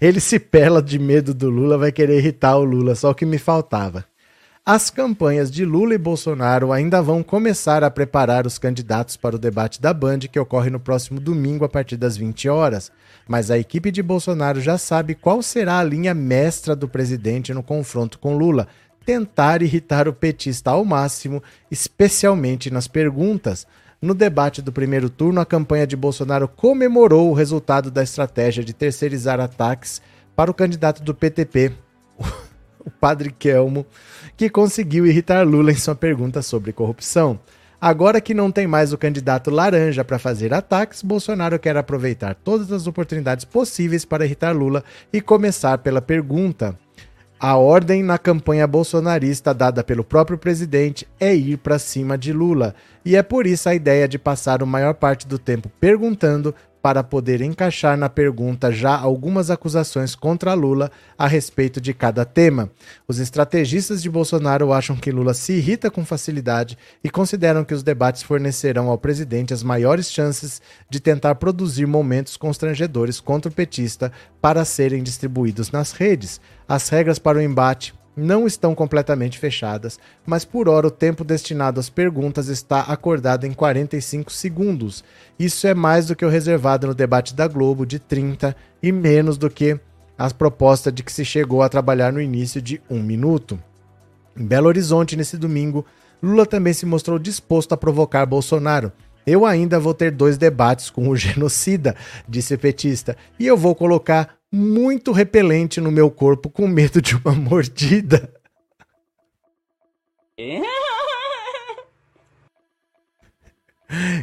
Ele 0.00 0.20
se 0.20 0.38
pela 0.38 0.80
de 0.82 0.98
medo 0.98 1.34
do 1.34 1.50
Lula, 1.50 1.76
vai 1.76 1.92
querer 1.92 2.18
irritar 2.18 2.56
o 2.56 2.64
Lula, 2.64 2.94
só 2.94 3.10
o 3.10 3.14
que 3.14 3.26
me 3.26 3.38
faltava. 3.38 4.06
As 4.66 4.88
campanhas 4.88 5.50
de 5.50 5.62
Lula 5.62 5.92
e 5.92 5.98
Bolsonaro 5.98 6.72
ainda 6.72 7.02
vão 7.02 7.22
começar 7.22 7.84
a 7.84 7.90
preparar 7.90 8.46
os 8.46 8.56
candidatos 8.56 9.14
para 9.14 9.36
o 9.36 9.38
debate 9.38 9.78
da 9.78 9.92
Band, 9.92 10.20
que 10.20 10.40
ocorre 10.40 10.70
no 10.70 10.80
próximo 10.80 11.20
domingo 11.20 11.66
a 11.66 11.68
partir 11.68 11.98
das 11.98 12.16
20 12.16 12.48
horas. 12.48 12.90
Mas 13.28 13.50
a 13.50 13.58
equipe 13.58 13.90
de 13.90 14.02
Bolsonaro 14.02 14.62
já 14.62 14.78
sabe 14.78 15.14
qual 15.14 15.42
será 15.42 15.80
a 15.80 15.84
linha 15.84 16.14
mestra 16.14 16.74
do 16.74 16.88
presidente 16.88 17.52
no 17.52 17.62
confronto 17.62 18.18
com 18.18 18.38
Lula: 18.38 18.66
tentar 19.04 19.60
irritar 19.60 20.08
o 20.08 20.14
petista 20.14 20.70
ao 20.70 20.82
máximo, 20.82 21.42
especialmente 21.70 22.70
nas 22.70 22.88
perguntas. 22.88 23.66
No 24.00 24.14
debate 24.14 24.62
do 24.62 24.72
primeiro 24.72 25.10
turno, 25.10 25.42
a 25.42 25.46
campanha 25.46 25.86
de 25.86 25.94
Bolsonaro 25.94 26.48
comemorou 26.48 27.30
o 27.30 27.34
resultado 27.34 27.90
da 27.90 28.02
estratégia 28.02 28.64
de 28.64 28.72
terceirizar 28.72 29.40
ataques 29.40 30.00
para 30.34 30.50
o 30.50 30.54
candidato 30.54 31.02
do 31.02 31.14
PTP, 31.14 31.70
o 32.82 32.90
padre 32.90 33.30
Kelmo, 33.30 33.86
que 34.36 34.50
conseguiu 34.50 35.06
irritar 35.06 35.46
Lula 35.46 35.72
em 35.72 35.76
sua 35.76 35.94
pergunta 35.94 36.42
sobre 36.42 36.72
corrupção. 36.72 37.38
Agora 37.80 38.20
que 38.20 38.32
não 38.32 38.50
tem 38.50 38.66
mais 38.66 38.92
o 38.92 38.98
candidato 38.98 39.50
laranja 39.50 40.04
para 40.04 40.18
fazer 40.18 40.54
ataques, 40.54 41.02
Bolsonaro 41.02 41.58
quer 41.58 41.76
aproveitar 41.76 42.34
todas 42.34 42.72
as 42.72 42.86
oportunidades 42.86 43.44
possíveis 43.44 44.04
para 44.04 44.24
irritar 44.24 44.52
Lula 44.52 44.82
e 45.12 45.20
começar 45.20 45.78
pela 45.78 46.00
pergunta. 46.00 46.78
A 47.38 47.56
ordem 47.56 48.02
na 48.02 48.16
campanha 48.16 48.66
bolsonarista 48.66 49.52
dada 49.52 49.84
pelo 49.84 50.02
próprio 50.02 50.38
presidente 50.38 51.06
é 51.20 51.34
ir 51.34 51.58
para 51.58 51.78
cima 51.78 52.16
de 52.16 52.32
Lula, 52.32 52.74
e 53.04 53.16
é 53.16 53.22
por 53.22 53.46
isso 53.46 53.68
a 53.68 53.74
ideia 53.74 54.08
de 54.08 54.18
passar 54.18 54.62
a 54.62 54.66
maior 54.66 54.94
parte 54.94 55.26
do 55.28 55.38
tempo 55.38 55.70
perguntando 55.78 56.54
para 56.84 57.02
poder 57.02 57.40
encaixar 57.40 57.96
na 57.96 58.10
pergunta 58.10 58.70
já 58.70 58.94
algumas 58.94 59.48
acusações 59.48 60.14
contra 60.14 60.52
Lula 60.52 60.90
a 61.16 61.26
respeito 61.26 61.80
de 61.80 61.94
cada 61.94 62.26
tema. 62.26 62.70
Os 63.08 63.18
estrategistas 63.18 64.02
de 64.02 64.10
Bolsonaro 64.10 64.70
acham 64.70 64.94
que 64.94 65.10
Lula 65.10 65.32
se 65.32 65.54
irrita 65.54 65.90
com 65.90 66.04
facilidade 66.04 66.76
e 67.02 67.08
consideram 67.08 67.64
que 67.64 67.72
os 67.72 67.82
debates 67.82 68.22
fornecerão 68.22 68.90
ao 68.90 68.98
presidente 68.98 69.54
as 69.54 69.62
maiores 69.62 70.12
chances 70.12 70.60
de 70.90 71.00
tentar 71.00 71.36
produzir 71.36 71.86
momentos 71.86 72.36
constrangedores 72.36 73.18
contra 73.18 73.50
o 73.50 73.54
petista 73.54 74.12
para 74.38 74.62
serem 74.62 75.02
distribuídos 75.02 75.70
nas 75.70 75.92
redes. 75.92 76.38
As 76.68 76.90
regras 76.90 77.18
para 77.18 77.38
o 77.38 77.40
embate 77.40 77.94
não 78.16 78.46
estão 78.46 78.74
completamente 78.74 79.38
fechadas, 79.38 79.98
mas 80.24 80.44
por 80.44 80.68
hora 80.68 80.86
o 80.86 80.90
tempo 80.90 81.24
destinado 81.24 81.80
às 81.80 81.88
perguntas 81.88 82.48
está 82.48 82.80
acordado 82.80 83.44
em 83.44 83.52
45 83.52 84.32
segundos. 84.32 85.02
Isso 85.38 85.66
é 85.66 85.74
mais 85.74 86.06
do 86.06 86.16
que 86.16 86.24
o 86.24 86.28
reservado 86.28 86.86
no 86.86 86.94
debate 86.94 87.34
da 87.34 87.48
Globo 87.48 87.84
de 87.84 87.98
30 87.98 88.54
e 88.82 88.92
menos 88.92 89.36
do 89.36 89.50
que 89.50 89.78
a 90.16 90.30
proposta 90.30 90.92
de 90.92 91.02
que 91.02 91.12
se 91.12 91.24
chegou 91.24 91.62
a 91.62 91.68
trabalhar 91.68 92.12
no 92.12 92.20
início 92.20 92.62
de 92.62 92.80
um 92.88 93.02
minuto. 93.02 93.58
Em 94.36 94.44
Belo 94.44 94.68
Horizonte, 94.68 95.16
nesse 95.16 95.36
domingo, 95.36 95.84
Lula 96.22 96.46
também 96.46 96.72
se 96.72 96.86
mostrou 96.86 97.18
disposto 97.18 97.72
a 97.72 97.76
provocar 97.76 98.24
Bolsonaro. 98.26 98.92
Eu 99.26 99.46
ainda 99.46 99.80
vou 99.80 99.94
ter 99.94 100.10
dois 100.10 100.36
debates 100.36 100.90
com 100.90 101.08
o 101.08 101.16
genocida, 101.16 101.96
disse 102.28 102.56
petista, 102.56 103.16
e 103.38 103.46
eu 103.46 103.56
vou 103.56 103.74
colocar 103.74 104.36
muito 104.54 105.10
repelente 105.10 105.80
no 105.80 105.90
meu 105.90 106.08
corpo 106.10 106.48
com 106.48 106.68
medo 106.68 107.02
de 107.02 107.16
uma 107.16 107.34
mordida. 107.34 108.32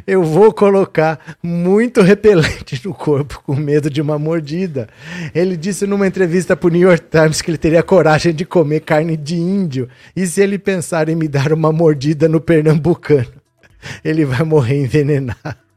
Eu 0.07 0.23
vou 0.23 0.53
colocar 0.53 1.37
muito 1.43 2.01
repelente 2.01 2.81
no 2.85 2.93
corpo 2.93 3.41
com 3.45 3.55
medo 3.55 3.89
de 3.89 4.01
uma 4.01 4.17
mordida. 4.17 4.87
Ele 5.35 5.55
disse 5.55 5.85
numa 5.85 6.07
entrevista 6.07 6.55
para 6.55 6.67
o 6.67 6.71
New 6.71 6.81
York 6.81 7.05
Times 7.09 7.41
que 7.41 7.51
ele 7.51 7.57
teria 7.57 7.83
coragem 7.83 8.33
de 8.33 8.45
comer 8.45 8.81
carne 8.81 9.15
de 9.15 9.35
índio. 9.35 9.89
E 10.15 10.25
se 10.25 10.41
ele 10.41 10.57
pensar 10.57 11.09
em 11.09 11.15
me 11.15 11.27
dar 11.27 11.53
uma 11.53 11.71
mordida 11.71 12.27
no 12.27 12.41
pernambucano, 12.41 13.31
ele 14.03 14.25
vai 14.25 14.43
morrer 14.43 14.81
envenenado. 14.81 15.70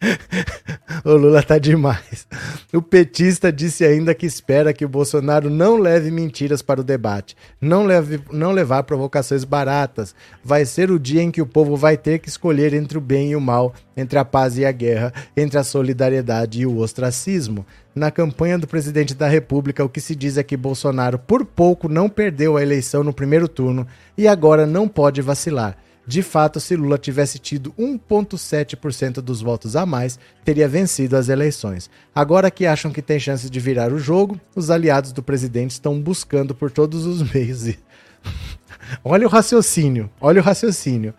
o 1.04 1.12
Lula 1.12 1.42
tá 1.42 1.58
demais. 1.58 2.26
O 2.72 2.80
petista 2.80 3.52
disse 3.52 3.84
ainda 3.84 4.14
que 4.14 4.26
espera 4.26 4.72
que 4.72 4.84
o 4.84 4.88
Bolsonaro 4.88 5.50
não 5.50 5.76
leve 5.76 6.10
mentiras 6.10 6.62
para 6.62 6.80
o 6.80 6.84
debate, 6.84 7.36
não, 7.60 7.84
leve, 7.84 8.20
não 8.32 8.52
levar 8.52 8.84
provocações 8.84 9.44
baratas. 9.44 10.14
Vai 10.42 10.64
ser 10.64 10.90
o 10.90 10.98
dia 10.98 11.22
em 11.22 11.30
que 11.30 11.42
o 11.42 11.46
povo 11.46 11.76
vai 11.76 11.96
ter 11.96 12.18
que 12.18 12.28
escolher 12.28 12.72
entre 12.72 12.96
o 12.96 13.00
bem 13.00 13.32
e 13.32 13.36
o 13.36 13.40
mal, 13.40 13.74
entre 13.96 14.18
a 14.18 14.24
paz 14.24 14.56
e 14.56 14.64
a 14.64 14.72
guerra, 14.72 15.12
entre 15.36 15.58
a 15.58 15.64
solidariedade 15.64 16.60
e 16.60 16.66
o 16.66 16.78
ostracismo. 16.78 17.66
Na 17.94 18.10
campanha 18.10 18.56
do 18.56 18.68
presidente 18.68 19.14
da 19.14 19.28
República, 19.28 19.84
o 19.84 19.88
que 19.88 20.00
se 20.00 20.14
diz 20.14 20.38
é 20.38 20.42
que 20.42 20.56
Bolsonaro 20.56 21.18
por 21.18 21.44
pouco 21.44 21.88
não 21.88 22.08
perdeu 22.08 22.56
a 22.56 22.62
eleição 22.62 23.02
no 23.02 23.12
primeiro 23.12 23.48
turno 23.48 23.86
e 24.16 24.28
agora 24.28 24.64
não 24.64 24.88
pode 24.88 25.20
vacilar. 25.20 25.76
De 26.06 26.22
fato, 26.22 26.58
se 26.58 26.74
Lula 26.74 26.98
tivesse 26.98 27.38
tido 27.38 27.72
1,7% 27.78 29.20
dos 29.20 29.40
votos 29.40 29.76
a 29.76 29.84
mais, 29.84 30.18
teria 30.44 30.68
vencido 30.68 31.16
as 31.16 31.28
eleições. 31.28 31.90
Agora 32.14 32.50
que 32.50 32.66
acham 32.66 32.90
que 32.90 33.02
tem 33.02 33.20
chance 33.20 33.48
de 33.48 33.60
virar 33.60 33.92
o 33.92 33.98
jogo, 33.98 34.40
os 34.56 34.70
aliados 34.70 35.12
do 35.12 35.22
presidente 35.22 35.72
estão 35.72 36.00
buscando 36.00 36.54
por 36.54 36.70
todos 36.70 37.06
os 37.06 37.22
meios. 37.32 37.66
E... 37.66 37.78
olha 39.04 39.26
o 39.26 39.30
raciocínio, 39.30 40.10
olha 40.20 40.40
o 40.40 40.44
raciocínio. 40.44 41.14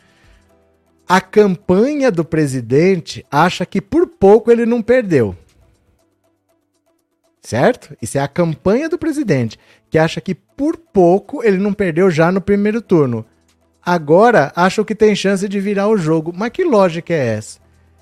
A 1.08 1.22
campanha 1.22 2.12
do 2.12 2.24
presidente 2.24 3.26
acha 3.30 3.66
que 3.66 3.82
por 3.82 4.08
pouco 4.08 4.52
ele 4.52 4.66
não 4.66 4.82
perdeu. 4.82 5.36
Certo? 7.41 7.95
Isso 8.02 8.18
é 8.18 8.22
a 8.22 8.28
campanha 8.28 8.88
do 8.88 8.98
presidente, 8.98 9.60
que 9.90 9.98
acha 9.98 10.22
que 10.22 10.36
por 10.36 10.78
pouco 10.78 11.44
ele 11.44 11.58
não 11.58 11.74
perdeu 11.74 12.10
já 12.12 12.32
no 12.32 12.40
primeiro 12.40 12.82
turno. 12.82 13.26
Agora 13.84 14.52
acham 14.56 14.86
que 14.86 14.94
tem 14.94 15.16
chance 15.16 15.48
de 15.49 15.60
virar 15.60 15.88
o 15.88 15.98
jogo. 15.98 16.32
Mas 16.36 16.52
que 16.52 16.64
lógica 16.64 17.14
é 17.14 17.36
essa? 17.36 17.60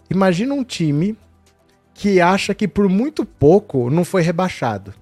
Imagina 0.09 0.53
um 0.53 0.63
time 0.63 1.17
que 1.93 2.19
acha 2.19 2.53
que 2.53 2.67
por 2.67 2.89
muito 2.89 3.25
pouco 3.25 3.89
não 3.89 4.03
foi 4.03 4.21
rebaixado. 4.21 4.93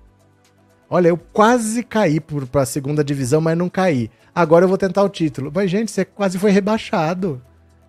Olha, 0.89 1.09
eu 1.09 1.17
quase 1.17 1.83
caí 1.83 2.19
para 2.19 2.61
a 2.61 2.65
segunda 2.65 3.03
divisão, 3.03 3.41
mas 3.41 3.57
não 3.57 3.69
caí. 3.69 4.09
Agora 4.33 4.65
eu 4.65 4.69
vou 4.69 4.77
tentar 4.77 5.03
o 5.03 5.09
título. 5.09 5.51
Mas, 5.53 5.69
gente, 5.69 5.91
você 5.91 6.05
quase 6.05 6.37
foi 6.37 6.51
rebaixado. 6.51 7.41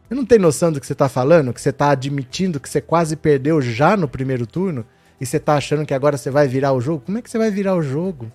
Você 0.09 0.15
não 0.15 0.25
tem 0.25 0.39
noção 0.39 0.73
do 0.73 0.81
que 0.81 0.87
você 0.87 0.95
está 0.95 1.09
falando? 1.09 1.53
Que 1.53 1.61
você 1.61 1.69
está 1.69 1.91
admitindo 1.91 2.59
que 2.59 2.69
você 2.69 2.81
quase 2.81 3.15
perdeu 3.15 3.61
já 3.61 3.97
no 3.97 4.09
primeiro 4.09 4.47
turno? 4.47 4.85
E 5.21 5.27
você 5.27 5.37
está 5.37 5.57
achando 5.57 5.85
que 5.85 5.93
agora 5.93 6.17
você 6.17 6.31
vai 6.31 6.49
virar 6.49 6.73
o 6.73 6.81
jogo? 6.81 7.03
Como 7.05 7.19
é 7.19 7.23
que 7.23 7.31
você 7.31 7.39
vai 7.39 7.51
virar 7.51 7.75
o 7.77 7.83
jogo? 7.83 8.33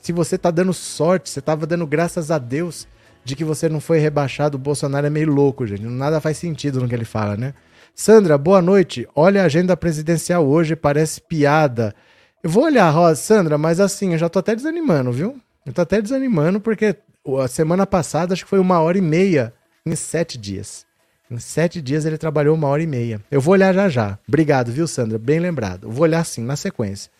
Se 0.00 0.12
você 0.12 0.36
está 0.36 0.50
dando 0.50 0.74
sorte, 0.74 1.30
você 1.30 1.38
estava 1.38 1.66
dando 1.66 1.86
graças 1.86 2.30
a 2.30 2.38
Deus 2.38 2.86
de 3.24 3.34
que 3.34 3.44
você 3.44 3.68
não 3.68 3.80
foi 3.80 3.98
rebaixado, 3.98 4.56
o 4.56 4.60
Bolsonaro 4.60 5.06
é 5.06 5.10
meio 5.10 5.30
louco, 5.30 5.66
gente. 5.66 5.82
Nada 5.82 6.20
faz 6.20 6.36
sentido 6.36 6.80
no 6.80 6.88
que 6.88 6.94
ele 6.94 7.04
fala, 7.04 7.36
né? 7.36 7.54
Sandra, 7.94 8.36
boa 8.36 8.60
noite. 8.60 9.08
Olha 9.14 9.42
a 9.42 9.46
agenda 9.46 9.76
presidencial 9.76 10.46
hoje, 10.46 10.76
parece 10.76 11.20
piada. 11.20 11.94
Eu 12.42 12.50
vou 12.50 12.64
olhar, 12.64 12.90
Rosa, 12.90 13.16
Sandra, 13.16 13.56
mas 13.56 13.80
assim, 13.80 14.12
eu 14.12 14.18
já 14.18 14.28
tô 14.28 14.40
até 14.40 14.54
desanimando, 14.54 15.10
viu? 15.10 15.40
Eu 15.64 15.72
tô 15.72 15.80
até 15.80 16.02
desanimando 16.02 16.60
porque 16.60 16.96
a 17.42 17.48
semana 17.48 17.86
passada 17.86 18.34
acho 18.34 18.44
que 18.44 18.50
foi 18.50 18.58
uma 18.58 18.80
hora 18.80 18.98
e 18.98 19.00
meia 19.00 19.54
em 19.86 19.96
sete 19.96 20.36
dias. 20.36 20.84
Em 21.30 21.38
sete 21.38 21.80
dias 21.80 22.04
ele 22.04 22.18
trabalhou 22.18 22.54
uma 22.54 22.68
hora 22.68 22.82
e 22.82 22.86
meia. 22.86 23.20
Eu 23.30 23.40
vou 23.40 23.52
olhar 23.52 23.72
já 23.72 23.88
já. 23.88 24.18
Obrigado, 24.28 24.70
viu, 24.70 24.86
Sandra? 24.86 25.18
Bem 25.18 25.40
lembrado. 25.40 25.86
Eu 25.86 25.90
vou 25.90 26.02
olhar 26.02 26.24
sim, 26.24 26.44
na 26.44 26.56
sequência. 26.56 27.10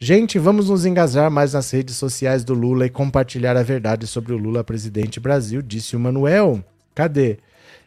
Gente, 0.00 0.38
vamos 0.38 0.68
nos 0.68 0.84
engajar 0.84 1.30
mais 1.30 1.52
nas 1.54 1.70
redes 1.70 1.96
sociais 1.96 2.44
do 2.44 2.52
Lula 2.52 2.84
e 2.84 2.90
compartilhar 2.90 3.56
a 3.56 3.62
verdade 3.62 4.06
sobre 4.06 4.32
o 4.32 4.36
Lula 4.36 4.64
presidente 4.64 5.20
Brasil, 5.20 5.62
disse 5.62 5.96
o 5.96 6.00
Manuel. 6.00 6.62
Cadê? 6.94 7.38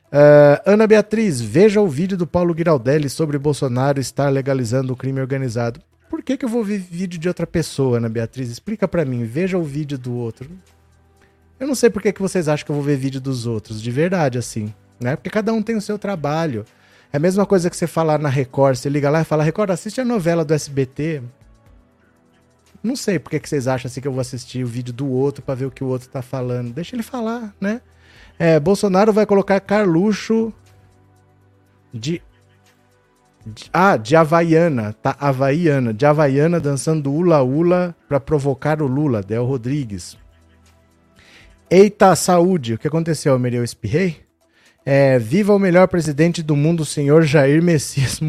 Uh, 0.07 0.57
Ana 0.65 0.87
Beatriz, 0.87 1.41
veja 1.41 1.81
o 1.81 1.87
vídeo 1.87 2.17
do 2.17 2.25
Paulo 2.25 2.55
Giraldelli 2.57 3.09
sobre 3.09 3.37
Bolsonaro 3.37 3.99
estar 3.99 4.29
legalizando 4.29 4.93
o 4.93 4.95
crime 4.95 5.19
organizado. 5.19 5.81
Por 6.09 6.23
que, 6.23 6.37
que 6.37 6.45
eu 6.45 6.49
vou 6.49 6.63
ver 6.63 6.79
vídeo 6.79 7.19
de 7.19 7.27
outra 7.27 7.45
pessoa, 7.45 7.97
Ana 7.97 8.07
Beatriz? 8.07 8.49
Explica 8.49 8.87
para 8.87 9.03
mim, 9.03 9.25
veja 9.25 9.57
o 9.57 9.63
vídeo 9.63 9.97
do 9.97 10.13
outro. 10.15 10.49
Eu 11.59 11.67
não 11.67 11.75
sei 11.75 11.89
por 11.89 12.01
que, 12.01 12.13
que 12.13 12.21
vocês 12.21 12.47
acham 12.47 12.65
que 12.65 12.71
eu 12.71 12.75
vou 12.75 12.83
ver 12.83 12.95
vídeo 12.95 13.19
dos 13.19 13.45
outros, 13.45 13.81
de 13.81 13.91
verdade, 13.91 14.37
assim. 14.37 14.73
Né? 14.99 15.15
Porque 15.17 15.29
cada 15.29 15.51
um 15.51 15.61
tem 15.61 15.75
o 15.75 15.81
seu 15.81 15.99
trabalho. 15.99 16.65
É 17.11 17.17
a 17.17 17.19
mesma 17.19 17.45
coisa 17.45 17.69
que 17.69 17.75
você 17.75 17.85
falar 17.85 18.17
na 18.17 18.29
Record, 18.29 18.77
você 18.77 18.89
liga 18.89 19.09
lá 19.09 19.21
e 19.21 19.25
fala, 19.25 19.43
Record, 19.43 19.71
assiste 19.71 19.99
a 19.99 20.05
novela 20.05 20.45
do 20.45 20.53
SBT. 20.53 21.21
Não 22.81 22.95
sei 22.95 23.19
por 23.19 23.29
que, 23.29 23.39
vocês 23.39 23.67
acham 23.67 23.87
assim 23.87 24.01
que 24.01 24.07
eu 24.07 24.11
vou 24.11 24.21
assistir 24.21 24.63
o 24.63 24.67
vídeo 24.67 24.93
do 24.93 25.07
outro 25.09 25.41
para 25.41 25.55
ver 25.55 25.65
o 25.65 25.71
que 25.71 25.83
o 25.83 25.87
outro 25.87 26.09
tá 26.09 26.21
falando. 26.21 26.73
Deixa 26.73 26.95
ele 26.95 27.03
falar, 27.03 27.53
né? 27.59 27.81
É, 28.39 28.59
Bolsonaro 28.59 29.11
vai 29.11 29.25
colocar 29.25 29.59
Carluxo 29.59 30.53
de, 31.93 32.21
de. 33.45 33.69
Ah, 33.73 33.97
de 33.97 34.15
Havaiana, 34.15 34.93
tá? 34.93 35.15
Havaiana, 35.19 35.93
de 35.93 36.05
Havaiana 36.05 36.59
dançando 36.59 37.11
Ula 37.11 37.41
Ula 37.41 37.95
para 38.07 38.19
provocar 38.19 38.81
o 38.81 38.87
Lula, 38.87 39.21
Del 39.21 39.45
Rodrigues. 39.45 40.17
Eita, 41.69 42.15
saúde! 42.15 42.75
O 42.75 42.77
que 42.77 42.87
aconteceu, 42.87 43.37
Meriel? 43.37 43.61
Eu 43.61 43.65
espirrei? 43.65 44.25
É, 44.85 45.19
viva 45.19 45.53
o 45.53 45.59
melhor 45.59 45.87
presidente 45.89 46.41
do 46.41 46.55
mundo, 46.55 46.85
senhor 46.85 47.23
Jair 47.23 47.61
Messias 47.61 48.21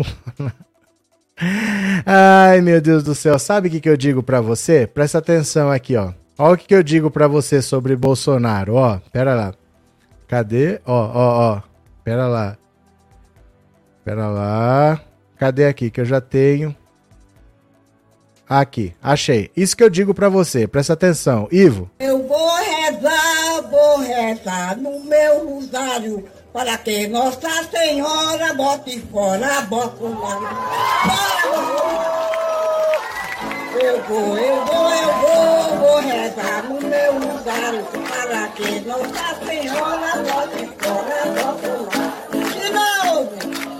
Ai, 2.05 2.61
meu 2.61 2.81
Deus 2.81 3.03
do 3.03 3.15
céu. 3.15 3.39
Sabe 3.39 3.69
o 3.69 3.71
que, 3.71 3.81
que 3.81 3.89
eu 3.89 3.97
digo 3.97 4.23
para 4.23 4.41
você? 4.41 4.87
Presta 4.87 5.19
atenção 5.19 5.71
aqui, 5.71 5.97
ó. 5.97 6.13
Olha 6.39 6.55
o 6.55 6.57
que, 6.57 6.67
que 6.67 6.75
eu 6.75 6.83
digo 6.83 7.11
para 7.11 7.27
você 7.27 7.63
sobre 7.63 7.97
Bolsonaro, 7.97 8.75
ó. 8.75 9.01
Pera 9.13 9.35
lá. 9.35 9.55
Cadê? 10.27 10.81
Ó, 10.87 10.93
ó, 10.95 11.55
ó. 11.55 11.63
Pera 12.05 12.27
lá. 12.27 12.57
Pera 14.05 14.29
lá. 14.29 15.01
Cadê 15.37 15.67
aqui 15.67 15.91
que 15.91 16.01
eu 16.01 16.05
já 16.05 16.21
tenho? 16.21 16.75
Aqui, 18.49 18.95
achei. 19.03 19.51
Isso 19.55 19.77
que 19.77 19.85
eu 19.85 19.91
digo 19.91 20.15
para 20.15 20.29
você, 20.31 20.67
presta 20.67 20.95
atenção. 20.95 21.47
Ivo. 21.53 21.91
Eu 21.99 22.27
vou 22.27 22.57
rezar, 22.57 23.63
vou 23.71 23.99
rezar 23.99 24.77
no 24.79 25.05
meu 25.05 25.47
rosário 25.47 26.25
para 26.53 26.79
que 26.79 27.07
Nossa 27.09 27.65
Senhora 27.71 28.55
bote 28.55 29.01
fora 29.13 29.61
Bolsonaro. 29.63 30.49
Eu 33.81 34.03
vou, 34.03 34.39
eu 34.39 34.67
vou, 34.67 34.91
eu 34.91 35.13
vou, 35.21 35.79
vou 35.79 36.01
rezar 36.01 36.63
no 36.65 36.81
meu 36.81 37.13
rosário 37.13 37.85
para 37.85 38.49
que 38.49 38.81
Nossa 38.81 39.37
Senhora 39.47 40.17
bote 40.17 40.69
fora 40.79 41.19
Bolsonaro. 41.37 42.19
De 42.53 42.67
novo, 42.73 43.31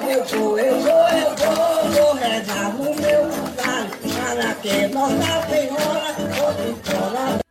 eu 0.09 0.25
vou, 0.25 0.59
eu 0.59 0.81
vou, 0.81 1.09
eu 1.09 1.37
vou, 1.37 1.91
vou 1.91 2.15
rezar 2.15 2.73
no 2.75 2.95
meu 2.95 3.25
rosário 3.25 3.91
para 4.37 4.55
que 4.55 4.87
Nossa 4.89 5.49
Senhora 5.49 6.15
bote 6.19 6.91
fora 6.91 7.48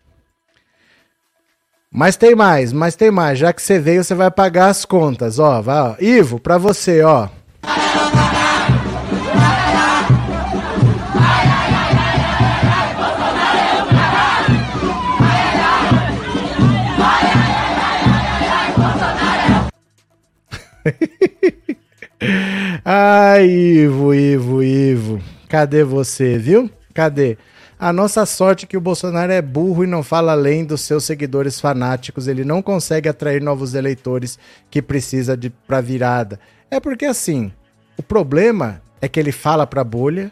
mas 1.98 2.16
tem 2.16 2.36
mais, 2.36 2.72
mas 2.72 2.96
tem 2.96 3.10
mais. 3.10 3.40
Já 3.40 3.52
que 3.52 3.60
você 3.60 3.80
veio, 3.80 4.04
você 4.04 4.14
vai 4.14 4.30
pagar 4.30 4.68
as 4.68 4.86
contas. 4.86 5.40
Ó, 5.40 5.64
vai, 5.64 5.82
ó. 5.82 5.96
Ivo, 6.00 6.40
pra 6.40 6.60
você, 6.60 7.02
ó. 7.02 7.28
Ai, 22.86 23.50
Ivo, 23.50 24.14
Ivo, 24.14 24.62
Ivo. 24.62 25.20
Cadê 25.50 25.84
você, 25.84 26.38
viu? 26.38 26.70
Cadê? 26.94 27.40
A 27.80 27.94
nossa 27.94 28.26
sorte 28.26 28.66
é 28.66 28.68
que 28.68 28.76
o 28.76 28.82
Bolsonaro 28.82 29.32
é 29.32 29.40
burro 29.40 29.84
e 29.84 29.88
não 29.88 30.02
fala 30.02 30.32
além 30.32 30.66
dos 30.66 30.82
seus 30.82 31.04
seguidores 31.04 31.60
fanáticos. 31.60 32.28
Ele 32.28 32.44
não 32.44 32.60
consegue 32.60 33.08
atrair 33.08 33.40
novos 33.40 33.76
eleitores 33.76 34.40
que 34.72 34.82
precisa 34.82 35.38
de 35.38 35.52
para 35.52 35.80
virada. 35.80 36.40
É 36.72 36.80
porque 36.80 37.06
assim, 37.06 37.52
o 37.96 38.02
problema 38.02 38.82
é 39.00 39.08
que 39.08 39.20
ele 39.20 39.32
fala 39.32 39.68
para 39.68 39.84
bolha 39.84 40.32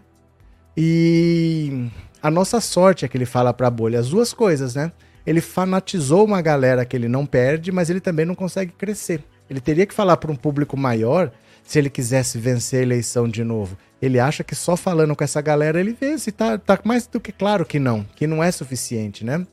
e 0.76 1.88
a 2.22 2.32
nossa 2.32 2.60
sorte 2.60 3.06
é 3.06 3.08
que 3.08 3.16
ele 3.16 3.28
fala 3.28 3.54
para 3.54 3.70
bolha 3.70 4.00
as 4.00 4.10
duas 4.10 4.34
coisas, 4.34 4.74
né? 4.74 4.92
Ele 5.24 5.40
fanatizou 5.40 6.26
uma 6.26 6.42
galera 6.42 6.84
que 6.84 6.96
ele 6.96 7.08
não 7.08 7.28
perde, 7.28 7.72
mas 7.72 7.92
ele 7.92 8.00
também 8.00 8.26
não 8.26 8.36
consegue 8.36 8.72
crescer. 8.72 9.24
Ele 9.48 9.60
teria 9.62 9.86
que 9.86 9.94
falar 9.94 10.18
para 10.18 10.32
um 10.32 10.36
público 10.36 10.76
maior 10.76 11.32
se 11.66 11.80
ele 11.80 11.90
quisesse 11.90 12.38
vencer 12.38 12.80
a 12.80 12.84
eleição 12.84 13.28
de 13.28 13.44
novo. 13.44 13.78
Ele 14.02 14.20
acha 14.20 14.44
que 14.44 14.54
só 14.54 14.78
falando 14.78 15.16
com 15.16 15.24
essa 15.24 15.42
galera 15.42 15.80
ele 15.80 15.98
vence. 16.00 16.32
Tá, 16.32 16.58
tá 16.58 16.80
mais 16.84 17.08
do 17.08 17.20
que 17.20 17.32
claro 17.32 17.66
que 17.66 17.80
não, 17.80 18.06
que 18.16 18.28
não 18.28 18.44
é 18.44 18.52
suficiente, 18.52 19.26
né? 19.26 19.46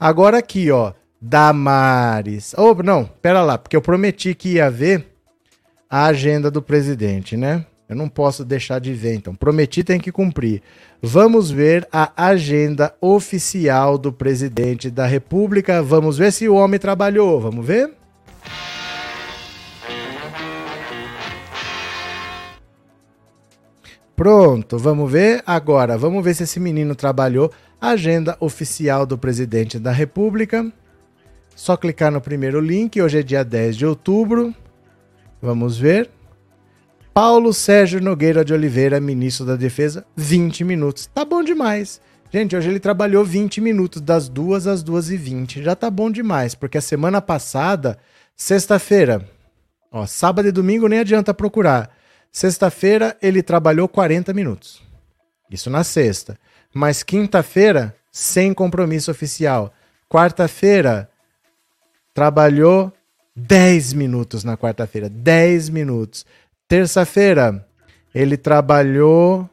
Agora 0.00 0.38
aqui, 0.38 0.70
ó, 0.70 0.92
Damares. 1.20 2.54
Oh, 2.56 2.74
não, 2.82 3.04
pera 3.04 3.42
lá, 3.42 3.58
porque 3.58 3.76
eu 3.76 3.82
prometi 3.82 4.34
que 4.34 4.54
ia 4.54 4.70
ver 4.70 5.06
a 5.88 6.06
agenda 6.06 6.50
do 6.50 6.62
presidente, 6.62 7.36
né? 7.36 7.66
Eu 7.88 7.94
não 7.94 8.08
posso 8.08 8.44
deixar 8.44 8.78
de 8.80 8.94
ver, 8.94 9.14
então. 9.14 9.34
Prometi, 9.34 9.84
tem 9.84 10.00
que 10.00 10.10
cumprir. 10.10 10.62
Vamos 11.02 11.50
ver 11.50 11.86
a 11.92 12.10
agenda 12.16 12.94
oficial 13.00 13.98
do 13.98 14.10
presidente 14.10 14.90
da 14.90 15.04
República. 15.06 15.82
Vamos 15.82 16.16
ver 16.16 16.32
se 16.32 16.48
o 16.48 16.54
homem 16.54 16.80
trabalhou. 16.80 17.38
Vamos 17.38 17.66
ver? 17.66 17.92
Pronto, 24.16 24.78
vamos 24.78 25.10
ver 25.10 25.42
agora. 25.46 25.96
Vamos 25.96 26.24
ver 26.24 26.34
se 26.34 26.44
esse 26.44 26.60
menino 26.60 26.94
trabalhou. 26.94 27.50
Agenda 27.80 28.36
oficial 28.38 29.04
do 29.06 29.18
presidente 29.18 29.78
da 29.78 29.90
República. 29.90 30.70
Só 31.56 31.76
clicar 31.76 32.12
no 32.12 32.20
primeiro 32.20 32.60
link. 32.60 33.00
Hoje 33.00 33.20
é 33.20 33.22
dia 33.22 33.44
10 33.44 33.76
de 33.76 33.86
outubro. 33.86 34.54
Vamos 35.40 35.76
ver. 35.78 36.10
Paulo 37.14 37.52
Sérgio 37.52 38.00
Nogueira 38.00 38.42
de 38.42 38.54
Oliveira, 38.54 38.98
ministro 38.98 39.44
da 39.44 39.54
Defesa, 39.54 40.06
20 40.16 40.64
minutos. 40.64 41.04
Tá 41.06 41.26
bom 41.26 41.42
demais. 41.42 42.00
Gente, 42.32 42.56
hoje 42.56 42.70
ele 42.70 42.80
trabalhou 42.80 43.22
20 43.22 43.60
minutos, 43.60 44.00
das 44.00 44.30
2 44.30 44.66
às 44.66 44.82
2 44.82 45.10
e 45.10 45.16
20 45.18 45.62
Já 45.62 45.76
tá 45.76 45.90
bom 45.90 46.10
demais, 46.10 46.54
porque 46.54 46.78
a 46.78 46.80
semana 46.80 47.20
passada, 47.20 47.98
sexta-feira, 48.34 49.28
ó, 49.90 50.06
sábado 50.06 50.48
e 50.48 50.52
domingo 50.52 50.88
nem 50.88 51.00
adianta 51.00 51.34
procurar. 51.34 51.94
Sexta-feira 52.32 53.14
ele 53.20 53.42
trabalhou 53.42 53.86
40 53.86 54.32
minutos. 54.32 54.82
Isso 55.50 55.68
na 55.68 55.84
sexta. 55.84 56.38
Mas 56.72 57.02
quinta-feira, 57.02 57.94
sem 58.10 58.54
compromisso 58.54 59.10
oficial. 59.10 59.72
Quarta-feira, 60.08 61.10
trabalhou 62.14 62.90
10 63.36 63.92
minutos 63.92 64.44
na 64.44 64.56
quarta-feira. 64.56 65.10
10 65.10 65.68
minutos. 65.68 66.24
Terça-feira, 66.66 67.66
ele 68.14 68.38
trabalhou 68.38 69.48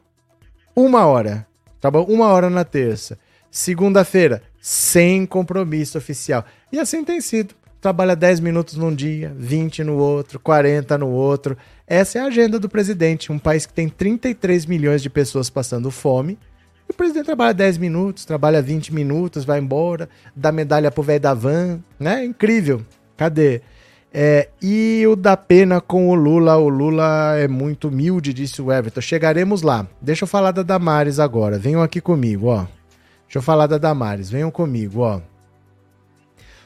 uma 0.74 1.04
hora. 1.04 1.46
Trabalhou 1.78 2.08
uma 2.08 2.28
hora 2.28 2.48
na 2.48 2.64
terça. 2.64 3.18
Segunda-feira, 3.50 4.42
sem 4.58 5.26
compromisso 5.26 5.98
oficial. 5.98 6.46
E 6.72 6.78
assim 6.78 7.04
tem 7.04 7.20
sido 7.20 7.54
trabalha 7.80 8.14
10 8.14 8.40
minutos 8.40 8.76
num 8.76 8.94
dia, 8.94 9.32
20 9.36 9.82
no 9.84 9.96
outro, 9.96 10.38
40 10.38 10.98
no 10.98 11.08
outro. 11.08 11.56
Essa 11.86 12.18
é 12.18 12.20
a 12.22 12.26
agenda 12.26 12.58
do 12.58 12.68
presidente, 12.68 13.32
um 13.32 13.38
país 13.38 13.66
que 13.66 13.72
tem 13.72 13.88
33 13.88 14.66
milhões 14.66 15.02
de 15.02 15.08
pessoas 15.08 15.48
passando 15.48 15.90
fome. 15.90 16.38
presidente 16.96 17.26
trabalha 17.26 17.54
10 17.54 17.78
minutos, 17.78 18.24
trabalha 18.24 18.60
20 18.60 18.94
minutos, 18.94 19.44
vai 19.44 19.58
embora, 19.58 20.08
dá 20.36 20.52
medalha 20.52 20.90
pro 20.90 21.02
velho 21.02 21.20
da 21.20 21.34
van, 21.34 21.80
né? 21.98 22.24
Incrível. 22.24 22.82
Cadê? 23.16 23.62
É, 24.12 24.48
e 24.60 25.04
o 25.06 25.14
da 25.14 25.36
pena 25.36 25.80
com 25.80 26.08
o 26.08 26.14
Lula, 26.14 26.56
o 26.56 26.68
Lula 26.68 27.36
é 27.36 27.46
muito 27.46 27.88
humilde, 27.88 28.34
disse 28.34 28.60
o 28.60 28.72
Everton. 28.72 29.00
Chegaremos 29.00 29.62
lá. 29.62 29.86
Deixa 30.02 30.24
eu 30.24 30.28
falar 30.28 30.50
da 30.50 30.62
Damares 30.62 31.20
agora. 31.20 31.58
Venham 31.58 31.82
aqui 31.82 32.00
comigo, 32.00 32.48
ó. 32.48 32.66
Deixa 33.24 33.38
eu 33.38 33.42
falar 33.42 33.68
da 33.68 33.78
Damares. 33.78 34.28
Venham 34.28 34.50
comigo, 34.50 35.00
ó. 35.00 35.20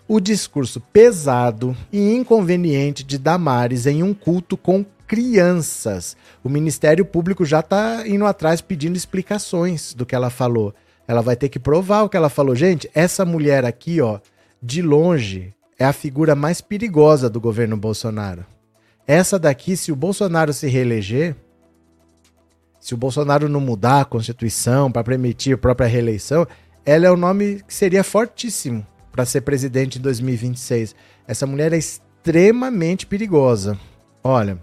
O 0.06 0.20
discurso 0.20 0.80
pesado 0.80 1.74
e 1.90 2.14
inconveniente 2.14 3.02
de 3.02 3.16
Damares 3.16 3.86
em 3.86 4.02
um 4.02 4.12
culto 4.12 4.54
com 4.54 4.84
crianças. 5.06 6.14
O 6.42 6.48
Ministério 6.50 7.06
Público 7.06 7.42
já 7.42 7.60
está 7.60 8.06
indo 8.06 8.26
atrás 8.26 8.60
pedindo 8.60 8.96
explicações 8.96 9.94
do 9.94 10.04
que 10.04 10.14
ela 10.14 10.28
falou. 10.28 10.74
Ela 11.08 11.22
vai 11.22 11.36
ter 11.36 11.48
que 11.48 11.58
provar 11.58 12.02
o 12.02 12.10
que 12.10 12.18
ela 12.18 12.28
falou. 12.28 12.54
Gente, 12.54 12.90
essa 12.94 13.24
mulher 13.24 13.64
aqui, 13.64 14.02
ó, 14.02 14.18
de 14.62 14.82
longe, 14.82 15.54
é 15.78 15.86
a 15.86 15.92
figura 15.92 16.34
mais 16.34 16.60
perigosa 16.60 17.30
do 17.30 17.40
governo 17.40 17.76
Bolsonaro. 17.76 18.44
Essa 19.06 19.38
daqui, 19.38 19.74
se 19.74 19.90
o 19.90 19.96
Bolsonaro 19.96 20.52
se 20.52 20.66
reeleger, 20.66 21.34
se 22.78 22.92
o 22.92 22.98
Bolsonaro 22.98 23.48
não 23.48 23.60
mudar 23.60 24.02
a 24.02 24.04
Constituição 24.04 24.92
para 24.92 25.02
permitir 25.02 25.54
a 25.54 25.58
própria 25.58 25.88
reeleição, 25.88 26.46
ela 26.84 27.06
é 27.06 27.10
o 27.10 27.16
nome 27.16 27.62
que 27.66 27.72
seria 27.72 28.04
fortíssimo 28.04 28.86
para 29.14 29.24
ser 29.24 29.42
presidente 29.42 30.00
em 30.00 30.02
2026. 30.02 30.92
Essa 31.24 31.46
mulher 31.46 31.72
é 31.72 31.78
extremamente 31.78 33.06
perigosa. 33.06 33.78
Olha, 34.24 34.58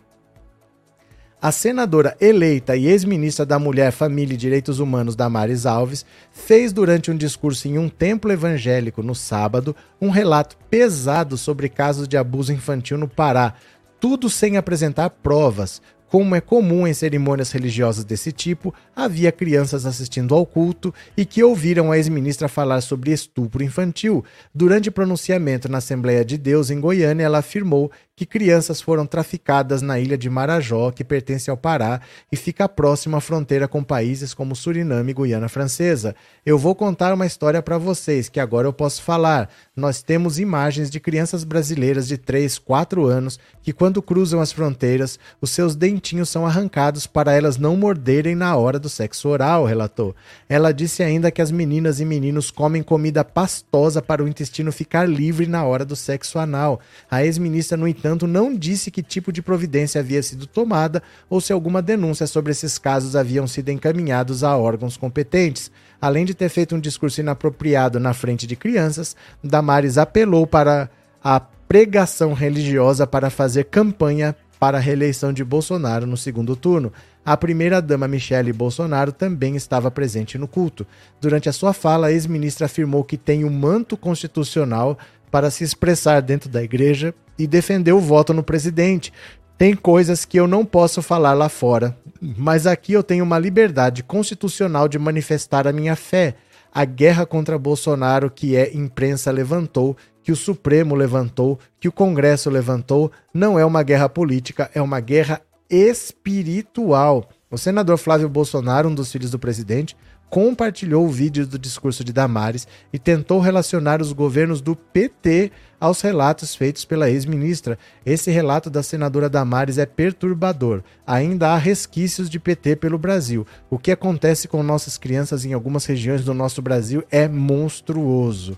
a 1.42 1.54
senadora 1.54 2.18
eleita 2.20 2.76
e 2.76 2.86
ex-ministra 2.86 3.46
da 3.46 3.58
Mulher, 3.58 3.94
Família 3.94 4.34
e 4.34 4.38
Direitos 4.38 4.80
Humanos, 4.80 5.16
Damares 5.16 5.66
Alves, 5.66 6.06
fez 6.34 6.74
durante 6.74 7.10
um 7.10 7.16
discurso 7.16 7.66
em 7.70 7.78
um 7.78 7.88
templo 7.88 8.30
evangélico 8.30 9.02
no 9.02 9.16
sábado 9.16 9.74
um 10.02 10.10
relato 10.10 10.58
pesado 10.70 11.38
sobre 11.38 11.70
casos 11.70 12.06
de 12.06 12.18
abuso 12.18 12.52
infantil 12.52 12.98
no 12.98 13.08
Pará, 13.08 13.54
tudo 14.02 14.30
sem 14.30 14.58
apresentar 14.58 15.12
provas, 15.12 15.82
como 16.12 16.36
é 16.36 16.42
comum 16.42 16.86
em 16.86 16.94
cerimônias 16.94 17.54
religiosas 17.54 18.04
desse 18.04 18.34
tipo, 18.34 18.76
havia 18.94 19.32
crianças 19.32 19.86
assistindo 19.86 20.36
ao 20.36 20.46
culto 20.46 20.94
e 21.16 21.24
que 21.24 21.42
ouviram 21.42 21.90
a 21.90 21.96
ex-ministra 21.96 22.50
falar 22.50 22.82
sobre 22.82 23.14
estupro 23.14 23.64
infantil. 23.64 24.22
Durante 24.54 24.92
pronunciamento 24.92 25.70
na 25.70 25.78
Assembleia 25.78 26.26
de 26.26 26.38
Deus 26.38 26.70
em 26.70 26.82
Goiânia, 26.82 27.24
ela 27.24 27.38
afirmou 27.38 27.90
que 28.16 28.26
crianças 28.26 28.82
foram 28.82 29.06
traficadas 29.06 29.82
na 29.82 30.00
ilha 30.00 30.18
de 30.18 30.30
Marajó, 30.30 30.92
que 30.92 31.04
pertence 31.04 31.50
ao 31.50 31.58
Pará 31.58 32.02
e 32.32 32.36
fica 32.36 32.68
próxima 32.68 33.18
à 33.18 33.22
fronteira 33.22 33.68
com 33.68 33.84
países 33.84 34.34
como 34.34 34.56
Suriname 34.56 35.12
e 35.12 35.14
Guiana 35.14 35.50
Francesa. 35.50 36.16
Eu 36.46 36.58
vou 36.58 36.76
contar 36.76 37.14
uma 37.14 37.26
história 37.26 37.62
para 37.62 37.78
vocês 37.78 38.30
que 38.30 38.40
agora 38.40 38.68
eu 38.68 38.74
posso 38.74 39.02
falar. 39.02 39.50
Nós 39.76 40.04
temos 40.04 40.40
imagens 40.40 40.90
de 40.90 41.00
crianças 41.00 41.44
brasileiras 41.44 42.08
de 42.08 42.18
3, 42.18 42.60
4 42.60 43.06
anos 43.06 43.40
que, 43.64 43.74
quando 43.74 44.02
cruzam 44.02 44.42
as 44.42 44.52
fronteiras, 44.52 45.18
os 45.40 45.52
seus 45.52 45.76
dentinhos 45.76 46.30
são 46.30 46.46
arrancados 46.46 47.08
para 47.08 47.34
elas 47.34 47.58
não 47.58 47.76
morderem 47.76 48.36
na 48.36 48.56
hora 48.56 48.78
do 48.78 48.90
sexo 48.90 49.30
oral, 49.30 49.66
relatou. 49.66 50.16
Ela 50.50 50.72
disse 50.72 51.02
ainda 51.02 51.32
que 51.32 51.42
as 51.42 51.52
meninas 51.52 52.00
e 52.00 52.06
meninos 52.06 52.52
comem 52.52 52.84
comida 52.84 53.24
pastosa 53.24 54.02
para 54.02 54.24
o 54.24 54.28
intestino 54.28 54.72
ficar 54.72 55.08
livre 55.08 55.48
na 55.48 55.64
hora 55.64 55.86
do 55.86 55.96
sexo 55.96 56.38
anal. 56.38 56.80
A 57.10 57.24
ex-ministra, 57.24 57.78
no 57.78 57.88
entanto, 58.02 58.26
não 58.26 58.56
disse 58.56 58.90
que 58.90 59.04
tipo 59.04 59.32
de 59.32 59.44
providência 59.44 60.02
havia 60.02 60.24
sido 60.24 60.48
tomada 60.48 61.04
ou 61.30 61.40
se 61.40 61.54
alguma 61.54 61.84
denúncia 61.84 62.26
sobre 62.26 62.52
esses 62.52 62.80
casos 62.80 63.16
haviam 63.16 63.46
sido 63.46 63.70
encaminhados 63.70 64.44
a 64.44 64.58
órgãos 64.58 64.98
competentes. 64.98 65.72
Além 66.02 66.26
de 66.26 66.34
ter 66.34 66.50
feito 66.50 66.76
um 66.76 66.80
discurso 66.80 67.22
inapropriado 67.22 68.00
na 68.00 68.12
frente 68.12 68.48
de 68.48 68.56
crianças, 68.56 69.16
Damares 69.44 70.00
apelou 70.00 70.48
para 70.48 70.90
a 71.24 71.40
pregação 71.40 72.34
religiosa 72.34 73.06
para 73.06 73.30
fazer 73.30 73.66
campanha 73.66 74.36
para 74.60 74.78
a 74.78 74.82
reeleição 74.82 75.32
de 75.32 75.44
Bolsonaro 75.44 76.08
no 76.08 76.18
segundo 76.18 76.56
turno. 76.56 76.92
A 77.24 77.38
primeira-dama 77.38 78.08
Michele 78.08 78.52
Bolsonaro 78.52 79.12
também 79.12 79.56
estava 79.56 79.92
presente 79.92 80.40
no 80.40 80.48
culto. 80.48 80.88
Durante 81.20 81.48
a 81.48 81.54
sua 81.54 81.72
fala, 81.72 82.08
a 82.08 82.12
ex-ministra 82.12 82.66
afirmou 82.66 83.04
que 83.04 83.16
tem 83.16 83.44
o 83.44 83.48
um 83.48 83.52
manto 83.52 83.96
constitucional 83.96 84.98
para 85.32 85.50
se 85.50 85.64
expressar 85.64 86.22
dentro 86.22 86.50
da 86.50 86.62
igreja 86.62 87.16
e 87.40 87.48
defender 87.48 87.94
o 87.94 88.00
voto 88.00 88.34
no 88.34 88.44
presidente. 88.44 89.12
Tem 89.58 89.76
coisas 89.76 90.26
que 90.26 90.38
eu 90.40 90.48
não 90.48 90.66
posso 90.66 91.02
falar 91.02 91.34
lá 91.34 91.48
fora, 91.48 91.98
mas 92.38 92.68
aqui 92.68 92.94
eu 92.94 93.02
tenho 93.02 93.24
uma 93.24 93.40
liberdade 93.40 94.04
constitucional 94.04 94.88
de 94.88 95.00
manifestar 95.00 95.68
a 95.68 95.72
minha 95.72 95.96
fé. 95.96 96.36
A 96.74 96.84
guerra 96.84 97.26
contra 97.26 97.58
Bolsonaro 97.58 98.30
que 98.30 98.56
é 98.56 98.76
imprensa 98.76 99.32
levantou, 99.32 99.96
que 100.24 100.32
o 100.32 100.36
Supremo 100.36 100.96
levantou, 100.96 101.60
que 101.80 101.88
o 101.88 101.92
Congresso 101.92 102.50
levantou, 102.50 103.12
não 103.34 103.58
é 103.58 103.66
uma 103.66 103.84
guerra 103.84 104.10
política, 104.10 104.70
é 104.74 104.82
uma 104.82 105.00
guerra 105.00 105.42
espiritual. 105.70 107.30
O 107.50 107.58
senador 107.58 107.98
Flávio 107.98 108.30
Bolsonaro, 108.30 108.90
um 108.90 108.96
dos 108.96 109.12
filhos 109.12 109.32
do 109.32 109.40
presidente, 109.40 109.96
compartilhou 110.32 111.06
o 111.06 111.12
vídeo 111.12 111.46
do 111.46 111.60
discurso 111.60 112.06
de 112.06 112.14
Damares 112.14 112.66
e 112.94 112.98
tentou 112.98 113.42
relacionar 113.42 114.02
os 114.02 114.14
governos 114.14 114.62
do 114.62 114.78
PT 114.78 115.52
aos 115.78 116.00
relatos 116.00 116.56
feitos 116.56 116.86
pela 116.86 117.10
ex-ministra. 117.10 117.78
Esse 118.06 118.32
relato 118.32 118.70
da 118.70 118.82
senadora 118.82 119.30
Damares 119.30 119.78
é 119.78 119.86
perturbador. 119.86 120.84
Ainda 121.06 121.50
há 121.50 121.58
resquícios 121.58 122.30
de 122.30 122.40
PT 122.40 122.78
pelo 122.78 122.98
Brasil. 122.98 123.46
O 123.70 123.78
que 123.78 123.92
acontece 123.92 124.48
com 124.48 124.64
nossas 124.64 124.98
crianças 124.98 125.44
em 125.44 125.52
algumas 125.52 125.86
regiões 125.86 126.24
do 126.24 126.34
nosso 126.34 126.62
Brasil 126.62 127.04
é 127.12 127.28
monstruoso. 127.28 128.58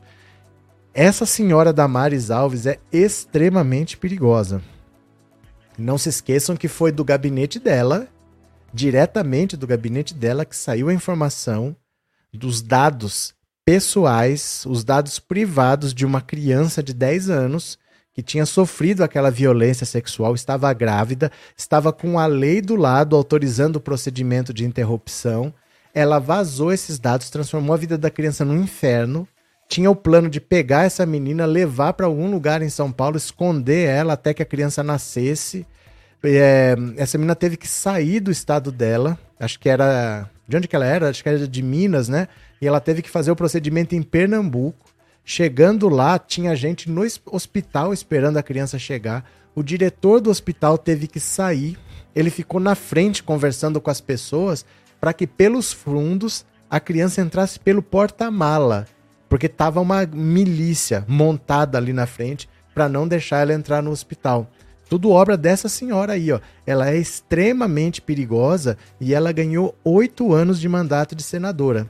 Essa 0.93 1.25
senhora 1.25 1.73
Damares 1.73 2.29
Alves 2.29 2.67
é 2.67 2.77
extremamente 2.91 3.97
perigosa. 3.97 4.61
Não 5.75 5.97
se 5.97 6.09
esqueçam 6.09 6.55
que 6.55 6.67
foi 6.67 6.91
do 6.91 7.03
gabinete 7.03 7.59
dela 7.59 8.07
diretamente 8.73 9.55
do 9.55 9.67
gabinete 9.67 10.13
dela 10.13 10.45
que 10.45 10.55
saiu 10.55 10.89
a 10.89 10.93
informação 10.93 11.75
dos 12.33 12.61
dados 12.61 13.33
pessoais, 13.63 14.65
os 14.67 14.83
dados 14.83 15.19
privados 15.19 15.93
de 15.93 16.05
uma 16.05 16.19
criança 16.19 16.81
de 16.81 16.93
10 16.93 17.29
anos 17.29 17.77
que 18.13 18.21
tinha 18.21 18.45
sofrido 18.45 19.03
aquela 19.03 19.31
violência 19.31 19.85
sexual, 19.85 20.35
estava 20.35 20.71
grávida, 20.73 21.31
estava 21.57 21.91
com 21.91 22.19
a 22.19 22.27
lei 22.27 22.61
do 22.61 22.75
lado 22.75 23.15
autorizando 23.15 23.77
o 23.77 23.81
procedimento 23.81 24.53
de 24.53 24.65
interrupção. 24.65 25.51
Ela 25.93 26.19
vazou 26.19 26.71
esses 26.71 26.99
dados, 26.99 27.29
transformou 27.29 27.73
a 27.73 27.77
vida 27.77 27.97
da 27.97 28.11
criança 28.11 28.45
num 28.45 28.61
inferno. 28.61 29.27
Tinha 29.67 29.89
o 29.89 29.95
plano 29.95 30.29
de 30.29 30.39
pegar 30.39 30.83
essa 30.83 31.05
menina, 31.05 31.45
levar 31.45 31.93
para 31.93 32.05
algum 32.05 32.29
lugar 32.29 32.61
em 32.61 32.69
São 32.69 32.91
Paulo, 32.91 33.17
esconder 33.17 33.87
ela 33.87 34.13
até 34.13 34.33
que 34.33 34.43
a 34.43 34.45
criança 34.45 34.83
nascesse. 34.83 35.65
É, 36.23 36.75
essa 36.95 37.17
menina 37.17 37.35
teve 37.35 37.57
que 37.57 37.67
sair 37.67 38.19
do 38.19 38.31
estado 38.31 38.71
dela. 38.71 39.17
Acho 39.39 39.59
que 39.59 39.67
era. 39.67 40.29
De 40.47 40.57
onde 40.57 40.67
que 40.67 40.75
ela 40.75 40.85
era? 40.85 41.09
Acho 41.09 41.21
que 41.21 41.29
era 41.29 41.47
de 41.47 41.61
Minas, 41.61 42.07
né? 42.07 42.27
E 42.61 42.67
ela 42.67 42.79
teve 42.79 43.01
que 43.01 43.09
fazer 43.09 43.31
o 43.31 43.35
procedimento 43.35 43.95
em 43.95 44.01
Pernambuco. 44.01 44.91
Chegando 45.25 45.87
lá, 45.87 46.19
tinha 46.19 46.55
gente 46.55 46.89
no 46.89 47.01
hospital 47.25 47.93
esperando 47.93 48.37
a 48.37 48.43
criança 48.43 48.77
chegar. 48.77 49.25
O 49.55 49.63
diretor 49.63 50.19
do 50.19 50.29
hospital 50.29 50.77
teve 50.77 51.07
que 51.07 51.19
sair. 51.19 51.77
Ele 52.15 52.29
ficou 52.29 52.59
na 52.59 52.75
frente 52.75 53.23
conversando 53.23 53.79
com 53.79 53.89
as 53.89 54.01
pessoas 54.01 54.65
para 54.99 55.13
que 55.13 55.27
pelos 55.27 55.71
fundos 55.71 56.45
a 56.69 56.79
criança 56.79 57.21
entrasse 57.21 57.59
pelo 57.59 57.81
porta-mala, 57.81 58.87
porque 59.29 59.47
tava 59.47 59.79
uma 59.79 60.05
milícia 60.05 61.05
montada 61.07 61.77
ali 61.77 61.93
na 61.93 62.05
frente 62.05 62.49
para 62.73 62.89
não 62.89 63.07
deixar 63.07 63.41
ela 63.41 63.53
entrar 63.53 63.81
no 63.81 63.91
hospital. 63.91 64.49
Tudo 64.93 65.09
obra 65.09 65.35
dessa 65.35 65.67
senhora 65.67 66.13
aí, 66.13 66.31
ó. 66.31 66.39
Ela 66.67 66.91
é 66.91 66.97
extremamente 66.97 67.99
perigosa 67.99 68.77
e 69.01 69.11
ela 69.11 69.31
ganhou 69.31 69.75
oito 69.83 70.31
anos 70.31 70.59
de 70.59 70.69
mandato 70.69 71.15
de 71.15 71.23
senadora. 71.23 71.89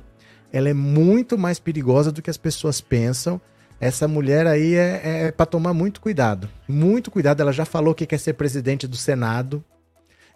Ela 0.54 0.70
é 0.70 0.74
muito 0.74 1.38
mais 1.38 1.60
perigosa 1.60 2.14
do 2.14 2.22
que 2.22 2.30
as 2.30 2.38
pessoas 2.38 2.80
pensam. 2.80 3.42
Essa 3.78 4.08
mulher 4.08 4.48
aí 4.48 4.76
é, 4.76 5.02
é, 5.04 5.24
é 5.26 5.32
para 5.34 5.46
tomar 5.46 5.74
muito 5.74 6.00
cuidado. 6.00 6.48
Muito 6.66 7.12
cuidado. 7.12 7.42
Ela 7.42 7.52
já 7.52 7.66
falou 7.66 7.94
que 7.94 8.06
quer 8.06 8.20
ser 8.20 8.36
presidente 8.36 8.88
do 8.88 8.96
Senado. 8.96 9.62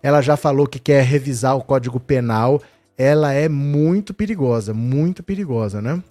Ela 0.04 0.22
já 0.22 0.36
falou 0.36 0.68
que 0.68 0.78
quer 0.78 1.06
revisar 1.06 1.56
o 1.56 1.64
Código 1.64 2.02
Penal. 2.02 2.62
Ela 2.98 3.32
é 3.32 3.48
muito 3.48 4.14
perigosa, 4.14 4.74
muito 4.74 5.24
perigosa, 5.24 5.82
né? 5.82 6.04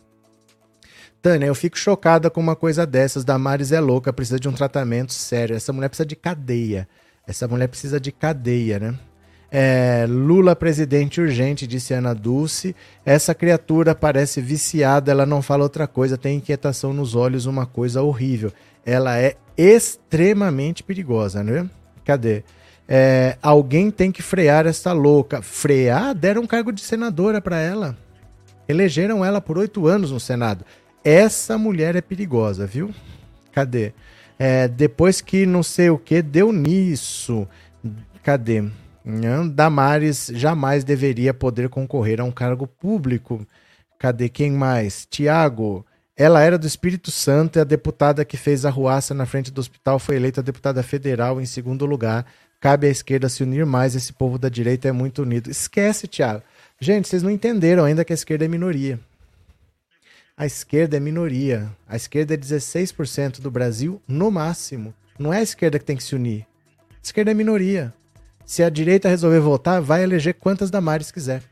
Tânia, 1.26 1.46
eu 1.46 1.56
fico 1.56 1.76
chocada 1.76 2.30
com 2.30 2.40
uma 2.40 2.54
coisa 2.54 2.86
dessas. 2.86 3.24
Damares 3.24 3.72
é 3.72 3.80
louca, 3.80 4.12
precisa 4.12 4.38
de 4.38 4.48
um 4.48 4.52
tratamento 4.52 5.12
sério. 5.12 5.56
Essa 5.56 5.72
mulher 5.72 5.88
precisa 5.88 6.06
de 6.06 6.14
cadeia. 6.14 6.88
Essa 7.26 7.48
mulher 7.48 7.66
precisa 7.66 7.98
de 7.98 8.12
cadeia, 8.12 8.78
né? 8.78 8.94
É, 9.50 10.06
Lula 10.08 10.54
presidente 10.54 11.20
urgente, 11.20 11.66
disse 11.66 11.92
Ana 11.92 12.14
Dulce. 12.14 12.76
Essa 13.04 13.34
criatura 13.34 13.92
parece 13.92 14.40
viciada, 14.40 15.10
ela 15.10 15.26
não 15.26 15.42
fala 15.42 15.64
outra 15.64 15.88
coisa, 15.88 16.16
tem 16.16 16.36
inquietação 16.36 16.92
nos 16.92 17.16
olhos, 17.16 17.44
uma 17.44 17.66
coisa 17.66 18.02
horrível. 18.02 18.52
Ela 18.84 19.18
é 19.18 19.34
extremamente 19.56 20.84
perigosa, 20.84 21.42
né? 21.42 21.68
Cadê? 22.04 22.44
É, 22.86 23.36
alguém 23.42 23.90
tem 23.90 24.12
que 24.12 24.22
frear 24.22 24.64
essa 24.64 24.92
louca. 24.92 25.42
Frear? 25.42 26.14
Deram 26.14 26.42
um 26.42 26.46
cargo 26.46 26.70
de 26.70 26.82
senadora 26.82 27.40
para 27.40 27.58
ela. 27.58 27.98
Elegeram 28.68 29.24
ela 29.24 29.40
por 29.40 29.58
oito 29.58 29.88
anos 29.88 30.12
no 30.12 30.20
Senado. 30.20 30.64
Essa 31.06 31.56
mulher 31.56 31.94
é 31.94 32.00
perigosa, 32.00 32.66
viu? 32.66 32.92
Cadê? 33.52 33.92
É, 34.36 34.66
depois 34.66 35.20
que 35.20 35.46
não 35.46 35.62
sei 35.62 35.88
o 35.88 35.96
que 35.96 36.20
deu 36.20 36.52
nisso. 36.52 37.46
Cadê? 38.24 38.64
Damares 39.52 40.32
jamais 40.34 40.82
deveria 40.82 41.32
poder 41.32 41.68
concorrer 41.68 42.20
a 42.20 42.24
um 42.24 42.32
cargo 42.32 42.66
público. 42.66 43.46
Cadê 44.00 44.28
quem 44.28 44.50
mais? 44.50 45.06
Tiago. 45.08 45.86
Ela 46.16 46.42
era 46.42 46.58
do 46.58 46.66
Espírito 46.66 47.12
Santo 47.12 47.56
e 47.56 47.60
a 47.60 47.64
deputada 47.64 48.24
que 48.24 48.36
fez 48.36 48.64
a 48.64 48.70
ruaça 48.70 49.14
na 49.14 49.26
frente 49.26 49.52
do 49.52 49.60
hospital 49.60 50.00
foi 50.00 50.16
eleita 50.16 50.42
deputada 50.42 50.82
federal 50.82 51.40
em 51.40 51.46
segundo 51.46 51.86
lugar. 51.86 52.26
Cabe 52.60 52.88
à 52.88 52.90
esquerda 52.90 53.28
se 53.28 53.44
unir 53.44 53.64
mais, 53.64 53.94
esse 53.94 54.12
povo 54.12 54.40
da 54.40 54.48
direita 54.48 54.88
é 54.88 54.92
muito 54.92 55.22
unido. 55.22 55.52
Esquece, 55.52 56.08
Tiago. 56.08 56.42
Gente, 56.80 57.06
vocês 57.06 57.22
não 57.22 57.30
entenderam 57.30 57.84
ainda 57.84 58.04
que 58.04 58.12
a 58.12 58.14
esquerda 58.14 58.44
é 58.44 58.48
minoria. 58.48 58.98
A 60.38 60.44
esquerda 60.44 60.98
é 60.98 61.00
minoria. 61.00 61.74
A 61.88 61.96
esquerda 61.96 62.34
é 62.34 62.36
16% 62.36 63.40
do 63.40 63.50
Brasil 63.50 64.02
no 64.06 64.30
máximo. 64.30 64.92
Não 65.18 65.32
é 65.32 65.38
a 65.38 65.42
esquerda 65.42 65.78
que 65.78 65.84
tem 65.86 65.96
que 65.96 66.02
se 66.02 66.14
unir. 66.14 66.46
A 66.90 67.02
esquerda 67.02 67.30
é 67.30 67.34
minoria. 67.34 67.94
Se 68.44 68.62
a 68.62 68.68
direita 68.68 69.08
resolver 69.08 69.40
votar, 69.40 69.80
vai 69.80 70.02
eleger 70.02 70.34
quantas 70.34 70.70
Damares 70.70 71.10
quiser. 71.10 71.42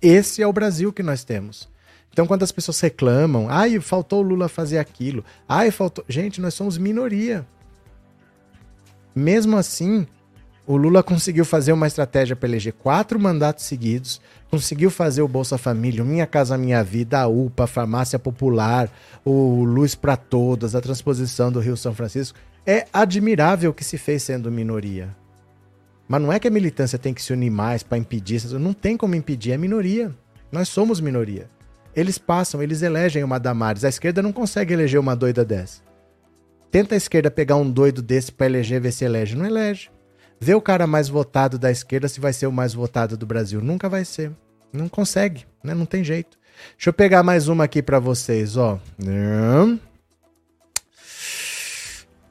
Esse 0.00 0.40
é 0.40 0.46
o 0.46 0.52
Brasil 0.52 0.92
que 0.92 1.02
nós 1.02 1.24
temos. 1.24 1.68
Então, 2.12 2.24
quando 2.24 2.44
as 2.44 2.52
pessoas 2.52 2.78
reclamam, 2.78 3.48
ai, 3.50 3.80
faltou 3.80 4.20
o 4.20 4.28
Lula 4.28 4.48
fazer 4.48 4.78
aquilo, 4.78 5.24
ai, 5.48 5.72
faltou. 5.72 6.04
Gente, 6.08 6.40
nós 6.40 6.54
somos 6.54 6.78
minoria. 6.78 7.44
Mesmo 9.12 9.56
assim, 9.56 10.06
o 10.64 10.76
Lula 10.76 11.02
conseguiu 11.02 11.44
fazer 11.44 11.72
uma 11.72 11.88
estratégia 11.88 12.36
para 12.36 12.48
eleger 12.48 12.74
quatro 12.74 13.18
mandatos 13.18 13.64
seguidos, 13.64 14.20
conseguiu 14.52 14.90
fazer 14.90 15.22
o 15.22 15.28
Bolsa 15.28 15.56
Família, 15.56 16.02
o 16.02 16.06
Minha 16.06 16.26
Casa 16.26 16.58
Minha 16.58 16.84
Vida, 16.84 17.18
a 17.18 17.26
UPA, 17.26 17.64
a 17.64 17.66
Farmácia 17.66 18.18
Popular, 18.18 18.90
o 19.24 19.64
Luz 19.64 19.94
para 19.94 20.14
Todas, 20.14 20.74
a 20.74 20.80
transposição 20.82 21.50
do 21.50 21.58
Rio 21.58 21.74
São 21.74 21.94
Francisco. 21.94 22.38
É 22.66 22.86
admirável 22.92 23.70
o 23.70 23.74
que 23.74 23.82
se 23.82 23.96
fez 23.96 24.22
sendo 24.22 24.52
minoria. 24.52 25.16
Mas 26.06 26.20
não 26.20 26.30
é 26.30 26.38
que 26.38 26.46
a 26.46 26.50
militância 26.50 26.98
tem 26.98 27.14
que 27.14 27.22
se 27.22 27.32
unir 27.32 27.50
mais 27.50 27.82
para 27.82 27.96
impedir. 27.96 28.44
Não 28.60 28.74
tem 28.74 28.94
como 28.94 29.14
impedir, 29.14 29.52
é 29.52 29.56
minoria. 29.56 30.14
Nós 30.52 30.68
somos 30.68 31.00
minoria. 31.00 31.48
Eles 31.96 32.18
passam, 32.18 32.62
eles 32.62 32.82
elegem 32.82 33.24
uma 33.24 33.40
Damares. 33.40 33.84
A 33.84 33.88
esquerda 33.88 34.20
não 34.20 34.32
consegue 34.32 34.74
eleger 34.74 35.00
uma 35.00 35.16
doida 35.16 35.46
dessa. 35.46 35.80
Tenta 36.70 36.94
a 36.94 36.98
esquerda 36.98 37.30
pegar 37.30 37.56
um 37.56 37.70
doido 37.70 38.02
desse 38.02 38.30
para 38.30 38.44
eleger, 38.44 38.82
ver 38.82 38.92
se 38.92 39.02
elege. 39.02 39.34
Não 39.34 39.46
elege. 39.46 39.90
Vê 40.42 40.56
o 40.56 40.60
cara 40.60 40.88
mais 40.88 41.08
votado 41.08 41.56
da 41.56 41.70
esquerda 41.70 42.08
se 42.08 42.18
vai 42.18 42.32
ser 42.32 42.48
o 42.48 42.52
mais 42.52 42.74
votado 42.74 43.16
do 43.16 43.24
Brasil. 43.24 43.60
Nunca 43.60 43.88
vai 43.88 44.04
ser. 44.04 44.32
Não 44.72 44.88
consegue, 44.88 45.46
né? 45.62 45.72
Não 45.72 45.86
tem 45.86 46.02
jeito. 46.02 46.36
Deixa 46.76 46.90
eu 46.90 46.92
pegar 46.92 47.22
mais 47.22 47.46
uma 47.46 47.62
aqui 47.62 47.80
para 47.80 48.00
vocês, 48.00 48.56
ó. 48.56 48.76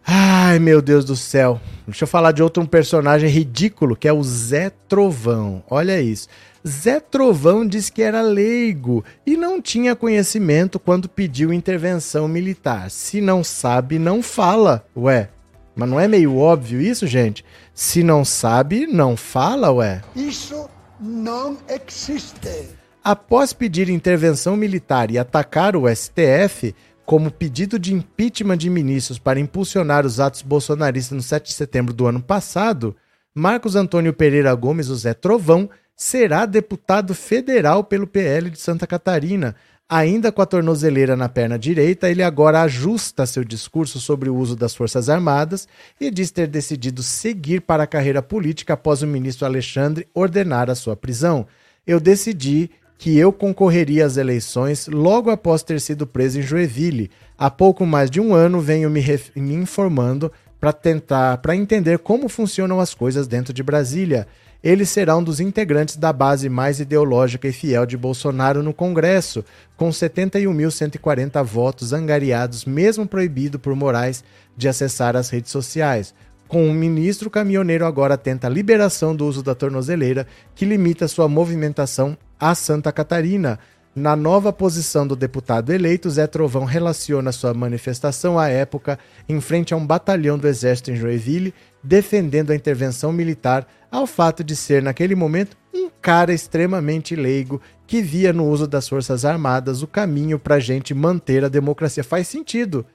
Ai, 0.05 0.59
meu 0.59 0.81
Deus 0.81 1.05
do 1.05 1.15
céu. 1.15 1.61
Deixa 1.87 2.03
eu 2.03 2.07
falar 2.07 2.33
de 2.33 2.43
outro 2.43 2.61
um 2.61 2.65
personagem 2.65 3.29
ridículo, 3.29 3.95
que 3.95 4.09
é 4.09 4.11
o 4.11 4.21
Zé 4.21 4.73
Trovão. 4.89 5.63
Olha 5.69 6.01
isso. 6.01 6.27
Zé 6.67 6.99
Trovão 6.99 7.65
diz 7.65 7.89
que 7.89 8.01
era 8.01 8.21
leigo 8.21 9.05
e 9.25 9.37
não 9.37 9.61
tinha 9.61 9.95
conhecimento 9.95 10.77
quando 10.77 11.07
pediu 11.07 11.53
intervenção 11.53 12.27
militar. 12.27 12.91
Se 12.91 13.21
não 13.21 13.41
sabe, 13.41 13.97
não 13.97 14.21
fala. 14.21 14.85
Ué, 14.97 15.29
mas 15.73 15.89
não 15.89 15.97
é 15.97 16.07
meio 16.07 16.37
óbvio 16.37 16.81
isso, 16.81 17.07
gente? 17.07 17.45
Se 17.73 18.03
não 18.03 18.23
sabe, 18.25 18.85
não 18.85 19.15
fala, 19.15 19.71
ué. 19.71 20.01
Isso 20.15 20.69
não 20.99 21.57
existe. 21.67 22.69
Após 23.03 23.53
pedir 23.53 23.89
intervenção 23.89 24.55
militar 24.55 25.09
e 25.09 25.17
atacar 25.17 25.75
o 25.75 25.87
STF, 25.87 26.75
como 27.05 27.31
pedido 27.31 27.79
de 27.79 27.93
impeachment 27.93 28.57
de 28.57 28.69
ministros 28.69 29.17
para 29.17 29.39
impulsionar 29.39 30.05
os 30.05 30.19
atos 30.19 30.41
bolsonaristas 30.41 31.15
no 31.15 31.21
7 31.21 31.47
de 31.47 31.53
setembro 31.53 31.93
do 31.93 32.05
ano 32.05 32.21
passado, 32.21 32.95
Marcos 33.33 33.75
Antônio 33.75 34.13
Pereira 34.13 34.53
Gomes, 34.53 34.89
o 34.89 34.95
Zé 34.95 35.13
Trovão, 35.13 35.69
será 35.95 36.45
deputado 36.45 37.13
federal 37.13 37.83
pelo 37.83 38.07
PL 38.07 38.49
de 38.49 38.59
Santa 38.59 38.85
Catarina, 38.85 39.55
Ainda 39.93 40.31
com 40.31 40.41
a 40.41 40.45
tornozeleira 40.45 41.17
na 41.17 41.27
perna 41.27 41.59
direita, 41.59 42.09
ele 42.09 42.23
agora 42.23 42.61
ajusta 42.61 43.25
seu 43.25 43.43
discurso 43.43 43.99
sobre 43.99 44.29
o 44.29 44.35
uso 44.37 44.55
das 44.55 44.73
Forças 44.73 45.09
Armadas 45.09 45.67
e 45.99 46.09
diz 46.09 46.31
ter 46.31 46.47
decidido 46.47 47.03
seguir 47.03 47.59
para 47.59 47.83
a 47.83 47.87
carreira 47.87 48.21
política 48.21 48.75
após 48.75 49.01
o 49.01 49.07
ministro 49.07 49.45
Alexandre 49.45 50.07
ordenar 50.13 50.69
a 50.69 50.75
sua 50.75 50.95
prisão. 50.95 51.45
Eu 51.85 51.99
decidi 51.99 52.71
que 52.97 53.17
eu 53.17 53.33
concorreria 53.33 54.05
às 54.05 54.15
eleições 54.15 54.87
logo 54.87 55.29
após 55.29 55.61
ter 55.61 55.81
sido 55.81 56.07
preso 56.07 56.39
em 56.39 56.41
Joinville. 56.41 57.11
Há 57.37 57.49
pouco 57.49 57.85
mais 57.85 58.09
de 58.09 58.21
um 58.21 58.33
ano 58.33 58.61
venho 58.61 58.89
me, 58.89 59.03
me 59.35 59.55
informando 59.55 60.31
para 60.57 60.71
tentar, 60.71 61.39
para 61.39 61.53
entender 61.53 61.99
como 61.99 62.29
funcionam 62.29 62.79
as 62.79 62.93
coisas 62.93 63.27
dentro 63.27 63.51
de 63.51 63.61
Brasília. 63.61 64.25
Ele 64.63 64.85
será 64.85 65.17
um 65.17 65.23
dos 65.23 65.39
integrantes 65.39 65.95
da 65.95 66.13
base 66.13 66.47
mais 66.47 66.79
ideológica 66.79 67.47
e 67.47 67.51
fiel 67.51 67.85
de 67.85 67.97
Bolsonaro 67.97 68.61
no 68.61 68.73
Congresso, 68.73 69.43
com 69.75 69.89
71.140 69.89 71.43
votos 71.43 71.93
angariados, 71.93 72.63
mesmo 72.65 73.07
proibido 73.07 73.57
por 73.57 73.75
Moraes 73.75 74.23
de 74.55 74.67
acessar 74.67 75.15
as 75.15 75.29
redes 75.29 75.51
sociais. 75.51 76.13
Com 76.47 76.69
o 76.69 76.73
ministro 76.73 77.29
caminhoneiro 77.29 77.85
agora 77.85 78.17
tenta 78.17 78.45
a 78.45 78.49
liberação 78.49 79.15
do 79.15 79.25
uso 79.25 79.41
da 79.41 79.55
tornozeleira, 79.55 80.27
que 80.53 80.65
limita 80.65 81.07
sua 81.07 81.27
movimentação 81.27 82.15
a 82.39 82.53
Santa 82.53 82.91
Catarina. 82.91 83.57
Na 83.95 84.15
nova 84.15 84.53
posição 84.53 85.07
do 85.07 85.15
deputado 85.15 85.73
eleito, 85.73 86.09
Zé 86.09 86.27
Trovão 86.27 86.65
relaciona 86.65 87.31
sua 87.31 87.53
manifestação 87.53 88.37
à 88.37 88.47
época 88.47 88.99
em 89.27 89.41
frente 89.41 89.73
a 89.73 89.77
um 89.77 89.85
batalhão 89.85 90.37
do 90.37 90.47
exército 90.47 90.91
em 90.91 90.95
Joinville, 90.95 91.53
defendendo 91.83 92.51
a 92.51 92.55
intervenção 92.55 93.11
militar, 93.11 93.67
ao 93.91 94.07
fato 94.07 94.43
de 94.43 94.55
ser, 94.55 94.81
naquele 94.81 95.15
momento, 95.15 95.57
um 95.73 95.89
cara 96.01 96.33
extremamente 96.33 97.15
leigo 97.15 97.61
que 97.85 98.01
via 98.01 98.31
no 98.31 98.47
uso 98.47 98.67
das 98.67 98.87
Forças 98.87 99.25
Armadas 99.25 99.81
o 99.81 99.87
caminho 99.87 100.39
para 100.39 100.55
a 100.55 100.59
gente 100.59 100.93
manter 100.93 101.43
a 101.43 101.49
democracia. 101.49 102.03
Faz 102.03 102.27
sentido. 102.27 102.85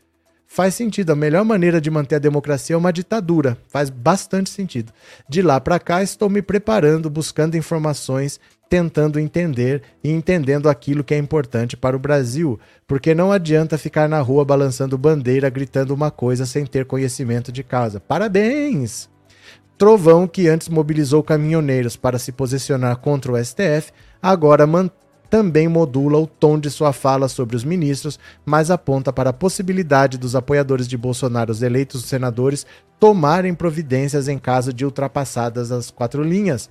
Faz 0.47 0.75
sentido. 0.75 1.11
A 1.11 1.17
melhor 1.17 1.45
maneira 1.45 1.81
de 1.81 1.91
manter 1.91 2.17
a 2.17 2.21
democracia 2.21 2.75
é 2.75 2.77
uma 2.77 2.93
ditadura. 2.93 3.59
Faz 3.69 3.91
bastante 3.91 4.49
sentido. 4.49 4.93
De 5.29 5.43
lá 5.43 5.61
para 5.61 5.79
cá, 5.79 6.03
estou 6.03 6.31
me 6.31 6.41
preparando, 6.41 7.11
buscando 7.11 7.57
informações 7.57 8.41
tentando 8.69 9.21
entender 9.21 9.83
e 10.03 10.11
entendendo 10.11 10.69
aquilo 10.69 11.05
que 11.05 11.15
é 11.15 11.19
importante 11.19 11.77
para 11.77 11.97
o 11.97 12.01
Brasil, 12.01 12.59
porque 12.87 13.15
não 13.15 13.31
adianta 13.31 13.79
ficar 13.79 14.09
na 14.09 14.21
rua 14.21 14.45
balançando 14.45 14.99
bandeira, 14.99 15.49
gritando 15.49 15.95
uma 15.95 16.11
coisa 16.11 16.45
sem 16.45 16.67
ter 16.67 16.85
conhecimento 16.85 17.53
de 17.53 17.63
causa. 17.63 18.01
Parabéns! 18.01 19.09
Trovão, 19.79 20.27
que 20.27 20.49
antes 20.49 20.69
mobilizou 20.69 21.23
caminhoneiros 21.23 21.97
para 21.97 22.19
se 22.19 22.33
posicionar 22.33 22.97
contra 22.97 23.33
o 23.33 23.45
STF, 23.45 23.93
agora 24.23 24.67
também 25.29 25.69
modula 25.69 26.19
o 26.19 26.27
tom 26.27 26.59
de 26.59 26.71
sua 26.71 26.93
fala 26.93 27.29
sobre 27.29 27.57
os 27.57 27.65
ministros, 27.65 28.19
mas 28.45 28.71
aponta 28.71 29.13
para 29.13 29.31
a 29.31 29.35
possibilidade 29.35 30.17
dos 30.17 30.35
apoiadores 30.35 30.89
de 30.89 30.97
Bolsonaro, 30.97 31.53
os 31.53 31.63
eleitos 31.63 32.05
senadores, 32.05 32.67
tomarem 32.99 33.55
providências 33.55 34.29
em 34.29 34.39
caso 34.39 34.73
de 34.73 34.85
ultrapassadas 34.85 35.71
as 35.71 35.91
quatro 35.91 36.23
linhas. 36.23 36.71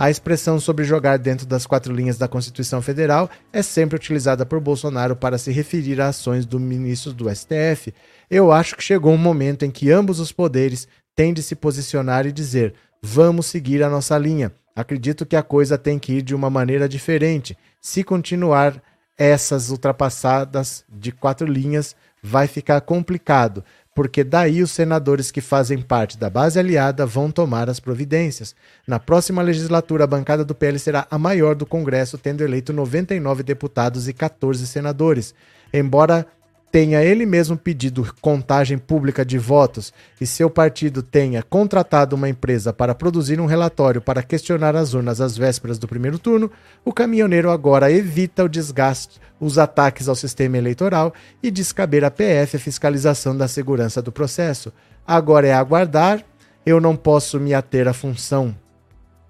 A 0.00 0.08
expressão 0.08 0.58
sobre 0.58 0.82
jogar 0.82 1.18
dentro 1.18 1.44
das 1.44 1.66
quatro 1.66 1.94
linhas 1.94 2.16
da 2.16 2.26
Constituição 2.26 2.80
Federal 2.80 3.28
é 3.52 3.60
sempre 3.60 3.96
utilizada 3.96 4.46
por 4.46 4.58
Bolsonaro 4.58 5.14
para 5.14 5.36
se 5.36 5.52
referir 5.52 6.00
a 6.00 6.08
ações 6.08 6.46
do 6.46 6.58
ministro 6.58 7.12
do 7.12 7.28
STF. 7.28 7.92
Eu 8.30 8.50
acho 8.50 8.76
que 8.76 8.82
chegou 8.82 9.12
um 9.12 9.18
momento 9.18 9.62
em 9.62 9.70
que 9.70 9.90
ambos 9.90 10.18
os 10.18 10.32
poderes 10.32 10.88
têm 11.14 11.34
de 11.34 11.42
se 11.42 11.54
posicionar 11.54 12.24
e 12.24 12.32
dizer: 12.32 12.72
vamos 13.02 13.44
seguir 13.44 13.82
a 13.82 13.90
nossa 13.90 14.16
linha. 14.16 14.50
Acredito 14.74 15.26
que 15.26 15.36
a 15.36 15.42
coisa 15.42 15.76
tem 15.76 15.98
que 15.98 16.14
ir 16.14 16.22
de 16.22 16.34
uma 16.34 16.48
maneira 16.48 16.88
diferente. 16.88 17.54
Se 17.78 18.02
continuar 18.02 18.82
essas 19.18 19.68
ultrapassadas 19.68 20.82
de 20.88 21.12
quatro 21.12 21.46
linhas, 21.46 21.94
vai 22.22 22.46
ficar 22.46 22.80
complicado 22.80 23.62
porque 23.94 24.22
daí 24.22 24.62
os 24.62 24.70
senadores 24.70 25.30
que 25.30 25.40
fazem 25.40 25.82
parte 25.82 26.16
da 26.16 26.30
base 26.30 26.58
aliada 26.58 27.04
vão 27.04 27.30
tomar 27.30 27.68
as 27.68 27.80
providências. 27.80 28.54
Na 28.86 28.98
próxima 28.98 29.42
legislatura, 29.42 30.04
a 30.04 30.06
bancada 30.06 30.44
do 30.44 30.54
PL 30.54 30.78
será 30.78 31.06
a 31.10 31.18
maior 31.18 31.54
do 31.54 31.66
Congresso, 31.66 32.16
tendo 32.16 32.44
eleito 32.44 32.72
99 32.72 33.42
deputados 33.42 34.08
e 34.08 34.12
14 34.12 34.66
senadores. 34.66 35.34
Embora 35.72 36.26
tenha 36.70 37.02
ele 37.02 37.26
mesmo 37.26 37.56
pedido 37.56 38.14
contagem 38.20 38.78
pública 38.78 39.24
de 39.24 39.38
votos 39.38 39.92
e 40.20 40.26
seu 40.26 40.48
partido 40.48 41.02
tenha 41.02 41.42
contratado 41.42 42.14
uma 42.14 42.28
empresa 42.28 42.72
para 42.72 42.94
produzir 42.94 43.40
um 43.40 43.46
relatório 43.46 44.00
para 44.00 44.22
questionar 44.22 44.76
as 44.76 44.94
urnas 44.94 45.20
às 45.20 45.36
vésperas 45.36 45.78
do 45.78 45.88
primeiro 45.88 46.18
turno, 46.18 46.50
o 46.84 46.92
caminhoneiro 46.92 47.50
agora 47.50 47.90
evita 47.90 48.44
o 48.44 48.48
desgaste, 48.48 49.20
os 49.40 49.58
ataques 49.58 50.08
ao 50.08 50.14
sistema 50.14 50.58
eleitoral 50.58 51.12
e 51.42 51.50
descaber 51.50 52.04
à 52.04 52.10
PF 52.10 52.56
a 52.56 52.60
fiscalização 52.60 53.36
da 53.36 53.48
segurança 53.48 54.00
do 54.00 54.12
processo. 54.12 54.72
Agora 55.06 55.48
é 55.48 55.52
aguardar, 55.52 56.24
eu 56.64 56.80
não 56.80 56.94
posso 56.94 57.40
me 57.40 57.52
ater 57.52 57.88
à 57.88 57.92
função 57.92 58.54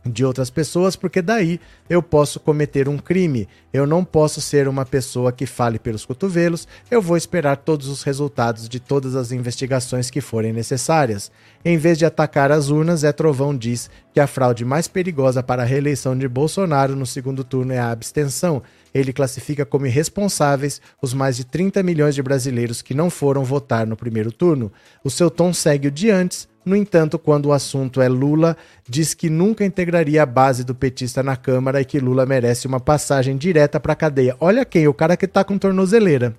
de 0.05 0.24
outras 0.24 0.48
pessoas, 0.48 0.97
porque 0.97 1.20
daí 1.20 1.60
eu 1.89 2.02
posso 2.02 2.40
cometer 2.40 2.89
um 2.89 2.97
crime. 2.97 3.48
Eu 3.72 3.86
não 3.86 4.05
posso 4.05 4.40
ser 4.40 4.66
uma 4.66 4.85
pessoa 4.85 5.31
que 5.31 5.47
fale 5.47 5.78
pelos 5.78 6.05
cotovelos, 6.05 6.66
eu 6.90 7.02
vou 7.02 7.16
esperar 7.16 7.56
todos 7.56 7.89
os 7.89 8.02
resultados 8.02 8.68
de 8.68 8.81
todas 8.81 9.14
as 9.14 9.31
investigações 9.31 10.10
que 10.10 10.20
forem 10.20 10.52
necessárias. 10.52 11.31
Em 11.64 11.77
vez 11.77 11.98
de 11.98 12.06
atacar 12.06 12.51
as 12.51 12.70
urnas, 12.70 13.01
Zé 13.01 13.12
Trovão 13.12 13.56
diz 13.56 13.90
que 14.12 14.20
a 14.20 14.27
fraude 14.27 14.64
mais 14.64 14.89
perigosa 14.89 15.43
para 15.43 15.62
a 15.62 15.66
reeleição 15.66 16.16
de 16.16 16.27
Bolsonaro 16.27 16.97
no 16.97 17.06
segundo 17.06 17.44
turno 17.44 17.72
é 17.72 17.78
a 17.78 17.90
abstenção. 17.90 18.62
Ele 18.93 19.12
classifica 19.12 19.65
como 19.65 19.87
irresponsáveis 19.87 20.81
os 21.01 21.15
mais 21.15 21.37
de 21.37 21.45
30 21.45 21.83
milhões 21.83 22.15
de 22.15 22.23
brasileiros 22.23 22.83
que 22.83 22.95
não 22.95 23.11
foram 23.11 23.45
votar 23.45 23.87
no 23.87 23.97
primeiro 23.97 24.33
turno. 24.33 24.73
O 25.05 25.11
seu 25.11 25.31
tom 25.31 25.53
segue 25.53 25.89
o 25.89 25.91
de 25.91 26.11
antes, 26.11 26.49
no 26.65 26.77
entanto, 26.77 27.19
quando 27.19 27.47
o 27.47 27.53
assunto 27.53 28.03
é 28.03 28.09
Lula, 28.09 28.57
diz 28.89 29.15
que 29.15 29.31
nunca 29.31 29.65
integraria 29.65 30.23
a 30.23 30.27
base 30.27 30.62
do 30.62 30.75
petista 30.75 31.23
na 31.23 31.37
Câmara 31.37 31.81
e 31.81 31.85
que 31.85 31.99
Lula 31.99 32.27
merece 32.27 32.67
uma 32.67 32.79
passagem 32.79 33.37
direta 33.37 33.81
para 33.81 33.95
a 33.95 33.97
cadeia. 33.97 34.37
Olha 34.39 34.65
quem, 34.65 34.87
o 34.87 34.95
cara 34.95 35.17
que 35.17 35.27
tá 35.27 35.43
com 35.43 35.57
tornozeleira. 35.57 36.37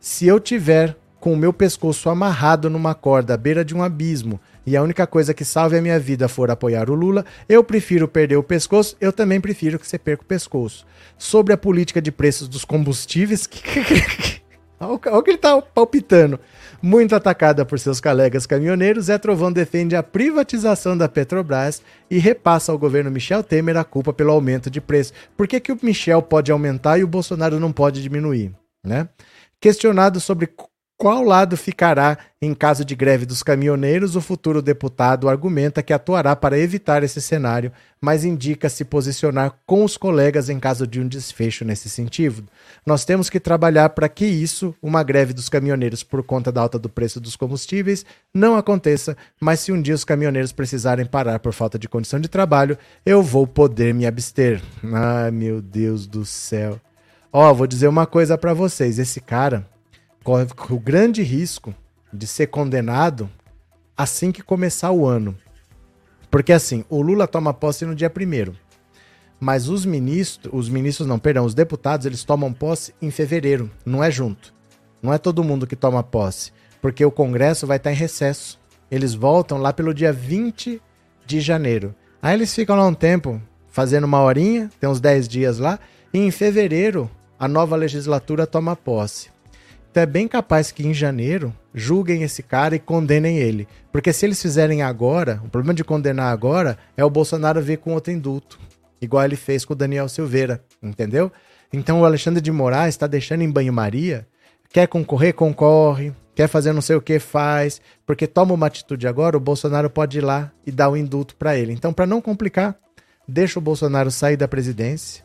Se 0.00 0.26
eu 0.26 0.40
tiver 0.40 0.96
com 1.20 1.32
o 1.32 1.36
meu 1.36 1.52
pescoço 1.52 2.10
amarrado 2.10 2.68
numa 2.68 2.94
corda 2.94 3.32
à 3.32 3.36
beira 3.36 3.64
de 3.64 3.74
um 3.74 3.82
abismo 3.82 4.38
e 4.66 4.76
a 4.76 4.82
única 4.82 5.06
coisa 5.06 5.34
que 5.34 5.44
salve 5.44 5.76
a 5.76 5.82
minha 5.82 5.98
vida 5.98 6.28
for 6.28 6.50
apoiar 6.50 6.88
o 6.90 6.94
Lula, 6.94 7.24
eu 7.48 7.62
prefiro 7.62 8.08
perder 8.08 8.36
o 8.36 8.42
pescoço, 8.42 8.96
eu 9.00 9.12
também 9.12 9.40
prefiro 9.40 9.78
que 9.78 9.86
você 9.86 9.98
perca 9.98 10.22
o 10.22 10.26
pescoço. 10.26 10.86
Sobre 11.18 11.52
a 11.52 11.56
política 11.56 12.00
de 12.00 12.10
preços 12.10 12.48
dos 12.48 12.64
combustíveis, 12.64 13.48
olha 14.80 15.18
o 15.18 15.22
que 15.22 15.30
ele 15.30 15.38
tá 15.38 15.60
palpitando. 15.60 16.38
Muito 16.82 17.14
atacada 17.14 17.64
por 17.64 17.78
seus 17.78 18.00
colegas 18.00 18.46
caminhoneiros, 18.46 19.06
Zé 19.06 19.16
Trovão 19.16 19.50
defende 19.50 19.96
a 19.96 20.02
privatização 20.02 20.96
da 20.96 21.08
Petrobras 21.08 21.82
e 22.10 22.18
repassa 22.18 22.72
ao 22.72 22.78
governo 22.78 23.10
Michel 23.10 23.42
Temer 23.42 23.76
a 23.76 23.84
culpa 23.84 24.12
pelo 24.12 24.32
aumento 24.32 24.70
de 24.70 24.80
preço. 24.80 25.12
Por 25.36 25.48
que, 25.48 25.60
que 25.60 25.72
o 25.72 25.78
Michel 25.82 26.20
pode 26.20 26.52
aumentar 26.52 26.98
e 26.98 27.04
o 27.04 27.08
Bolsonaro 27.08 27.58
não 27.58 27.72
pode 27.72 28.02
diminuir? 28.02 28.52
Né? 28.84 29.08
Questionado 29.58 30.20
sobre 30.20 30.46
qual 31.04 31.22
lado 31.22 31.54
ficará 31.54 32.16
em 32.40 32.54
caso 32.54 32.82
de 32.82 32.94
greve 32.94 33.26
dos 33.26 33.42
caminhoneiros? 33.42 34.16
O 34.16 34.22
futuro 34.22 34.62
deputado 34.62 35.28
argumenta 35.28 35.82
que 35.82 35.92
atuará 35.92 36.34
para 36.34 36.58
evitar 36.58 37.02
esse 37.02 37.20
cenário, 37.20 37.70
mas 38.00 38.24
indica 38.24 38.70
se 38.70 38.86
posicionar 38.86 39.52
com 39.66 39.84
os 39.84 39.98
colegas 39.98 40.48
em 40.48 40.58
caso 40.58 40.86
de 40.86 41.02
um 41.02 41.06
desfecho 41.06 41.62
nesse 41.62 41.90
sentido. 41.90 42.44
Nós 42.86 43.04
temos 43.04 43.28
que 43.28 43.38
trabalhar 43.38 43.90
para 43.90 44.08
que 44.08 44.24
isso, 44.24 44.74
uma 44.82 45.02
greve 45.02 45.34
dos 45.34 45.50
caminhoneiros 45.50 46.02
por 46.02 46.22
conta 46.22 46.50
da 46.50 46.62
alta 46.62 46.78
do 46.78 46.88
preço 46.88 47.20
dos 47.20 47.36
combustíveis, 47.36 48.06
não 48.32 48.56
aconteça, 48.56 49.14
mas 49.38 49.60
se 49.60 49.72
um 49.72 49.82
dia 49.82 49.94
os 49.94 50.04
caminhoneiros 50.04 50.52
precisarem 50.52 51.04
parar 51.04 51.38
por 51.38 51.52
falta 51.52 51.78
de 51.78 51.86
condição 51.86 52.18
de 52.18 52.28
trabalho, 52.28 52.78
eu 53.04 53.22
vou 53.22 53.46
poder 53.46 53.92
me 53.92 54.06
abster. 54.06 54.62
Ai, 54.82 55.30
meu 55.30 55.60
Deus 55.60 56.06
do 56.06 56.24
céu. 56.24 56.80
Ó, 57.30 57.52
vou 57.52 57.66
dizer 57.66 57.88
uma 57.88 58.06
coisa 58.06 58.38
para 58.38 58.54
vocês, 58.54 58.98
esse 58.98 59.20
cara 59.20 59.66
corre 60.24 60.46
o 60.70 60.80
grande 60.80 61.22
risco 61.22 61.74
de 62.10 62.26
ser 62.26 62.46
condenado 62.46 63.30
assim 63.96 64.32
que 64.32 64.42
começar 64.42 64.90
o 64.90 65.06
ano. 65.06 65.36
Porque 66.30 66.52
assim, 66.52 66.84
o 66.88 67.02
Lula 67.02 67.28
toma 67.28 67.52
posse 67.52 67.84
no 67.84 67.94
dia 67.94 68.08
primeiro. 68.08 68.56
Mas 69.38 69.68
os 69.68 69.84
ministros, 69.84 70.52
os 70.52 70.68
ministros 70.68 71.06
não, 71.06 71.18
perdão, 71.18 71.44
os 71.44 71.54
deputados, 71.54 72.06
eles 72.06 72.24
tomam 72.24 72.52
posse 72.52 72.94
em 73.02 73.10
fevereiro, 73.10 73.70
não 73.84 74.02
é 74.02 74.10
junto. 74.10 74.54
Não 75.02 75.12
é 75.12 75.18
todo 75.18 75.44
mundo 75.44 75.66
que 75.66 75.76
toma 75.76 76.02
posse, 76.02 76.50
porque 76.80 77.04
o 77.04 77.10
Congresso 77.10 77.66
vai 77.66 77.76
estar 77.76 77.92
em 77.92 77.96
recesso. 77.96 78.58
Eles 78.90 79.12
voltam 79.12 79.58
lá 79.58 79.72
pelo 79.72 79.92
dia 79.92 80.12
20 80.12 80.80
de 81.26 81.40
janeiro. 81.40 81.94
Aí 82.22 82.34
eles 82.34 82.54
ficam 82.54 82.74
lá 82.74 82.86
um 82.86 82.94
tempo 82.94 83.40
fazendo 83.68 84.04
uma 84.04 84.22
horinha, 84.22 84.70
tem 84.80 84.88
uns 84.88 85.00
10 85.00 85.28
dias 85.28 85.58
lá, 85.58 85.78
e 86.12 86.18
em 86.18 86.30
fevereiro 86.30 87.10
a 87.38 87.46
nova 87.46 87.76
legislatura 87.76 88.46
toma 88.46 88.74
posse. 88.74 89.33
Então 89.94 90.02
é 90.02 90.06
bem 90.06 90.26
capaz 90.26 90.72
que 90.72 90.84
em 90.84 90.92
janeiro 90.92 91.54
julguem 91.72 92.24
esse 92.24 92.42
cara 92.42 92.74
e 92.74 92.80
condenem 92.80 93.38
ele. 93.38 93.68
Porque 93.92 94.12
se 94.12 94.26
eles 94.26 94.42
fizerem 94.42 94.82
agora, 94.82 95.40
o 95.44 95.48
problema 95.48 95.72
de 95.72 95.84
condenar 95.84 96.32
agora 96.32 96.76
é 96.96 97.04
o 97.04 97.08
Bolsonaro 97.08 97.62
vir 97.62 97.78
com 97.78 97.94
outro 97.94 98.12
indulto. 98.12 98.58
Igual 99.00 99.24
ele 99.24 99.36
fez 99.36 99.64
com 99.64 99.72
o 99.72 99.76
Daniel 99.76 100.08
Silveira, 100.08 100.60
entendeu? 100.82 101.30
Então 101.72 102.00
o 102.00 102.04
Alexandre 102.04 102.40
de 102.40 102.50
Moraes 102.50 102.96
está 102.96 103.06
deixando 103.06 103.42
em 103.42 103.50
banho-maria. 103.52 104.26
Quer 104.68 104.88
concorrer, 104.88 105.32
concorre. 105.32 106.12
Quer 106.34 106.48
fazer 106.48 106.72
não 106.72 106.82
sei 106.82 106.96
o 106.96 107.00
que, 107.00 107.20
faz. 107.20 107.80
Porque 108.04 108.26
toma 108.26 108.52
uma 108.52 108.66
atitude 108.66 109.06
agora, 109.06 109.36
o 109.36 109.40
Bolsonaro 109.40 109.88
pode 109.88 110.18
ir 110.18 110.22
lá 110.22 110.50
e 110.66 110.72
dar 110.72 110.88
o 110.88 110.94
um 110.94 110.96
indulto 110.96 111.36
para 111.36 111.56
ele. 111.56 111.72
Então, 111.72 111.92
para 111.92 112.04
não 112.04 112.20
complicar, 112.20 112.74
deixa 113.28 113.60
o 113.60 113.62
Bolsonaro 113.62 114.10
sair 114.10 114.36
da 114.36 114.48
presidência 114.48 115.23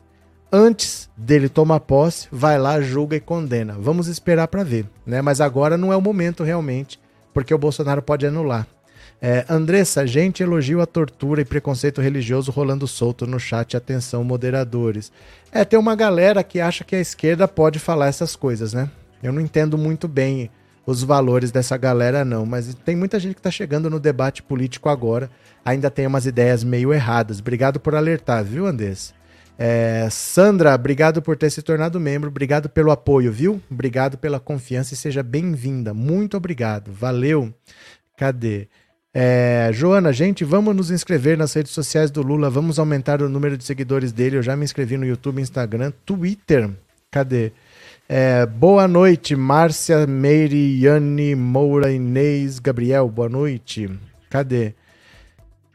antes 0.52 1.08
dele 1.16 1.48
tomar 1.48 1.80
posse, 1.80 2.28
vai 2.30 2.58
lá, 2.58 2.80
julga 2.80 3.16
e 3.16 3.20
condena. 3.20 3.76
Vamos 3.78 4.08
esperar 4.08 4.48
para 4.48 4.64
ver, 4.64 4.86
né? 5.06 5.22
Mas 5.22 5.40
agora 5.40 5.76
não 5.76 5.92
é 5.92 5.96
o 5.96 6.00
momento 6.02 6.42
realmente, 6.42 7.00
porque 7.32 7.54
o 7.54 7.58
Bolsonaro 7.58 8.02
pode 8.02 8.26
anular. 8.26 8.66
É, 9.22 9.44
Andressa, 9.50 10.06
gente 10.06 10.42
elogia 10.42 10.82
a 10.82 10.86
tortura 10.86 11.42
e 11.42 11.44
preconceito 11.44 12.00
religioso 12.00 12.50
rolando 12.50 12.86
solto 12.86 13.26
no 13.26 13.38
chat. 13.38 13.76
Atenção, 13.76 14.24
moderadores. 14.24 15.12
É, 15.52 15.62
tem 15.64 15.78
uma 15.78 15.94
galera 15.94 16.42
que 16.42 16.58
acha 16.58 16.84
que 16.84 16.96
a 16.96 17.00
esquerda 17.00 17.46
pode 17.46 17.78
falar 17.78 18.06
essas 18.06 18.34
coisas, 18.34 18.72
né? 18.72 18.90
Eu 19.22 19.32
não 19.32 19.40
entendo 19.40 19.76
muito 19.76 20.08
bem 20.08 20.50
os 20.86 21.02
valores 21.02 21.52
dessa 21.52 21.76
galera, 21.76 22.24
não, 22.24 22.46
mas 22.46 22.74
tem 22.74 22.96
muita 22.96 23.20
gente 23.20 23.34
que 23.34 23.42
tá 23.42 23.50
chegando 23.50 23.90
no 23.90 24.00
debate 24.00 24.42
político 24.42 24.88
agora, 24.88 25.30
ainda 25.62 25.90
tem 25.90 26.06
umas 26.06 26.24
ideias 26.24 26.64
meio 26.64 26.92
erradas. 26.92 27.38
Obrigado 27.38 27.78
por 27.78 27.94
alertar, 27.94 28.42
viu, 28.42 28.66
Andressa? 28.66 29.12
É, 29.62 30.08
Sandra, 30.10 30.74
obrigado 30.74 31.20
por 31.20 31.36
ter 31.36 31.50
se 31.50 31.60
tornado 31.60 32.00
membro, 32.00 32.30
obrigado 32.30 32.66
pelo 32.66 32.90
apoio, 32.90 33.30
viu? 33.30 33.60
Obrigado 33.70 34.16
pela 34.16 34.40
confiança 34.40 34.94
e 34.94 34.96
seja 34.96 35.22
bem-vinda. 35.22 35.92
Muito 35.92 36.34
obrigado, 36.34 36.90
valeu. 36.90 37.52
Cadê? 38.16 38.68
É, 39.12 39.68
Joana, 39.70 40.14
gente, 40.14 40.44
vamos 40.44 40.74
nos 40.74 40.90
inscrever 40.90 41.36
nas 41.36 41.52
redes 41.52 41.72
sociais 41.72 42.10
do 42.10 42.22
Lula, 42.22 42.48
vamos 42.48 42.78
aumentar 42.78 43.20
o 43.20 43.28
número 43.28 43.54
de 43.58 43.62
seguidores 43.62 44.12
dele. 44.12 44.38
Eu 44.38 44.42
já 44.42 44.56
me 44.56 44.64
inscrevi 44.64 44.96
no 44.96 45.04
YouTube, 45.04 45.42
Instagram, 45.42 45.92
Twitter. 46.06 46.70
Cadê? 47.10 47.52
É, 48.08 48.46
boa 48.46 48.88
noite, 48.88 49.36
Márcia, 49.36 50.06
Meire, 50.06 50.82
Yane, 50.82 51.34
Moura, 51.34 51.92
Inês, 51.92 52.58
Gabriel, 52.58 53.10
boa 53.10 53.28
noite. 53.28 53.90
Cadê? 54.30 54.72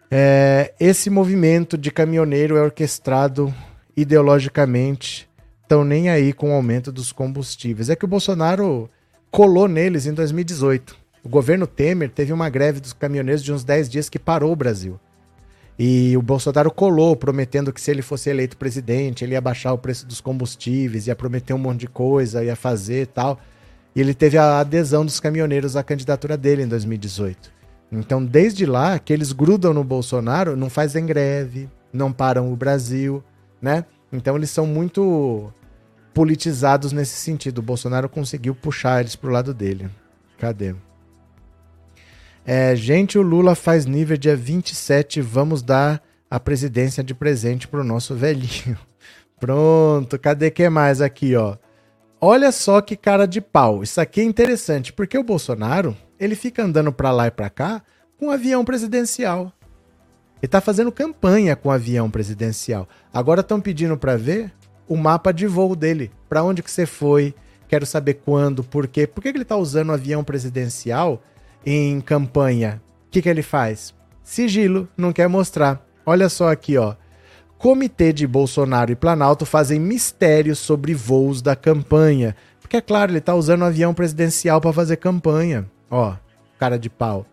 É, 0.10 0.74
esse 0.80 1.08
movimento 1.12 1.78
de 1.78 1.92
caminhoneiro 1.92 2.58
é 2.58 2.62
orquestrado 2.64 3.54
ideologicamente 3.96 5.30
estão 5.64 5.84
nem 5.84 6.10
aí 6.10 6.34
com 6.34 6.52
o 6.52 6.54
aumento 6.54 6.92
dos 6.92 7.12
combustíveis. 7.12 7.90
É 7.90 7.96
que 7.96 8.06
o 8.06 8.08
Bolsonaro 8.08 8.90
colou 9.32 9.68
neles 9.68 10.06
em 10.06 10.14
2018. 10.14 10.96
O 11.24 11.30
governo 11.30 11.66
Temer 11.66 12.10
teve 12.10 12.32
uma 12.32 12.50
greve 12.50 12.80
dos 12.80 12.94
caminhoneiros 12.94 13.44
de 13.44 13.52
uns 13.52 13.64
10 13.64 13.90
dias 13.90 14.10
que 14.10 14.20
parou 14.20 14.52
o 14.52 14.56
Brasil. 14.56 15.00
E 15.78 16.16
o 16.16 16.22
Bolsonaro 16.22 16.72
colou, 16.72 17.16
prometendo 17.16 17.74
que 17.74 17.82
se 17.82 17.92
ele 17.92 18.02
fosse 18.02 18.30
eleito 18.30 18.56
presidente, 18.56 19.26
ele 19.26 19.34
ia 19.34 19.42
baixar 19.42 19.74
o 19.74 19.78
preço 19.78 20.06
dos 20.06 20.22
combustíveis, 20.22 21.08
ia 21.08 21.16
prometer 21.16 21.54
um 21.54 21.58
monte 21.58 21.82
de 21.82 21.88
coisa, 21.88 22.44
ia 22.44 22.56
fazer 22.56 23.02
e 23.02 23.06
tal. 23.08 23.40
E 23.96 24.00
ele 24.00 24.14
teve 24.14 24.38
a 24.38 24.60
adesão 24.60 25.04
dos 25.04 25.20
caminhoneiros 25.20 25.76
à 25.76 25.84
candidatura 25.84 26.38
dele 26.38 26.64
em 26.64 26.68
2018. 26.68 27.52
Então, 27.92 28.24
desde 28.24 28.66
lá, 28.66 29.00
que 29.00 29.12
eles 29.12 29.32
grudam 29.32 29.74
no 29.74 29.84
Bolsonaro, 29.84 30.56
não 30.56 30.70
fazem 30.70 31.06
greve, 31.06 31.70
não 31.92 32.12
param 32.12 32.52
o 32.52 32.56
Brasil 32.56 33.24
né? 33.66 33.84
Então 34.14 34.36
eles 34.36 34.52
são 34.52 34.68
muito 34.68 35.52
politizados 36.14 36.92
nesse 36.92 37.18
sentido. 37.18 37.58
O 37.58 37.64
Bolsonaro 37.64 38.08
conseguiu 38.08 38.54
puxar 38.54 39.02
eles 39.02 39.16
pro 39.16 39.32
lado 39.32 39.56
dele. 39.56 39.90
Cadê? 40.38 40.76
É, 42.46 42.76
gente, 42.76 43.18
o 43.18 43.24
Lula 43.24 43.56
faz 43.56 43.88
nível 43.88 44.16
dia 44.16 44.36
27. 44.36 45.20
Vamos 45.20 45.64
dar 45.64 46.00
a 46.30 46.40
presidência 46.40 47.04
de 47.04 47.16
presente 47.16 47.68
pro 47.68 47.84
nosso 47.84 48.14
velhinho. 48.14 48.78
Pronto, 49.40 50.20
cadê 50.20 50.52
que 50.52 50.70
mais 50.70 51.02
aqui, 51.02 51.36
ó? 51.36 51.58
Olha 52.22 52.52
só 52.52 52.82
que 52.82 52.96
cara 52.96 53.26
de 53.26 53.42
pau. 53.42 53.82
Isso 53.82 54.00
aqui 54.00 54.22
é 54.22 54.24
interessante, 54.24 54.94
porque 54.94 55.18
o 55.18 55.24
Bolsonaro, 55.24 55.98
ele 56.20 56.36
fica 56.36 56.64
andando 56.64 56.94
para 56.94 57.12
lá 57.12 57.28
e 57.28 57.32
para 57.32 57.50
cá 57.50 57.82
com 58.18 58.28
um 58.28 58.32
avião 58.32 58.64
presidencial. 58.64 59.52
Ele 60.42 60.48
está 60.48 60.62
fazendo 60.62 60.92
campanha 60.92 61.56
com 61.56 61.70
o 61.70 61.72
avião 61.72 62.10
presidencial. 62.10 62.88
Agora 63.14 63.42
estão 63.42 63.60
pedindo 63.60 63.98
para 63.98 64.16
ver 64.16 64.52
o 64.88 64.96
mapa 64.96 65.32
de 65.32 65.48
voo 65.48 65.76
dele. 65.76 66.12
Para 66.30 66.44
onde 66.44 66.62
que 66.62 66.70
você 66.70 66.86
foi? 66.86 67.34
Quero 67.68 67.86
saber 67.86 68.16
quando, 68.26 68.64
por 68.64 68.88
quê. 68.88 69.08
Por 69.08 69.22
que, 69.22 69.32
que 69.32 69.38
ele 69.38 69.44
está 69.44 69.56
usando 69.56 69.90
o 69.90 69.94
avião 69.94 70.24
presidencial 70.24 71.22
em 71.66 72.00
campanha? 72.00 72.82
O 73.08 73.12
que, 73.12 73.22
que 73.22 73.30
ele 73.30 73.42
faz? 73.42 73.94
Sigilo, 74.24 74.88
não 74.96 75.12
quer 75.12 75.28
mostrar. 75.28 75.84
Olha 76.06 76.30
só 76.30 76.52
aqui, 76.52 76.78
ó. 76.78 76.96
Comitê 77.58 78.14
de 78.14 78.28
Bolsonaro 78.28 78.92
e 78.92 78.96
Planalto 78.96 79.46
fazem 79.46 79.80
mistérios 79.80 80.60
sobre 80.60 80.94
voos 80.94 81.42
da 81.42 81.56
campanha. 81.56 82.36
Porque, 82.62 82.78
é 82.78 82.82
claro, 82.82 83.12
ele 83.12 83.20
está 83.20 83.34
usando 83.34 83.62
o 83.62 83.66
avião 83.66 83.94
presidencial 83.94 84.60
para 84.60 84.74
fazer 84.74 84.98
campanha. 84.98 85.66
Ó, 85.90 86.16
cara 86.60 86.78
de 86.78 86.90
pau. 86.90 87.26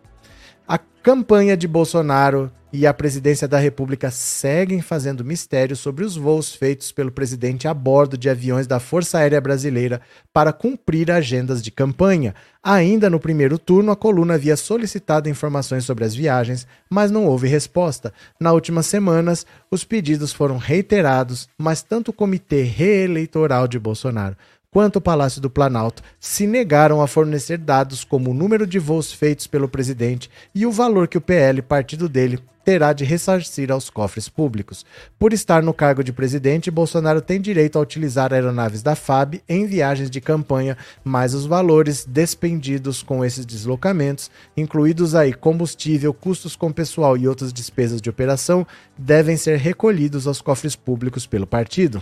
Campanha 1.03 1.57
de 1.57 1.67
Bolsonaro 1.67 2.49
e 2.71 2.87
a 2.87 2.93
presidência 2.93 3.45
da 3.45 3.59
República 3.59 4.09
seguem 4.09 4.81
fazendo 4.81 5.25
mistério 5.25 5.75
sobre 5.75 6.05
os 6.05 6.15
voos 6.15 6.55
feitos 6.55 6.93
pelo 6.93 7.11
presidente 7.11 7.67
a 7.67 7.73
bordo 7.73 8.17
de 8.17 8.29
aviões 8.29 8.67
da 8.67 8.79
Força 8.79 9.17
Aérea 9.17 9.41
Brasileira 9.41 9.99
para 10.31 10.53
cumprir 10.53 11.11
agendas 11.11 11.61
de 11.61 11.71
campanha. 11.71 12.33
Ainda 12.63 13.09
no 13.09 13.19
primeiro 13.19 13.59
turno, 13.59 13.91
a 13.91 13.97
coluna 13.97 14.35
havia 14.35 14.55
solicitado 14.55 15.27
informações 15.27 15.83
sobre 15.83 16.05
as 16.05 16.15
viagens, 16.15 16.65
mas 16.89 17.11
não 17.11 17.25
houve 17.25 17.49
resposta. 17.49 18.13
Nas 18.39 18.53
últimas 18.53 18.85
semanas, 18.85 19.45
os 19.69 19.83
pedidos 19.83 20.31
foram 20.31 20.57
reiterados, 20.57 21.49
mas 21.57 21.81
tanto 21.81 22.11
o 22.11 22.13
Comitê 22.13 22.63
Reeleitoral 22.63 23.67
de 23.67 23.77
Bolsonaro 23.77 24.37
quanto 24.73 24.95
o 24.95 25.01
Palácio 25.01 25.39
do 25.39 25.51
Planalto 25.51 26.01
se 26.19 26.47
negaram 26.47 26.99
a 26.99 27.07
fornecer 27.07 27.59
dados 27.59 28.03
como 28.03 28.31
o 28.31 28.33
número 28.33 28.65
de 28.65 28.79
voos 28.79 29.13
feitos 29.13 29.45
pelo 29.45 29.69
presidente 29.69 30.31
e 30.53 30.65
o 30.65 30.71
valor 30.71 31.07
que 31.07 31.17
o 31.17 31.21
PL, 31.21 31.61
partido 31.61 32.09
dele, 32.09 32.39
terá 32.65 32.91
de 32.91 33.03
ressarcir 33.03 33.71
aos 33.71 33.89
cofres 33.89 34.27
públicos. 34.27 34.83
Por 35.19 35.31
estar 35.31 35.61
no 35.61 35.73
cargo 35.73 36.03
de 36.03 36.11
presidente, 36.11 36.71
Bolsonaro 36.71 37.21
tem 37.21 37.39
direito 37.39 37.77
a 37.77 37.81
utilizar 37.81 38.33
aeronaves 38.33 38.81
da 38.81 38.95
FAB 38.95 39.41
em 39.47 39.67
viagens 39.67 40.09
de 40.09 40.19
campanha, 40.19 40.75
mas 41.03 41.35
os 41.35 41.45
valores 41.45 42.03
despendidos 42.05 43.03
com 43.03 43.23
esses 43.23 43.45
deslocamentos, 43.45 44.31
incluídos 44.57 45.13
aí 45.13 45.33
combustível, 45.33 46.13
custos 46.13 46.55
com 46.55 46.71
pessoal 46.71 47.15
e 47.15 47.27
outras 47.27 47.53
despesas 47.53 48.01
de 48.01 48.09
operação, 48.09 48.65
devem 48.97 49.37
ser 49.37 49.57
recolhidos 49.59 50.25
aos 50.25 50.41
cofres 50.41 50.75
públicos 50.75 51.27
pelo 51.27 51.45
partido. 51.45 52.01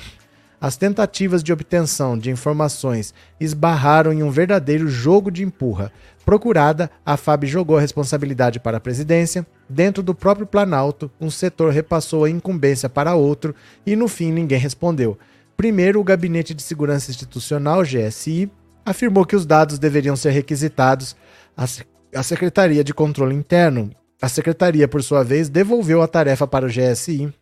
As 0.62 0.78
tentativas 0.78 1.42
de 1.42 1.52
obtenção 1.52 2.16
de 2.16 2.30
informações 2.30 3.16
esbarraram 3.40 4.14
em 4.14 4.22
um 4.22 4.30
verdadeiro 4.30 4.88
jogo 4.88 5.32
de 5.32 5.44
empurra. 5.44 5.92
Procurada, 6.24 6.92
a 7.04 7.18
FAB 7.18 7.46
jogou 7.46 7.78
a 7.78 7.82
responsabilidade 7.82 8.60
para 8.60 8.78
a 8.78 8.80
presidência. 8.80 9.44
Dentro 9.68 10.04
do 10.04 10.14
próprio 10.14 10.46
Planalto, 10.46 11.10
um 11.20 11.32
setor 11.32 11.74
repassou 11.74 12.26
a 12.26 12.30
incumbência 12.30 12.88
para 12.88 13.16
outro 13.16 13.56
e, 13.88 13.96
no 13.96 14.08
fim, 14.08 14.32
ninguém 14.32 14.60
respondeu. 14.60 15.18
Primeiro, 15.58 16.00
o 16.00 16.04
Gabinete 16.04 16.54
de 16.54 16.62
Segurança 16.62 17.10
Institucional, 17.10 17.82
GSI, 17.82 18.48
afirmou 18.86 19.26
que 19.26 19.36
os 19.36 19.48
dados 19.48 19.80
deveriam 19.80 20.16
ser 20.16 20.30
requisitados 20.30 21.16
à 21.58 22.22
Secretaria 22.22 22.84
de 22.84 22.94
Controle 22.94 23.34
Interno. 23.34 23.90
A 24.22 24.30
secretaria, 24.30 24.88
por 24.88 25.02
sua 25.02 25.24
vez, 25.24 25.50
devolveu 25.50 26.04
a 26.04 26.08
tarefa 26.08 26.46
para 26.46 26.68
o 26.68 26.70
GSI, 26.70 27.34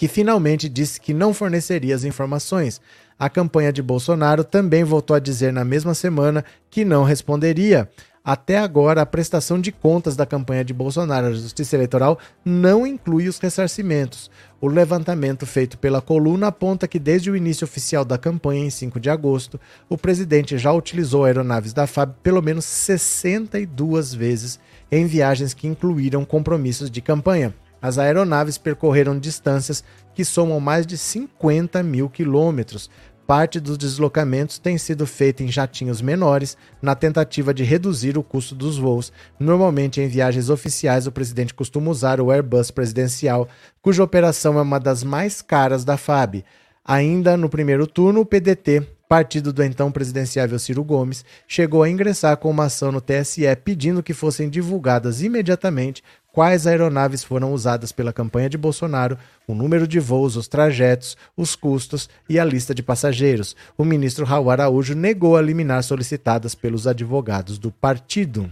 que 0.00 0.08
finalmente 0.08 0.66
disse 0.66 0.98
que 0.98 1.12
não 1.12 1.34
forneceria 1.34 1.94
as 1.94 2.04
informações. 2.04 2.80
A 3.18 3.28
campanha 3.28 3.70
de 3.70 3.82
Bolsonaro 3.82 4.42
também 4.42 4.82
voltou 4.82 5.14
a 5.14 5.20
dizer 5.20 5.52
na 5.52 5.62
mesma 5.62 5.92
semana 5.92 6.42
que 6.70 6.86
não 6.86 7.04
responderia. 7.04 7.86
Até 8.24 8.56
agora, 8.56 9.02
a 9.02 9.06
prestação 9.06 9.60
de 9.60 9.70
contas 9.70 10.16
da 10.16 10.24
campanha 10.24 10.64
de 10.64 10.72
Bolsonaro 10.72 11.26
à 11.26 11.32
Justiça 11.34 11.76
Eleitoral 11.76 12.18
não 12.42 12.86
inclui 12.86 13.28
os 13.28 13.38
ressarcimentos. 13.38 14.30
O 14.58 14.68
levantamento 14.68 15.44
feito 15.44 15.76
pela 15.76 16.00
coluna 16.00 16.46
aponta 16.46 16.88
que 16.88 16.98
desde 16.98 17.30
o 17.30 17.36
início 17.36 17.66
oficial 17.66 18.02
da 18.02 18.16
campanha, 18.16 18.64
em 18.64 18.70
5 18.70 18.98
de 18.98 19.10
agosto, 19.10 19.60
o 19.86 19.98
presidente 19.98 20.56
já 20.56 20.72
utilizou 20.72 21.26
aeronaves 21.26 21.74
da 21.74 21.86
FAB 21.86 22.14
pelo 22.22 22.40
menos 22.40 22.64
62 22.64 24.14
vezes 24.14 24.58
em 24.90 25.04
viagens 25.04 25.52
que 25.52 25.68
incluíram 25.68 26.24
compromissos 26.24 26.90
de 26.90 27.02
campanha. 27.02 27.54
As 27.82 27.98
aeronaves 27.98 28.58
percorreram 28.58 29.18
distâncias 29.18 29.82
que 30.14 30.24
somam 30.24 30.60
mais 30.60 30.86
de 30.86 30.98
50 30.98 31.82
mil 31.82 32.08
quilômetros. 32.08 32.90
Parte 33.26 33.60
dos 33.60 33.78
deslocamentos 33.78 34.58
tem 34.58 34.76
sido 34.76 35.06
feita 35.06 35.44
em 35.44 35.48
jatinhos 35.48 36.02
menores, 36.02 36.56
na 36.82 36.96
tentativa 36.96 37.54
de 37.54 37.62
reduzir 37.62 38.18
o 38.18 38.24
custo 38.24 38.56
dos 38.56 38.76
voos. 38.76 39.12
Normalmente, 39.38 40.00
em 40.00 40.08
viagens 40.08 40.50
oficiais, 40.50 41.06
o 41.06 41.12
presidente 41.12 41.54
costuma 41.54 41.90
usar 41.90 42.20
o 42.20 42.32
Airbus 42.32 42.72
presidencial, 42.72 43.48
cuja 43.80 44.02
operação 44.02 44.58
é 44.58 44.62
uma 44.62 44.80
das 44.80 45.04
mais 45.04 45.40
caras 45.40 45.84
da 45.84 45.96
FAB. 45.96 46.44
Ainda 46.84 47.36
no 47.36 47.48
primeiro 47.48 47.86
turno, 47.86 48.22
o 48.22 48.26
PDT, 48.26 48.84
partido 49.08 49.52
do 49.52 49.62
então 49.62 49.92
presidenciável 49.92 50.58
Ciro 50.58 50.82
Gomes, 50.82 51.24
chegou 51.46 51.84
a 51.84 51.88
ingressar 51.88 52.36
com 52.36 52.50
uma 52.50 52.64
ação 52.64 52.90
no 52.90 53.00
TSE 53.00 53.44
pedindo 53.64 54.02
que 54.02 54.14
fossem 54.14 54.50
divulgadas 54.50 55.22
imediatamente 55.22 56.02
quais 56.32 56.66
aeronaves 56.66 57.24
foram 57.24 57.52
usadas 57.52 57.92
pela 57.92 58.12
campanha 58.12 58.48
de 58.48 58.58
Bolsonaro, 58.58 59.18
o 59.46 59.54
número 59.54 59.86
de 59.86 59.98
voos, 59.98 60.36
os 60.36 60.48
trajetos, 60.48 61.16
os 61.36 61.56
custos 61.56 62.08
e 62.28 62.38
a 62.38 62.44
lista 62.44 62.74
de 62.74 62.82
passageiros. 62.82 63.56
O 63.76 63.84
ministro 63.84 64.24
Raul 64.24 64.50
Araújo 64.50 64.94
negou 64.94 65.36
a 65.36 65.42
liminar 65.42 65.82
solicitadas 65.82 66.54
pelos 66.54 66.86
advogados 66.86 67.58
do 67.58 67.70
partido. 67.70 68.50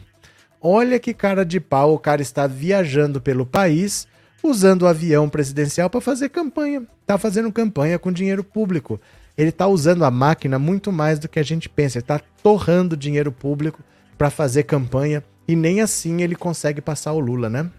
Olha 0.61 0.99
que 0.99 1.15
cara 1.15 1.45
de 1.45 1.61
pau, 1.61 1.95
o 1.95 1.99
cara 1.99 2.21
está 2.21 2.47
viajando 2.47 3.21
pelo 3.21 3.47
país 3.47 4.07
usando 4.43 4.83
o 4.83 4.87
avião 4.87 5.29
presidencial 5.29 5.89
para 5.91 6.01
fazer 6.01 6.29
campanha. 6.29 6.83
Está 7.01 7.19
fazendo 7.19 7.53
campanha 7.53 7.99
com 7.99 8.13
dinheiro 8.13 8.43
público. 8.45 9.01
Ele 9.37 9.51
está 9.51 9.67
usando 9.67 10.05
a 10.05 10.11
máquina 10.11 10.59
muito 10.59 10.91
mais 10.91 11.19
do 11.19 11.29
que 11.29 11.39
a 11.39 11.45
gente 11.45 11.69
pensa. 11.69 11.99
Ele 11.99 12.03
está 12.03 12.21
torrando 12.43 12.97
dinheiro 12.97 13.31
público 13.31 13.83
para 14.17 14.31
fazer 14.31 14.65
campanha 14.65 15.23
e 15.49 15.57
nem 15.57 15.81
assim 15.81 16.23
ele 16.23 16.37
consegue 16.37 16.83
passar 16.83 17.13
o 17.15 17.19
Lula, 17.19 17.49
né? 17.49 17.71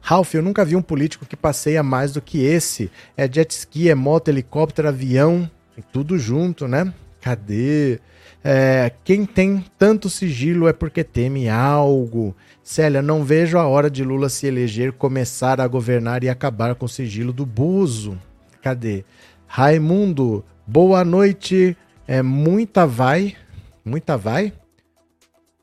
Ralph, 0.00 0.34
eu 0.34 0.42
nunca 0.42 0.64
vi 0.64 0.74
um 0.74 0.82
político 0.82 1.24
que 1.24 1.36
passeia 1.36 1.82
mais 1.82 2.12
do 2.12 2.20
que 2.20 2.42
esse. 2.42 2.90
É 3.16 3.30
jet 3.32 3.52
ski, 3.52 3.88
é 3.88 3.94
moto, 3.94 4.28
helicóptero, 4.28 4.88
avião, 4.88 5.48
tudo 5.92 6.18
junto, 6.18 6.66
né? 6.66 6.92
Cadê? 7.20 8.00
É, 8.42 8.90
quem 9.04 9.24
tem 9.24 9.64
tanto 9.78 10.10
sigilo 10.10 10.66
é 10.66 10.72
porque 10.72 11.04
teme 11.04 11.48
algo. 11.48 12.34
Célia, 12.64 13.00
não 13.00 13.22
vejo 13.22 13.58
a 13.58 13.66
hora 13.66 13.88
de 13.88 14.02
Lula 14.02 14.28
se 14.28 14.46
eleger, 14.46 14.92
começar 14.92 15.60
a 15.60 15.68
governar 15.68 16.24
e 16.24 16.28
acabar 16.28 16.74
com 16.74 16.86
o 16.86 16.88
sigilo 16.88 17.32
do 17.32 17.46
buzo. 17.46 18.18
Cadê? 18.60 19.04
Raimundo, 19.46 20.44
boa 20.66 21.04
noite. 21.04 21.76
É 22.08 22.22
muita 22.22 22.84
vai? 22.86 23.36
Muita 23.84 24.16
vai? 24.16 24.52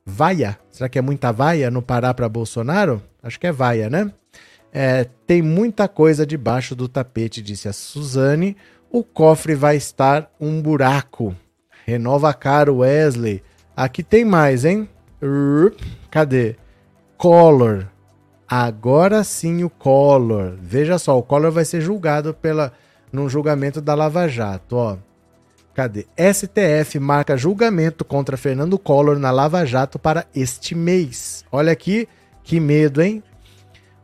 Vaia. 0.09 0.59
Será 0.69 0.89
que 0.89 0.99
é 0.99 1.01
muita 1.01 1.31
vaia 1.31 1.71
no 1.71 1.81
Pará 1.81 2.13
para 2.13 2.27
Bolsonaro? 2.27 3.01
Acho 3.23 3.39
que 3.39 3.47
é 3.47 3.51
vaia, 3.51 3.89
né? 3.89 4.11
É, 4.73 5.05
tem 5.25 5.41
muita 5.41 5.87
coisa 5.87 6.25
debaixo 6.25 6.75
do 6.75 6.87
tapete, 6.87 7.41
disse 7.41 7.67
a 7.67 7.73
Suzane. 7.73 8.57
O 8.91 9.03
cofre 9.03 9.55
vai 9.55 9.77
estar 9.77 10.29
um 10.39 10.61
buraco. 10.61 11.35
Renova 11.85 12.33
caro, 12.33 12.77
Wesley. 12.77 13.43
Aqui 13.75 14.03
tem 14.03 14.25
mais, 14.25 14.65
hein? 14.65 14.89
Cadê? 16.11 16.55
Collor. 17.17 17.87
Agora 18.47 19.23
sim 19.23 19.63
o 19.63 19.69
Collor. 19.69 20.55
Veja 20.59 20.97
só, 20.97 21.17
o 21.17 21.23
Collor 21.23 21.51
vai 21.51 21.65
ser 21.65 21.81
julgado 21.81 22.33
pela 22.33 22.73
num 23.11 23.29
julgamento 23.29 23.81
da 23.81 23.95
Lava 23.95 24.27
Jato, 24.27 24.75
ó. 24.75 24.97
Cadê? 25.79 26.07
STF 26.17 26.99
marca 26.99 27.37
julgamento 27.37 28.03
contra 28.03 28.35
Fernando 28.35 28.77
Collor 28.77 29.17
na 29.17 29.31
Lava 29.31 29.65
Jato 29.65 29.97
para 29.97 30.25
este 30.35 30.75
mês. 30.75 31.45
Olha 31.49 31.71
aqui, 31.71 32.05
que 32.43 32.59
medo, 32.59 33.01
hein? 33.01 33.23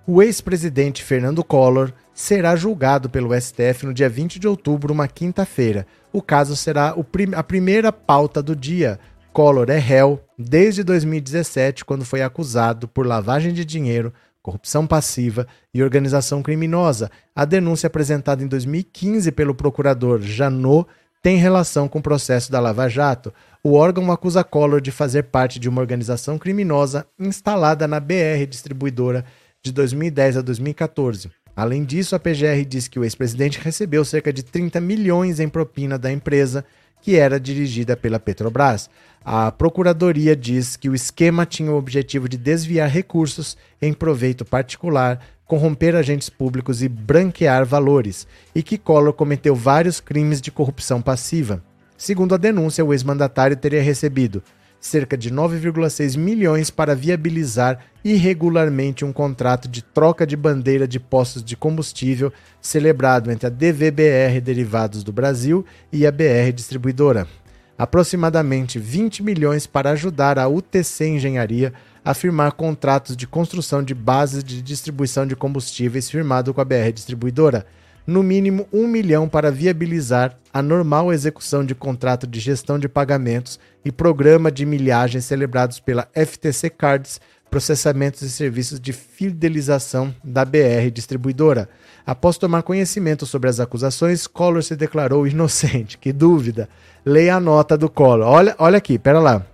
O 0.07 0.23
ex-presidente 0.23 1.03
Fernando 1.03 1.43
Collor 1.43 1.91
será 2.13 2.55
julgado 2.55 3.09
pelo 3.09 3.37
STF 3.37 3.87
no 3.87 3.93
dia 3.93 4.07
20 4.07 4.39
de 4.39 4.47
outubro, 4.47 4.93
uma 4.93 5.05
quinta-feira. 5.05 5.85
O 6.13 6.21
caso 6.21 6.55
será 6.55 6.95
a 7.35 7.43
primeira 7.43 7.91
pauta 7.91 8.41
do 8.41 8.55
dia. 8.55 8.97
Collor 9.33 9.69
é 9.69 9.77
réu 9.77 10.23
desde 10.39 10.81
2017, 10.81 11.83
quando 11.83 12.05
foi 12.05 12.21
acusado 12.21 12.87
por 12.87 13.05
lavagem 13.05 13.51
de 13.51 13.65
dinheiro, 13.65 14.13
corrupção 14.41 14.87
passiva 14.87 15.45
e 15.73 15.83
organização 15.83 16.41
criminosa. 16.41 17.11
A 17.35 17.43
denúncia 17.43 17.87
apresentada 17.87 18.41
em 18.41 18.47
2015 18.47 19.29
pelo 19.33 19.53
procurador 19.53 20.21
Janot 20.21 20.87
tem 21.25 21.37
relação 21.37 21.87
com 21.87 21.97
o 21.97 22.03
processo 22.03 22.51
da 22.51 22.59
Lava 22.59 22.87
Jato. 22.87 23.33
O 23.63 23.73
órgão 23.73 24.11
acusa 24.11 24.43
Collor 24.43 24.79
de 24.79 24.91
fazer 24.91 25.23
parte 25.23 25.59
de 25.59 25.67
uma 25.67 25.81
organização 25.81 26.37
criminosa 26.37 27.03
instalada 27.19 27.87
na 27.87 27.99
BR 27.99 28.45
Distribuidora 28.47 29.25
de 29.63 29.71
2010 29.71 30.37
a 30.37 30.41
2014. 30.43 31.31
Além 31.55 31.83
disso, 31.83 32.15
a 32.15 32.19
PGR 32.19 32.63
diz 32.67 32.87
que 32.87 32.99
o 32.99 33.03
ex-presidente 33.03 33.59
recebeu 33.59 34.05
cerca 34.05 34.31
de 34.31 34.43
30 34.43 34.79
milhões 34.79 35.39
em 35.39 35.49
propina 35.49 35.97
da 35.97 36.11
empresa 36.11 36.63
que 37.05 37.17
era 37.17 37.39
dirigida 37.39 37.95
pela 37.95 38.19
Petrobras. 38.19 38.89
A 39.23 39.51
Procuradoria 39.51 40.35
diz 40.35 40.75
que 40.75 40.89
o 40.89 40.95
esquema 40.95 41.45
tinha 41.45 41.71
o 41.71 41.77
objetivo 41.77 42.27
de 42.27 42.35
desviar 42.35 42.89
recursos 42.89 43.55
em 43.79 43.93
proveito 43.93 44.43
particular 44.43 45.19
corromper 45.45 45.95
agentes 45.95 46.31
públicos 46.31 46.81
e 46.81 46.89
branquear 46.89 47.63
valores, 47.63 48.25
e 48.55 48.63
que 48.63 48.79
Collor 48.79 49.13
cometeu 49.13 49.53
vários 49.53 49.99
crimes 49.99 50.41
de 50.41 50.49
corrupção 50.49 50.99
passiva. 50.99 51.63
Segundo 51.95 52.33
a 52.33 52.39
denúncia, 52.39 52.83
o 52.83 52.91
ex-mandatário 52.91 53.55
teria 53.55 53.83
recebido 53.83 54.41
cerca 54.85 55.17
de 55.17 55.31
9,6 55.31 56.15
milhões 56.15 56.69
para 56.69 56.95
viabilizar 56.95 57.79
irregularmente 58.03 59.03
um 59.03 59.11
contrato 59.11 59.67
de 59.67 59.83
troca 59.83 60.27
de 60.27 60.37
bandeira 60.37 60.87
de 60.87 60.99
postos 60.99 61.43
de 61.43 61.57
combustível 61.57 62.31
celebrado 62.61 63.31
entre 63.31 63.47
a 63.47 63.49
DVBR 63.49 64.39
Derivados 64.39 65.03
do 65.03 65.11
Brasil 65.11 65.65
e 65.91 66.05
a 66.05 66.11
BR 66.11 66.51
Distribuidora. 66.53 67.27
Aproximadamente 67.75 68.77
20 68.77 69.23
milhões 69.23 69.65
para 69.65 69.89
ajudar 69.89 70.37
a 70.37 70.47
UTC 70.47 71.07
Engenharia 71.07 71.73
a 72.03 72.13
firmar 72.13 72.53
contratos 72.53 73.17
de 73.17 73.25
construção 73.25 73.81
de 73.81 73.95
bases 73.95 74.43
de 74.43 74.61
distribuição 74.61 75.25
de 75.25 75.35
combustíveis 75.35 76.11
firmado 76.11 76.53
com 76.53 76.61
a 76.61 76.65
BR 76.65 76.91
Distribuidora. 76.93 77.65
No 78.05 78.21
mínimo 78.21 78.67
um 78.71 78.87
milhão 78.87 79.27
para 79.27 79.49
viabilizar 79.49 80.37
a 80.53 80.61
normal 80.61 81.11
execução 81.11 81.65
de 81.65 81.73
contrato 81.73 82.27
de 82.27 82.39
gestão 82.39 82.77
de 82.77 82.87
pagamentos 82.87 83.59
e 83.85 83.91
programa 83.91 84.51
de 84.51 84.65
milhagem 84.65 85.21
celebrados 85.21 85.79
pela 85.79 86.09
FTC 86.15 86.71
Cards, 86.71 87.21
processamentos 87.51 88.23
e 88.23 88.29
serviços 88.31 88.79
de 88.79 88.91
fidelização 88.91 90.13
da 90.23 90.43
BR 90.43 90.89
Distribuidora. 90.91 91.69
Após 92.05 92.37
tomar 92.37 92.63
conhecimento 92.63 93.25
sobre 93.27 93.49
as 93.49 93.59
acusações, 93.59 94.25
Collor 94.25 94.63
se 94.63 94.75
declarou 94.75 95.27
inocente. 95.27 95.97
Que 95.99 96.11
dúvida. 96.11 96.67
Leia 97.05 97.35
a 97.35 97.39
nota 97.39 97.77
do 97.77 97.87
Collor. 97.87 98.27
Olha, 98.27 98.55
olha 98.57 98.77
aqui, 98.79 98.97
pera 98.97 99.19
lá. 99.19 99.45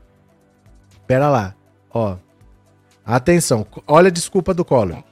Pera 1.06 1.30
lá. 1.30 1.54
Ó. 1.94 2.16
Atenção, 3.06 3.68
olha 3.86 4.08
a 4.08 4.12
desculpa 4.12 4.54
do 4.54 4.64
Collor. 4.64 5.04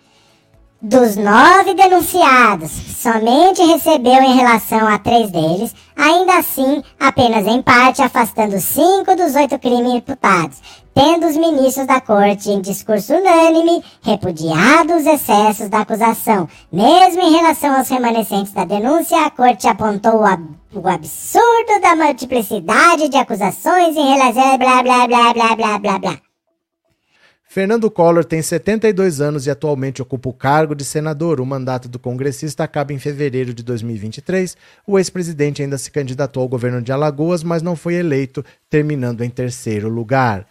Dos 0.82 1.18
nove 1.18 1.74
denunciados, 1.74 2.72
somente 2.72 3.62
recebeu 3.62 4.24
em 4.24 4.34
relação 4.34 4.88
a 4.88 4.98
três 4.98 5.30
deles, 5.30 5.76
ainda 5.94 6.38
assim, 6.38 6.82
apenas 6.98 7.46
em 7.46 7.62
parte, 7.62 8.02
afastando 8.02 8.58
cinco 8.62 9.14
dos 9.14 9.36
oito 9.36 9.60
crimes 9.60 9.96
imputados, 9.96 10.62
tendo 10.94 11.28
os 11.28 11.36
ministros 11.36 11.86
da 11.86 12.00
corte, 12.00 12.50
em 12.50 12.62
discurso 12.62 13.14
unânime, 13.14 13.84
repudiado 14.02 14.96
os 14.96 15.06
excessos 15.06 15.68
da 15.68 15.82
acusação. 15.82 16.48
Mesmo 16.72 17.24
em 17.24 17.32
relação 17.36 17.76
aos 17.76 17.90
remanescentes 17.90 18.54
da 18.54 18.64
denúncia, 18.64 19.26
a 19.26 19.32
corte 19.32 19.68
apontou 19.68 20.22
o, 20.22 20.26
ab 20.26 20.42
o 20.74 20.88
absurdo 20.88 21.82
da 21.82 21.94
multiplicidade 21.98 23.10
de 23.10 23.18
acusações 23.18 23.98
em 23.98 24.14
relação 24.14 24.54
a 24.54 24.58
blá 24.58 24.82
blá 24.82 25.08
blá 25.08 25.34
blá 25.34 25.56
blá 25.56 25.78
blá 25.78 26.00
blá. 26.00 26.29
Fernando 27.52 27.90
Collor 27.90 28.24
tem 28.24 28.44
72 28.44 29.20
anos 29.20 29.48
e 29.48 29.50
atualmente 29.50 30.04
ocupa 30.04 30.30
o 30.30 30.34
cargo 30.34 30.76
de 30.76 30.86
senador. 30.86 31.42
O 31.42 31.46
mandato 31.48 31.90
do 31.90 31.98
congressista 31.98 32.64
acaba 32.64 32.94
em 32.94 33.00
fevereiro 33.00 33.56
de 33.56 33.64
2023. 33.64 34.56
O 34.86 35.00
ex-presidente 35.00 35.64
ainda 35.64 35.76
se 35.80 35.90
candidatou 35.90 36.44
ao 36.44 36.48
governo 36.48 36.80
de 36.80 36.92
Alagoas, 36.92 37.42
mas 37.42 37.64
não 37.64 37.76
foi 37.76 37.96
eleito, 37.96 38.46
terminando 38.70 39.24
em 39.24 39.32
terceiro 39.32 39.90
lugar. 39.90 40.46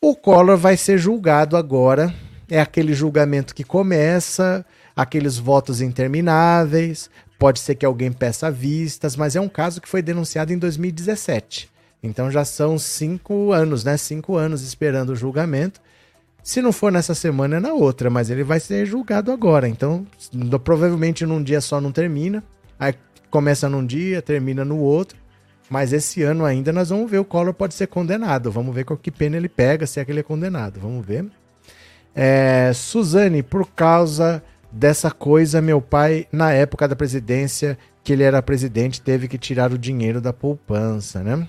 O 0.00 0.16
Collor 0.16 0.56
vai 0.56 0.76
ser 0.76 0.98
julgado 0.98 1.56
agora. 1.56 2.12
É 2.50 2.60
aquele 2.60 2.92
julgamento 2.92 3.54
que 3.54 3.62
começa, 3.62 4.66
aqueles 4.96 5.38
votos 5.38 5.80
intermináveis. 5.80 7.08
Pode 7.38 7.60
ser 7.60 7.76
que 7.76 7.86
alguém 7.86 8.10
peça 8.10 8.50
vistas, 8.50 9.14
mas 9.14 9.36
é 9.36 9.40
um 9.40 9.48
caso 9.48 9.80
que 9.80 9.88
foi 9.88 10.02
denunciado 10.02 10.52
em 10.52 10.58
2017. 10.58 11.70
Então 12.02 12.32
já 12.32 12.44
são 12.44 12.80
cinco 12.80 13.52
anos, 13.52 13.84
né? 13.84 13.96
Cinco 13.96 14.36
anos 14.36 14.62
esperando 14.62 15.10
o 15.10 15.16
julgamento. 15.16 15.80
Se 16.42 16.60
não 16.60 16.72
for 16.72 16.90
nessa 16.90 17.14
semana, 17.14 17.56
é 17.56 17.60
na 17.60 17.72
outra, 17.72 18.10
mas 18.10 18.28
ele 18.28 18.42
vai 18.42 18.58
ser 18.58 18.84
julgado 18.84 19.30
agora. 19.30 19.68
Então, 19.68 20.06
provavelmente 20.64 21.24
num 21.24 21.42
dia 21.42 21.60
só 21.60 21.80
não 21.80 21.92
termina. 21.92 22.42
Aí 22.78 22.94
começa 23.30 23.68
num 23.68 23.84
dia, 23.86 24.20
termina 24.20 24.64
no 24.64 24.78
outro. 24.78 25.16
Mas 25.70 25.92
esse 25.92 26.22
ano 26.22 26.44
ainda 26.44 26.72
nós 26.72 26.90
vamos 26.90 27.10
ver 27.10 27.18
o 27.18 27.24
Collor 27.24 27.54
pode 27.54 27.74
ser 27.74 27.86
condenado. 27.86 28.50
Vamos 28.50 28.74
ver 28.74 28.84
com 28.84 28.96
que 28.96 29.10
pena 29.10 29.36
ele 29.36 29.48
pega, 29.48 29.86
se 29.86 30.00
é 30.00 30.04
que 30.04 30.10
ele 30.10 30.20
é 30.20 30.24
condenado. 30.24 30.80
Vamos 30.80 31.06
ver. 31.06 31.26
É, 32.14 32.72
Suzane, 32.74 33.42
por 33.42 33.70
causa 33.70 34.42
dessa 34.70 35.10
coisa, 35.10 35.62
meu 35.62 35.80
pai, 35.80 36.26
na 36.32 36.52
época 36.52 36.88
da 36.88 36.96
presidência, 36.96 37.78
que 38.02 38.12
ele 38.12 38.22
era 38.22 38.42
presidente, 38.42 39.00
teve 39.00 39.28
que 39.28 39.38
tirar 39.38 39.72
o 39.72 39.78
dinheiro 39.78 40.20
da 40.20 40.32
poupança, 40.32 41.22
né? 41.22 41.46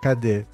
Cadê? 0.00 0.44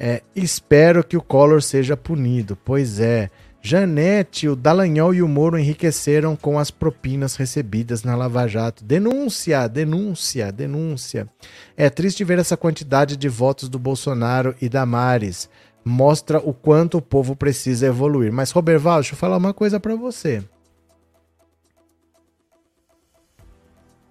É, 0.00 0.22
espero 0.34 1.02
que 1.02 1.16
o 1.16 1.22
Collor 1.22 1.60
seja 1.60 1.96
punido. 1.96 2.56
Pois 2.64 3.00
é. 3.00 3.28
Janete, 3.60 4.48
o 4.48 4.54
Dallagnol 4.54 5.12
e 5.12 5.20
o 5.20 5.26
Moro 5.26 5.58
enriqueceram 5.58 6.36
com 6.36 6.60
as 6.60 6.70
propinas 6.70 7.34
recebidas 7.34 8.04
na 8.04 8.14
Lava 8.14 8.46
Jato. 8.46 8.84
Denúncia, 8.84 9.66
denúncia, 9.66 10.52
denúncia. 10.52 11.28
É 11.76 11.90
triste 11.90 12.22
ver 12.22 12.38
essa 12.38 12.56
quantidade 12.56 13.16
de 13.16 13.28
votos 13.28 13.68
do 13.68 13.78
Bolsonaro 13.78 14.54
e 14.62 14.68
da 14.68 14.86
Mares. 14.86 15.50
Mostra 15.84 16.38
o 16.38 16.54
quanto 16.54 16.98
o 16.98 17.02
povo 17.02 17.34
precisa 17.34 17.86
evoluir. 17.86 18.32
Mas, 18.32 18.52
Roberval, 18.52 19.00
deixa 19.00 19.14
eu 19.14 19.18
falar 19.18 19.36
uma 19.36 19.52
coisa 19.52 19.80
para 19.80 19.96
você. 19.96 20.44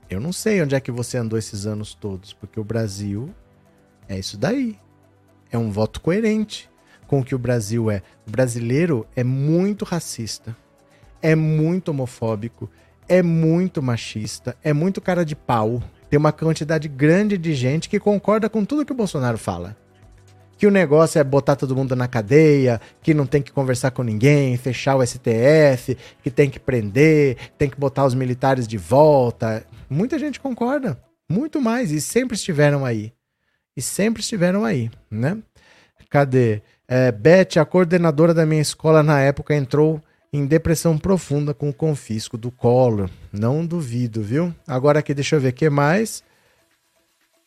Eu 0.09 0.19
não 0.19 0.33
sei 0.33 0.61
onde 0.61 0.75
é 0.75 0.79
que 0.81 0.91
você 0.91 1.17
andou 1.17 1.39
esses 1.39 1.65
anos 1.65 1.93
todos, 1.93 2.33
porque 2.33 2.59
o 2.59 2.63
Brasil 2.63 3.33
é 4.09 4.19
isso 4.19 4.37
daí 4.37 4.77
é 5.51 5.57
um 5.57 5.71
voto 5.71 6.01
coerente 6.01 6.69
com 7.07 7.19
o 7.19 7.23
que 7.23 7.33
o 7.33 7.39
Brasil 7.39 7.89
é. 7.89 8.01
O 8.27 8.31
brasileiro 8.31 9.07
é 9.15 9.23
muito 9.23 9.85
racista, 9.85 10.55
é 11.21 11.35
muito 11.35 11.89
homofóbico, 11.89 12.69
é 13.07 13.23
muito 13.23 13.81
machista, 13.81 14.55
é 14.63 14.73
muito 14.73 15.01
cara 15.01 15.23
de 15.23 15.35
pau. 15.35 15.81
Tem 16.09 16.17
uma 16.17 16.31
quantidade 16.31 16.87
grande 16.87 17.37
de 17.37 17.53
gente 17.53 17.89
que 17.89 17.99
concorda 17.99 18.49
com 18.49 18.63
tudo 18.63 18.85
que 18.85 18.91
o 18.91 18.95
Bolsonaro 18.95 19.37
fala. 19.37 19.75
Que 20.57 20.65
o 20.65 20.71
negócio 20.71 21.19
é 21.19 21.23
botar 21.23 21.55
todo 21.55 21.75
mundo 21.75 21.95
na 21.95 22.07
cadeia, 22.07 22.81
que 23.01 23.13
não 23.13 23.27
tem 23.27 23.41
que 23.41 23.51
conversar 23.51 23.91
com 23.91 24.01
ninguém, 24.03 24.57
fechar 24.57 24.95
o 24.95 25.05
STF, 25.05 25.95
que 26.23 26.31
tem 26.31 26.49
que 26.49 26.59
prender, 26.59 27.37
tem 27.57 27.69
que 27.69 27.79
botar 27.79 28.05
os 28.05 28.15
militares 28.15 28.67
de 28.67 28.77
volta. 28.77 29.63
Muita 29.89 30.17
gente 30.17 30.39
concorda, 30.39 30.99
muito 31.29 31.61
mais, 31.61 31.91
e 31.91 32.01
sempre 32.01 32.35
estiveram 32.35 32.83
aí 32.83 33.13
e 33.77 33.81
sempre 33.81 34.21
estiveram 34.21 34.65
aí, 34.65 34.89
né? 35.09 35.37
Cadê? 36.09 36.63
É, 36.87 37.11
Beth, 37.11 37.59
a 37.59 37.65
coordenadora 37.65 38.33
da 38.33 38.43
minha 38.43 38.61
escola 38.61 39.03
na 39.03 39.21
época, 39.21 39.53
entrou 39.53 40.01
em 40.33 40.47
depressão 40.47 40.97
profunda 40.97 41.53
com 41.53 41.69
o 41.69 41.73
confisco 41.73 42.37
do 42.37 42.49
colo. 42.49 43.07
Não 43.31 43.65
duvido, 43.65 44.23
viu? 44.23 44.53
Agora 44.67 44.99
aqui, 44.99 45.13
deixa 45.13 45.35
eu 45.35 45.39
ver 45.39 45.49
o 45.49 45.53
que 45.53 45.69
mais. 45.69 46.23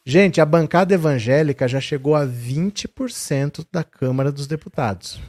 Gente, 0.07 0.41
a 0.41 0.47
bancada 0.47 0.95
evangélica 0.95 1.67
já 1.67 1.81
chegou 1.81 2.15
a 2.15 2.25
20% 2.25 3.67
da 3.73 3.83
Câmara 3.83 4.31
dos 4.31 4.47
Deputados. 4.47 5.21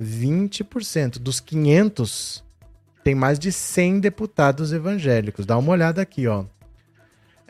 20% 0.00 1.18
dos 1.18 1.40
500 1.40 2.44
tem 3.02 3.14
mais 3.14 3.38
de 3.38 3.50
100 3.52 4.00
deputados 4.00 4.72
evangélicos. 4.72 5.46
Dá 5.46 5.56
uma 5.56 5.72
olhada 5.72 6.02
aqui, 6.02 6.26
ó. 6.26 6.44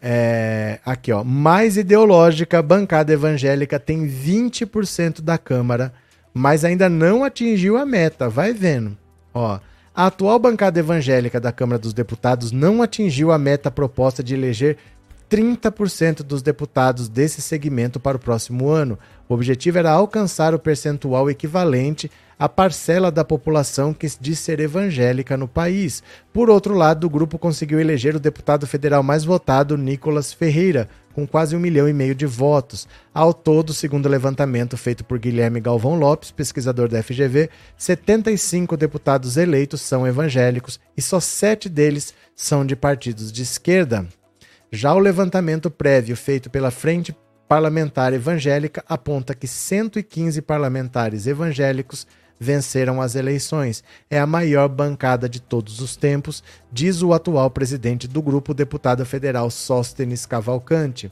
É, 0.00 0.78
aqui, 0.84 1.12
ó. 1.12 1.24
Mais 1.24 1.76
ideológica, 1.76 2.62
bancada 2.62 3.12
evangélica 3.12 3.78
tem 3.78 4.06
20% 4.06 5.20
da 5.20 5.36
Câmara, 5.36 5.92
mas 6.32 6.64
ainda 6.64 6.88
não 6.88 7.24
atingiu 7.24 7.76
a 7.76 7.84
meta. 7.84 8.28
Vai 8.28 8.52
vendo. 8.52 8.96
Ó, 9.34 9.58
a 9.94 10.06
atual 10.06 10.38
bancada 10.38 10.78
evangélica 10.78 11.40
da 11.40 11.50
Câmara 11.50 11.78
dos 11.78 11.92
Deputados 11.92 12.52
não 12.52 12.82
atingiu 12.82 13.32
a 13.32 13.38
meta 13.38 13.70
proposta 13.70 14.22
de 14.22 14.34
eleger 14.34 14.76
30% 15.28 16.22
dos 16.22 16.40
deputados 16.40 17.08
desse 17.08 17.42
segmento 17.42 18.00
para 18.00 18.16
o 18.16 18.20
próximo 18.20 18.68
ano. 18.68 18.98
O 19.28 19.34
objetivo 19.34 19.78
era 19.78 19.90
alcançar 19.90 20.54
o 20.54 20.58
percentual 20.58 21.28
equivalente 21.28 22.10
à 22.38 22.48
parcela 22.48 23.10
da 23.10 23.24
população 23.24 23.92
que 23.92 24.06
diz 24.20 24.38
ser 24.38 24.60
evangélica 24.60 25.36
no 25.36 25.48
país. 25.48 26.02
Por 26.32 26.48
outro 26.48 26.74
lado, 26.74 27.06
o 27.06 27.10
grupo 27.10 27.38
conseguiu 27.38 27.80
eleger 27.80 28.14
o 28.14 28.20
deputado 28.20 28.66
federal 28.66 29.02
mais 29.02 29.24
votado, 29.24 29.76
Nicolas 29.76 30.32
Ferreira, 30.32 30.88
com 31.12 31.26
quase 31.26 31.56
um 31.56 31.58
milhão 31.58 31.88
e 31.88 31.92
meio 31.92 32.14
de 32.14 32.26
votos. 32.26 32.86
Ao 33.12 33.34
todo, 33.34 33.74
segundo 33.74 34.06
o 34.06 34.08
levantamento 34.08 34.76
feito 34.76 35.04
por 35.04 35.18
Guilherme 35.18 35.60
Galvão 35.60 35.98
Lopes, 35.98 36.30
pesquisador 36.30 36.88
da 36.88 37.02
FGV, 37.02 37.50
75 37.76 38.76
deputados 38.76 39.36
eleitos 39.36 39.80
são 39.80 40.06
evangélicos 40.06 40.78
e 40.96 41.02
só 41.02 41.18
sete 41.18 41.68
deles 41.68 42.14
são 42.36 42.64
de 42.64 42.76
partidos 42.76 43.32
de 43.32 43.42
esquerda. 43.42 44.06
Já 44.70 44.94
o 44.94 44.98
levantamento 44.98 45.70
prévio 45.70 46.16
feito 46.16 46.48
pela 46.50 46.70
Frente 46.70 47.16
Parlamentar 47.48 48.12
Evangélica 48.12 48.84
aponta 48.86 49.34
que 49.34 49.48
115 49.48 50.42
parlamentares 50.42 51.26
evangélicos 51.26 52.06
venceram 52.38 53.00
as 53.00 53.14
eleições. 53.14 53.82
É 54.10 54.18
a 54.18 54.26
maior 54.26 54.68
bancada 54.68 55.28
de 55.28 55.40
todos 55.40 55.80
os 55.80 55.96
tempos, 55.96 56.42
diz 56.72 57.02
o 57.02 57.12
atual 57.12 57.50
presidente 57.50 58.06
do 58.06 58.22
grupo, 58.22 58.54
deputado 58.54 59.04
federal 59.04 59.50
Sóstenes 59.50 60.26
Cavalcante. 60.26 61.10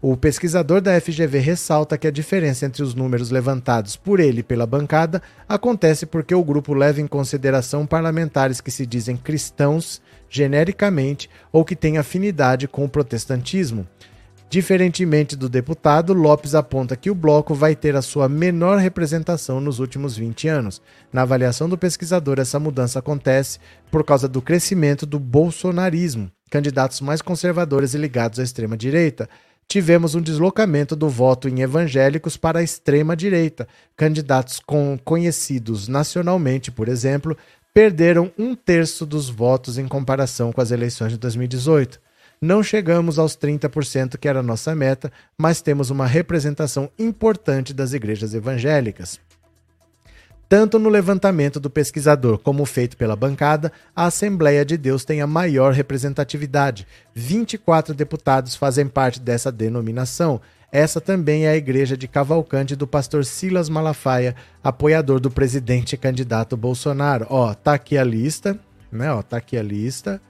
O 0.00 0.16
pesquisador 0.16 0.82
da 0.82 1.00
FGV 1.00 1.38
ressalta 1.38 1.96
que 1.96 2.06
a 2.06 2.10
diferença 2.10 2.66
entre 2.66 2.82
os 2.82 2.94
números 2.94 3.30
levantados 3.30 3.96
por 3.96 4.20
ele 4.20 4.40
e 4.40 4.42
pela 4.42 4.66
bancada 4.66 5.22
acontece 5.48 6.04
porque 6.04 6.34
o 6.34 6.44
grupo 6.44 6.74
leva 6.74 7.00
em 7.00 7.06
consideração 7.06 7.86
parlamentares 7.86 8.60
que 8.60 8.70
se 8.70 8.84
dizem 8.84 9.16
cristãos 9.16 10.02
genericamente 10.28 11.30
ou 11.50 11.64
que 11.64 11.74
têm 11.74 11.96
afinidade 11.96 12.68
com 12.68 12.84
o 12.84 12.88
protestantismo. 12.88 13.86
Diferentemente 14.48 15.34
do 15.34 15.48
deputado, 15.48 16.12
Lopes 16.12 16.54
aponta 16.54 16.96
que 16.96 17.10
o 17.10 17.14
bloco 17.14 17.52
vai 17.52 17.74
ter 17.74 17.96
a 17.96 18.02
sua 18.02 18.28
menor 18.28 18.78
representação 18.78 19.60
nos 19.60 19.80
últimos 19.80 20.16
20 20.16 20.46
anos. 20.46 20.80
Na 21.12 21.22
avaliação 21.22 21.68
do 21.68 21.76
pesquisador, 21.76 22.38
essa 22.38 22.60
mudança 22.60 23.00
acontece 23.00 23.58
por 23.90 24.04
causa 24.04 24.28
do 24.28 24.40
crescimento 24.40 25.04
do 25.04 25.18
bolsonarismo, 25.18 26.30
candidatos 26.48 27.00
mais 27.00 27.20
conservadores 27.20 27.92
e 27.94 27.98
ligados 27.98 28.38
à 28.38 28.42
extrema-direita. 28.42 29.28
tivemos 29.68 30.14
um 30.14 30.22
deslocamento 30.22 30.94
do 30.94 31.08
voto 31.08 31.48
em 31.48 31.60
evangélicos 31.60 32.36
para 32.36 32.60
a 32.60 32.62
extrema-direita. 32.62 33.66
Candidatos 33.96 34.60
com, 34.60 34.96
conhecidos 35.04 35.88
nacionalmente, 35.88 36.70
por 36.70 36.88
exemplo, 36.88 37.36
perderam 37.74 38.30
um 38.38 38.54
terço 38.54 39.04
dos 39.04 39.28
votos 39.28 39.76
em 39.76 39.88
comparação 39.88 40.52
com 40.52 40.60
as 40.60 40.70
eleições 40.70 41.10
de 41.10 41.18
2018. 41.18 42.05
Não 42.40 42.62
chegamos 42.62 43.18
aos 43.18 43.34
30% 43.34 44.18
que 44.18 44.28
era 44.28 44.40
a 44.40 44.42
nossa 44.42 44.74
meta, 44.74 45.10
mas 45.38 45.62
temos 45.62 45.88
uma 45.88 46.06
representação 46.06 46.90
importante 46.98 47.72
das 47.72 47.94
igrejas 47.94 48.34
evangélicas. 48.34 49.18
Tanto 50.48 50.78
no 50.78 50.88
levantamento 50.88 51.58
do 51.58 51.70
pesquisador 51.70 52.38
como 52.38 52.64
feito 52.66 52.96
pela 52.96 53.16
bancada, 53.16 53.72
a 53.94 54.04
Assembleia 54.04 54.64
de 54.64 54.76
Deus 54.76 55.04
tem 55.04 55.20
a 55.20 55.26
maior 55.26 55.72
representatividade. 55.72 56.86
24 57.14 57.94
deputados 57.94 58.54
fazem 58.54 58.86
parte 58.86 59.18
dessa 59.18 59.50
denominação. 59.50 60.40
Essa 60.70 61.00
também 61.00 61.46
é 61.46 61.50
a 61.50 61.56
igreja 61.56 61.96
de 61.96 62.06
Cavalcante 62.06 62.76
do 62.76 62.86
pastor 62.86 63.24
Silas 63.24 63.68
Malafaia, 63.68 64.36
apoiador 64.62 65.18
do 65.18 65.30
presidente 65.30 65.94
e 65.94 65.98
candidato 65.98 66.56
Bolsonaro. 66.56 67.26
Ó, 67.30 67.52
tá 67.54 67.74
aqui 67.74 67.96
a 67.96 68.04
lista, 68.04 68.56
né? 68.92 69.10
Ó, 69.10 69.22
tá 69.22 69.38
aqui 69.38 69.56
a 69.56 69.62
lista 69.62 70.20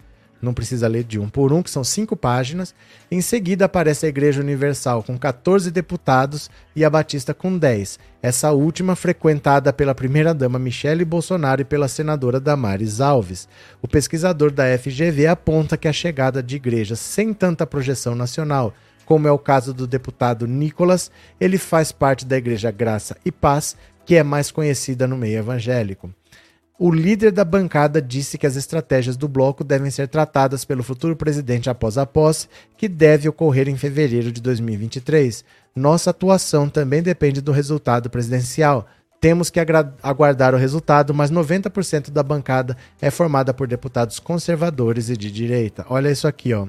não 0.41 0.53
precisa 0.53 0.87
ler 0.87 1.05
de 1.05 1.19
um 1.19 1.29
por 1.29 1.53
um, 1.53 1.63
que 1.63 1.71
são 1.71 1.83
cinco 1.83 2.17
páginas. 2.17 2.75
Em 3.11 3.21
seguida 3.21 3.65
aparece 3.65 4.07
a 4.07 4.09
Igreja 4.09 4.41
Universal 4.41 5.03
com 5.03 5.19
14 5.19 5.71
deputados 5.71 6.51
e 6.75 6.85
a 6.85 6.91
Batista 6.91 7.33
com 7.33 7.57
10. 7.57 7.99
Essa 8.23 8.53
última 8.53 8.95
frequentada 8.97 9.73
pela 9.73 9.95
primeira-dama 9.95 10.59
Michele 10.59 11.05
Bolsonaro 11.05 11.63
e 11.63 11.65
pela 11.65 11.89
senadora 11.89 12.41
Damares 12.41 13.01
Alves. 13.01 13.49
O 13.81 13.89
pesquisador 13.89 14.51
da 14.51 14.77
FGV 14.79 15.27
aponta 15.27 15.77
que 15.77 15.89
a 15.89 15.93
chegada 15.93 16.43
de 16.43 16.57
igrejas 16.57 17.01
sem 17.01 17.33
tanta 17.33 17.67
projeção 17.67 18.15
nacional, 18.15 18.75
como 19.05 19.29
é 19.29 19.33
o 19.33 19.39
caso 19.39 19.73
do 19.73 19.87
deputado 19.87 20.47
Nicolas, 20.47 21.11
ele 21.41 21.59
faz 21.59 21.93
parte 21.93 22.27
da 22.27 22.37
Igreja 22.37 22.71
Graça 22.71 23.17
e 23.25 23.31
Paz, 23.31 23.77
que 24.05 24.17
é 24.17 24.23
mais 24.23 24.51
conhecida 24.51 25.07
no 25.07 25.17
meio 25.17 25.39
evangélico. 25.39 26.11
O 26.79 26.91
líder 26.91 27.33
da 27.33 27.43
bancada 27.43 28.03
disse 28.03 28.37
que 28.37 28.47
as 28.47 28.55
estratégias 28.55 29.17
do 29.17 29.27
bloco 29.27 29.65
devem 29.65 29.91
ser 29.91 30.09
tratadas 30.09 30.63
pelo 30.63 30.83
futuro 30.83 31.17
presidente 31.17 31.71
após 31.71 31.97
a 31.97 32.05
posse, 32.05 32.49
que 32.77 32.87
deve 32.87 33.27
ocorrer 33.27 33.67
em 33.67 33.79
fevereiro 33.79 34.31
de 34.31 34.43
2023. 34.43 35.43
Nossa 35.75 36.11
atuação 36.11 36.69
também 36.69 37.03
depende 37.03 37.41
do 37.41 37.51
resultado 37.51 38.11
presidencial. 38.11 38.87
Temos 39.19 39.49
que 39.49 39.59
aguardar 40.03 40.55
o 40.55 40.59
resultado, 40.59 41.15
mas 41.15 41.31
90% 41.31 42.11
da 42.11 42.23
bancada 42.23 42.77
é 43.01 43.11
formada 43.11 43.55
por 43.55 43.67
deputados 43.67 44.21
conservadores 44.21 45.09
e 45.09 45.17
de 45.17 45.31
direita. 45.31 45.87
Olha 45.89 46.11
isso 46.11 46.29
aqui, 46.29 46.53
ó. 46.53 46.67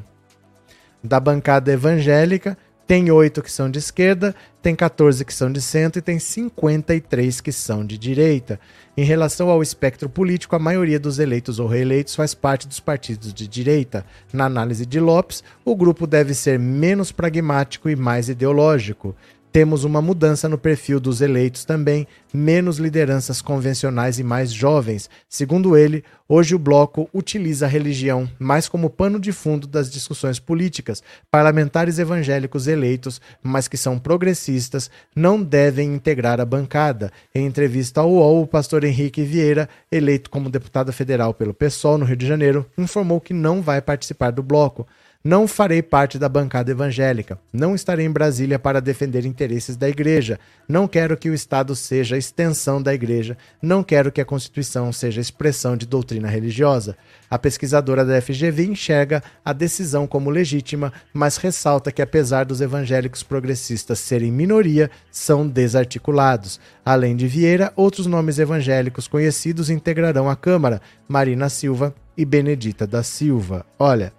Da 1.04 1.20
bancada 1.20 1.70
evangélica, 1.70 2.58
tem 2.88 3.12
oito 3.12 3.44
que 3.44 3.52
são 3.52 3.70
de 3.70 3.80
esquerda, 3.80 4.34
tem 4.62 4.74
14 4.74 5.26
que 5.26 5.34
são 5.34 5.52
de 5.52 5.62
centro 5.62 6.00
e 6.00 6.02
tem 6.02 6.18
53 6.18 7.42
que 7.42 7.52
são 7.52 7.86
de 7.86 7.98
direita. 7.98 8.58
Em 8.96 9.04
relação 9.04 9.50
ao 9.50 9.62
espectro 9.62 10.10
político, 10.10 10.56
a 10.56 10.60
maioria 10.60 10.98
dos 10.98 11.20
eleitos 11.20 11.60
ou 11.60 11.68
reeleitos 11.68 12.16
faz 12.16 12.34
parte 12.34 12.66
dos 12.66 12.80
partidos 12.80 13.34
de 13.34 13.46
direita. 13.46 14.06
Na 14.32 14.46
análise 14.46 14.86
de 14.86 15.02
Lopes, 15.02 15.44
o 15.66 15.76
grupo 15.76 16.08
deve 16.08 16.34
ser 16.34 16.58
menos 16.58 17.12
pragmático 17.12 17.90
e 17.90 17.96
mais 17.96 18.30
ideológico. 18.30 19.14
Temos 19.58 19.84
uma 19.84 20.04
mudança 20.04 20.48
no 20.48 20.56
perfil 20.56 21.00
dos 21.00 21.20
eleitos 21.20 21.66
também, 21.66 22.06
menos 22.32 22.78
lideranças 22.78 23.42
convencionais 23.42 24.20
e 24.20 24.24
mais 24.24 24.54
jovens. 24.54 25.10
Segundo 25.28 25.76
ele, 25.76 26.04
hoje 26.30 26.54
o 26.54 26.60
bloco 26.60 27.10
utiliza 27.12 27.66
a 27.66 27.68
religião 27.68 28.30
mais 28.38 28.70
como 28.70 28.88
pano 28.88 29.20
de 29.20 29.32
fundo 29.32 29.66
das 29.66 29.90
discussões 29.90 30.38
políticas. 30.38 31.02
Parlamentares 31.32 31.98
evangélicos 31.98 32.68
eleitos, 32.68 33.20
mas 33.42 33.68
que 33.68 33.78
são 33.78 33.98
progressistas, 33.98 34.92
não 35.16 35.42
devem 35.42 35.92
integrar 35.92 36.40
a 36.40 36.46
bancada. 36.46 37.12
Em 37.34 37.48
entrevista 37.48 38.02
ao 38.02 38.12
UOL, 38.12 38.44
o 38.44 38.48
pastor 38.48 38.84
Henrique 38.84 39.24
Vieira, 39.24 39.68
eleito 39.92 40.30
como 40.30 40.52
deputado 40.52 40.94
federal 40.94 41.34
pelo 41.34 41.52
PSOL 41.52 41.98
no 41.98 42.06
Rio 42.06 42.16
de 42.16 42.28
Janeiro, 42.28 42.64
informou 42.78 43.20
que 43.20 43.34
não 43.34 43.64
vai 43.64 43.82
participar 43.82 44.30
do 44.30 44.44
bloco. 44.44 44.86
Não 45.28 45.46
farei 45.46 45.82
parte 45.82 46.18
da 46.18 46.30
bancada 46.30 46.72
evangélica. 46.72 47.38
Não 47.52 47.76
estarei 47.76 48.06
em 48.06 48.10
Brasília 48.10 48.58
para 48.58 48.80
defender 48.80 49.26
interesses 49.26 49.76
da 49.76 49.90
igreja. 49.90 50.40
Não 50.70 50.88
quero 50.88 51.18
que 51.18 51.30
o 51.30 51.34
Estado 51.34 51.76
seja 51.76 52.16
a 52.16 52.18
extensão 52.18 52.82
da 52.82 52.94
igreja. 52.94 53.38
Não 53.62 53.84
quero 53.84 54.10
que 54.10 54.22
a 54.22 54.26
Constituição 54.26 54.90
seja 54.94 55.20
expressão 55.20 55.76
de 55.76 55.86
doutrina 55.86 56.30
religiosa. 56.30 56.96
A 57.30 57.38
pesquisadora 57.38 58.06
da 58.06 58.22
FGV 58.22 58.68
enxerga 58.68 59.22
a 59.44 59.52
decisão 59.52 60.08
como 60.08 60.30
legítima, 60.30 60.94
mas 61.14 61.36
ressalta 61.36 61.92
que, 61.92 62.02
apesar 62.02 62.46
dos 62.46 62.62
evangélicos 62.62 63.22
progressistas 63.22 64.00
serem 64.00 64.32
minoria, 64.32 64.90
são 65.12 65.46
desarticulados. 65.46 66.58
Além 66.86 67.18
de 67.18 67.28
Vieira, 67.28 67.74
outros 67.76 68.08
nomes 68.08 68.40
evangélicos 68.40 69.10
conhecidos 69.10 69.70
integrarão 69.70 70.30
a 70.30 70.38
Câmara: 70.38 70.82
Marina 71.06 71.50
Silva 71.50 71.94
e 72.16 72.24
Benedita 72.24 72.88
da 72.88 73.04
Silva. 73.04 73.66
Olha. 73.78 74.17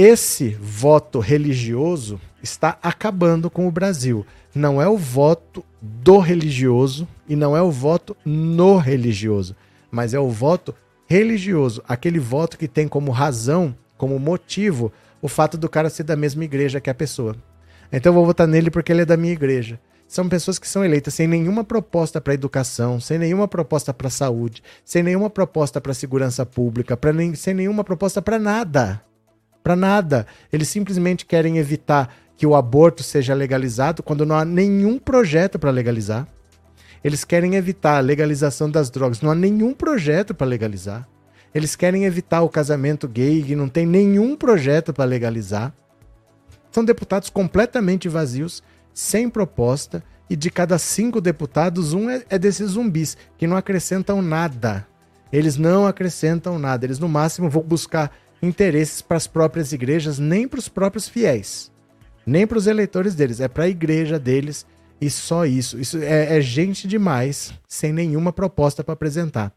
Esse 0.00 0.50
voto 0.50 1.18
religioso 1.18 2.20
está 2.40 2.78
acabando 2.80 3.50
com 3.50 3.66
o 3.66 3.70
Brasil. 3.72 4.24
Não 4.54 4.80
é 4.80 4.88
o 4.88 4.96
voto 4.96 5.64
do 5.82 6.18
religioso 6.18 7.08
e 7.28 7.34
não 7.34 7.56
é 7.56 7.60
o 7.60 7.72
voto 7.72 8.16
no 8.24 8.76
religioso, 8.76 9.56
mas 9.90 10.14
é 10.14 10.18
o 10.20 10.30
voto 10.30 10.72
religioso, 11.08 11.82
aquele 11.88 12.20
voto 12.20 12.56
que 12.56 12.68
tem 12.68 12.86
como 12.86 13.10
razão, 13.10 13.74
como 13.96 14.20
motivo, 14.20 14.92
o 15.20 15.26
fato 15.26 15.58
do 15.58 15.68
cara 15.68 15.90
ser 15.90 16.04
da 16.04 16.14
mesma 16.14 16.44
igreja 16.44 16.80
que 16.80 16.90
a 16.90 16.94
pessoa. 16.94 17.34
Então 17.90 18.10
eu 18.10 18.14
vou 18.14 18.24
votar 18.24 18.46
nele 18.46 18.70
porque 18.70 18.92
ele 18.92 19.02
é 19.02 19.04
da 19.04 19.16
minha 19.16 19.32
igreja. 19.32 19.80
São 20.06 20.28
pessoas 20.28 20.60
que 20.60 20.68
são 20.68 20.84
eleitas 20.84 21.12
sem 21.12 21.26
nenhuma 21.26 21.64
proposta 21.64 22.20
para 22.20 22.34
educação, 22.34 23.00
sem 23.00 23.18
nenhuma 23.18 23.48
proposta 23.48 23.92
para 23.92 24.08
saúde, 24.08 24.62
sem 24.84 25.02
nenhuma 25.02 25.28
proposta 25.28 25.80
para 25.80 25.92
segurança 25.92 26.46
pública, 26.46 26.96
nem, 27.12 27.34
sem 27.34 27.52
nenhuma 27.52 27.82
proposta 27.82 28.22
para 28.22 28.38
nada 28.38 29.02
para 29.68 29.76
nada. 29.76 30.26
Eles 30.50 30.68
simplesmente 30.68 31.26
querem 31.26 31.58
evitar 31.58 32.14
que 32.38 32.46
o 32.46 32.56
aborto 32.56 33.02
seja 33.02 33.34
legalizado 33.34 34.02
quando 34.02 34.24
não 34.24 34.34
há 34.34 34.42
nenhum 34.42 34.98
projeto 34.98 35.58
para 35.58 35.70
legalizar. 35.70 36.26
Eles 37.04 37.22
querem 37.22 37.54
evitar 37.54 37.98
a 37.98 38.00
legalização 38.00 38.70
das 38.70 38.88
drogas, 38.88 39.20
não 39.20 39.30
há 39.30 39.34
nenhum 39.34 39.74
projeto 39.74 40.34
para 40.34 40.46
legalizar. 40.46 41.06
Eles 41.54 41.76
querem 41.76 42.06
evitar 42.06 42.40
o 42.40 42.48
casamento 42.48 43.06
gay 43.06 43.44
e 43.46 43.54
não 43.54 43.68
tem 43.68 43.84
nenhum 43.84 44.34
projeto 44.34 44.90
para 44.92 45.04
legalizar. 45.04 45.72
São 46.72 46.82
deputados 46.82 47.28
completamente 47.28 48.08
vazios, 48.08 48.62
sem 48.94 49.28
proposta, 49.28 50.02
e 50.30 50.36
de 50.36 50.50
cada 50.50 50.78
cinco 50.78 51.20
deputados, 51.20 51.92
um 51.92 52.08
é, 52.08 52.22
é 52.30 52.38
desses 52.38 52.70
zumbis, 52.70 53.18
que 53.36 53.46
não 53.46 53.56
acrescentam 53.56 54.22
nada. 54.22 54.86
Eles 55.30 55.58
não 55.58 55.86
acrescentam 55.86 56.58
nada. 56.58 56.86
Eles, 56.86 56.98
no 56.98 57.08
máximo, 57.08 57.50
vão 57.50 57.62
buscar 57.62 58.10
interesses 58.42 59.02
para 59.02 59.16
as 59.16 59.26
próprias 59.26 59.72
igrejas, 59.72 60.18
nem 60.18 60.46
para 60.46 60.58
os 60.58 60.68
próprios 60.68 61.08
fiéis, 61.08 61.72
nem 62.26 62.46
para 62.46 62.58
os 62.58 62.66
eleitores 62.66 63.14
deles, 63.14 63.40
é 63.40 63.48
para 63.48 63.64
a 63.64 63.68
igreja 63.68 64.18
deles 64.18 64.66
e 65.00 65.10
só 65.10 65.46
isso. 65.46 65.78
Isso 65.78 65.98
é, 65.98 66.36
é 66.36 66.40
gente 66.40 66.86
demais, 66.86 67.52
sem 67.68 67.92
nenhuma 67.92 68.32
proposta 68.32 68.82
para 68.82 68.94
apresentar. 68.94 69.52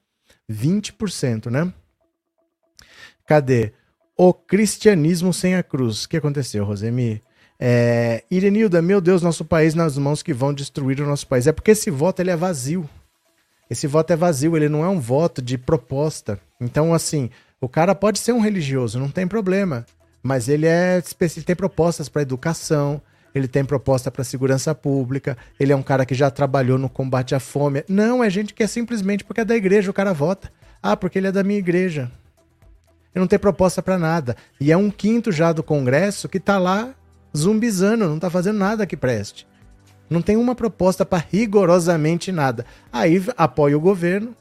20%, 0.50 1.50
né? 1.50 1.72
Cadê? 3.26 3.74
O 4.18 4.34
cristianismo 4.34 5.34
sem 5.34 5.56
a 5.56 5.64
cruz. 5.64 6.04
O 6.04 6.10
que 6.10 6.18
aconteceu, 6.18 6.66
Rosemi? 6.66 7.22
É, 7.60 8.24
Irenilda, 8.30 8.82
meu 8.82 9.00
Deus, 9.00 9.22
nosso 9.22 9.46
país 9.46 9.74
nas 9.74 9.98
mãos 9.98 10.22
que 10.22 10.34
vão 10.34 10.54
destruir 10.54 11.00
o 11.00 11.06
nosso 11.06 11.28
país. 11.28 11.48
É 11.48 11.52
porque 11.52 11.72
esse 11.72 11.90
voto 11.90 12.20
ele 12.20 12.32
é 12.32 12.36
vazio. 12.36 12.90
Esse 13.70 13.88
voto 13.88 14.12
é 14.12 14.16
vazio, 14.16 14.58
ele 14.58 14.68
não 14.68 14.84
é 14.84 14.90
um 14.90 15.00
voto 15.00 15.42
de 15.42 15.58
proposta. 15.58 16.40
Então, 16.60 16.94
assim, 16.94 17.30
o 17.62 17.70
cara 17.70 17.94
pode 17.94 18.18
ser 18.18 18.34
um 18.34 18.40
religioso, 18.40 19.00
não 19.00 19.10
tem 19.10 19.28
problema. 19.28 19.86
Mas 20.24 20.50
ele 20.50 20.66
é 20.66 21.02
ele 21.20 21.46
tem 21.46 21.56
propostas 21.56 22.10
para 22.10 22.24
educação, 22.24 23.00
ele 23.34 23.48
tem 23.48 23.64
proposta 23.64 24.10
para 24.12 24.24
segurança 24.24 24.74
pública, 24.74 25.38
ele 25.60 25.72
é 25.72 25.76
um 25.76 25.84
cara 25.84 26.06
que 26.06 26.16
já 26.16 26.30
trabalhou 26.30 26.78
no 26.78 26.90
combate 26.90 27.36
à 27.36 27.40
fome. 27.40 27.84
Não, 27.88 28.24
é 28.24 28.30
gente 28.30 28.54
que 28.54 28.64
é 28.64 28.68
simplesmente 28.68 29.24
porque 29.24 29.42
é 29.42 29.46
da 29.46 29.56
igreja 29.56 29.92
o 29.92 29.94
cara 29.94 30.12
vota. 30.12 30.52
Ah, 30.82 30.98
porque 30.98 31.20
ele 31.20 31.28
é 31.28 31.32
da 31.32 31.44
minha 31.44 31.60
igreja. 31.60 32.12
Ele 33.14 33.22
não 33.22 33.28
tem 33.28 33.38
proposta 33.38 33.82
para 33.82 33.98
nada. 33.98 34.36
E 34.60 34.72
é 34.72 34.78
um 34.78 34.90
quinto 34.90 35.32
já 35.32 35.54
do 35.54 35.62
Congresso 35.62 36.28
que 36.28 36.40
tá 36.40 36.58
lá 36.58 36.94
zumbizando, 37.36 38.10
não 38.10 38.20
tá 38.20 38.30
fazendo 38.30 38.58
nada 38.58 38.88
que 38.88 38.98
preste. 38.98 39.48
Não 40.10 40.22
tem 40.22 40.36
uma 40.36 40.56
proposta 40.56 41.06
para 41.06 41.24
rigorosamente 41.32 42.32
nada. 42.32 42.66
Aí 42.92 43.24
apoia 43.38 43.78
o 43.78 43.82
governo, 43.82 44.36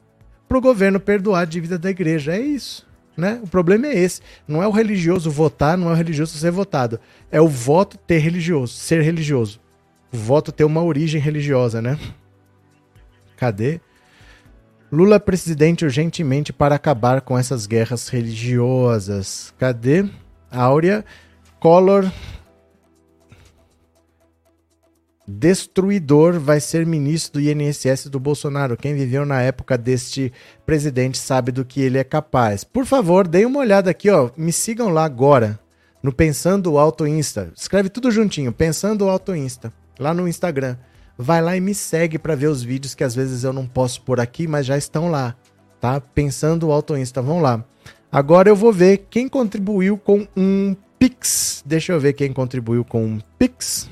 para 0.49 0.59
o 0.59 0.61
governo 0.61 0.99
perdoar 0.99 1.41
a 1.41 1.45
dívida 1.45 1.79
da 1.79 1.91
igreja. 1.91 2.35
É 2.35 2.41
isso. 2.41 2.90
Né? 3.17 3.41
O 3.43 3.47
problema 3.47 3.87
é 3.87 3.99
esse. 3.99 4.21
Não 4.47 4.63
é 4.63 4.67
o 4.67 4.71
religioso 4.71 5.31
votar, 5.31 5.77
não 5.77 5.91
é 5.91 5.93
o 5.93 5.97
religioso 5.97 6.39
ser 6.39 6.51
votado. 6.51 6.99
É 7.31 7.41
o 7.41 7.49
voto 7.49 7.99
ter 7.99 8.19
religioso, 8.19 8.75
ser 8.75 9.03
religioso. 9.03 9.61
O 10.13 10.17
voto 10.17 10.51
ter 10.51 10.65
uma 10.65 10.83
origem 10.83 11.21
religiosa, 11.21 11.83
né? 11.83 11.99
Cadê? 13.37 13.81
Lula 14.93 15.21
presidente 15.21 15.85
urgentemente 15.85 16.53
para 16.53 16.75
acabar 16.75 17.21
com 17.21 17.39
essas 17.39 17.67
guerras 17.67 18.09
religiosas. 18.09 19.55
Cadê? 19.59 20.05
Áurea. 20.51 21.05
Collor. 21.61 22.11
Destruidor 25.31 26.39
vai 26.41 26.61
ser 26.61 26.85
ministro 26.85 27.41
do 27.41 27.51
INSS 27.51 28.09
do 28.11 28.19
Bolsonaro. 28.19 28.77
Quem 28.77 28.95
viveu 28.95 29.25
na 29.25 29.41
época 29.41 29.79
deste 29.79 30.33
presidente 30.67 31.17
sabe 31.17 31.53
do 31.53 31.65
que 31.65 31.81
ele 31.81 31.99
é 31.99 32.05
capaz. 32.05 32.65
Por 32.65 32.85
favor, 32.85 33.27
deem 33.29 33.47
uma 33.47 33.61
olhada 33.61 33.91
aqui, 33.91 34.11
ó. 34.11 34.31
Me 34.37 34.53
sigam 34.53 34.89
lá 34.89 35.05
agora 35.05 35.59
no 36.03 36.13
Pensando 36.13 36.77
Alto 36.79 37.07
Insta. 37.07 37.53
Escreve 37.57 37.89
tudo 37.89 38.11
juntinho, 38.11 38.53
Pensando 38.53 39.09
Alto 39.09 39.35
Insta, 39.35 39.73
lá 39.99 40.13
no 40.13 40.29
Instagram. 40.29 40.77
Vai 41.17 41.41
lá 41.41 41.57
e 41.57 41.61
me 41.61 41.75
segue 41.75 42.19
para 42.19 42.35
ver 42.35 42.49
os 42.49 42.63
vídeos 42.63 42.95
que 42.95 43.05
às 43.05 43.15
vezes 43.15 43.45
eu 43.45 43.53
não 43.53 43.67
posso 43.67 44.03
por 44.03 44.19
aqui, 44.19 44.47
mas 44.47 44.67
já 44.67 44.77
estão 44.77 45.11
lá, 45.11 45.37
tá? 45.81 46.01
Pensando 46.01 46.73
Alto 46.73 46.97
Insta, 46.97 47.23
vão 47.23 47.41
lá. 47.41 47.65
Agora 48.11 48.49
eu 48.49 48.57
vou 48.57 48.73
ver 48.73 49.07
quem 49.11 49.29
contribuiu 49.29 49.97
com 49.97 50.27
um 50.37 50.75
Pix. 50.99 51.63
Deixa 51.65 51.93
eu 51.93 52.01
ver 52.01 52.15
quem 52.15 52.33
contribuiu 52.33 52.85
com 52.85 53.05
um 53.05 53.21
Pix. 53.39 53.89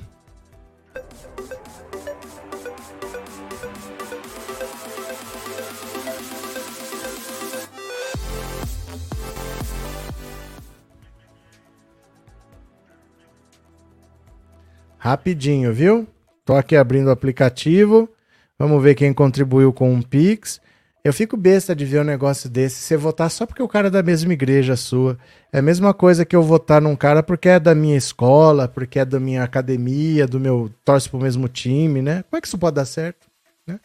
Rapidinho, 15.08 15.72
viu? 15.72 16.06
Tô 16.44 16.54
aqui 16.54 16.76
abrindo 16.76 17.06
o 17.06 17.10
aplicativo. 17.10 18.10
Vamos 18.58 18.82
ver 18.82 18.94
quem 18.94 19.10
contribuiu 19.14 19.72
com 19.72 19.90
um 19.90 20.02
Pix. 20.02 20.60
Eu 21.02 21.14
fico 21.14 21.34
besta 21.34 21.74
de 21.74 21.86
ver 21.86 22.02
um 22.02 22.04
negócio 22.04 22.46
desse. 22.50 22.82
Você 22.82 22.94
votar 22.94 23.30
só 23.30 23.46
porque 23.46 23.62
o 23.62 23.68
cara 23.68 23.86
é 23.86 23.90
da 23.90 24.02
mesma 24.02 24.34
igreja 24.34 24.76
sua. 24.76 25.16
É 25.50 25.60
a 25.60 25.62
mesma 25.62 25.94
coisa 25.94 26.26
que 26.26 26.36
eu 26.36 26.42
votar 26.42 26.82
num 26.82 26.94
cara 26.94 27.22
porque 27.22 27.48
é 27.48 27.58
da 27.58 27.74
minha 27.74 27.96
escola, 27.96 28.68
porque 28.68 28.98
é 28.98 29.04
da 29.06 29.18
minha 29.18 29.42
academia, 29.42 30.26
do 30.26 30.38
meu. 30.38 30.70
torce 30.84 31.08
pro 31.08 31.18
mesmo 31.18 31.48
time, 31.48 32.02
né? 32.02 32.22
Como 32.28 32.36
é 32.36 32.40
que 32.42 32.46
isso 32.46 32.58
pode 32.58 32.76
dar 32.76 32.84
certo? 32.84 33.28
Né? 33.66 33.80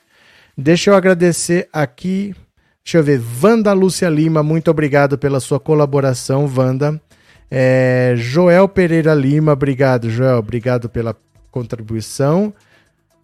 Deixa 0.57 0.89
eu 0.89 0.95
agradecer 0.95 1.69
aqui. 1.71 2.35
Deixa 2.83 2.97
eu 2.97 3.03
ver. 3.03 3.21
Wanda 3.41 3.71
Lúcia 3.71 4.09
Lima, 4.09 4.43
muito 4.43 4.69
obrigado 4.69 5.17
pela 5.17 5.39
sua 5.39 5.57
colaboração, 5.57 6.51
Wanda. 6.53 7.01
É, 7.49 8.13
Joel 8.17 8.67
Pereira 8.67 9.13
Lima, 9.13 9.53
obrigado, 9.53 10.09
Joel, 10.09 10.37
obrigado 10.37 10.89
pela 10.89 11.15
contribuição. 11.51 12.53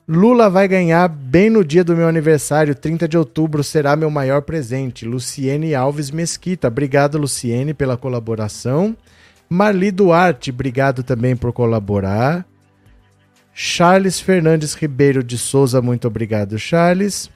Lula 0.07 0.49
vai 0.49 0.67
ganhar 0.67 1.07
bem 1.07 1.51
no 1.51 1.63
dia 1.63 1.83
do 1.83 1.95
meu 1.95 2.07
aniversário, 2.07 2.73
30 2.73 3.07
de 3.07 3.17
outubro, 3.17 3.63
será 3.63 3.95
meu 3.95 4.09
maior 4.09 4.41
presente. 4.41 5.05
Luciene 5.05 5.75
Alves 5.75 6.09
Mesquita, 6.09 6.67
obrigado, 6.67 7.17
Luciene, 7.17 7.73
pela 7.73 7.95
colaboração. 7.95 8.97
Marli 9.47 9.91
Duarte, 9.91 10.49
obrigado 10.49 11.03
também 11.03 11.35
por 11.35 11.53
colaborar. 11.53 12.45
Charles 13.53 14.19
Fernandes 14.19 14.73
Ribeiro 14.73 15.23
de 15.23 15.37
Souza, 15.37 15.81
muito 15.81 16.07
obrigado, 16.07 16.57
Charles. 16.57 17.29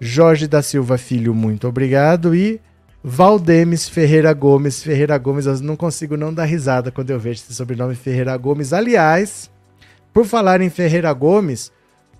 Jorge 0.00 0.48
da 0.48 0.60
Silva 0.60 0.98
Filho, 0.98 1.34
muito 1.34 1.68
obrigado. 1.68 2.34
E 2.34 2.60
Valdemes 3.04 3.88
Ferreira 3.88 4.32
Gomes. 4.32 4.82
Ferreira 4.82 5.18
Gomes, 5.18 5.46
eu 5.46 5.58
não 5.60 5.74
consigo 5.74 6.16
não 6.16 6.32
dar 6.32 6.44
risada 6.44 6.92
quando 6.92 7.10
eu 7.10 7.18
vejo 7.18 7.40
esse 7.40 7.54
sobrenome 7.54 7.96
Ferreira 7.96 8.36
Gomes. 8.36 8.72
Aliás, 8.72 9.50
por 10.12 10.24
falar 10.24 10.60
em 10.60 10.70
Ferreira 10.70 11.12
Gomes, 11.12 11.72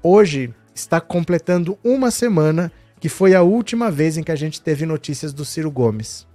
hoje 0.02 0.52
está 0.74 1.00
completando 1.00 1.78
uma 1.84 2.10
semana 2.10 2.72
que 2.98 3.08
foi 3.08 3.34
a 3.34 3.42
última 3.42 3.90
vez 3.90 4.16
em 4.16 4.24
que 4.24 4.32
a 4.32 4.36
gente 4.36 4.60
teve 4.60 4.84
notícias 4.84 5.32
do 5.32 5.44
Ciro 5.44 5.70
Gomes. 5.70 6.26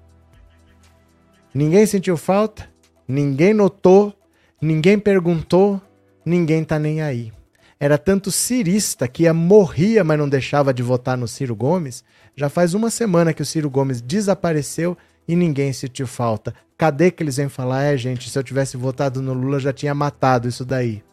Ninguém 1.53 1.86
sentiu 1.86 2.15
falta, 2.15 2.69
ninguém 3.07 3.53
notou, 3.53 4.14
ninguém 4.61 4.98
perguntou, 4.98 5.82
ninguém 6.26 6.64
tá 6.64 6.80
nem 6.80 7.02
aí. 7.02 7.34
Era 7.80 7.98
tanto 7.98 8.32
cirista 8.32 9.07
que 9.07 9.24
ia 9.24 9.34
morria, 9.34 10.03
mas 10.03 10.18
não 10.18 10.28
deixava 10.28 10.74
de 10.74 10.82
votar 10.82 11.18
no 11.18 11.28
Ciro 11.28 11.56
Gomes, 11.56 12.03
já 12.38 12.50
faz 12.50 12.76
uma 12.76 12.92
semana 12.92 13.34
que 13.34 13.42
o 13.42 13.46
Ciro 13.46 13.68
Gomes 13.68 14.00
desapareceu 14.00 14.96
e 15.28 15.36
ninguém 15.36 15.74
sentiu 15.74 16.06
falta. 16.06 16.54
Cadê 16.78 17.10
que 17.10 17.24
eles 17.24 17.38
vêm 17.38 17.50
falar? 17.50 17.86
É, 17.86 17.98
gente, 17.98 18.30
se 18.30 18.38
eu 18.38 18.44
tivesse 18.44 18.78
votado 18.78 19.24
no 19.24 19.34
Lula, 19.34 19.60
já 19.60 19.74
tinha 19.74 19.96
matado 19.96 20.48
isso 20.48 20.64
daí. 20.64 21.04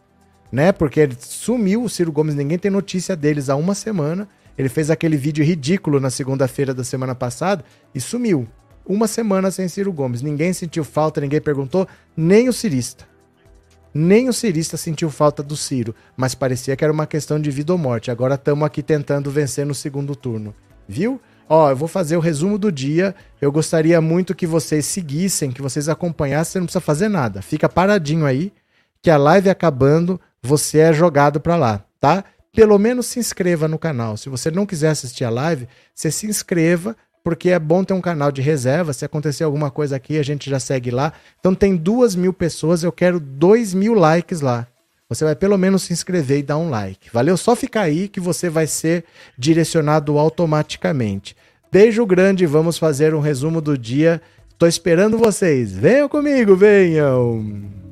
Né? 0.51 0.71
Porque 0.71 0.99
ele 0.99 1.17
sumiu, 1.19 1.83
o 1.83 1.89
Ciro 1.89 2.11
Gomes, 2.11 2.35
ninguém 2.35 2.59
tem 2.59 2.69
notícia 2.69 3.15
deles 3.15 3.49
há 3.49 3.55
uma 3.55 3.73
semana. 3.73 4.29
Ele 4.55 4.69
fez 4.69 4.91
aquele 4.91 5.17
vídeo 5.17 5.43
ridículo 5.43 5.99
na 5.99 6.11
segunda-feira 6.11 6.75
da 6.75 6.83
semana 6.83 7.15
passada 7.15 7.65
e 7.93 7.99
sumiu. 7.99 8.47
Uma 8.85 9.07
semana 9.07 9.49
sem 9.49 9.67
Ciro 9.67 9.91
Gomes. 9.91 10.21
Ninguém 10.21 10.53
sentiu 10.53 10.83
falta, 10.83 11.19
ninguém 11.19 11.41
perguntou, 11.41 11.87
nem 12.15 12.47
o 12.47 12.53
cirista. 12.53 13.03
Nem 13.91 14.29
o 14.29 14.33
cirista 14.33 14.77
sentiu 14.77 15.09
falta 15.09 15.41
do 15.41 15.57
Ciro, 15.57 15.95
mas 16.15 16.35
parecia 16.35 16.75
que 16.75 16.83
era 16.83 16.93
uma 16.93 17.07
questão 17.07 17.39
de 17.39 17.49
vida 17.49 17.71
ou 17.71 17.79
morte. 17.79 18.11
Agora 18.11 18.35
estamos 18.35 18.63
aqui 18.63 18.83
tentando 18.83 19.31
vencer 19.31 19.65
no 19.65 19.73
segundo 19.73 20.15
turno 20.15 20.53
viu? 20.87 21.21
Ó, 21.47 21.69
eu 21.69 21.75
vou 21.75 21.87
fazer 21.87 22.17
o 22.17 22.19
resumo 22.19 22.57
do 22.57 22.71
dia. 22.71 23.13
Eu 23.39 23.51
gostaria 23.51 24.01
muito 24.01 24.33
que 24.33 24.47
vocês 24.47 24.85
seguissem, 24.85 25.51
que 25.51 25.61
vocês 25.61 25.87
acompanhassem. 25.87 26.53
Você 26.53 26.59
não 26.59 26.65
precisa 26.65 26.81
fazer 26.81 27.07
nada. 27.07 27.41
Fica 27.41 27.69
paradinho 27.69 28.25
aí, 28.25 28.51
que 29.01 29.09
a 29.09 29.17
live 29.17 29.49
acabando, 29.49 30.19
você 30.41 30.79
é 30.79 30.93
jogado 30.93 31.39
para 31.39 31.55
lá, 31.55 31.83
tá? 31.99 32.23
Pelo 32.53 32.79
menos 32.79 33.05
se 33.07 33.19
inscreva 33.19 33.67
no 33.67 33.77
canal. 33.77 34.17
Se 34.17 34.29
você 34.29 34.49
não 34.49 34.65
quiser 34.65 34.89
assistir 34.89 35.25
a 35.25 35.29
live, 35.29 35.67
você 35.93 36.09
se 36.09 36.25
inscreva, 36.25 36.95
porque 37.23 37.49
é 37.49 37.59
bom 37.59 37.83
ter 37.83 37.93
um 37.93 38.01
canal 38.01 38.31
de 38.31 38.41
reserva. 38.41 38.93
Se 38.93 39.05
acontecer 39.05 39.43
alguma 39.43 39.69
coisa 39.69 39.95
aqui, 39.95 40.17
a 40.17 40.23
gente 40.23 40.49
já 40.49 40.59
segue 40.59 40.89
lá. 40.89 41.13
Então 41.39 41.53
tem 41.53 41.75
duas 41.75 42.15
mil 42.15 42.33
pessoas, 42.33 42.83
eu 42.83 42.91
quero 42.91 43.19
dois 43.19 43.73
mil 43.73 43.93
likes 43.93 44.41
lá 44.41 44.67
você 45.07 45.23
vai 45.23 45.35
pelo 45.35 45.57
menos 45.57 45.83
se 45.83 45.93
inscrever 45.93 46.39
e 46.39 46.43
dar 46.43 46.57
um 46.57 46.69
like. 46.69 47.09
Valeu? 47.13 47.37
Só 47.37 47.55
ficar 47.55 47.81
aí 47.81 48.07
que 48.07 48.19
você 48.19 48.49
vai 48.49 48.65
ser 48.65 49.05
direcionado 49.37 50.17
automaticamente. 50.17 51.35
Beijo 51.71 52.05
grande, 52.05 52.45
vamos 52.45 52.77
fazer 52.77 53.13
um 53.13 53.19
resumo 53.19 53.61
do 53.61 53.77
dia. 53.77 54.21
Tô 54.57 54.65
esperando 54.65 55.17
vocês. 55.17 55.73
Venham 55.73 56.09
comigo, 56.09 56.55
venham! 56.55 57.84